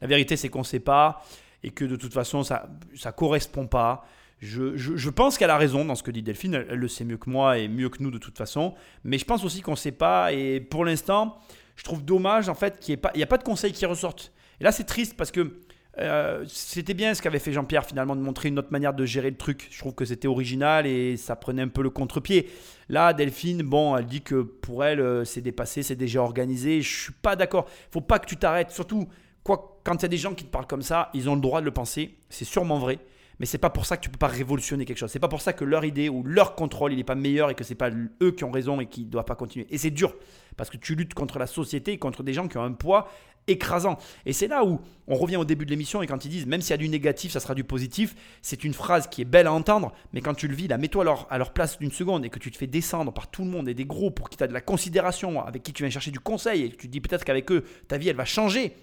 La 0.00 0.08
vérité, 0.08 0.36
c'est 0.36 0.48
qu'on 0.48 0.64
sait 0.64 0.80
pas 0.80 1.22
et 1.62 1.70
que 1.70 1.84
de 1.84 1.94
toute 1.94 2.12
façon, 2.12 2.42
ça 2.42 2.68
ça 2.96 3.12
correspond 3.12 3.68
pas. 3.68 4.04
Je, 4.40 5.10
pense 5.10 5.36
qu'elle 5.36 5.50
a 5.50 5.58
raison 5.58 5.84
dans 5.84 5.94
ce 5.94 6.02
que 6.02 6.10
dit 6.10 6.22
Delphine, 6.22 6.54
elle, 6.54 6.78
le 6.78 6.88
sait 6.88 7.04
mieux 7.04 7.16
que 7.16 7.28
moi 7.28 7.58
et 7.58 7.68
mieux 7.68 7.88
que 7.88 8.02
nous 8.02 8.10
de 8.10 8.18
toute 8.18 8.38
façon, 8.38 8.74
mais 9.02 9.18
je 9.18 9.24
pense 9.24 9.44
aussi 9.44 9.62
qu'on 9.62 9.72
ne 9.72 9.76
sait 9.76 9.92
pas, 9.92 10.32
et 10.32 10.60
pour 10.60 10.84
l'instant, 10.84 11.38
je 11.76 11.82
trouve 11.82 12.04
dommage 12.04 12.48
en 12.48 12.54
fait 12.54 12.78
qu'il 12.78 12.92
n'y 12.92 12.94
ait, 12.94 13.00
pas- 13.00 13.12
il 13.14 13.26
de 13.26 13.42
conseils 13.42 13.72
qui 13.72 13.84
ressortent. 13.86 14.32
Et 14.60 14.64
là 14.64 14.72
c'est 14.72 14.84
triste 14.84 15.16
parce 15.16 15.30
que 15.30 15.60
euh, 15.98 16.44
c'était 16.46 16.94
bien 16.94 17.14
ce 17.14 17.22
qu'avait 17.22 17.40
fait 17.40 17.52
Jean-Pierre 17.52 17.84
finalement 17.84 18.14
de 18.14 18.20
montrer 18.20 18.48
une 18.48 18.58
autre 18.58 18.70
manière 18.70 18.94
de 18.94 19.04
gérer 19.04 19.30
le 19.30 19.36
truc. 19.36 19.68
Je 19.70 19.78
trouve 19.78 19.94
que 19.94 20.04
c'était 20.04 20.28
original 20.28 20.86
et 20.86 21.16
ça 21.16 21.34
prenait 21.34 21.62
un 21.62 21.68
peu 21.68 21.82
le 21.82 21.90
contre-pied. 21.90 22.48
Là, 22.88 23.12
Delphine, 23.12 23.62
bon, 23.62 23.96
elle 23.96 24.06
dit 24.06 24.22
que 24.22 24.42
pour 24.42 24.84
elle, 24.84 25.00
euh, 25.00 25.24
c'est 25.24 25.40
dépassé, 25.40 25.82
c'est 25.82 25.96
déjà 25.96 26.22
organisé. 26.22 26.82
Je 26.82 27.02
suis 27.02 27.12
pas 27.12 27.34
d'accord. 27.34 27.68
Faut 27.90 28.00
pas 28.00 28.20
que 28.20 28.26
tu 28.26 28.36
t'arrêtes. 28.36 28.70
Surtout, 28.70 29.08
quand 29.42 29.94
il 29.94 30.02
y 30.02 30.04
a 30.04 30.08
des 30.08 30.16
gens 30.18 30.34
qui 30.34 30.44
te 30.44 30.50
parlent 30.50 30.66
comme 30.66 30.82
ça, 30.82 31.10
ils 31.14 31.28
ont 31.28 31.34
le 31.34 31.40
droit 31.40 31.60
de 31.60 31.64
le 31.64 31.72
penser. 31.72 32.16
C'est 32.28 32.44
sûrement 32.44 32.78
vrai. 32.78 32.98
Mais 33.40 33.46
c'est 33.46 33.58
pas 33.58 33.70
pour 33.70 33.86
ça 33.86 33.96
que 33.96 34.02
tu 34.02 34.10
peux 34.10 34.18
pas 34.18 34.26
révolutionner 34.26 34.84
quelque 34.84 34.98
chose. 34.98 35.10
C'est 35.10 35.20
pas 35.20 35.28
pour 35.28 35.40
ça 35.40 35.52
que 35.52 35.64
leur 35.64 35.84
idée 35.84 36.08
ou 36.08 36.24
leur 36.24 36.54
contrôle 36.54 36.92
il 36.92 36.96
n'est 36.96 37.04
pas 37.04 37.14
meilleur 37.14 37.50
et 37.50 37.54
que 37.54 37.64
c'est 37.64 37.74
pas 37.74 37.90
eux 38.22 38.32
qui 38.32 38.44
ont 38.44 38.50
raison 38.50 38.80
et 38.80 38.86
qui 38.86 39.04
doivent 39.04 39.24
pas 39.24 39.36
continuer. 39.36 39.66
Et 39.70 39.78
c'est 39.78 39.90
dur 39.90 40.14
parce 40.56 40.70
que 40.70 40.76
tu 40.76 40.94
luttes 40.94 41.14
contre 41.14 41.38
la 41.38 41.46
société 41.46 41.92
et 41.92 41.98
contre 41.98 42.22
des 42.22 42.32
gens 42.32 42.48
qui 42.48 42.58
ont 42.58 42.64
un 42.64 42.72
poids 42.72 43.08
écrasant. 43.48 43.98
Et 44.26 44.32
c'est 44.32 44.48
là 44.48 44.64
où 44.64 44.80
on 45.06 45.14
revient 45.14 45.36
au 45.36 45.44
début 45.44 45.64
de 45.64 45.70
l'émission 45.70 46.02
et 46.02 46.06
quand 46.06 46.24
ils 46.24 46.28
disent 46.28 46.46
même 46.46 46.60
s'il 46.60 46.70
y 46.70 46.74
a 46.74 46.78
du 46.78 46.88
négatif, 46.88 47.32
ça 47.32 47.40
sera 47.40 47.54
du 47.54 47.64
positif, 47.64 48.14
c'est 48.42 48.64
une 48.64 48.74
phrase 48.74 49.08
qui 49.08 49.22
est 49.22 49.24
belle 49.24 49.46
à 49.46 49.52
entendre, 49.52 49.92
mais 50.12 50.20
quand 50.20 50.34
tu 50.34 50.48
le 50.48 50.54
vis, 50.54 50.68
là, 50.68 50.78
mets-toi 50.78 51.02
à 51.02 51.04
leur, 51.04 51.26
à 51.30 51.38
leur 51.38 51.52
place 51.52 51.78
d'une 51.78 51.90
seconde 51.90 52.24
et 52.24 52.30
que 52.30 52.38
tu 52.38 52.50
te 52.50 52.56
fais 52.56 52.66
descendre 52.66 53.12
par 53.12 53.30
tout 53.30 53.42
le 53.42 53.50
monde 53.50 53.68
et 53.68 53.74
des 53.74 53.86
gros 53.86 54.10
pour 54.10 54.28
qui 54.28 54.36
tu 54.36 54.44
as 54.44 54.48
de 54.48 54.52
la 54.52 54.60
considération, 54.60 55.44
avec 55.44 55.62
qui 55.62 55.72
tu 55.72 55.82
viens 55.82 55.90
chercher 55.90 56.10
du 56.10 56.20
conseil 56.20 56.64
et 56.64 56.70
que 56.70 56.76
tu 56.76 56.86
te 56.88 56.92
dis 56.92 57.00
peut-être 57.00 57.24
qu'avec 57.24 57.50
eux, 57.50 57.64
ta 57.88 57.98
vie 57.98 58.08
elle 58.08 58.16
va 58.16 58.24
changer. 58.24 58.74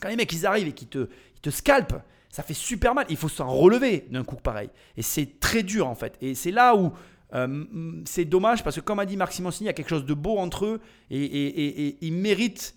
Quand 0.00 0.08
les 0.08 0.16
mecs 0.16 0.32
ils 0.32 0.46
arrivent 0.46 0.68
et 0.68 0.72
qu'ils 0.72 0.88
te, 0.88 1.08
ils 1.36 1.40
te 1.40 1.50
scalpent, 1.50 2.02
ça 2.32 2.42
fait 2.42 2.54
super 2.54 2.94
mal. 2.94 3.06
Il 3.10 3.16
faut 3.16 3.28
s'en 3.28 3.48
relever 3.48 4.06
d'un 4.10 4.24
coup 4.24 4.36
pareil. 4.36 4.70
Et 4.96 5.02
c'est 5.02 5.38
très 5.38 5.62
dur 5.62 5.86
en 5.86 5.94
fait. 5.94 6.16
Et 6.22 6.34
c'est 6.34 6.50
là 6.50 6.74
où 6.74 6.92
euh, 7.34 8.02
c'est 8.06 8.24
dommage 8.24 8.64
parce 8.64 8.76
que 8.76 8.80
comme 8.80 8.98
a 8.98 9.06
dit 9.06 9.18
Marc 9.18 9.34
Simoncini, 9.34 9.66
il 9.66 9.68
y 9.68 9.70
a 9.70 9.74
quelque 9.74 9.90
chose 9.90 10.06
de 10.06 10.14
beau 10.14 10.38
entre 10.38 10.64
eux 10.64 10.80
et, 11.10 11.98
ils 12.00 12.12
méritent 12.12 12.74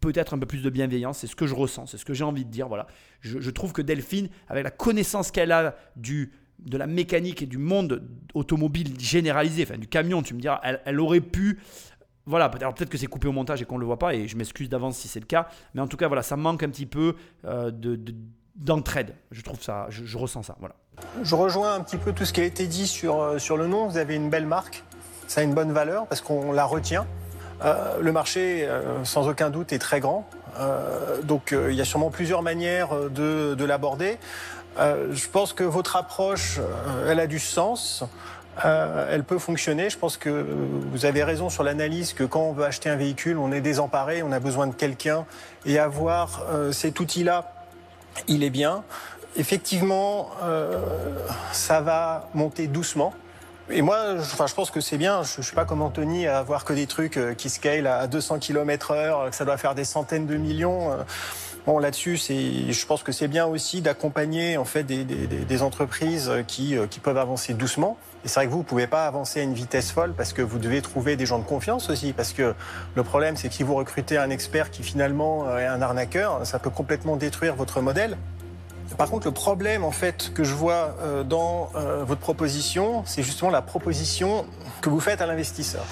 peut-être 0.00 0.34
un 0.34 0.38
peu 0.38 0.46
plus 0.46 0.62
de 0.62 0.70
bienveillance. 0.70 1.18
C'est 1.18 1.26
ce 1.26 1.36
que 1.36 1.46
je 1.46 1.54
ressens, 1.54 1.86
c'est 1.86 1.98
ce 1.98 2.06
que 2.06 2.14
j'ai 2.14 2.24
envie 2.24 2.46
de 2.46 2.50
dire. 2.50 2.68
Voilà. 2.68 2.86
Je, 3.20 3.50
trouve 3.50 3.72
que 3.72 3.82
Delphine, 3.82 4.30
avec 4.48 4.64
la 4.64 4.70
connaissance 4.70 5.30
qu'elle 5.30 5.52
a 5.52 5.76
du 5.94 6.32
de 6.58 6.78
la 6.78 6.86
mécanique 6.86 7.42
et 7.42 7.46
du 7.46 7.58
monde 7.58 8.08
automobile 8.34 8.94
généralisé, 8.98 9.64
enfin 9.64 9.78
du 9.78 9.88
camion, 9.88 10.22
tu 10.22 10.32
me 10.32 10.40
diras, 10.40 10.60
elle 10.62 11.00
aurait 11.00 11.20
pu 11.20 11.58
voilà, 12.26 12.46
alors 12.60 12.74
peut-être 12.74 12.90
que 12.90 12.98
c'est 12.98 13.06
coupé 13.06 13.26
au 13.28 13.32
montage 13.32 13.60
et 13.62 13.64
qu'on 13.64 13.74
ne 13.76 13.80
le 13.80 13.86
voit 13.86 13.98
pas, 13.98 14.14
et 14.14 14.28
je 14.28 14.36
m'excuse 14.36 14.68
d'avance 14.68 14.96
si 14.96 15.08
c'est 15.08 15.20
le 15.20 15.26
cas, 15.26 15.48
mais 15.74 15.80
en 15.80 15.86
tout 15.88 15.96
cas, 15.96 16.06
voilà, 16.06 16.22
ça 16.22 16.36
manque 16.36 16.62
un 16.62 16.68
petit 16.68 16.86
peu 16.86 17.16
euh, 17.44 17.70
de, 17.70 17.96
de- 17.96 18.14
d'entraide. 18.54 19.14
Je 19.30 19.42
trouve 19.42 19.60
ça, 19.62 19.86
je, 19.88 20.16
ressens 20.18 20.42
ça, 20.44 20.56
voilà. 20.60 20.74
Je 21.22 21.34
rejoins 21.34 21.74
un 21.74 21.80
petit 21.80 21.96
peu 21.96 22.12
tout 22.12 22.24
ce 22.24 22.32
qui 22.32 22.40
a 22.40 22.44
été 22.44 22.66
dit 22.66 22.86
sur, 22.86 23.20
euh, 23.20 23.38
sur 23.38 23.56
le 23.56 23.66
nom. 23.66 23.88
Vous 23.88 23.96
avez 23.96 24.14
une 24.14 24.30
belle 24.30 24.46
marque, 24.46 24.84
ça 25.26 25.40
a 25.40 25.44
une 25.44 25.54
bonne 25.54 25.72
valeur 25.72 26.06
parce 26.06 26.20
qu'on 26.20 26.52
la 26.52 26.64
retient. 26.64 27.06
Euh, 27.64 27.98
le 28.00 28.12
marché, 28.12 28.68
sans 29.04 29.28
aucun 29.28 29.50
doute, 29.50 29.72
est 29.72 29.78
très 29.78 30.00
grand. 30.00 30.28
Donc 31.24 31.52
il 31.56 31.74
y 31.74 31.80
a 31.80 31.84
sûrement 31.84 32.10
plusieurs 32.10 32.42
manières 32.42 32.90
de, 33.08 33.54
de 33.54 33.64
l'aborder. 33.64 34.18
Je 34.78 35.28
pense 35.28 35.52
que 35.54 35.64
votre 35.64 35.96
approche, 35.96 36.60
elle 37.08 37.20
a 37.20 37.26
du 37.26 37.38
sens. 37.38 38.04
Euh, 38.64 39.08
elle 39.10 39.24
peut 39.24 39.38
fonctionner. 39.38 39.88
Je 39.90 39.98
pense 39.98 40.16
que 40.16 40.46
vous 40.92 41.06
avez 41.06 41.24
raison 41.24 41.48
sur 41.48 41.62
l'analyse 41.62 42.12
que 42.12 42.24
quand 42.24 42.42
on 42.42 42.52
veut 42.52 42.64
acheter 42.64 42.90
un 42.90 42.96
véhicule, 42.96 43.38
on 43.38 43.50
est 43.50 43.60
désemparé, 43.60 44.22
on 44.22 44.32
a 44.32 44.40
besoin 44.40 44.66
de 44.66 44.74
quelqu'un 44.74 45.24
et 45.64 45.78
avoir 45.78 46.44
euh, 46.50 46.72
cet 46.72 47.00
outil-là, 47.00 47.52
il 48.28 48.42
est 48.42 48.50
bien. 48.50 48.84
Effectivement, 49.36 50.30
euh, 50.42 50.78
ça 51.52 51.80
va 51.80 52.28
monter 52.34 52.66
doucement. 52.66 53.14
Et 53.70 53.80
moi, 53.80 54.16
je, 54.16 54.20
enfin, 54.20 54.46
je 54.46 54.54
pense 54.54 54.70
que 54.70 54.80
c'est 54.80 54.98
bien. 54.98 55.22
Je 55.22 55.38
ne 55.38 55.42
suis 55.42 55.54
pas 55.54 55.64
comme 55.64 55.80
Anthony 55.80 56.26
à 56.26 56.38
avoir 56.38 56.66
que 56.66 56.74
des 56.74 56.86
trucs 56.86 57.16
euh, 57.16 57.32
qui 57.32 57.48
scale 57.48 57.86
à 57.86 58.06
200 58.06 58.38
km/h, 58.38 59.30
que 59.30 59.36
ça 59.36 59.46
doit 59.46 59.56
faire 59.56 59.74
des 59.74 59.84
centaines 59.84 60.26
de 60.26 60.36
millions. 60.36 60.90
Euh. 61.62 61.66
Bon, 61.66 61.78
là-dessus, 61.78 62.16
je 62.16 62.86
pense 62.86 63.02
que 63.02 63.12
c'est 63.12 63.28
bien 63.28 63.46
aussi 63.46 63.80
d'accompagner 63.80 64.56
en 64.56 64.64
fait 64.64 64.84
des, 64.84 65.62
entreprises 65.62 66.30
qui, 66.46 66.76
euh, 66.76 66.86
qui 66.86 67.00
peuvent 67.00 67.18
avancer 67.18 67.54
doucement. 67.54 67.96
Et 68.24 68.28
c'est 68.28 68.34
vrai 68.34 68.46
que 68.46 68.52
vous, 68.52 68.58
vous 68.58 68.62
pouvez 68.62 68.86
pas 68.86 69.06
avancer 69.06 69.40
à 69.40 69.42
une 69.42 69.54
vitesse 69.54 69.90
folle 69.90 70.14
parce 70.16 70.32
que 70.32 70.42
vous 70.42 70.58
devez 70.58 70.80
trouver 70.80 71.16
des 71.16 71.26
gens 71.26 71.38
de 71.38 71.44
confiance 71.44 71.90
aussi. 71.90 72.12
Parce 72.12 72.32
que 72.32 72.54
le 72.94 73.02
problème, 73.02 73.36
c'est 73.36 73.48
que 73.48 73.54
si 73.54 73.62
vous 73.62 73.74
recrutez 73.74 74.16
un 74.16 74.30
expert 74.30 74.70
qui 74.70 74.82
finalement 74.82 75.48
euh, 75.48 75.58
est 75.58 75.66
un 75.66 75.82
arnaqueur, 75.82 76.46
ça 76.46 76.58
peut 76.58 76.70
complètement 76.70 77.16
détruire 77.16 77.56
votre 77.56 77.80
modèle. 77.80 78.16
Par 78.96 79.08
contre, 79.10 79.26
le 79.26 79.32
problème 79.32 79.84
en 79.84 79.90
fait 79.90 80.32
que 80.34 80.44
je 80.44 80.54
vois 80.54 80.96
euh, 81.00 81.24
dans 81.24 81.70
euh, 81.74 82.04
votre 82.04 82.20
proposition, 82.20 83.02
c'est 83.06 83.22
justement 83.22 83.50
la 83.50 83.62
proposition 83.62 84.46
que 84.80 84.90
vous 84.90 85.00
faites 85.00 85.20
à 85.20 85.26
l'investisseur. 85.26 85.84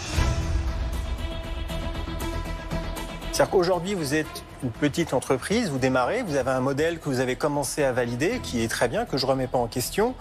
C'est-à-dire 3.32 3.50
qu'aujourd'hui, 3.50 3.94
vous 3.94 4.14
êtes 4.14 4.44
une 4.62 4.70
petite 4.70 5.14
entreprise, 5.14 5.70
vous 5.70 5.78
démarrez, 5.78 6.22
vous 6.22 6.36
avez 6.36 6.50
un 6.50 6.60
modèle 6.60 6.98
que 6.98 7.08
vous 7.08 7.20
avez 7.20 7.36
commencé 7.36 7.84
à 7.84 7.92
valider, 7.92 8.40
qui 8.42 8.62
est 8.62 8.68
très 8.68 8.88
bien, 8.88 9.04
que 9.04 9.16
je 9.16 9.24
ne 9.24 9.30
remets 9.30 9.46
pas 9.46 9.58
en 9.58 9.68
question, 9.68 10.14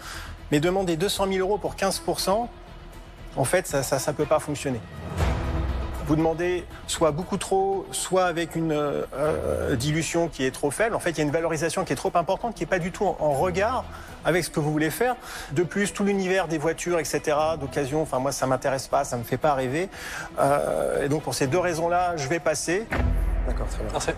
mais 0.52 0.60
demander 0.60 0.96
200 0.96 1.28
000 1.32 1.40
euros 1.40 1.58
pour 1.58 1.76
15% 1.76 2.48
en 3.36 3.46
fait, 3.46 3.68
ça 3.68 4.12
ne 4.12 4.18
peut 4.18 4.26
pas 4.26 4.40
fonctionner. 4.40 4.80
Vous 6.10 6.16
demandez 6.16 6.66
soit 6.88 7.12
beaucoup 7.12 7.38
trop, 7.38 7.86
soit 7.92 8.26
avec 8.26 8.56
une 8.56 8.72
euh, 8.72 9.04
euh, 9.14 9.76
dilution 9.76 10.28
qui 10.28 10.44
est 10.44 10.50
trop 10.50 10.72
faible. 10.72 10.96
En 10.96 11.00
fait, 11.00 11.12
il 11.12 11.18
y 11.20 11.22
a 11.22 11.24
une 11.24 11.30
valorisation 11.30 11.86
qui 11.86 11.94
est 11.94 11.96
trop 11.96 12.12
importante, 12.16 12.56
qui 12.56 12.64
n'est 12.64 12.68
pas 12.68 12.80
du 12.80 12.92
tout 12.92 13.06
en, 13.06 13.34
regard 13.34 13.86
avec 14.26 14.44
ce 14.44 14.50
que 14.50 14.60
vous 14.60 14.72
voulez 14.72 14.90
faire. 14.90 15.16
De 15.52 15.62
plus, 15.62 15.94
tout 15.94 16.04
l'univers 16.04 16.48
des 16.48 16.58
voitures, 16.58 16.98
etc., 16.98 17.38
d'occasion, 17.60 18.02
enfin 18.02 18.18
moi, 18.18 18.32
ça 18.32 18.48
m'intéresse 18.48 18.88
pas, 18.88 19.04
ça 19.04 19.18
me 19.18 19.24
fait 19.24 19.38
pas 19.38 19.54
rêver. 19.54 19.88
Euh, 20.40 21.06
et 21.06 21.10
donc, 21.10 21.22
pour 21.22 21.36
ces 21.36 21.46
deux 21.46 21.60
raisons-là, 21.60 22.18
je 22.18 22.28
vais 22.28 22.40
passer. 22.40 22.88
D'accord, 23.46 23.68
très 23.68 23.84
bien. 23.84 23.92
Merci. 23.92 24.10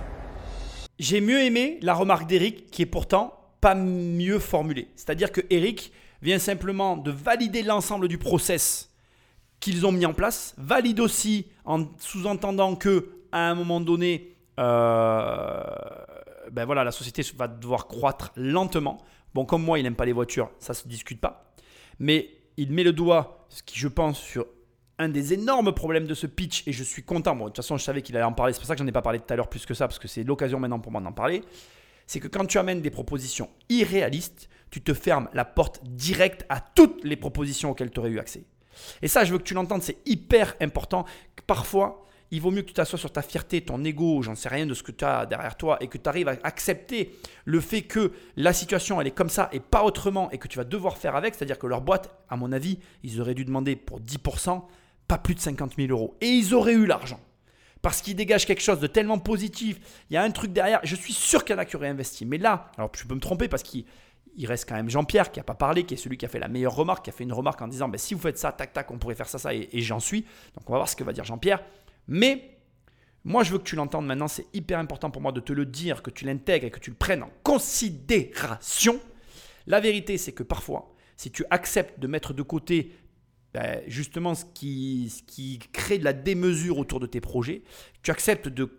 J'ai 0.98 1.20
mieux 1.20 1.42
aimé 1.42 1.78
la 1.82 1.94
remarque 1.94 2.26
d'Eric 2.26 2.72
qui 2.72 2.84
est 2.84 2.86
pourtant 2.86 3.34
pas 3.60 3.76
mieux 3.76 4.40
formulée. 4.40 4.88
C'est-à-dire 4.96 5.34
que 5.34 5.42
Eric 5.50 5.92
vient 6.22 6.40
simplement 6.40 6.96
de 6.96 7.12
valider 7.12 7.64
l'ensemble 7.64 8.08
du 8.08 8.18
process 8.18 8.91
qu'ils 9.62 9.86
ont 9.86 9.94
mis 9.94 10.06
en 10.06 10.14
place, 10.14 10.54
valide 10.58 11.00
aussi 11.00 11.48
en 11.64 11.86
sous-entendant 12.00 12.76
que 12.76 13.12
à 13.32 13.50
un 13.50 13.56
moment 13.56 13.80
donné, 13.80 14.36
euh, 14.60 15.64
ben 16.52 16.66
voilà, 16.66 16.84
la 16.84 16.92
société 16.92 17.24
va 17.38 17.48
devoir 17.48 17.88
croître 17.88 18.34
lentement. 18.36 18.98
Bon, 19.34 19.46
comme 19.46 19.64
moi, 19.64 19.80
il 19.80 19.84
n'aime 19.84 19.96
pas 19.96 20.06
les 20.06 20.12
voitures, 20.12 20.52
ça 20.60 20.74
se 20.74 20.88
discute 20.88 21.22
pas. 21.22 21.54
Mais 22.00 22.30
il 22.58 22.74
met 22.74 22.84
le 22.84 22.92
doigt, 22.92 23.46
ce 23.48 23.64
qui 23.64 23.80
je 23.80 23.88
pense, 23.88 24.20
sur 24.20 24.46
un 24.98 25.08
des 25.10 25.34
énormes 25.34 25.74
problèmes 25.74 26.06
de 26.06 26.14
ce 26.14 26.28
pitch, 26.28 26.68
et 26.68 26.74
je 26.74 26.84
suis 26.84 27.04
content. 27.04 27.36
Bon, 27.36 27.46
de 27.46 27.50
toute 27.50 27.58
façon, 27.58 27.78
je 27.78 27.84
savais 27.84 28.02
qu'il 28.02 28.16
allait 28.18 28.26
en 28.26 28.34
parler, 28.34 28.54
c'est 28.54 28.60
pour 28.60 28.68
ça 28.68 28.76
que 28.76 28.80
j'en 28.80 28.88
ai 28.88 28.92
pas 28.92 29.02
parlé 29.02 29.20
tout 29.20 29.32
à 29.34 29.36
l'heure 29.36 29.50
plus 29.50 29.66
que 29.66 29.74
ça, 29.74 29.88
parce 29.88 30.00
que 30.00 30.08
c'est 30.08 30.24
l'occasion 30.24 30.60
maintenant 30.60 30.80
pour 30.80 30.92
moi 30.92 31.02
d'en 31.02 31.14
parler. 31.14 31.44
C'est 32.08 32.20
que 32.20 32.28
quand 32.28 32.46
tu 32.46 32.58
amènes 32.58 32.82
des 32.82 32.90
propositions 32.90 33.50
irréalistes, 33.70 34.50
tu 34.70 34.82
te 34.82 34.94
fermes 34.94 35.30
la 35.34 35.46
porte 35.46 35.82
directe 35.84 36.46
à 36.50 36.60
toutes 36.60 37.04
les 37.04 37.16
propositions 37.16 37.72
auxquelles 37.72 37.92
tu 37.92 38.00
aurais 38.00 38.10
eu 38.10 38.20
accès. 38.20 38.44
Et 39.02 39.08
ça, 39.08 39.24
je 39.24 39.32
veux 39.32 39.38
que 39.38 39.44
tu 39.44 39.54
l'entendes, 39.54 39.82
c'est 39.82 39.98
hyper 40.06 40.56
important. 40.62 41.06
Parfois, 41.48 42.06
il 42.32 42.40
vaut 42.40 42.52
mieux 42.52 42.62
que 42.62 42.68
tu 42.68 42.74
t'assoies 42.74 42.98
sur 42.98 43.12
ta 43.12 43.22
fierté, 43.22 43.62
ton 43.62 43.84
ego, 43.84 44.22
j'en 44.22 44.36
sais 44.36 44.48
rien 44.48 44.66
de 44.66 44.74
ce 44.74 44.84
que 44.84 44.92
tu 44.92 45.04
as 45.04 45.26
derrière 45.26 45.58
toi, 45.58 45.78
et 45.82 45.88
que 45.88 45.98
tu 45.98 46.08
arrives 46.08 46.30
à 46.30 46.38
accepter 46.44 47.14
le 47.44 47.60
fait 47.60 47.82
que 47.82 48.14
la 48.38 48.54
situation, 48.54 49.02
elle 49.02 49.08
est 49.08 49.12
comme 49.12 49.30
ça 49.30 49.50
et 49.52 49.60
pas 49.60 49.84
autrement, 49.84 50.32
et 50.32 50.38
que 50.38 50.48
tu 50.48 50.58
vas 50.58 50.64
devoir 50.64 50.98
faire 50.98 51.16
avec. 51.16 51.36
C'est-à-dire 51.36 51.60
que 51.60 51.68
leur 51.68 51.82
boîte, 51.82 52.10
à 52.30 52.38
mon 52.38 52.54
avis, 52.54 52.80
ils 53.04 53.20
auraient 53.20 53.34
dû 53.34 53.44
demander 53.44 53.76
pour 53.76 54.00
10%, 54.00 54.64
pas 55.08 55.18
plus 55.18 55.36
de 55.36 55.42
50 55.42 55.76
000 55.76 55.90
euros. 55.90 56.16
Et 56.22 56.28
ils 56.28 56.54
auraient 56.54 56.74
eu 56.74 56.86
l'argent. 56.86 57.20
Parce 57.82 58.02
qu'ils 58.02 58.16
dégagent 58.16 58.46
quelque 58.46 58.62
chose 58.62 58.80
de 58.80 58.88
tellement 58.88 59.18
positif. 59.18 59.80
Il 60.10 60.14
y 60.14 60.18
a 60.18 60.24
un 60.24 60.32
truc 60.32 60.54
derrière. 60.54 60.80
Je 60.84 60.96
suis 60.96 61.14
sûr 61.14 61.44
qu'il 61.44 61.56
y 61.56 61.58
en 61.58 61.62
a 61.62 61.66
qui 61.66 61.76
auraient 61.76 61.90
investi. 61.90 62.26
Mais 62.26 62.38
là, 62.38 62.72
alors 62.78 62.92
je 62.96 63.06
peux 63.06 63.16
me 63.16 63.20
tromper 63.20 63.48
parce 63.48 63.64
qu'il 63.64 63.86
il 64.36 64.46
reste 64.48 64.68
quand 64.68 64.76
même 64.76 64.90
Jean-Pierre 64.90 65.32
qui 65.32 65.40
n'a 65.40 65.44
pas 65.44 65.56
parlé, 65.56 65.84
qui 65.84 65.94
est 65.94 65.98
celui 65.98 66.18
qui 66.18 66.26
a 66.26 66.30
fait 66.30 66.40
la 66.40 66.48
meilleure 66.48 66.76
remarque, 66.76 67.06
qui 67.06 67.10
a 67.10 67.14
fait 67.14 67.24
une 67.24 67.34
remarque 67.34 67.62
en 67.62 67.68
disant 67.68 67.90
ben, 67.90 67.98
si 67.98 68.14
vous 68.14 68.22
faites 68.22 68.38
ça, 68.38 68.52
tac, 68.52 68.74
tac, 68.74 68.90
on 68.92 68.98
pourrait 68.98 69.16
faire 69.16 69.30
ça, 69.30 69.38
ça, 69.38 69.54
et, 69.54 69.70
et 69.72 69.82
j'en 69.82 70.00
suis. 70.00 70.22
Donc 70.56 70.68
on 70.70 70.74
va 70.74 70.80
voir 70.80 70.90
ce 70.90 70.96
que 70.96 71.04
va 71.04 71.14
dire 71.14 71.26
Jean-Pierre. 71.26 71.64
Mais 72.08 72.58
moi, 73.24 73.44
je 73.44 73.52
veux 73.52 73.60
que 73.60 73.64
tu 73.64 73.76
l'entendes 73.76 74.06
maintenant. 74.06 74.28
C'est 74.28 74.48
hyper 74.54 74.80
important 74.80 75.12
pour 75.12 75.22
moi 75.22 75.32
de 75.32 75.40
te 75.40 75.54
le 75.54 75.66
dire, 75.66 76.02
que 76.02 76.10
tu 76.10 76.26
l'intègres 76.26 76.66
et 76.66 76.72
que 76.72 76.80
tu 76.80 76.90
le 76.90 76.96
prennes 76.96 77.24
en 77.24 77.32
considération. 77.44 79.00
La 79.68 79.80
vérité, 79.80 80.18
c'est 80.18 80.32
que 80.32 80.44
parfois, 80.44 80.94
si 81.18 81.32
tu 81.32 81.46
acceptes 81.52 82.00
de 82.00 82.08
mettre 82.08 82.34
de 82.34 82.42
côté 82.42 82.94
ben, 83.54 83.82
justement 83.88 84.34
ce 84.34 84.46
qui, 84.54 85.10
ce 85.10 85.24
qui 85.24 85.60
crée 85.74 85.98
de 85.98 86.06
la 86.06 86.14
démesure 86.14 86.78
autour 86.78 87.00
de 87.00 87.06
tes 87.06 87.22
projets, 87.22 87.64
tu 88.02 88.12
acceptes 88.12 88.48
de 88.48 88.78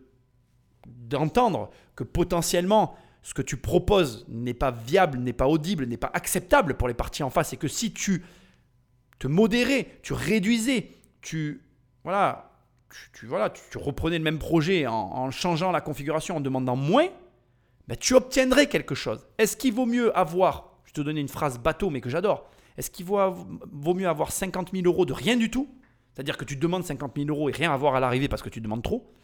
d'entendre 0.87 1.71
que 1.95 2.03
potentiellement 2.03 2.97
ce 3.23 3.35
que 3.35 3.43
tu 3.43 3.57
proposes 3.57 4.25
n'est 4.29 4.55
pas 4.55 4.71
viable, 4.71 5.19
n'est 5.19 5.33
pas 5.33 5.47
audible, 5.47 5.87
n'est 5.87 5.97
pas 5.97 6.11
acceptable 6.13 6.75
pour 6.75 6.89
les 6.89 6.95
parties 6.95 7.23
en 7.23 7.31
face 7.31 7.53
et 7.53 7.57
que 7.57 7.69
si 7.69 7.93
tu 7.93 8.25
te 9.19 9.29
modérais, 9.29 9.99
tu 10.03 10.13
réduisais, 10.13 10.91
tu 11.21 11.63
voilà, 12.03 12.51
tu, 13.13 13.27
voilà, 13.27 13.51
tu, 13.51 13.79
reprenais 13.79 14.19
le 14.19 14.25
même 14.25 14.41
projet 14.41 14.87
en, 14.89 15.31
changeant 15.31 15.71
la 15.71 15.81
configuration, 15.81 16.37
en 16.37 16.41
demandant 16.41 16.75
moins, 16.75 17.07
ben, 17.87 17.97
tu 17.97 18.15
obtiendrais 18.15 18.67
quelque 18.67 18.97
chose. 18.97 19.25
Est-ce 19.39 19.57
qu'il 19.57 19.73
vaut 19.73 19.87
mieux 19.87 20.17
avoir, 20.19 20.79
je 20.85 20.93
te 20.93 21.01
donnais 21.01 21.21
une 21.21 21.29
phrase 21.29 21.59
bateau 21.59 21.91
mais 21.91 22.01
que 22.01 22.11
j'adore, 22.11 22.51
est-ce 22.77 22.91
qu'il 22.91 23.07
vaut, 23.07 23.21
vaut 23.71 23.95
mieux 23.95 24.09
avoir 24.09 24.33
50 24.33 24.73
000 24.73 24.85
euros 24.87 25.07
de 25.07 25.13
rien 25.13 25.37
du 25.37 25.49
tout, 25.49 25.69
c'est-à-dire 26.13 26.37
que 26.37 26.45
tu 26.45 26.57
demandes 26.57 26.85
50 26.85 27.13
000 27.17 27.29
euros 27.29 27.49
et 27.49 27.53
rien 27.53 27.73
avoir 27.73 27.95
à 27.95 28.01
l'arrivée 28.01 28.29
parce 28.29 28.43
que 28.43 28.49
tu 28.49 28.61
demandes 28.61 28.83
trop, 28.83 29.15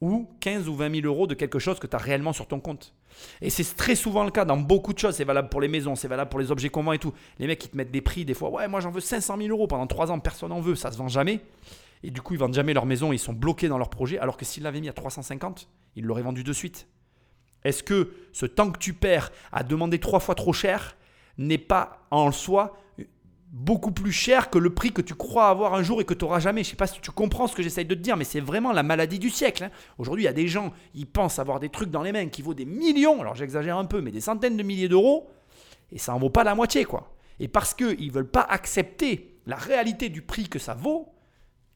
ou 0.00 0.28
15 0.40 0.68
ou 0.68 0.74
20 0.74 1.02
000 1.02 1.06
euros 1.06 1.26
de 1.26 1.34
quelque 1.34 1.58
chose 1.58 1.78
que 1.78 1.86
tu 1.86 1.94
as 1.94 1.98
réellement 1.98 2.32
sur 2.32 2.46
ton 2.46 2.60
compte. 2.60 2.94
Et 3.42 3.50
c'est 3.50 3.76
très 3.76 3.94
souvent 3.94 4.24
le 4.24 4.30
cas 4.30 4.44
dans 4.44 4.56
beaucoup 4.56 4.92
de 4.92 4.98
choses. 4.98 5.16
C'est 5.16 5.24
valable 5.24 5.48
pour 5.48 5.60
les 5.60 5.68
maisons, 5.68 5.94
c'est 5.94 6.08
valable 6.08 6.30
pour 6.30 6.40
les 6.40 6.50
objets 6.50 6.70
qu'on 6.70 6.82
vend 6.82 6.92
et 6.92 6.98
tout. 6.98 7.12
Les 7.38 7.46
mecs, 7.46 7.64
ils 7.64 7.68
te 7.68 7.76
mettent 7.76 7.90
des 7.90 8.00
prix 8.00 8.24
des 8.24 8.34
fois. 8.34 8.50
Ouais, 8.50 8.68
moi 8.68 8.80
j'en 8.80 8.90
veux 8.90 9.00
500 9.00 9.36
000 9.36 9.48
euros. 9.50 9.66
Pendant 9.66 9.86
3 9.86 10.10
ans, 10.10 10.18
personne 10.18 10.50
n'en 10.50 10.60
veut. 10.60 10.74
Ça 10.74 10.90
se 10.90 10.96
vend 10.96 11.08
jamais. 11.08 11.40
Et 12.02 12.10
du 12.10 12.22
coup, 12.22 12.34
ils 12.34 12.40
vendent 12.40 12.54
jamais 12.54 12.72
leur 12.72 12.86
maison. 12.86 13.12
Ils 13.12 13.18
sont 13.18 13.34
bloqués 13.34 13.68
dans 13.68 13.78
leur 13.78 13.90
projet. 13.90 14.18
Alors 14.18 14.36
que 14.36 14.44
s'ils 14.44 14.62
l'avaient 14.62 14.80
mis 14.80 14.88
à 14.88 14.94
350, 14.94 15.68
ils 15.96 16.04
l'auraient 16.04 16.22
vendu 16.22 16.44
de 16.44 16.52
suite. 16.52 16.86
Est-ce 17.64 17.82
que 17.82 18.14
ce 18.32 18.46
temps 18.46 18.70
que 18.70 18.78
tu 18.78 18.94
perds 18.94 19.30
à 19.52 19.62
demander 19.64 19.98
trois 19.98 20.20
fois 20.20 20.34
trop 20.34 20.54
cher 20.54 20.96
n'est 21.36 21.58
pas 21.58 22.06
en 22.10 22.32
soi 22.32 22.78
beaucoup 23.52 23.90
plus 23.90 24.12
cher 24.12 24.48
que 24.48 24.58
le 24.58 24.70
prix 24.70 24.92
que 24.92 25.02
tu 25.02 25.14
crois 25.14 25.48
avoir 25.48 25.74
un 25.74 25.82
jour 25.82 26.00
et 26.00 26.04
que 26.04 26.14
tu 26.14 26.24
n'auras 26.24 26.38
jamais. 26.38 26.62
Je 26.62 26.70
sais 26.70 26.76
pas 26.76 26.86
si 26.86 27.00
tu 27.00 27.10
comprends 27.10 27.46
ce 27.48 27.56
que 27.56 27.62
j'essaye 27.62 27.84
de 27.84 27.94
te 27.94 28.00
dire, 28.00 28.16
mais 28.16 28.24
c'est 28.24 28.40
vraiment 28.40 28.72
la 28.72 28.82
maladie 28.82 29.18
du 29.18 29.30
siècle. 29.30 29.64
hein. 29.64 29.70
Aujourd'hui, 29.98 30.24
il 30.24 30.26
y 30.26 30.28
a 30.28 30.32
des 30.32 30.48
gens, 30.48 30.72
ils 30.94 31.06
pensent 31.06 31.38
avoir 31.38 31.58
des 31.58 31.68
trucs 31.68 31.90
dans 31.90 32.02
les 32.02 32.12
mains 32.12 32.28
qui 32.28 32.42
vaut 32.42 32.54
des 32.54 32.64
millions, 32.64 33.20
alors 33.20 33.34
j'exagère 33.34 33.76
un 33.76 33.86
peu, 33.86 34.00
mais 34.00 34.12
des 34.12 34.20
centaines 34.20 34.56
de 34.56 34.62
milliers 34.62 34.88
d'euros, 34.88 35.28
et 35.90 35.98
ça 35.98 36.14
en 36.14 36.18
vaut 36.18 36.30
pas 36.30 36.44
la 36.44 36.54
moitié, 36.54 36.84
quoi. 36.84 37.12
Et 37.40 37.48
parce 37.48 37.74
qu'ils 37.74 38.06
ne 38.06 38.12
veulent 38.12 38.30
pas 38.30 38.46
accepter 38.48 39.40
la 39.46 39.56
réalité 39.56 40.10
du 40.10 40.22
prix 40.22 40.48
que 40.48 40.58
ça 40.58 40.74
vaut, 40.74 41.12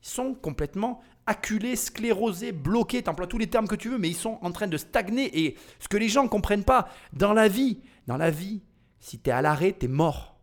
ils 0.03 0.09
sont 0.09 0.35
complètement 0.35 1.01
acculés, 1.27 1.75
sclérosés, 1.75 2.53
bloqués, 2.53 3.03
t'emploies 3.03 3.27
tous 3.27 3.39
les 3.39 3.47
termes 3.47 3.67
que 3.67 3.75
tu 3.75 3.89
veux, 3.89 3.99
mais 3.99 4.11
ils 4.11 4.17
sont 4.17 4.39
en 4.43 4.53
train 4.53 4.67
de 4.67 4.77
stagner. 4.77 5.45
Et 5.45 5.57
ce 5.81 5.89
que 5.89 5.97
les 5.97 6.11
gens 6.11 6.23
ne 6.23 6.29
comprennent 6.29 6.65
pas, 6.65 6.89
dans 7.15 7.33
la 7.33 7.49
vie, 7.49 7.81
dans 8.07 8.19
la 8.19 8.31
vie, 8.31 8.63
si 9.01 9.19
tu 9.19 9.31
es 9.31 9.33
à 9.33 9.41
l'arrêt, 9.41 9.75
tu 9.77 9.87
es 9.87 9.89
mort. 9.89 10.34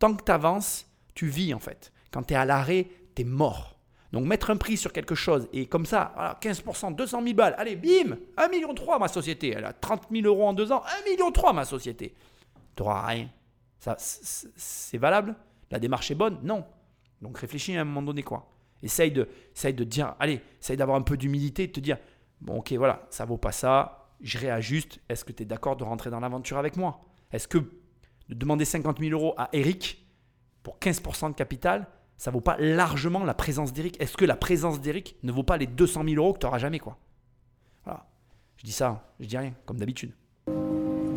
Tant 0.00 0.14
que 0.14 0.24
tu 0.24 0.32
avances, 0.32 0.90
tu 1.14 1.28
vis 1.28 1.54
en 1.54 1.60
fait. 1.60 1.92
Quand 2.10 2.24
tu 2.24 2.34
es 2.34 2.36
à 2.36 2.44
l'arrêt, 2.44 2.88
tu 3.14 3.22
es 3.22 3.24
mort. 3.24 3.78
Donc 4.12 4.26
mettre 4.26 4.50
un 4.50 4.56
prix 4.56 4.76
sur 4.76 4.92
quelque 4.92 5.14
chose 5.14 5.48
et 5.52 5.66
comme 5.66 5.86
ça, 5.86 6.10
voilà, 6.16 6.36
15%, 6.42 6.96
200 6.96 7.22
000 7.22 7.34
balles, 7.34 7.54
allez, 7.56 7.76
bim, 7.76 8.16
1,3 8.36 8.50
million 8.50 8.74
ma 8.98 9.06
société. 9.06 9.50
Elle 9.50 9.64
a 9.64 9.72
30 9.72 10.08
000 10.10 10.26
euros 10.26 10.48
en 10.48 10.52
deux 10.52 10.72
ans, 10.72 10.82
1,3 11.06 11.10
million 11.10 11.52
ma 11.52 11.64
société. 11.64 12.14
Tu 12.74 12.82
n'auras 12.82 13.06
rien. 13.06 13.28
Ça, 13.78 13.94
c'est 13.98 14.98
valable? 14.98 15.36
La 15.70 15.78
démarche 15.78 16.10
est 16.10 16.16
bonne? 16.16 16.40
Non. 16.42 16.64
Donc 17.22 17.38
réfléchis 17.38 17.76
à 17.76 17.82
un 17.82 17.84
moment 17.84 18.02
donné 18.02 18.22
quoi. 18.22 18.50
Essaye 18.82 19.12
de, 19.12 19.28
essaye 19.54 19.74
de 19.74 19.84
dire, 19.84 20.16
allez, 20.18 20.40
essaye 20.60 20.76
d'avoir 20.76 20.96
un 20.96 21.02
peu 21.02 21.16
d'humilité, 21.16 21.66
de 21.66 21.72
te 21.72 21.80
dire, 21.80 21.98
bon 22.40 22.58
ok 22.58 22.72
voilà, 22.72 23.06
ça 23.10 23.26
vaut 23.26 23.36
pas 23.36 23.52
ça, 23.52 24.08
je 24.22 24.38
réajuste, 24.38 25.00
est-ce 25.10 25.24
que 25.24 25.32
tu 25.32 25.42
es 25.42 25.46
d'accord 25.46 25.76
de 25.76 25.84
rentrer 25.84 26.08
dans 26.08 26.20
l'aventure 26.20 26.56
avec 26.56 26.76
moi? 26.76 27.04
Est-ce 27.30 27.46
que 27.46 27.58
de 28.30 28.34
demander 28.34 28.64
50 28.64 29.00
000 29.00 29.10
euros 29.10 29.34
à 29.36 29.48
Eric 29.52 30.06
pour 30.62 30.78
15% 30.78 31.30
de 31.30 31.34
capital, 31.34 31.88
ça 32.16 32.30
vaut 32.30 32.40
pas 32.40 32.56
largement 32.58 33.24
la 33.24 33.34
présence 33.34 33.72
d'Eric 33.72 34.00
Est-ce 34.00 34.16
que 34.16 34.24
la 34.24 34.36
présence 34.36 34.80
d'Eric 34.80 35.16
ne 35.22 35.32
vaut 35.32 35.42
pas 35.42 35.56
les 35.56 35.66
200 35.66 36.04
000 36.04 36.16
euros 36.16 36.32
que 36.32 36.38
tu 36.38 36.46
n'auras 36.46 36.58
jamais 36.58 36.78
quoi? 36.78 36.98
Voilà. 37.84 38.06
Je 38.56 38.64
dis 38.64 38.72
ça, 38.72 39.10
je 39.18 39.26
dis 39.26 39.36
rien, 39.36 39.54
comme 39.66 39.78
d'habitude. 39.78 40.12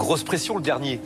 Grosse 0.03 0.23
pression 0.23 0.55
le 0.57 0.61
dernier. 0.61 0.99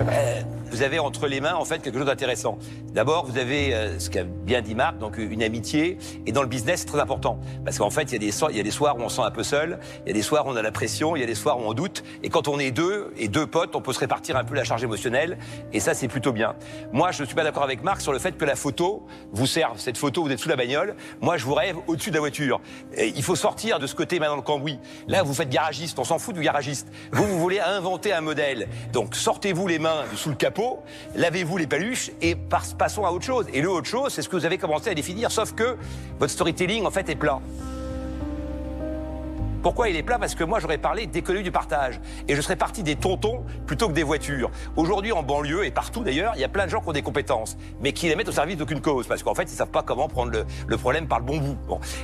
Euh, 0.00 0.40
vous 0.70 0.82
avez 0.82 0.98
entre 0.98 1.26
les 1.26 1.40
mains 1.40 1.54
en 1.54 1.64
fait 1.64 1.80
quelque 1.80 1.98
chose 1.98 2.06
d'intéressant. 2.06 2.58
D'abord, 2.92 3.26
vous 3.26 3.38
avez 3.38 3.74
euh, 3.74 3.98
ce 3.98 4.10
qu'a 4.10 4.24
bien 4.24 4.60
dit 4.60 4.74
Marc, 4.74 4.98
donc 4.98 5.18
une 5.18 5.42
amitié. 5.42 5.98
Et 6.26 6.32
dans 6.32 6.42
le 6.42 6.48
business, 6.48 6.80
c'est 6.80 6.86
très 6.86 7.00
important 7.00 7.38
parce 7.64 7.78
qu'en 7.78 7.90
fait, 7.90 8.10
il 8.10 8.12
y 8.12 8.16
a 8.16 8.62
des 8.62 8.70
soirs, 8.70 8.96
où 8.96 9.02
on 9.02 9.08
se 9.08 9.16
sent 9.16 9.22
un 9.22 9.30
peu 9.30 9.42
seul, 9.42 9.78
il 10.04 10.08
y 10.08 10.10
a 10.10 10.14
des 10.14 10.22
soirs 10.22 10.46
où 10.46 10.50
on 10.50 10.56
a 10.56 10.62
la 10.62 10.72
pression, 10.72 11.16
il 11.16 11.20
y 11.20 11.22
a 11.22 11.26
des 11.26 11.34
soirs 11.34 11.58
où 11.58 11.62
on 11.62 11.74
doute. 11.74 12.04
Et 12.22 12.28
quand 12.28 12.48
on 12.48 12.58
est 12.58 12.70
deux 12.70 13.12
et 13.16 13.28
deux 13.28 13.46
potes, 13.46 13.74
on 13.76 13.80
peut 13.80 13.92
se 13.92 14.00
répartir 14.00 14.36
un 14.36 14.44
peu 14.44 14.54
la 14.54 14.64
charge 14.64 14.84
émotionnelle. 14.84 15.38
Et 15.72 15.80
ça, 15.80 15.94
c'est 15.94 16.08
plutôt 16.08 16.32
bien. 16.32 16.54
Moi, 16.92 17.10
je 17.12 17.22
ne 17.22 17.26
suis 17.26 17.34
pas 17.34 17.44
d'accord 17.44 17.64
avec 17.64 17.82
Marc 17.82 18.00
sur 18.00 18.12
le 18.12 18.18
fait 18.18 18.36
que 18.36 18.44
la 18.44 18.56
photo 18.56 19.04
vous 19.32 19.46
serve. 19.46 19.78
Cette 19.78 19.98
photo, 19.98 20.22
vous 20.22 20.30
êtes 20.30 20.38
sous 20.38 20.48
la 20.48 20.56
bagnole. 20.56 20.94
Moi, 21.20 21.36
je 21.36 21.44
vous 21.44 21.54
rêve 21.54 21.76
au-dessus 21.86 22.10
de 22.10 22.14
la 22.16 22.20
voiture. 22.20 22.60
Il 22.96 23.22
faut 23.22 23.36
sortir 23.36 23.78
de 23.78 23.86
ce 23.86 23.94
côté 23.94 24.18
maintenant 24.18 24.36
le 24.36 24.42
cambouis. 24.42 24.78
Là, 25.08 25.22
vous 25.22 25.34
faites 25.34 25.50
garagiste. 25.50 25.98
On 25.98 26.04
s'en 26.04 26.18
fout 26.18 26.34
du 26.34 26.42
garagiste. 26.42 26.88
Vous, 27.12 27.26
vous 27.26 27.38
voulez 27.38 27.60
inventer 27.60 28.12
un 28.12 28.20
modèle. 28.20 28.43
Donc, 28.92 29.14
sortez-vous 29.14 29.66
les 29.66 29.78
mains 29.78 30.04
sous 30.16 30.30
le 30.30 30.34
capot, 30.34 30.82
lavez-vous 31.14 31.56
les 31.56 31.66
paluches 31.66 32.10
et 32.20 32.36
passons 32.78 33.04
à 33.04 33.10
autre 33.10 33.24
chose. 33.24 33.46
Et 33.52 33.60
le 33.60 33.70
autre 33.70 33.88
chose, 33.88 34.12
c'est 34.12 34.22
ce 34.22 34.28
que 34.28 34.36
vous 34.36 34.46
avez 34.46 34.58
commencé 34.58 34.90
à 34.90 34.94
définir, 34.94 35.30
sauf 35.30 35.52
que 35.52 35.76
votre 36.18 36.32
storytelling, 36.32 36.86
en 36.86 36.90
fait, 36.90 37.08
est 37.08 37.16
plat. 37.16 37.40
Pourquoi 39.64 39.88
il 39.88 39.96
est 39.96 40.02
plat? 40.02 40.18
Parce 40.18 40.34
que 40.34 40.44
moi, 40.44 40.60
j'aurais 40.60 40.76
parlé 40.76 41.06
d'économie 41.06 41.42
du 41.42 41.50
partage. 41.50 41.98
Et 42.28 42.36
je 42.36 42.40
serais 42.42 42.54
parti 42.54 42.82
des 42.82 42.96
tontons 42.96 43.46
plutôt 43.66 43.88
que 43.88 43.94
des 43.94 44.02
voitures. 44.02 44.50
Aujourd'hui, 44.76 45.10
en 45.10 45.22
banlieue 45.22 45.64
et 45.64 45.70
partout 45.70 46.04
d'ailleurs, 46.04 46.34
il 46.34 46.42
y 46.42 46.44
a 46.44 46.50
plein 46.50 46.66
de 46.66 46.70
gens 46.70 46.82
qui 46.82 46.90
ont 46.90 46.92
des 46.92 47.00
compétences, 47.00 47.56
mais 47.80 47.94
qui 47.94 48.06
les 48.06 48.14
mettent 48.14 48.28
au 48.28 48.32
service 48.32 48.58
d'aucune 48.58 48.82
cause. 48.82 49.06
Parce 49.06 49.22
qu'en 49.22 49.34
fait, 49.34 49.44
ils 49.44 49.56
savent 49.56 49.70
pas 49.70 49.82
comment 49.82 50.06
prendre 50.06 50.44
le, 50.66 50.76
problème 50.76 51.08
par 51.08 51.18
le 51.18 51.24
bon 51.24 51.38
bout. 51.38 51.56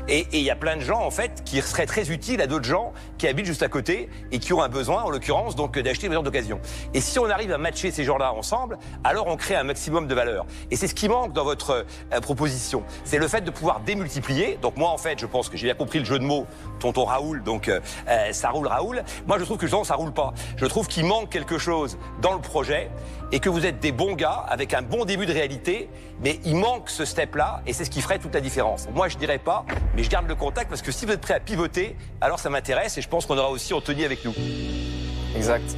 Et, 0.09 0.27
il 0.33 0.41
y 0.41 0.51
a 0.51 0.57
plein 0.57 0.77
de 0.77 0.81
gens, 0.81 1.05
en 1.05 1.11
fait, 1.11 1.43
qui 1.45 1.61
seraient 1.61 1.85
très 1.85 2.11
utiles 2.11 2.41
à 2.41 2.47
d'autres 2.47 2.65
gens 2.65 2.95
qui 3.19 3.29
habitent 3.29 3.45
juste 3.45 3.63
à 3.63 3.69
côté 3.69 4.09
et 4.33 4.39
qui 4.39 4.55
ont 4.55 4.63
un 4.63 4.71
besoin, 4.71 5.03
en 5.03 5.11
l'occurrence, 5.11 5.55
donc 5.55 5.79
d'acheter 5.79 6.07
une 6.07 6.15
voiture 6.15 6.23
d'occasion. 6.23 6.61
Et 6.95 7.03
si 7.03 7.19
on 7.19 7.29
arrive 7.29 7.53
à 7.53 7.59
matcher 7.59 7.91
ces 7.91 8.05
gens-là 8.05 8.33
ensemble, 8.33 8.79
alors 9.05 9.27
on 9.27 9.37
crée 9.37 9.57
un 9.57 9.65
maximum 9.65 10.07
de 10.07 10.15
valeur. 10.15 10.47
Et 10.71 10.77
c'est 10.77 10.89
ce 10.89 10.95
qui 10.95 11.11
manque 11.11 11.35
dans 11.35 11.45
votre 11.45 11.85
euh, 12.15 12.21
proposition. 12.21 12.85
C'est 13.05 13.19
le 13.19 13.29
fait 13.29 13.43
de 13.43 13.51
pouvoir 13.51 13.81
démultiplier. 13.81 14.59
Donc 14.63 14.79
moi, 14.79 14.89
en 14.89 14.99
fait, 14.99 15.21
je 15.21 15.27
pense 15.27 15.51
que 15.51 15.59
j'ai 15.59 15.67
bien 15.67 15.75
compris 15.75 15.99
le 15.99 16.07
jeu 16.07 16.19
de 16.19 16.25
mots, 16.25 16.47
tonton 16.79 17.05
Raoul 17.05 17.43
euh, 17.69 17.81
euh, 18.09 18.33
ça 18.33 18.51
roule 18.51 18.67
Raoul. 18.67 19.03
Moi, 19.27 19.39
je 19.39 19.45
trouve 19.45 19.57
que 19.57 19.67
justement, 19.67 19.85
ça 19.85 19.95
roule 19.95 20.13
pas. 20.13 20.33
Je 20.57 20.67
trouve 20.67 20.87
qu'il 20.87 21.05
manque 21.05 21.31
quelque 21.31 21.59
chose 21.59 21.99
dans 22.21 22.33
le 22.33 22.41
projet 22.41 22.91
et 23.33 23.41
que 23.41 23.49
vous 23.49 23.67
êtes 23.67 23.81
des 23.81 23.93
bons 23.93 24.15
gars 24.15 24.45
avec 24.49 24.75
un 24.75 24.83
bon 24.83 25.05
début 25.05 25.27
de 25.27 25.33
réalité, 25.33 25.89
mais 26.23 26.41
il 26.45 26.57
manque 26.57 26.91
ce 26.91 27.05
step-là 27.05 27.63
et 27.67 27.73
c'est 27.73 27.85
ce 27.85 27.91
qui 27.91 28.01
ferait 28.01 28.19
toute 28.19 28.35
la 28.35 28.41
différence. 28.41 28.89
Moi, 28.95 29.09
je 29.09 29.17
dirais 29.17 29.39
pas, 29.39 29.65
mais 29.97 30.03
je 30.03 30.11
garde 30.11 30.29
le 30.29 30.35
contact 30.35 30.69
parce 30.69 30.83
que 30.83 30.93
si 30.93 31.07
vous 31.07 31.13
êtes 31.13 31.21
prêt 31.21 31.35
à 31.35 31.41
pivoter, 31.41 31.97
alors 32.21 32.39
ça 32.39 32.51
m'intéresse 32.51 32.99
et 32.99 33.03
je 33.03 33.09
pense 33.09 33.27
qu'on 33.27 33.39
aura 33.39 33.51
aussi 33.51 33.73
Anthony 33.75 34.05
avec 34.05 34.25
nous. 34.25 34.35
Exact. 35.37 35.77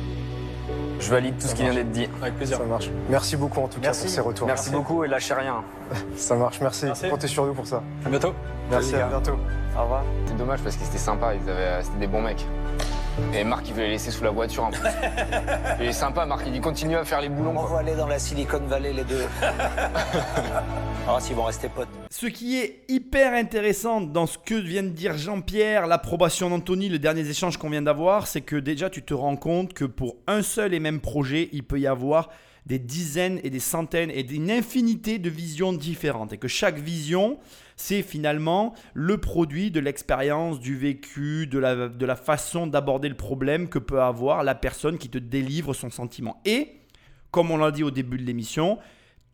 Je 1.03 1.11
valide 1.11 1.37
tout 1.37 1.49
ce 1.49 1.55
qui 1.55 1.63
vient 1.63 1.75
d'être 1.75 1.91
dit. 1.91 2.09
Avec 2.21 2.37
plaisir. 2.37 2.59
Ça 2.59 2.65
marche. 2.65 2.89
Merci 3.11 3.37
beaucoup 3.37 3.61
en 3.61 3.67
tout 3.67 3.81
cas 3.81 3.89
pour 3.89 4.09
ces 4.09 4.21
retours. 4.21 4.47
Merci, 4.47 4.71
beaucoup 4.71 5.03
et 5.03 5.09
lâchez 5.09 5.35
rien. 5.35 5.65
ça 6.17 6.37
marche, 6.37 6.61
merci. 6.61 6.87
Merci. 6.87 7.09
Comptez 7.09 7.27
sur 7.27 7.45
nous 7.45 7.55
pour 7.55 7.67
ça. 7.67 7.83
À 8.07 8.09
bientôt. 8.09 8.33
Merci, 8.73 8.95
à 8.97 9.07
bientôt. 9.07 9.39
Au 9.79 9.83
revoir. 9.83 10.03
C'est 10.27 10.37
dommage 10.37 10.61
parce 10.63 10.77
que 10.77 10.85
c'était 10.85 10.97
sympa, 10.97 11.35
ils 11.35 11.49
avaient- 11.51 11.83
c'était 11.83 11.99
des 11.99 12.07
bons 12.07 12.23
mecs. 12.23 12.47
Et 13.35 13.45
Marc, 13.45 13.69
il 13.69 13.75
veut 13.75 13.83
les 13.83 13.91
laisser 13.91 14.11
sous 14.11 14.25
la 14.25 14.31
voiture 14.31 14.65
en 14.65 14.71
plus. 14.71 14.81
il 15.81 15.87
est 15.89 15.93
sympa, 15.93 16.25
Marc, 16.25 16.45
il 16.47 16.53
dit 16.53 16.61
continue 16.61 16.97
à 16.97 17.05
faire 17.05 17.21
les 17.21 17.29
boulons. 17.29 17.53
On 17.55 17.65
va 17.67 17.81
aller 17.81 17.95
dans 17.95 18.07
la 18.07 18.19
Silicon 18.19 18.61
Valley 18.67 18.93
les 18.95 19.05
deux. 19.05 19.25
Ah, 21.09 21.19
s'ils 21.19 21.35
vont 21.35 21.43
rester 21.43 21.69
potes. 21.69 21.89
Ce 22.11 22.27
qui 22.27 22.59
est 22.59 22.85
hyper 22.89 23.35
intéressant 23.35 24.01
dans 24.01 24.27
ce 24.29 24.39
que 24.39 24.55
vient 24.55 24.85
de 24.85 24.89
dire 24.91 25.19
Jean-Pierre, 25.19 25.89
l'approbation 25.89 26.49
d'Anthony, 26.49 26.89
les 26.89 27.01
derniers 27.01 27.29
échanges 27.29 27.57
qu'on 27.57 27.71
vient 27.71 27.83
d'avoir, 27.83 28.29
c'est 28.29 28.41
que 28.41 28.55
déjà 28.55 28.89
tu 28.89 29.03
te 29.03 29.13
rends 29.13 29.35
compte 29.35 29.75
que 29.75 29.85
pour 29.85 30.15
un 30.29 30.43
seul 30.43 30.73
et 30.75 30.79
même 30.79 31.01
projet, 31.01 31.49
il 31.53 31.65
peut 31.65 31.81
y 31.81 31.89
avoir 31.89 32.29
des 32.67 32.79
dizaines 32.79 33.41
et 33.43 33.51
des 33.51 33.59
centaines 33.59 34.13
et 34.13 34.25
une 34.33 34.49
infinité 34.49 35.19
de 35.19 35.29
visions 35.29 35.73
différentes. 35.73 36.33
Et 36.35 36.39
que 36.39 36.47
chaque 36.47 36.79
vision, 36.79 37.37
c'est 37.77 38.03
finalement 38.03 38.75
le 38.95 39.19
produit 39.19 39.71
de 39.71 39.81
l'expérience, 39.81 40.61
du 40.61 40.77
vécu, 40.77 41.47
de 41.47 41.59
la, 41.59 41.89
de 41.89 42.07
la 42.07 42.17
façon 42.17 42.67
d'aborder 42.67 43.09
le 43.09 43.17
problème 43.17 43.69
que 43.69 43.79
peut 43.79 44.01
avoir 44.01 44.45
la 44.45 44.55
personne 44.55 44.99
qui 44.99 45.09
te 45.09 45.19
délivre 45.19 45.75
son 45.75 45.91
sentiment. 45.91 46.41
Et, 46.45 46.81
comme 47.31 47.51
on 47.51 47.57
l'a 47.57 47.71
dit 47.71 47.83
au 47.83 47.91
début 47.91 48.19
de 48.19 48.25
l'émission, 48.25 48.79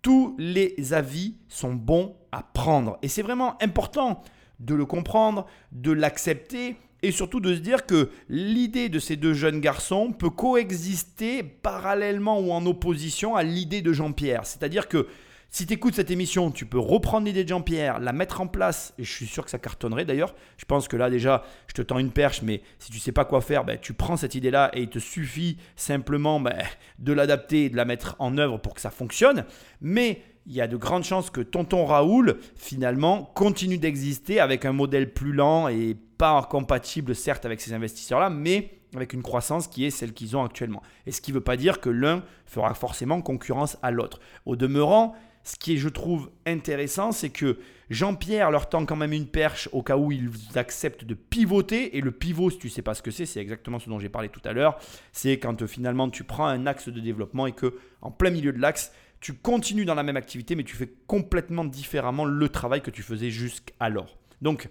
tous 0.03 0.37
les 0.39 0.93
avis 0.93 1.37
sont 1.49 1.75
bons 1.75 2.17
à 2.33 2.43
prendre. 2.43 2.99
Et 3.03 3.09
c'est 3.09 3.23
vraiment 3.23 3.61
important 3.63 4.23
de 4.61 4.75
le 4.75 4.87
comprendre, 4.87 5.47
de 5.73 5.93
l'accepter 5.93 6.77
et 7.03 7.13
surtout 7.13 7.41
de 7.41 7.55
se 7.55 7.61
dire 7.61 7.87
que 7.87 8.11
l'idée 8.29 8.89
de 8.89 8.99
ces 8.99 9.17
deux 9.17 9.35
jeunes 9.35 9.61
garçons 9.61 10.13
peut 10.13 10.31
coexister 10.31 11.43
parallèlement 11.43 12.41
ou 12.41 12.51
en 12.51 12.67
opposition 12.67 13.37
à 13.37 13.43
l'idée 13.43 13.83
de 13.83 13.93
Jean-Pierre. 13.93 14.47
C'est-à-dire 14.47 14.89
que 14.89 15.07
si 15.51 15.67
tu 15.67 15.73
écoutes 15.73 15.95
cette 15.95 16.11
émission, 16.11 16.51
tu 16.51 16.67
peux 16.67 16.79
reprendre 16.79 17.27
l'idée 17.27 17.43
de 17.43 17.49
Jean-Pierre, 17.49 18.01
la 18.01 18.13
mettre 18.13 18.43
en 18.43 18.47
place, 18.47 18.93
et 18.99 19.05
je 19.05 19.11
suis 19.11 19.27
sûr 19.27 19.45
que 19.45 19.51
ça 19.51 19.59
cartonnerait 19.59 20.05
d'ailleurs. 20.05 20.35
Je 20.59 20.67
pense 20.67 20.89
que 20.89 20.97
là 20.97 21.09
déjà, 21.09 21.43
je 21.69 21.73
te 21.73 21.81
tends 21.81 21.99
une 21.99 22.11
perche, 22.11 22.43
mais 22.43 22.61
si 22.79 22.93
tu 22.93 22.99
sais 22.99 23.13
pas 23.13 23.25
quoi 23.25 23.41
faire, 23.41 23.65
ben, 23.65 23.79
tu 23.81 23.95
prends 23.95 24.19
cette 24.19 24.35
idée-là 24.35 24.71
et 24.75 24.83
il 24.83 24.91
te 24.91 24.99
suffit 24.99 25.57
simplement 25.75 26.39
ben, 26.39 26.55
de 26.99 27.13
l'adapter 27.15 27.65
et 27.65 27.71
de 27.71 27.77
la 27.77 27.87
mettre 27.87 28.15
en 28.19 28.37
œuvre 28.37 28.59
pour 28.59 28.75
que 28.75 28.81
ça 28.83 28.91
fonctionne. 28.91 29.47
Mais 29.81 30.21
il 30.47 30.55
y 30.55 30.61
a 30.61 30.67
de 30.67 30.77
grandes 30.77 31.05
chances 31.05 31.31
que 31.31 31.41
tonton 31.41 31.87
Raoul, 31.87 32.39
finalement, 32.55 33.31
continue 33.35 33.79
d'exister 33.79 34.41
avec 34.41 34.67
un 34.67 34.73
modèle 34.73 35.13
plus 35.13 35.33
lent 35.33 35.69
et 35.69 35.97
pas 36.19 36.43
compatible, 36.43 37.15
certes, 37.15 37.47
avec 37.47 37.61
ces 37.61 37.73
investisseurs-là, 37.73 38.29
mais 38.29 38.79
avec 38.95 39.13
une 39.13 39.23
croissance 39.23 39.69
qui 39.69 39.85
est 39.85 39.91
celle 39.91 40.13
qu'ils 40.13 40.37
ont 40.37 40.45
actuellement. 40.45 40.83
Et 41.07 41.13
ce 41.13 41.21
qui 41.21 41.31
ne 41.31 41.37
veut 41.37 41.43
pas 41.43 41.57
dire 41.57 41.81
que 41.81 41.91
l'un 41.91 42.23
fera 42.47 42.75
forcément 42.75 43.21
concurrence 43.21 43.77
à 43.83 43.91
l'autre. 43.91 44.21
Au 44.47 44.57
demeurant, 44.57 45.15
ce 45.49 45.57
qui 45.57 45.73
est, 45.73 45.77
je 45.79 45.89
trouve, 45.89 46.31
intéressant, 46.45 47.11
c'est 47.11 47.31
que 47.31 47.59
Jean-Pierre 47.89 48.51
leur 48.51 48.69
tend 48.69 48.85
quand 48.85 48.97
même 48.97 49.15
une 49.15 49.29
perche 49.29 49.67
au 49.73 49.83
cas 49.83 49.97
où 49.97 50.13
ils 50.13 50.31
acceptent 50.57 51.05
de 51.05 51.15
pivoter. 51.15 51.97
Et 51.97 52.03
le 52.03 52.11
pivot, 52.11 52.51
si 52.51 52.59
tu 52.59 52.67
ne 52.67 52.73
sais 52.73 52.83
pas 52.83 52.93
ce 52.93 53.01
que 53.01 53.11
c'est, 53.11 53.25
c'est 53.25 53.41
exactement 53.41 53.79
ce 53.79 53.89
dont 53.89 53.99
j'ai 53.99 54.11
parlé 54.11 54.29
tout 54.29 54.43
à 54.45 54.53
l'heure. 54.53 54.79
C'est 55.11 55.39
quand 55.39 55.63
euh, 55.63 55.67
finalement 55.67 56.11
tu 56.11 56.23
prends 56.23 56.47
un 56.47 56.67
axe 56.67 56.91
de 56.91 57.01
développement 57.01 57.47
et 57.47 57.53
que 57.53 57.79
en 58.03 58.11
plein 58.11 58.29
milieu 58.29 58.53
de 58.53 58.59
l'axe, 58.59 58.93
tu 59.21 59.33
continues 59.33 59.87
dans 59.87 59.95
la 59.95 60.03
même 60.03 60.19
activité, 60.19 60.55
mais 60.55 60.65
tu 60.65 60.77
fais 60.77 60.93
complètement 61.07 61.65
différemment 61.65 62.27
le 62.27 62.49
travail 62.51 62.83
que 62.83 62.91
tu 62.91 63.03
faisais 63.03 63.31
jusqu'alors. 63.31 64.19
Donc, 64.43 64.69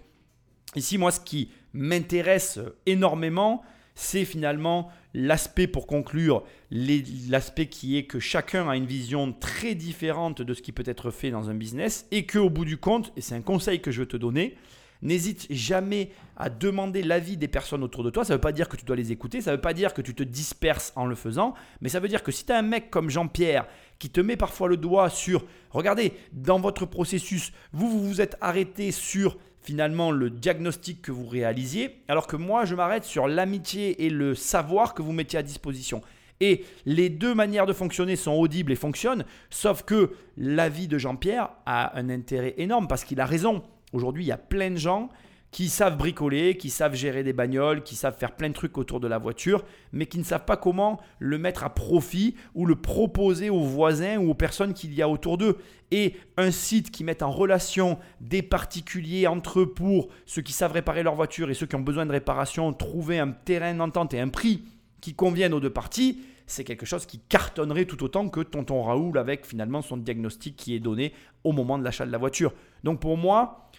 ici, 0.76 0.96
moi, 0.96 1.10
ce 1.10 1.18
qui 1.18 1.50
m'intéresse 1.72 2.60
énormément, 2.86 3.62
c'est 3.96 4.24
finalement 4.24 4.92
l'aspect, 5.18 5.66
pour 5.66 5.86
conclure, 5.86 6.44
l'aspect 6.70 7.66
qui 7.66 7.98
est 7.98 8.04
que 8.04 8.20
chacun 8.20 8.68
a 8.68 8.76
une 8.76 8.86
vision 8.86 9.32
très 9.32 9.74
différente 9.74 10.40
de 10.40 10.54
ce 10.54 10.62
qui 10.62 10.72
peut 10.72 10.84
être 10.86 11.10
fait 11.10 11.30
dans 11.30 11.50
un 11.50 11.54
business 11.54 12.06
et 12.12 12.24
qu'au 12.24 12.48
bout 12.48 12.64
du 12.64 12.78
compte, 12.78 13.12
et 13.16 13.20
c'est 13.20 13.34
un 13.34 13.42
conseil 13.42 13.80
que 13.80 13.90
je 13.90 14.00
veux 14.00 14.06
te 14.06 14.16
donner, 14.16 14.56
N'hésite 15.00 15.46
jamais 15.50 16.10
à 16.36 16.50
demander 16.50 17.02
l'avis 17.02 17.36
des 17.36 17.46
personnes 17.46 17.84
autour 17.84 18.02
de 18.02 18.10
toi. 18.10 18.24
Ça 18.24 18.32
ne 18.32 18.36
veut 18.36 18.40
pas 18.40 18.50
dire 18.50 18.68
que 18.68 18.76
tu 18.76 18.84
dois 18.84 18.96
les 18.96 19.12
écouter, 19.12 19.40
ça 19.40 19.52
ne 19.52 19.56
veut 19.56 19.60
pas 19.60 19.72
dire 19.72 19.94
que 19.94 20.02
tu 20.02 20.12
te 20.12 20.24
disperses 20.24 20.92
en 20.96 21.06
le 21.06 21.14
faisant, 21.14 21.54
mais 21.80 21.88
ça 21.88 22.00
veut 22.00 22.08
dire 22.08 22.24
que 22.24 22.32
si 22.32 22.44
tu 22.44 22.52
as 22.52 22.58
un 22.58 22.62
mec 22.62 22.90
comme 22.90 23.08
Jean-Pierre 23.08 23.68
qui 24.00 24.10
te 24.10 24.20
met 24.20 24.36
parfois 24.36 24.66
le 24.66 24.76
doigt 24.76 25.08
sur, 25.08 25.44
regardez, 25.70 26.14
dans 26.32 26.58
votre 26.58 26.84
processus, 26.84 27.52
vous 27.72 27.88
vous, 27.88 28.08
vous 28.08 28.20
êtes 28.20 28.36
arrêté 28.40 28.90
sur 28.90 29.38
finalement 29.68 30.10
le 30.10 30.30
diagnostic 30.30 31.02
que 31.02 31.12
vous 31.12 31.26
réalisiez, 31.26 32.00
alors 32.08 32.26
que 32.26 32.36
moi 32.36 32.64
je 32.64 32.74
m'arrête 32.74 33.04
sur 33.04 33.28
l'amitié 33.28 34.06
et 34.06 34.08
le 34.08 34.34
savoir 34.34 34.94
que 34.94 35.02
vous 35.02 35.12
mettiez 35.12 35.38
à 35.38 35.42
disposition. 35.42 36.00
Et 36.40 36.64
les 36.86 37.10
deux 37.10 37.34
manières 37.34 37.66
de 37.66 37.74
fonctionner 37.74 38.16
sont 38.16 38.32
audibles 38.32 38.72
et 38.72 38.76
fonctionnent, 38.76 39.26
sauf 39.50 39.82
que 39.82 40.12
l'avis 40.38 40.88
de 40.88 40.96
Jean-Pierre 40.96 41.50
a 41.66 41.98
un 41.98 42.08
intérêt 42.08 42.54
énorme 42.56 42.88
parce 42.88 43.04
qu'il 43.04 43.20
a 43.20 43.26
raison. 43.26 43.62
Aujourd'hui, 43.92 44.24
il 44.24 44.28
y 44.28 44.32
a 44.32 44.38
plein 44.38 44.70
de 44.70 44.76
gens 44.76 45.10
qui 45.50 45.68
savent 45.68 45.96
bricoler, 45.96 46.56
qui 46.56 46.68
savent 46.68 46.94
gérer 46.94 47.24
des 47.24 47.32
bagnoles, 47.32 47.82
qui 47.82 47.96
savent 47.96 48.16
faire 48.16 48.36
plein 48.36 48.48
de 48.48 48.54
trucs 48.54 48.76
autour 48.76 49.00
de 49.00 49.08
la 49.08 49.18
voiture, 49.18 49.64
mais 49.92 50.06
qui 50.06 50.18
ne 50.18 50.24
savent 50.24 50.44
pas 50.44 50.56
comment 50.56 51.00
le 51.18 51.38
mettre 51.38 51.64
à 51.64 51.74
profit 51.74 52.34
ou 52.54 52.66
le 52.66 52.76
proposer 52.76 53.48
aux 53.48 53.62
voisins 53.62 54.18
ou 54.18 54.30
aux 54.30 54.34
personnes 54.34 54.74
qu'il 54.74 54.92
y 54.92 55.00
a 55.00 55.08
autour 55.08 55.38
d'eux. 55.38 55.56
Et 55.90 56.16
un 56.36 56.50
site 56.50 56.90
qui 56.90 57.02
met 57.02 57.22
en 57.22 57.30
relation 57.30 57.98
des 58.20 58.42
particuliers 58.42 59.26
entre 59.26 59.60
eux 59.60 59.72
pour 59.72 60.08
ceux 60.26 60.42
qui 60.42 60.52
savent 60.52 60.72
réparer 60.72 61.02
leur 61.02 61.14
voiture 61.14 61.50
et 61.50 61.54
ceux 61.54 61.66
qui 61.66 61.76
ont 61.76 61.80
besoin 61.80 62.04
de 62.04 62.12
réparation, 62.12 62.72
trouver 62.74 63.18
un 63.18 63.30
terrain 63.30 63.74
d'entente 63.74 64.12
et 64.12 64.20
un 64.20 64.28
prix 64.28 64.64
qui 65.00 65.14
conviennent 65.14 65.54
aux 65.54 65.60
deux 65.60 65.70
parties, 65.70 66.20
c'est 66.46 66.64
quelque 66.64 66.86
chose 66.86 67.06
qui 67.06 67.20
cartonnerait 67.20 67.84
tout 67.84 68.02
autant 68.02 68.28
que 68.28 68.40
tonton 68.40 68.82
Raoul 68.82 69.18
avec 69.18 69.46
finalement 69.46 69.82
son 69.82 69.96
diagnostic 69.96 70.56
qui 70.56 70.74
est 70.74 70.80
donné 70.80 71.12
au 71.44 71.52
moment 71.52 71.78
de 71.78 71.84
l'achat 71.84 72.06
de 72.06 72.10
la 72.10 72.18
voiture. 72.18 72.52
Donc 72.84 73.00
pour 73.00 73.16
moi, 73.16 73.70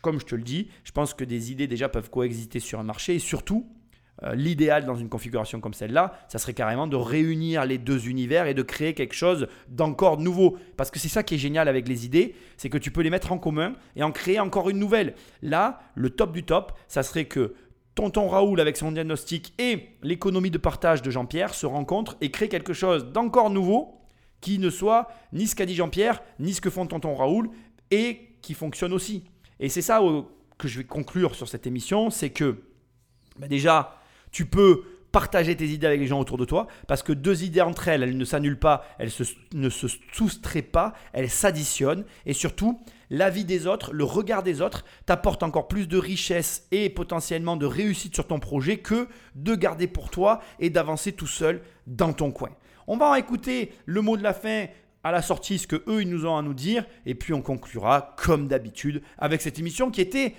comme 0.00 0.20
je 0.20 0.26
te 0.26 0.34
le 0.34 0.42
dis, 0.42 0.68
je 0.84 0.92
pense 0.92 1.14
que 1.14 1.24
des 1.24 1.52
idées 1.52 1.66
déjà 1.66 1.88
peuvent 1.88 2.10
coexister 2.10 2.60
sur 2.60 2.78
un 2.80 2.84
marché 2.84 3.14
et 3.14 3.18
surtout, 3.18 3.66
euh, 4.22 4.34
l'idéal 4.34 4.84
dans 4.84 4.94
une 4.94 5.08
configuration 5.08 5.60
comme 5.60 5.74
celle-là, 5.74 6.12
ça 6.28 6.38
serait 6.38 6.54
carrément 6.54 6.86
de 6.86 6.96
réunir 6.96 7.64
les 7.64 7.78
deux 7.78 8.08
univers 8.08 8.46
et 8.46 8.54
de 8.54 8.62
créer 8.62 8.94
quelque 8.94 9.14
chose 9.14 9.48
d'encore 9.68 10.18
nouveau. 10.18 10.56
Parce 10.76 10.90
que 10.90 11.00
c'est 11.00 11.08
ça 11.08 11.22
qui 11.22 11.34
est 11.34 11.38
génial 11.38 11.68
avec 11.68 11.88
les 11.88 12.06
idées, 12.06 12.34
c'est 12.56 12.70
que 12.70 12.78
tu 12.78 12.90
peux 12.90 13.02
les 13.02 13.10
mettre 13.10 13.32
en 13.32 13.38
commun 13.38 13.74
et 13.96 14.02
en 14.02 14.12
créer 14.12 14.38
encore 14.38 14.70
une 14.70 14.78
nouvelle. 14.78 15.14
Là, 15.42 15.80
le 15.96 16.10
top 16.10 16.32
du 16.32 16.44
top, 16.44 16.72
ça 16.86 17.02
serait 17.02 17.24
que 17.24 17.54
Tonton 17.96 18.28
Raoul 18.28 18.60
avec 18.60 18.76
son 18.76 18.92
diagnostic 18.92 19.52
et 19.58 19.88
l'économie 20.02 20.50
de 20.50 20.58
partage 20.58 21.02
de 21.02 21.10
Jean-Pierre 21.10 21.54
se 21.54 21.66
rencontrent 21.66 22.16
et 22.20 22.30
créent 22.30 22.48
quelque 22.48 22.72
chose 22.72 23.06
d'encore 23.12 23.50
nouveau 23.50 24.00
qui 24.40 24.58
ne 24.58 24.70
soit 24.70 25.08
ni 25.32 25.46
ce 25.46 25.56
qu'a 25.56 25.66
dit 25.66 25.74
Jean-Pierre, 25.74 26.22
ni 26.38 26.52
ce 26.52 26.60
que 26.60 26.70
font 26.70 26.86
Tonton 26.86 27.14
Raoul 27.14 27.50
et 27.90 28.36
qui 28.42 28.54
fonctionne 28.54 28.92
aussi. 28.92 29.24
Et 29.60 29.68
c'est 29.68 29.82
ça 29.82 30.00
que 30.58 30.68
je 30.68 30.78
vais 30.78 30.84
conclure 30.84 31.34
sur 31.34 31.48
cette 31.48 31.66
émission, 31.66 32.10
c'est 32.10 32.30
que 32.30 32.62
bah 33.38 33.48
déjà, 33.48 33.98
tu 34.30 34.46
peux 34.46 34.84
partager 35.14 35.54
tes 35.54 35.66
idées 35.68 35.86
avec 35.86 36.00
les 36.00 36.08
gens 36.08 36.18
autour 36.18 36.38
de 36.38 36.44
toi, 36.44 36.66
parce 36.88 37.04
que 37.04 37.12
deux 37.12 37.44
idées 37.44 37.60
entre 37.60 37.86
elles, 37.86 38.02
elles 38.02 38.16
ne 38.16 38.24
s'annulent 38.24 38.58
pas, 38.58 38.84
elles 38.98 39.12
ne 39.54 39.68
se 39.68 39.86
soustraient 40.12 40.60
pas, 40.60 40.92
elles 41.12 41.30
s'additionnent, 41.30 42.04
et 42.26 42.32
surtout, 42.32 42.80
l'avis 43.10 43.44
des 43.44 43.68
autres, 43.68 43.92
le 43.92 44.02
regard 44.02 44.42
des 44.42 44.60
autres 44.60 44.84
t'apporte 45.06 45.44
encore 45.44 45.68
plus 45.68 45.86
de 45.86 45.98
richesse 45.98 46.66
et 46.72 46.90
potentiellement 46.90 47.56
de 47.56 47.64
réussite 47.64 48.12
sur 48.12 48.26
ton 48.26 48.40
projet 48.40 48.78
que 48.78 49.06
de 49.36 49.54
garder 49.54 49.86
pour 49.86 50.10
toi 50.10 50.40
et 50.58 50.68
d'avancer 50.68 51.12
tout 51.12 51.28
seul 51.28 51.62
dans 51.86 52.12
ton 52.12 52.32
coin. 52.32 52.50
On 52.88 52.96
va 52.96 53.06
en 53.06 53.14
écouter 53.14 53.72
le 53.86 54.00
mot 54.00 54.16
de 54.16 54.22
la 54.24 54.34
fin 54.34 54.66
à 55.04 55.12
la 55.12 55.22
sortie, 55.22 55.58
ce 55.58 55.66
que 55.66 55.82
eux 55.86 56.02
ils 56.02 56.08
nous 56.08 56.26
ont 56.26 56.36
à 56.36 56.42
nous 56.42 56.54
dire, 56.54 56.84
et 57.06 57.14
puis 57.14 57.32
on 57.34 57.42
conclura 57.42 58.14
comme 58.16 58.48
d'habitude 58.48 59.02
avec 59.18 59.42
cette 59.42 59.58
émission 59.58 59.90
qui 59.90 60.00
était 60.00 60.34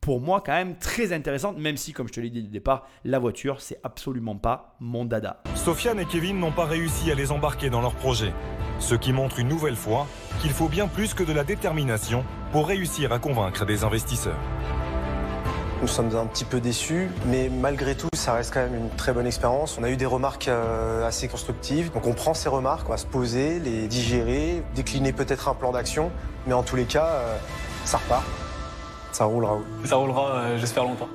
pour 0.00 0.20
moi 0.20 0.42
quand 0.44 0.52
même 0.52 0.76
très 0.78 1.12
intéressante, 1.12 1.58
même 1.58 1.76
si, 1.76 1.92
comme 1.92 2.08
je 2.08 2.12
te 2.12 2.20
l'ai 2.20 2.30
dit 2.30 2.44
au 2.46 2.50
départ, 2.50 2.88
la 3.04 3.18
voiture, 3.18 3.60
c'est 3.60 3.80
absolument 3.82 4.36
pas 4.36 4.76
mon 4.80 5.04
dada. 5.04 5.42
Sofiane 5.54 5.98
et 6.00 6.06
Kevin 6.06 6.38
n'ont 6.38 6.52
pas 6.52 6.64
réussi 6.64 7.10
à 7.10 7.14
les 7.14 7.32
embarquer 7.32 7.68
dans 7.68 7.80
leur 7.80 7.94
projet, 7.94 8.32
ce 8.78 8.94
qui 8.94 9.12
montre 9.12 9.40
une 9.40 9.48
nouvelle 9.48 9.76
fois 9.76 10.06
qu'il 10.40 10.50
faut 10.50 10.68
bien 10.68 10.86
plus 10.86 11.14
que 11.14 11.24
de 11.24 11.32
la 11.32 11.44
détermination 11.44 12.24
pour 12.52 12.68
réussir 12.68 13.12
à 13.12 13.18
convaincre 13.18 13.66
des 13.66 13.84
investisseurs. 13.84 14.38
Nous 15.80 15.86
sommes 15.86 16.14
un 16.16 16.26
petit 16.26 16.44
peu 16.44 16.60
déçus, 16.60 17.08
mais 17.26 17.48
malgré 17.48 17.94
tout, 17.94 18.08
ça 18.12 18.34
reste 18.34 18.52
quand 18.52 18.60
même 18.60 18.74
une 18.74 18.90
très 18.90 19.12
bonne 19.12 19.28
expérience. 19.28 19.78
On 19.78 19.84
a 19.84 19.90
eu 19.90 19.96
des 19.96 20.06
remarques 20.06 20.48
euh, 20.48 21.06
assez 21.06 21.28
constructives, 21.28 21.92
donc 21.92 22.04
on 22.08 22.14
prend 22.14 22.34
ces 22.34 22.48
remarques, 22.48 22.88
on 22.88 22.90
va 22.90 22.96
se 22.96 23.06
poser, 23.06 23.60
les 23.60 23.86
digérer, 23.86 24.64
décliner 24.74 25.12
peut-être 25.12 25.48
un 25.48 25.54
plan 25.54 25.70
d'action, 25.70 26.10
mais 26.48 26.52
en 26.52 26.64
tous 26.64 26.74
les 26.74 26.84
cas, 26.84 27.06
euh, 27.06 27.36
ça 27.84 27.98
repart. 27.98 28.24
Ça 29.12 29.26
roulera. 29.26 29.60
Ça 29.84 29.94
roulera, 29.94 30.34
euh, 30.34 30.58
j'espère 30.58 30.82
longtemps. 30.82 31.08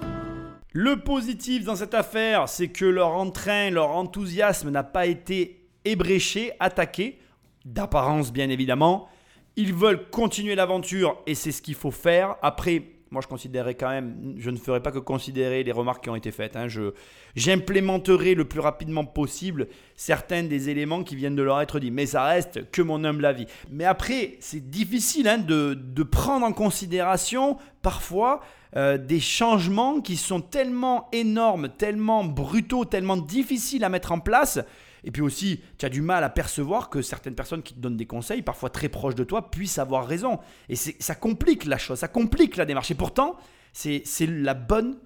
Le 0.71 0.95
positif 1.01 1.65
dans 1.65 1.75
cette 1.75 1.93
affaire, 1.93 2.47
c'est 2.47 2.69
que 2.69 2.85
leur 2.85 3.09
entrain, 3.09 3.69
leur 3.69 3.89
enthousiasme 3.89 4.69
n'a 4.69 4.83
pas 4.83 5.07
été 5.07 5.67
ébréché, 5.83 6.53
attaqué, 6.61 7.19
d'apparence 7.65 8.31
bien 8.31 8.49
évidemment. 8.49 9.09
Ils 9.57 9.73
veulent 9.73 10.09
continuer 10.09 10.55
l'aventure 10.55 11.17
et 11.27 11.35
c'est 11.35 11.51
ce 11.51 11.61
qu'il 11.61 11.75
faut 11.75 11.91
faire. 11.91 12.37
Après, 12.41 12.81
moi 13.13 13.21
je 13.21 13.27
considérerais 13.27 13.75
quand 13.75 13.89
même, 13.89 14.33
je 14.37 14.49
ne 14.49 14.57
ferai 14.57 14.81
pas 14.81 14.91
que 14.91 14.97
considérer 14.97 15.63
les 15.63 15.71
remarques 15.71 16.03
qui 16.03 16.09
ont 16.09 16.15
été 16.15 16.31
faites. 16.31 16.55
Hein. 16.55 16.67
Je, 16.67 16.93
j'implémenterai 17.35 18.33
le 18.33 18.45
plus 18.45 18.59
rapidement 18.59 19.05
possible 19.05 19.67
certains 19.95 20.43
des 20.43 20.69
éléments 20.69 21.03
qui 21.03 21.15
viennent 21.15 21.35
de 21.35 21.43
leur 21.43 21.61
être 21.61 21.79
dit. 21.79 21.91
Mais 21.91 22.07
ça 22.07 22.25
reste 22.25 22.71
que 22.71 22.81
mon 22.81 23.03
humble 23.03 23.25
avis. 23.25 23.45
Mais 23.69 23.85
après, 23.85 24.37
c'est 24.39 24.67
difficile 24.67 25.27
hein, 25.27 25.37
de, 25.37 25.75
de, 25.75 26.03
prendre 26.03 26.45
en 26.45 26.53
considération 26.53 27.57
parfois 27.83 28.41
euh, 28.75 28.97
des 28.97 29.19
changements 29.19 30.01
qui 30.01 30.17
sont 30.17 30.41
tellement 30.41 31.07
énormes, 31.11 31.69
tellement 31.69 32.23
brutaux, 32.23 32.83
tellement 32.83 33.17
difficiles 33.17 33.83
à 33.83 33.89
mettre 33.89 34.11
en 34.11 34.19
place 34.19 34.59
et 35.03 35.11
puis 35.11 35.21
aussi, 35.21 35.61
tu 35.77 35.85
as 35.85 35.89
du 35.89 36.01
mal 36.01 36.23
à 36.23 36.29
percevoir 36.29 36.89
que 36.89 37.01
certaines 37.01 37.35
personnes 37.35 37.61
qui 37.61 37.73
te 37.73 37.79
donnent 37.79 37.97
des 37.97 38.05
conseils, 38.05 38.41
parfois 38.41 38.69
très 38.69 38.89
proches 38.89 39.15
de 39.15 39.23
toi, 39.23 39.51
puissent 39.51 39.77
avoir 39.77 40.07
raison. 40.07 40.39
Et 40.69 40.75
ça 40.75 41.15
complique 41.15 41.65
la 41.65 41.77
chose, 41.77 41.99
ça 41.99 42.07
complique 42.07 42.55
la 42.55 42.65
démarche. 42.65 42.91
Et 42.91 42.95
pourtant, 42.95 43.35
c'est 43.73 44.03
la 44.27 44.53
bonne 44.53 44.97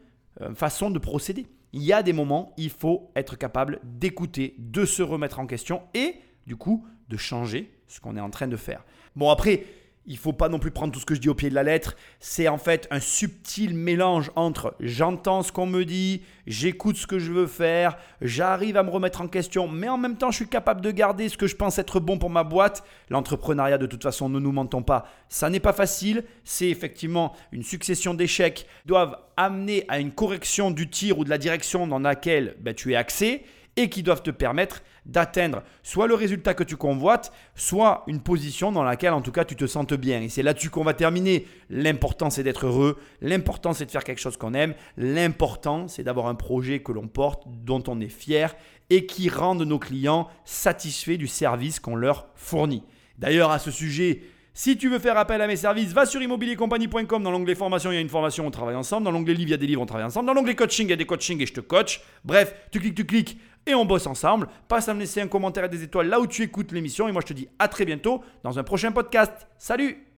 euh, 0.42 0.54
façon 0.54 0.92
de 0.92 1.00
procéder. 1.00 1.48
Il 1.74 1.84
y 1.84 1.94
a 1.94 2.04
des 2.04 2.14
moments, 2.14 2.54
il 2.58 2.70
faut 2.70 3.12
être 3.16 3.38
capable 3.38 3.80
d'écouter, 3.84 4.56
de 4.58 4.86
se 4.86 5.02
remettre 5.02 5.40
en 5.40 5.48
question 5.48 5.82
et 5.94 6.16
du 6.46 6.56
coup 6.56 6.88
de 7.10 7.18
changer 7.18 7.72
ce 7.88 8.00
qu'on 8.00 8.16
est 8.16 8.22
en 8.22 8.30
train 8.30 8.48
de 8.48 8.58
faire. 8.58 8.86
Bon 9.16 9.30
après, 9.30 9.66
il 10.08 10.18
faut 10.18 10.34
pas 10.34 10.50
non 10.50 10.58
plus 10.58 10.72
prendre 10.72 10.94
tout 10.94 11.00
ce 11.00 11.06
que 11.06 11.14
je 11.14 11.20
dis 11.20 11.30
au 11.30 11.36
pied 11.36 11.50
de 11.50 11.56
la 11.56 11.64
lettre. 11.64 11.96
C'est 12.20 12.48
en 12.48 12.58
fait 12.58 12.88
un 12.92 13.02
subtil 13.02 13.76
mélange 13.76 14.32
entre 14.36 14.76
j'entends 14.80 15.44
ce 15.44 15.52
qu'on 15.52 15.66
me 15.66 15.84
dit, 15.84 16.24
j'écoute 16.48 16.96
ce 16.96 17.06
que 17.06 17.20
je 17.20 17.32
veux 17.32 17.46
faire, 17.46 17.98
j'arrive 18.22 18.78
à 18.78 18.84
me 18.84 18.90
remettre 18.90 19.22
en 19.22 19.28
question, 19.28 19.68
mais 19.68 19.90
en 19.90 19.98
même 19.98 20.18
temps 20.18 20.32
je 20.32 20.38
suis 20.38 20.48
capable 20.48 20.82
de 20.82 20.92
garder 20.92 21.28
ce 21.30 21.38
que 21.38 21.46
je 21.46 21.56
pense 21.56 21.78
être 21.78 22.00
bon 22.00 22.18
pour 22.18 22.30
ma 22.30 22.44
boîte. 22.44 22.84
L'entrepreneuriat 23.10 23.78
de 23.78 23.86
toute 23.86 24.04
façon, 24.04 24.30
ne 24.30 24.40
nous 24.40 24.52
mentons 24.52 24.82
pas, 24.82 25.08
ça 25.30 25.50
n'est 25.50 25.60
pas 25.60 25.74
facile. 25.74 26.24
C'est 26.44 26.70
effectivement 26.70 27.36
une 27.52 27.64
succession 27.64 28.14
d'échecs 28.14 28.66
qui 28.82 28.88
doivent 28.88 29.18
amener 29.36 29.84
à 29.90 30.00
une 30.00 30.12
correction 30.12 30.72
du 30.72 30.90
tir 30.90 31.20
ou 31.20 31.26
de 31.26 31.30
la 31.30 31.38
direction 31.38 31.86
dans 31.86 32.00
laquelle 32.00 32.56
ben, 32.62 32.74
tu 32.74 32.94
es 32.94 32.96
axé 32.96 33.44
et 33.78 33.90
qui 33.90 34.04
doivent 34.04 34.24
te 34.24 34.32
permettre 34.32 34.82
d'atteindre 35.06 35.64
soit 35.84 36.08
le 36.08 36.16
résultat 36.16 36.54
que 36.54 36.64
tu 36.64 36.76
convoites, 36.76 37.32
soit 37.56 38.04
une 38.08 38.20
position 38.20 38.72
dans 38.74 38.84
laquelle 38.84 39.14
en 39.14 39.22
tout 39.22 39.32
cas 39.32 39.46
tu 39.46 39.56
te 39.56 39.66
sentes 39.66 39.94
bien. 39.94 40.22
Et 40.22 40.30
c'est 40.30 40.44
là-dessus 40.44 40.70
qu'on 40.70 40.84
va 40.84 40.94
terminer. 40.94 41.48
L'important 41.70 42.30
c'est 42.30 42.44
d'être 42.44 42.66
heureux, 42.66 43.00
l'important 43.22 43.72
c'est 43.72 43.86
de 43.86 43.92
faire 43.92 44.04
quelque 44.04 44.20
chose 44.20 44.36
qu'on 44.36 44.54
aime, 44.54 44.74
l'important 44.98 45.88
c'est 45.88 46.04
d'avoir 46.04 46.28
un 46.28 46.36
projet 46.36 46.80
que 46.80 46.92
l'on 46.92 47.08
porte, 47.08 47.44
dont 47.48 47.84
on 47.88 48.02
est 48.02 48.10
fier 48.10 48.56
et 48.90 49.06
qui 49.06 49.30
rende 49.30 49.62
nos 49.62 49.80
clients 49.80 50.28
satisfaits 50.44 51.18
du 51.18 51.28
service 51.28 51.80
qu'on 51.80 51.96
leur 51.96 52.28
fournit. 52.36 52.84
D'ailleurs 53.18 53.52
à 53.52 53.60
ce 53.60 53.72
sujet, 53.72 54.22
si 54.54 54.76
tu 54.76 54.90
veux 54.90 54.98
faire 54.98 55.18
appel 55.18 55.40
à 55.40 55.46
mes 55.46 55.56
services, 55.56 55.94
va 55.94 56.08
sur 56.08 56.20
immobiliercompagnie.com. 56.20 57.22
Dans 57.22 57.30
l'onglet 57.30 57.54
formation, 57.54 57.92
il 57.92 57.94
y 57.94 57.98
a 58.00 58.02
une 58.02 58.10
formation, 58.10 58.48
on 58.48 58.50
travaille 58.50 58.74
ensemble. 58.76 59.04
Dans 59.04 59.12
l'onglet 59.12 59.36
livre, 59.36 59.50
il 59.50 59.52
y 59.52 59.54
a 59.54 59.58
des 59.58 59.68
livres, 59.68 59.84
on 59.84 59.86
travaille 59.86 60.08
ensemble. 60.08 60.26
Dans 60.26 60.34
l'onglet 60.34 60.56
coaching, 60.56 60.88
il 60.88 60.90
y 60.90 60.94
a 60.94 60.96
des 60.96 61.06
coachings 61.06 61.40
et 61.40 61.46
je 61.46 61.54
te 61.54 61.60
coach. 61.60 62.02
Bref, 62.26 62.56
tu 62.72 62.80
cliques, 62.80 62.96
tu 62.96 63.06
cliques 63.06 63.38
et 63.68 63.76
on 63.76 63.86
bosse 63.86 64.08
ensemble. 64.08 64.48
Passe 64.68 64.90
à 64.90 64.94
me 64.94 65.00
laisser 65.00 65.22
un 65.22 65.28
commentaire 65.28 65.66
et 65.66 65.70
des 65.70 65.84
étoiles 65.84 66.08
là 66.08 66.20
où 66.20 66.28
tu 66.28 66.42
écoutes 66.42 66.72
l'émission. 66.72 67.08
Et 67.08 67.12
moi, 67.12 67.22
je 67.22 67.28
te 67.28 67.34
dis 67.34 67.48
à 67.60 67.68
très 67.68 67.86
bientôt 67.86 68.24
dans 68.44 68.58
un 68.58 68.64
prochain 68.64 68.92
podcast. 68.92 69.48
Salut 69.58 70.07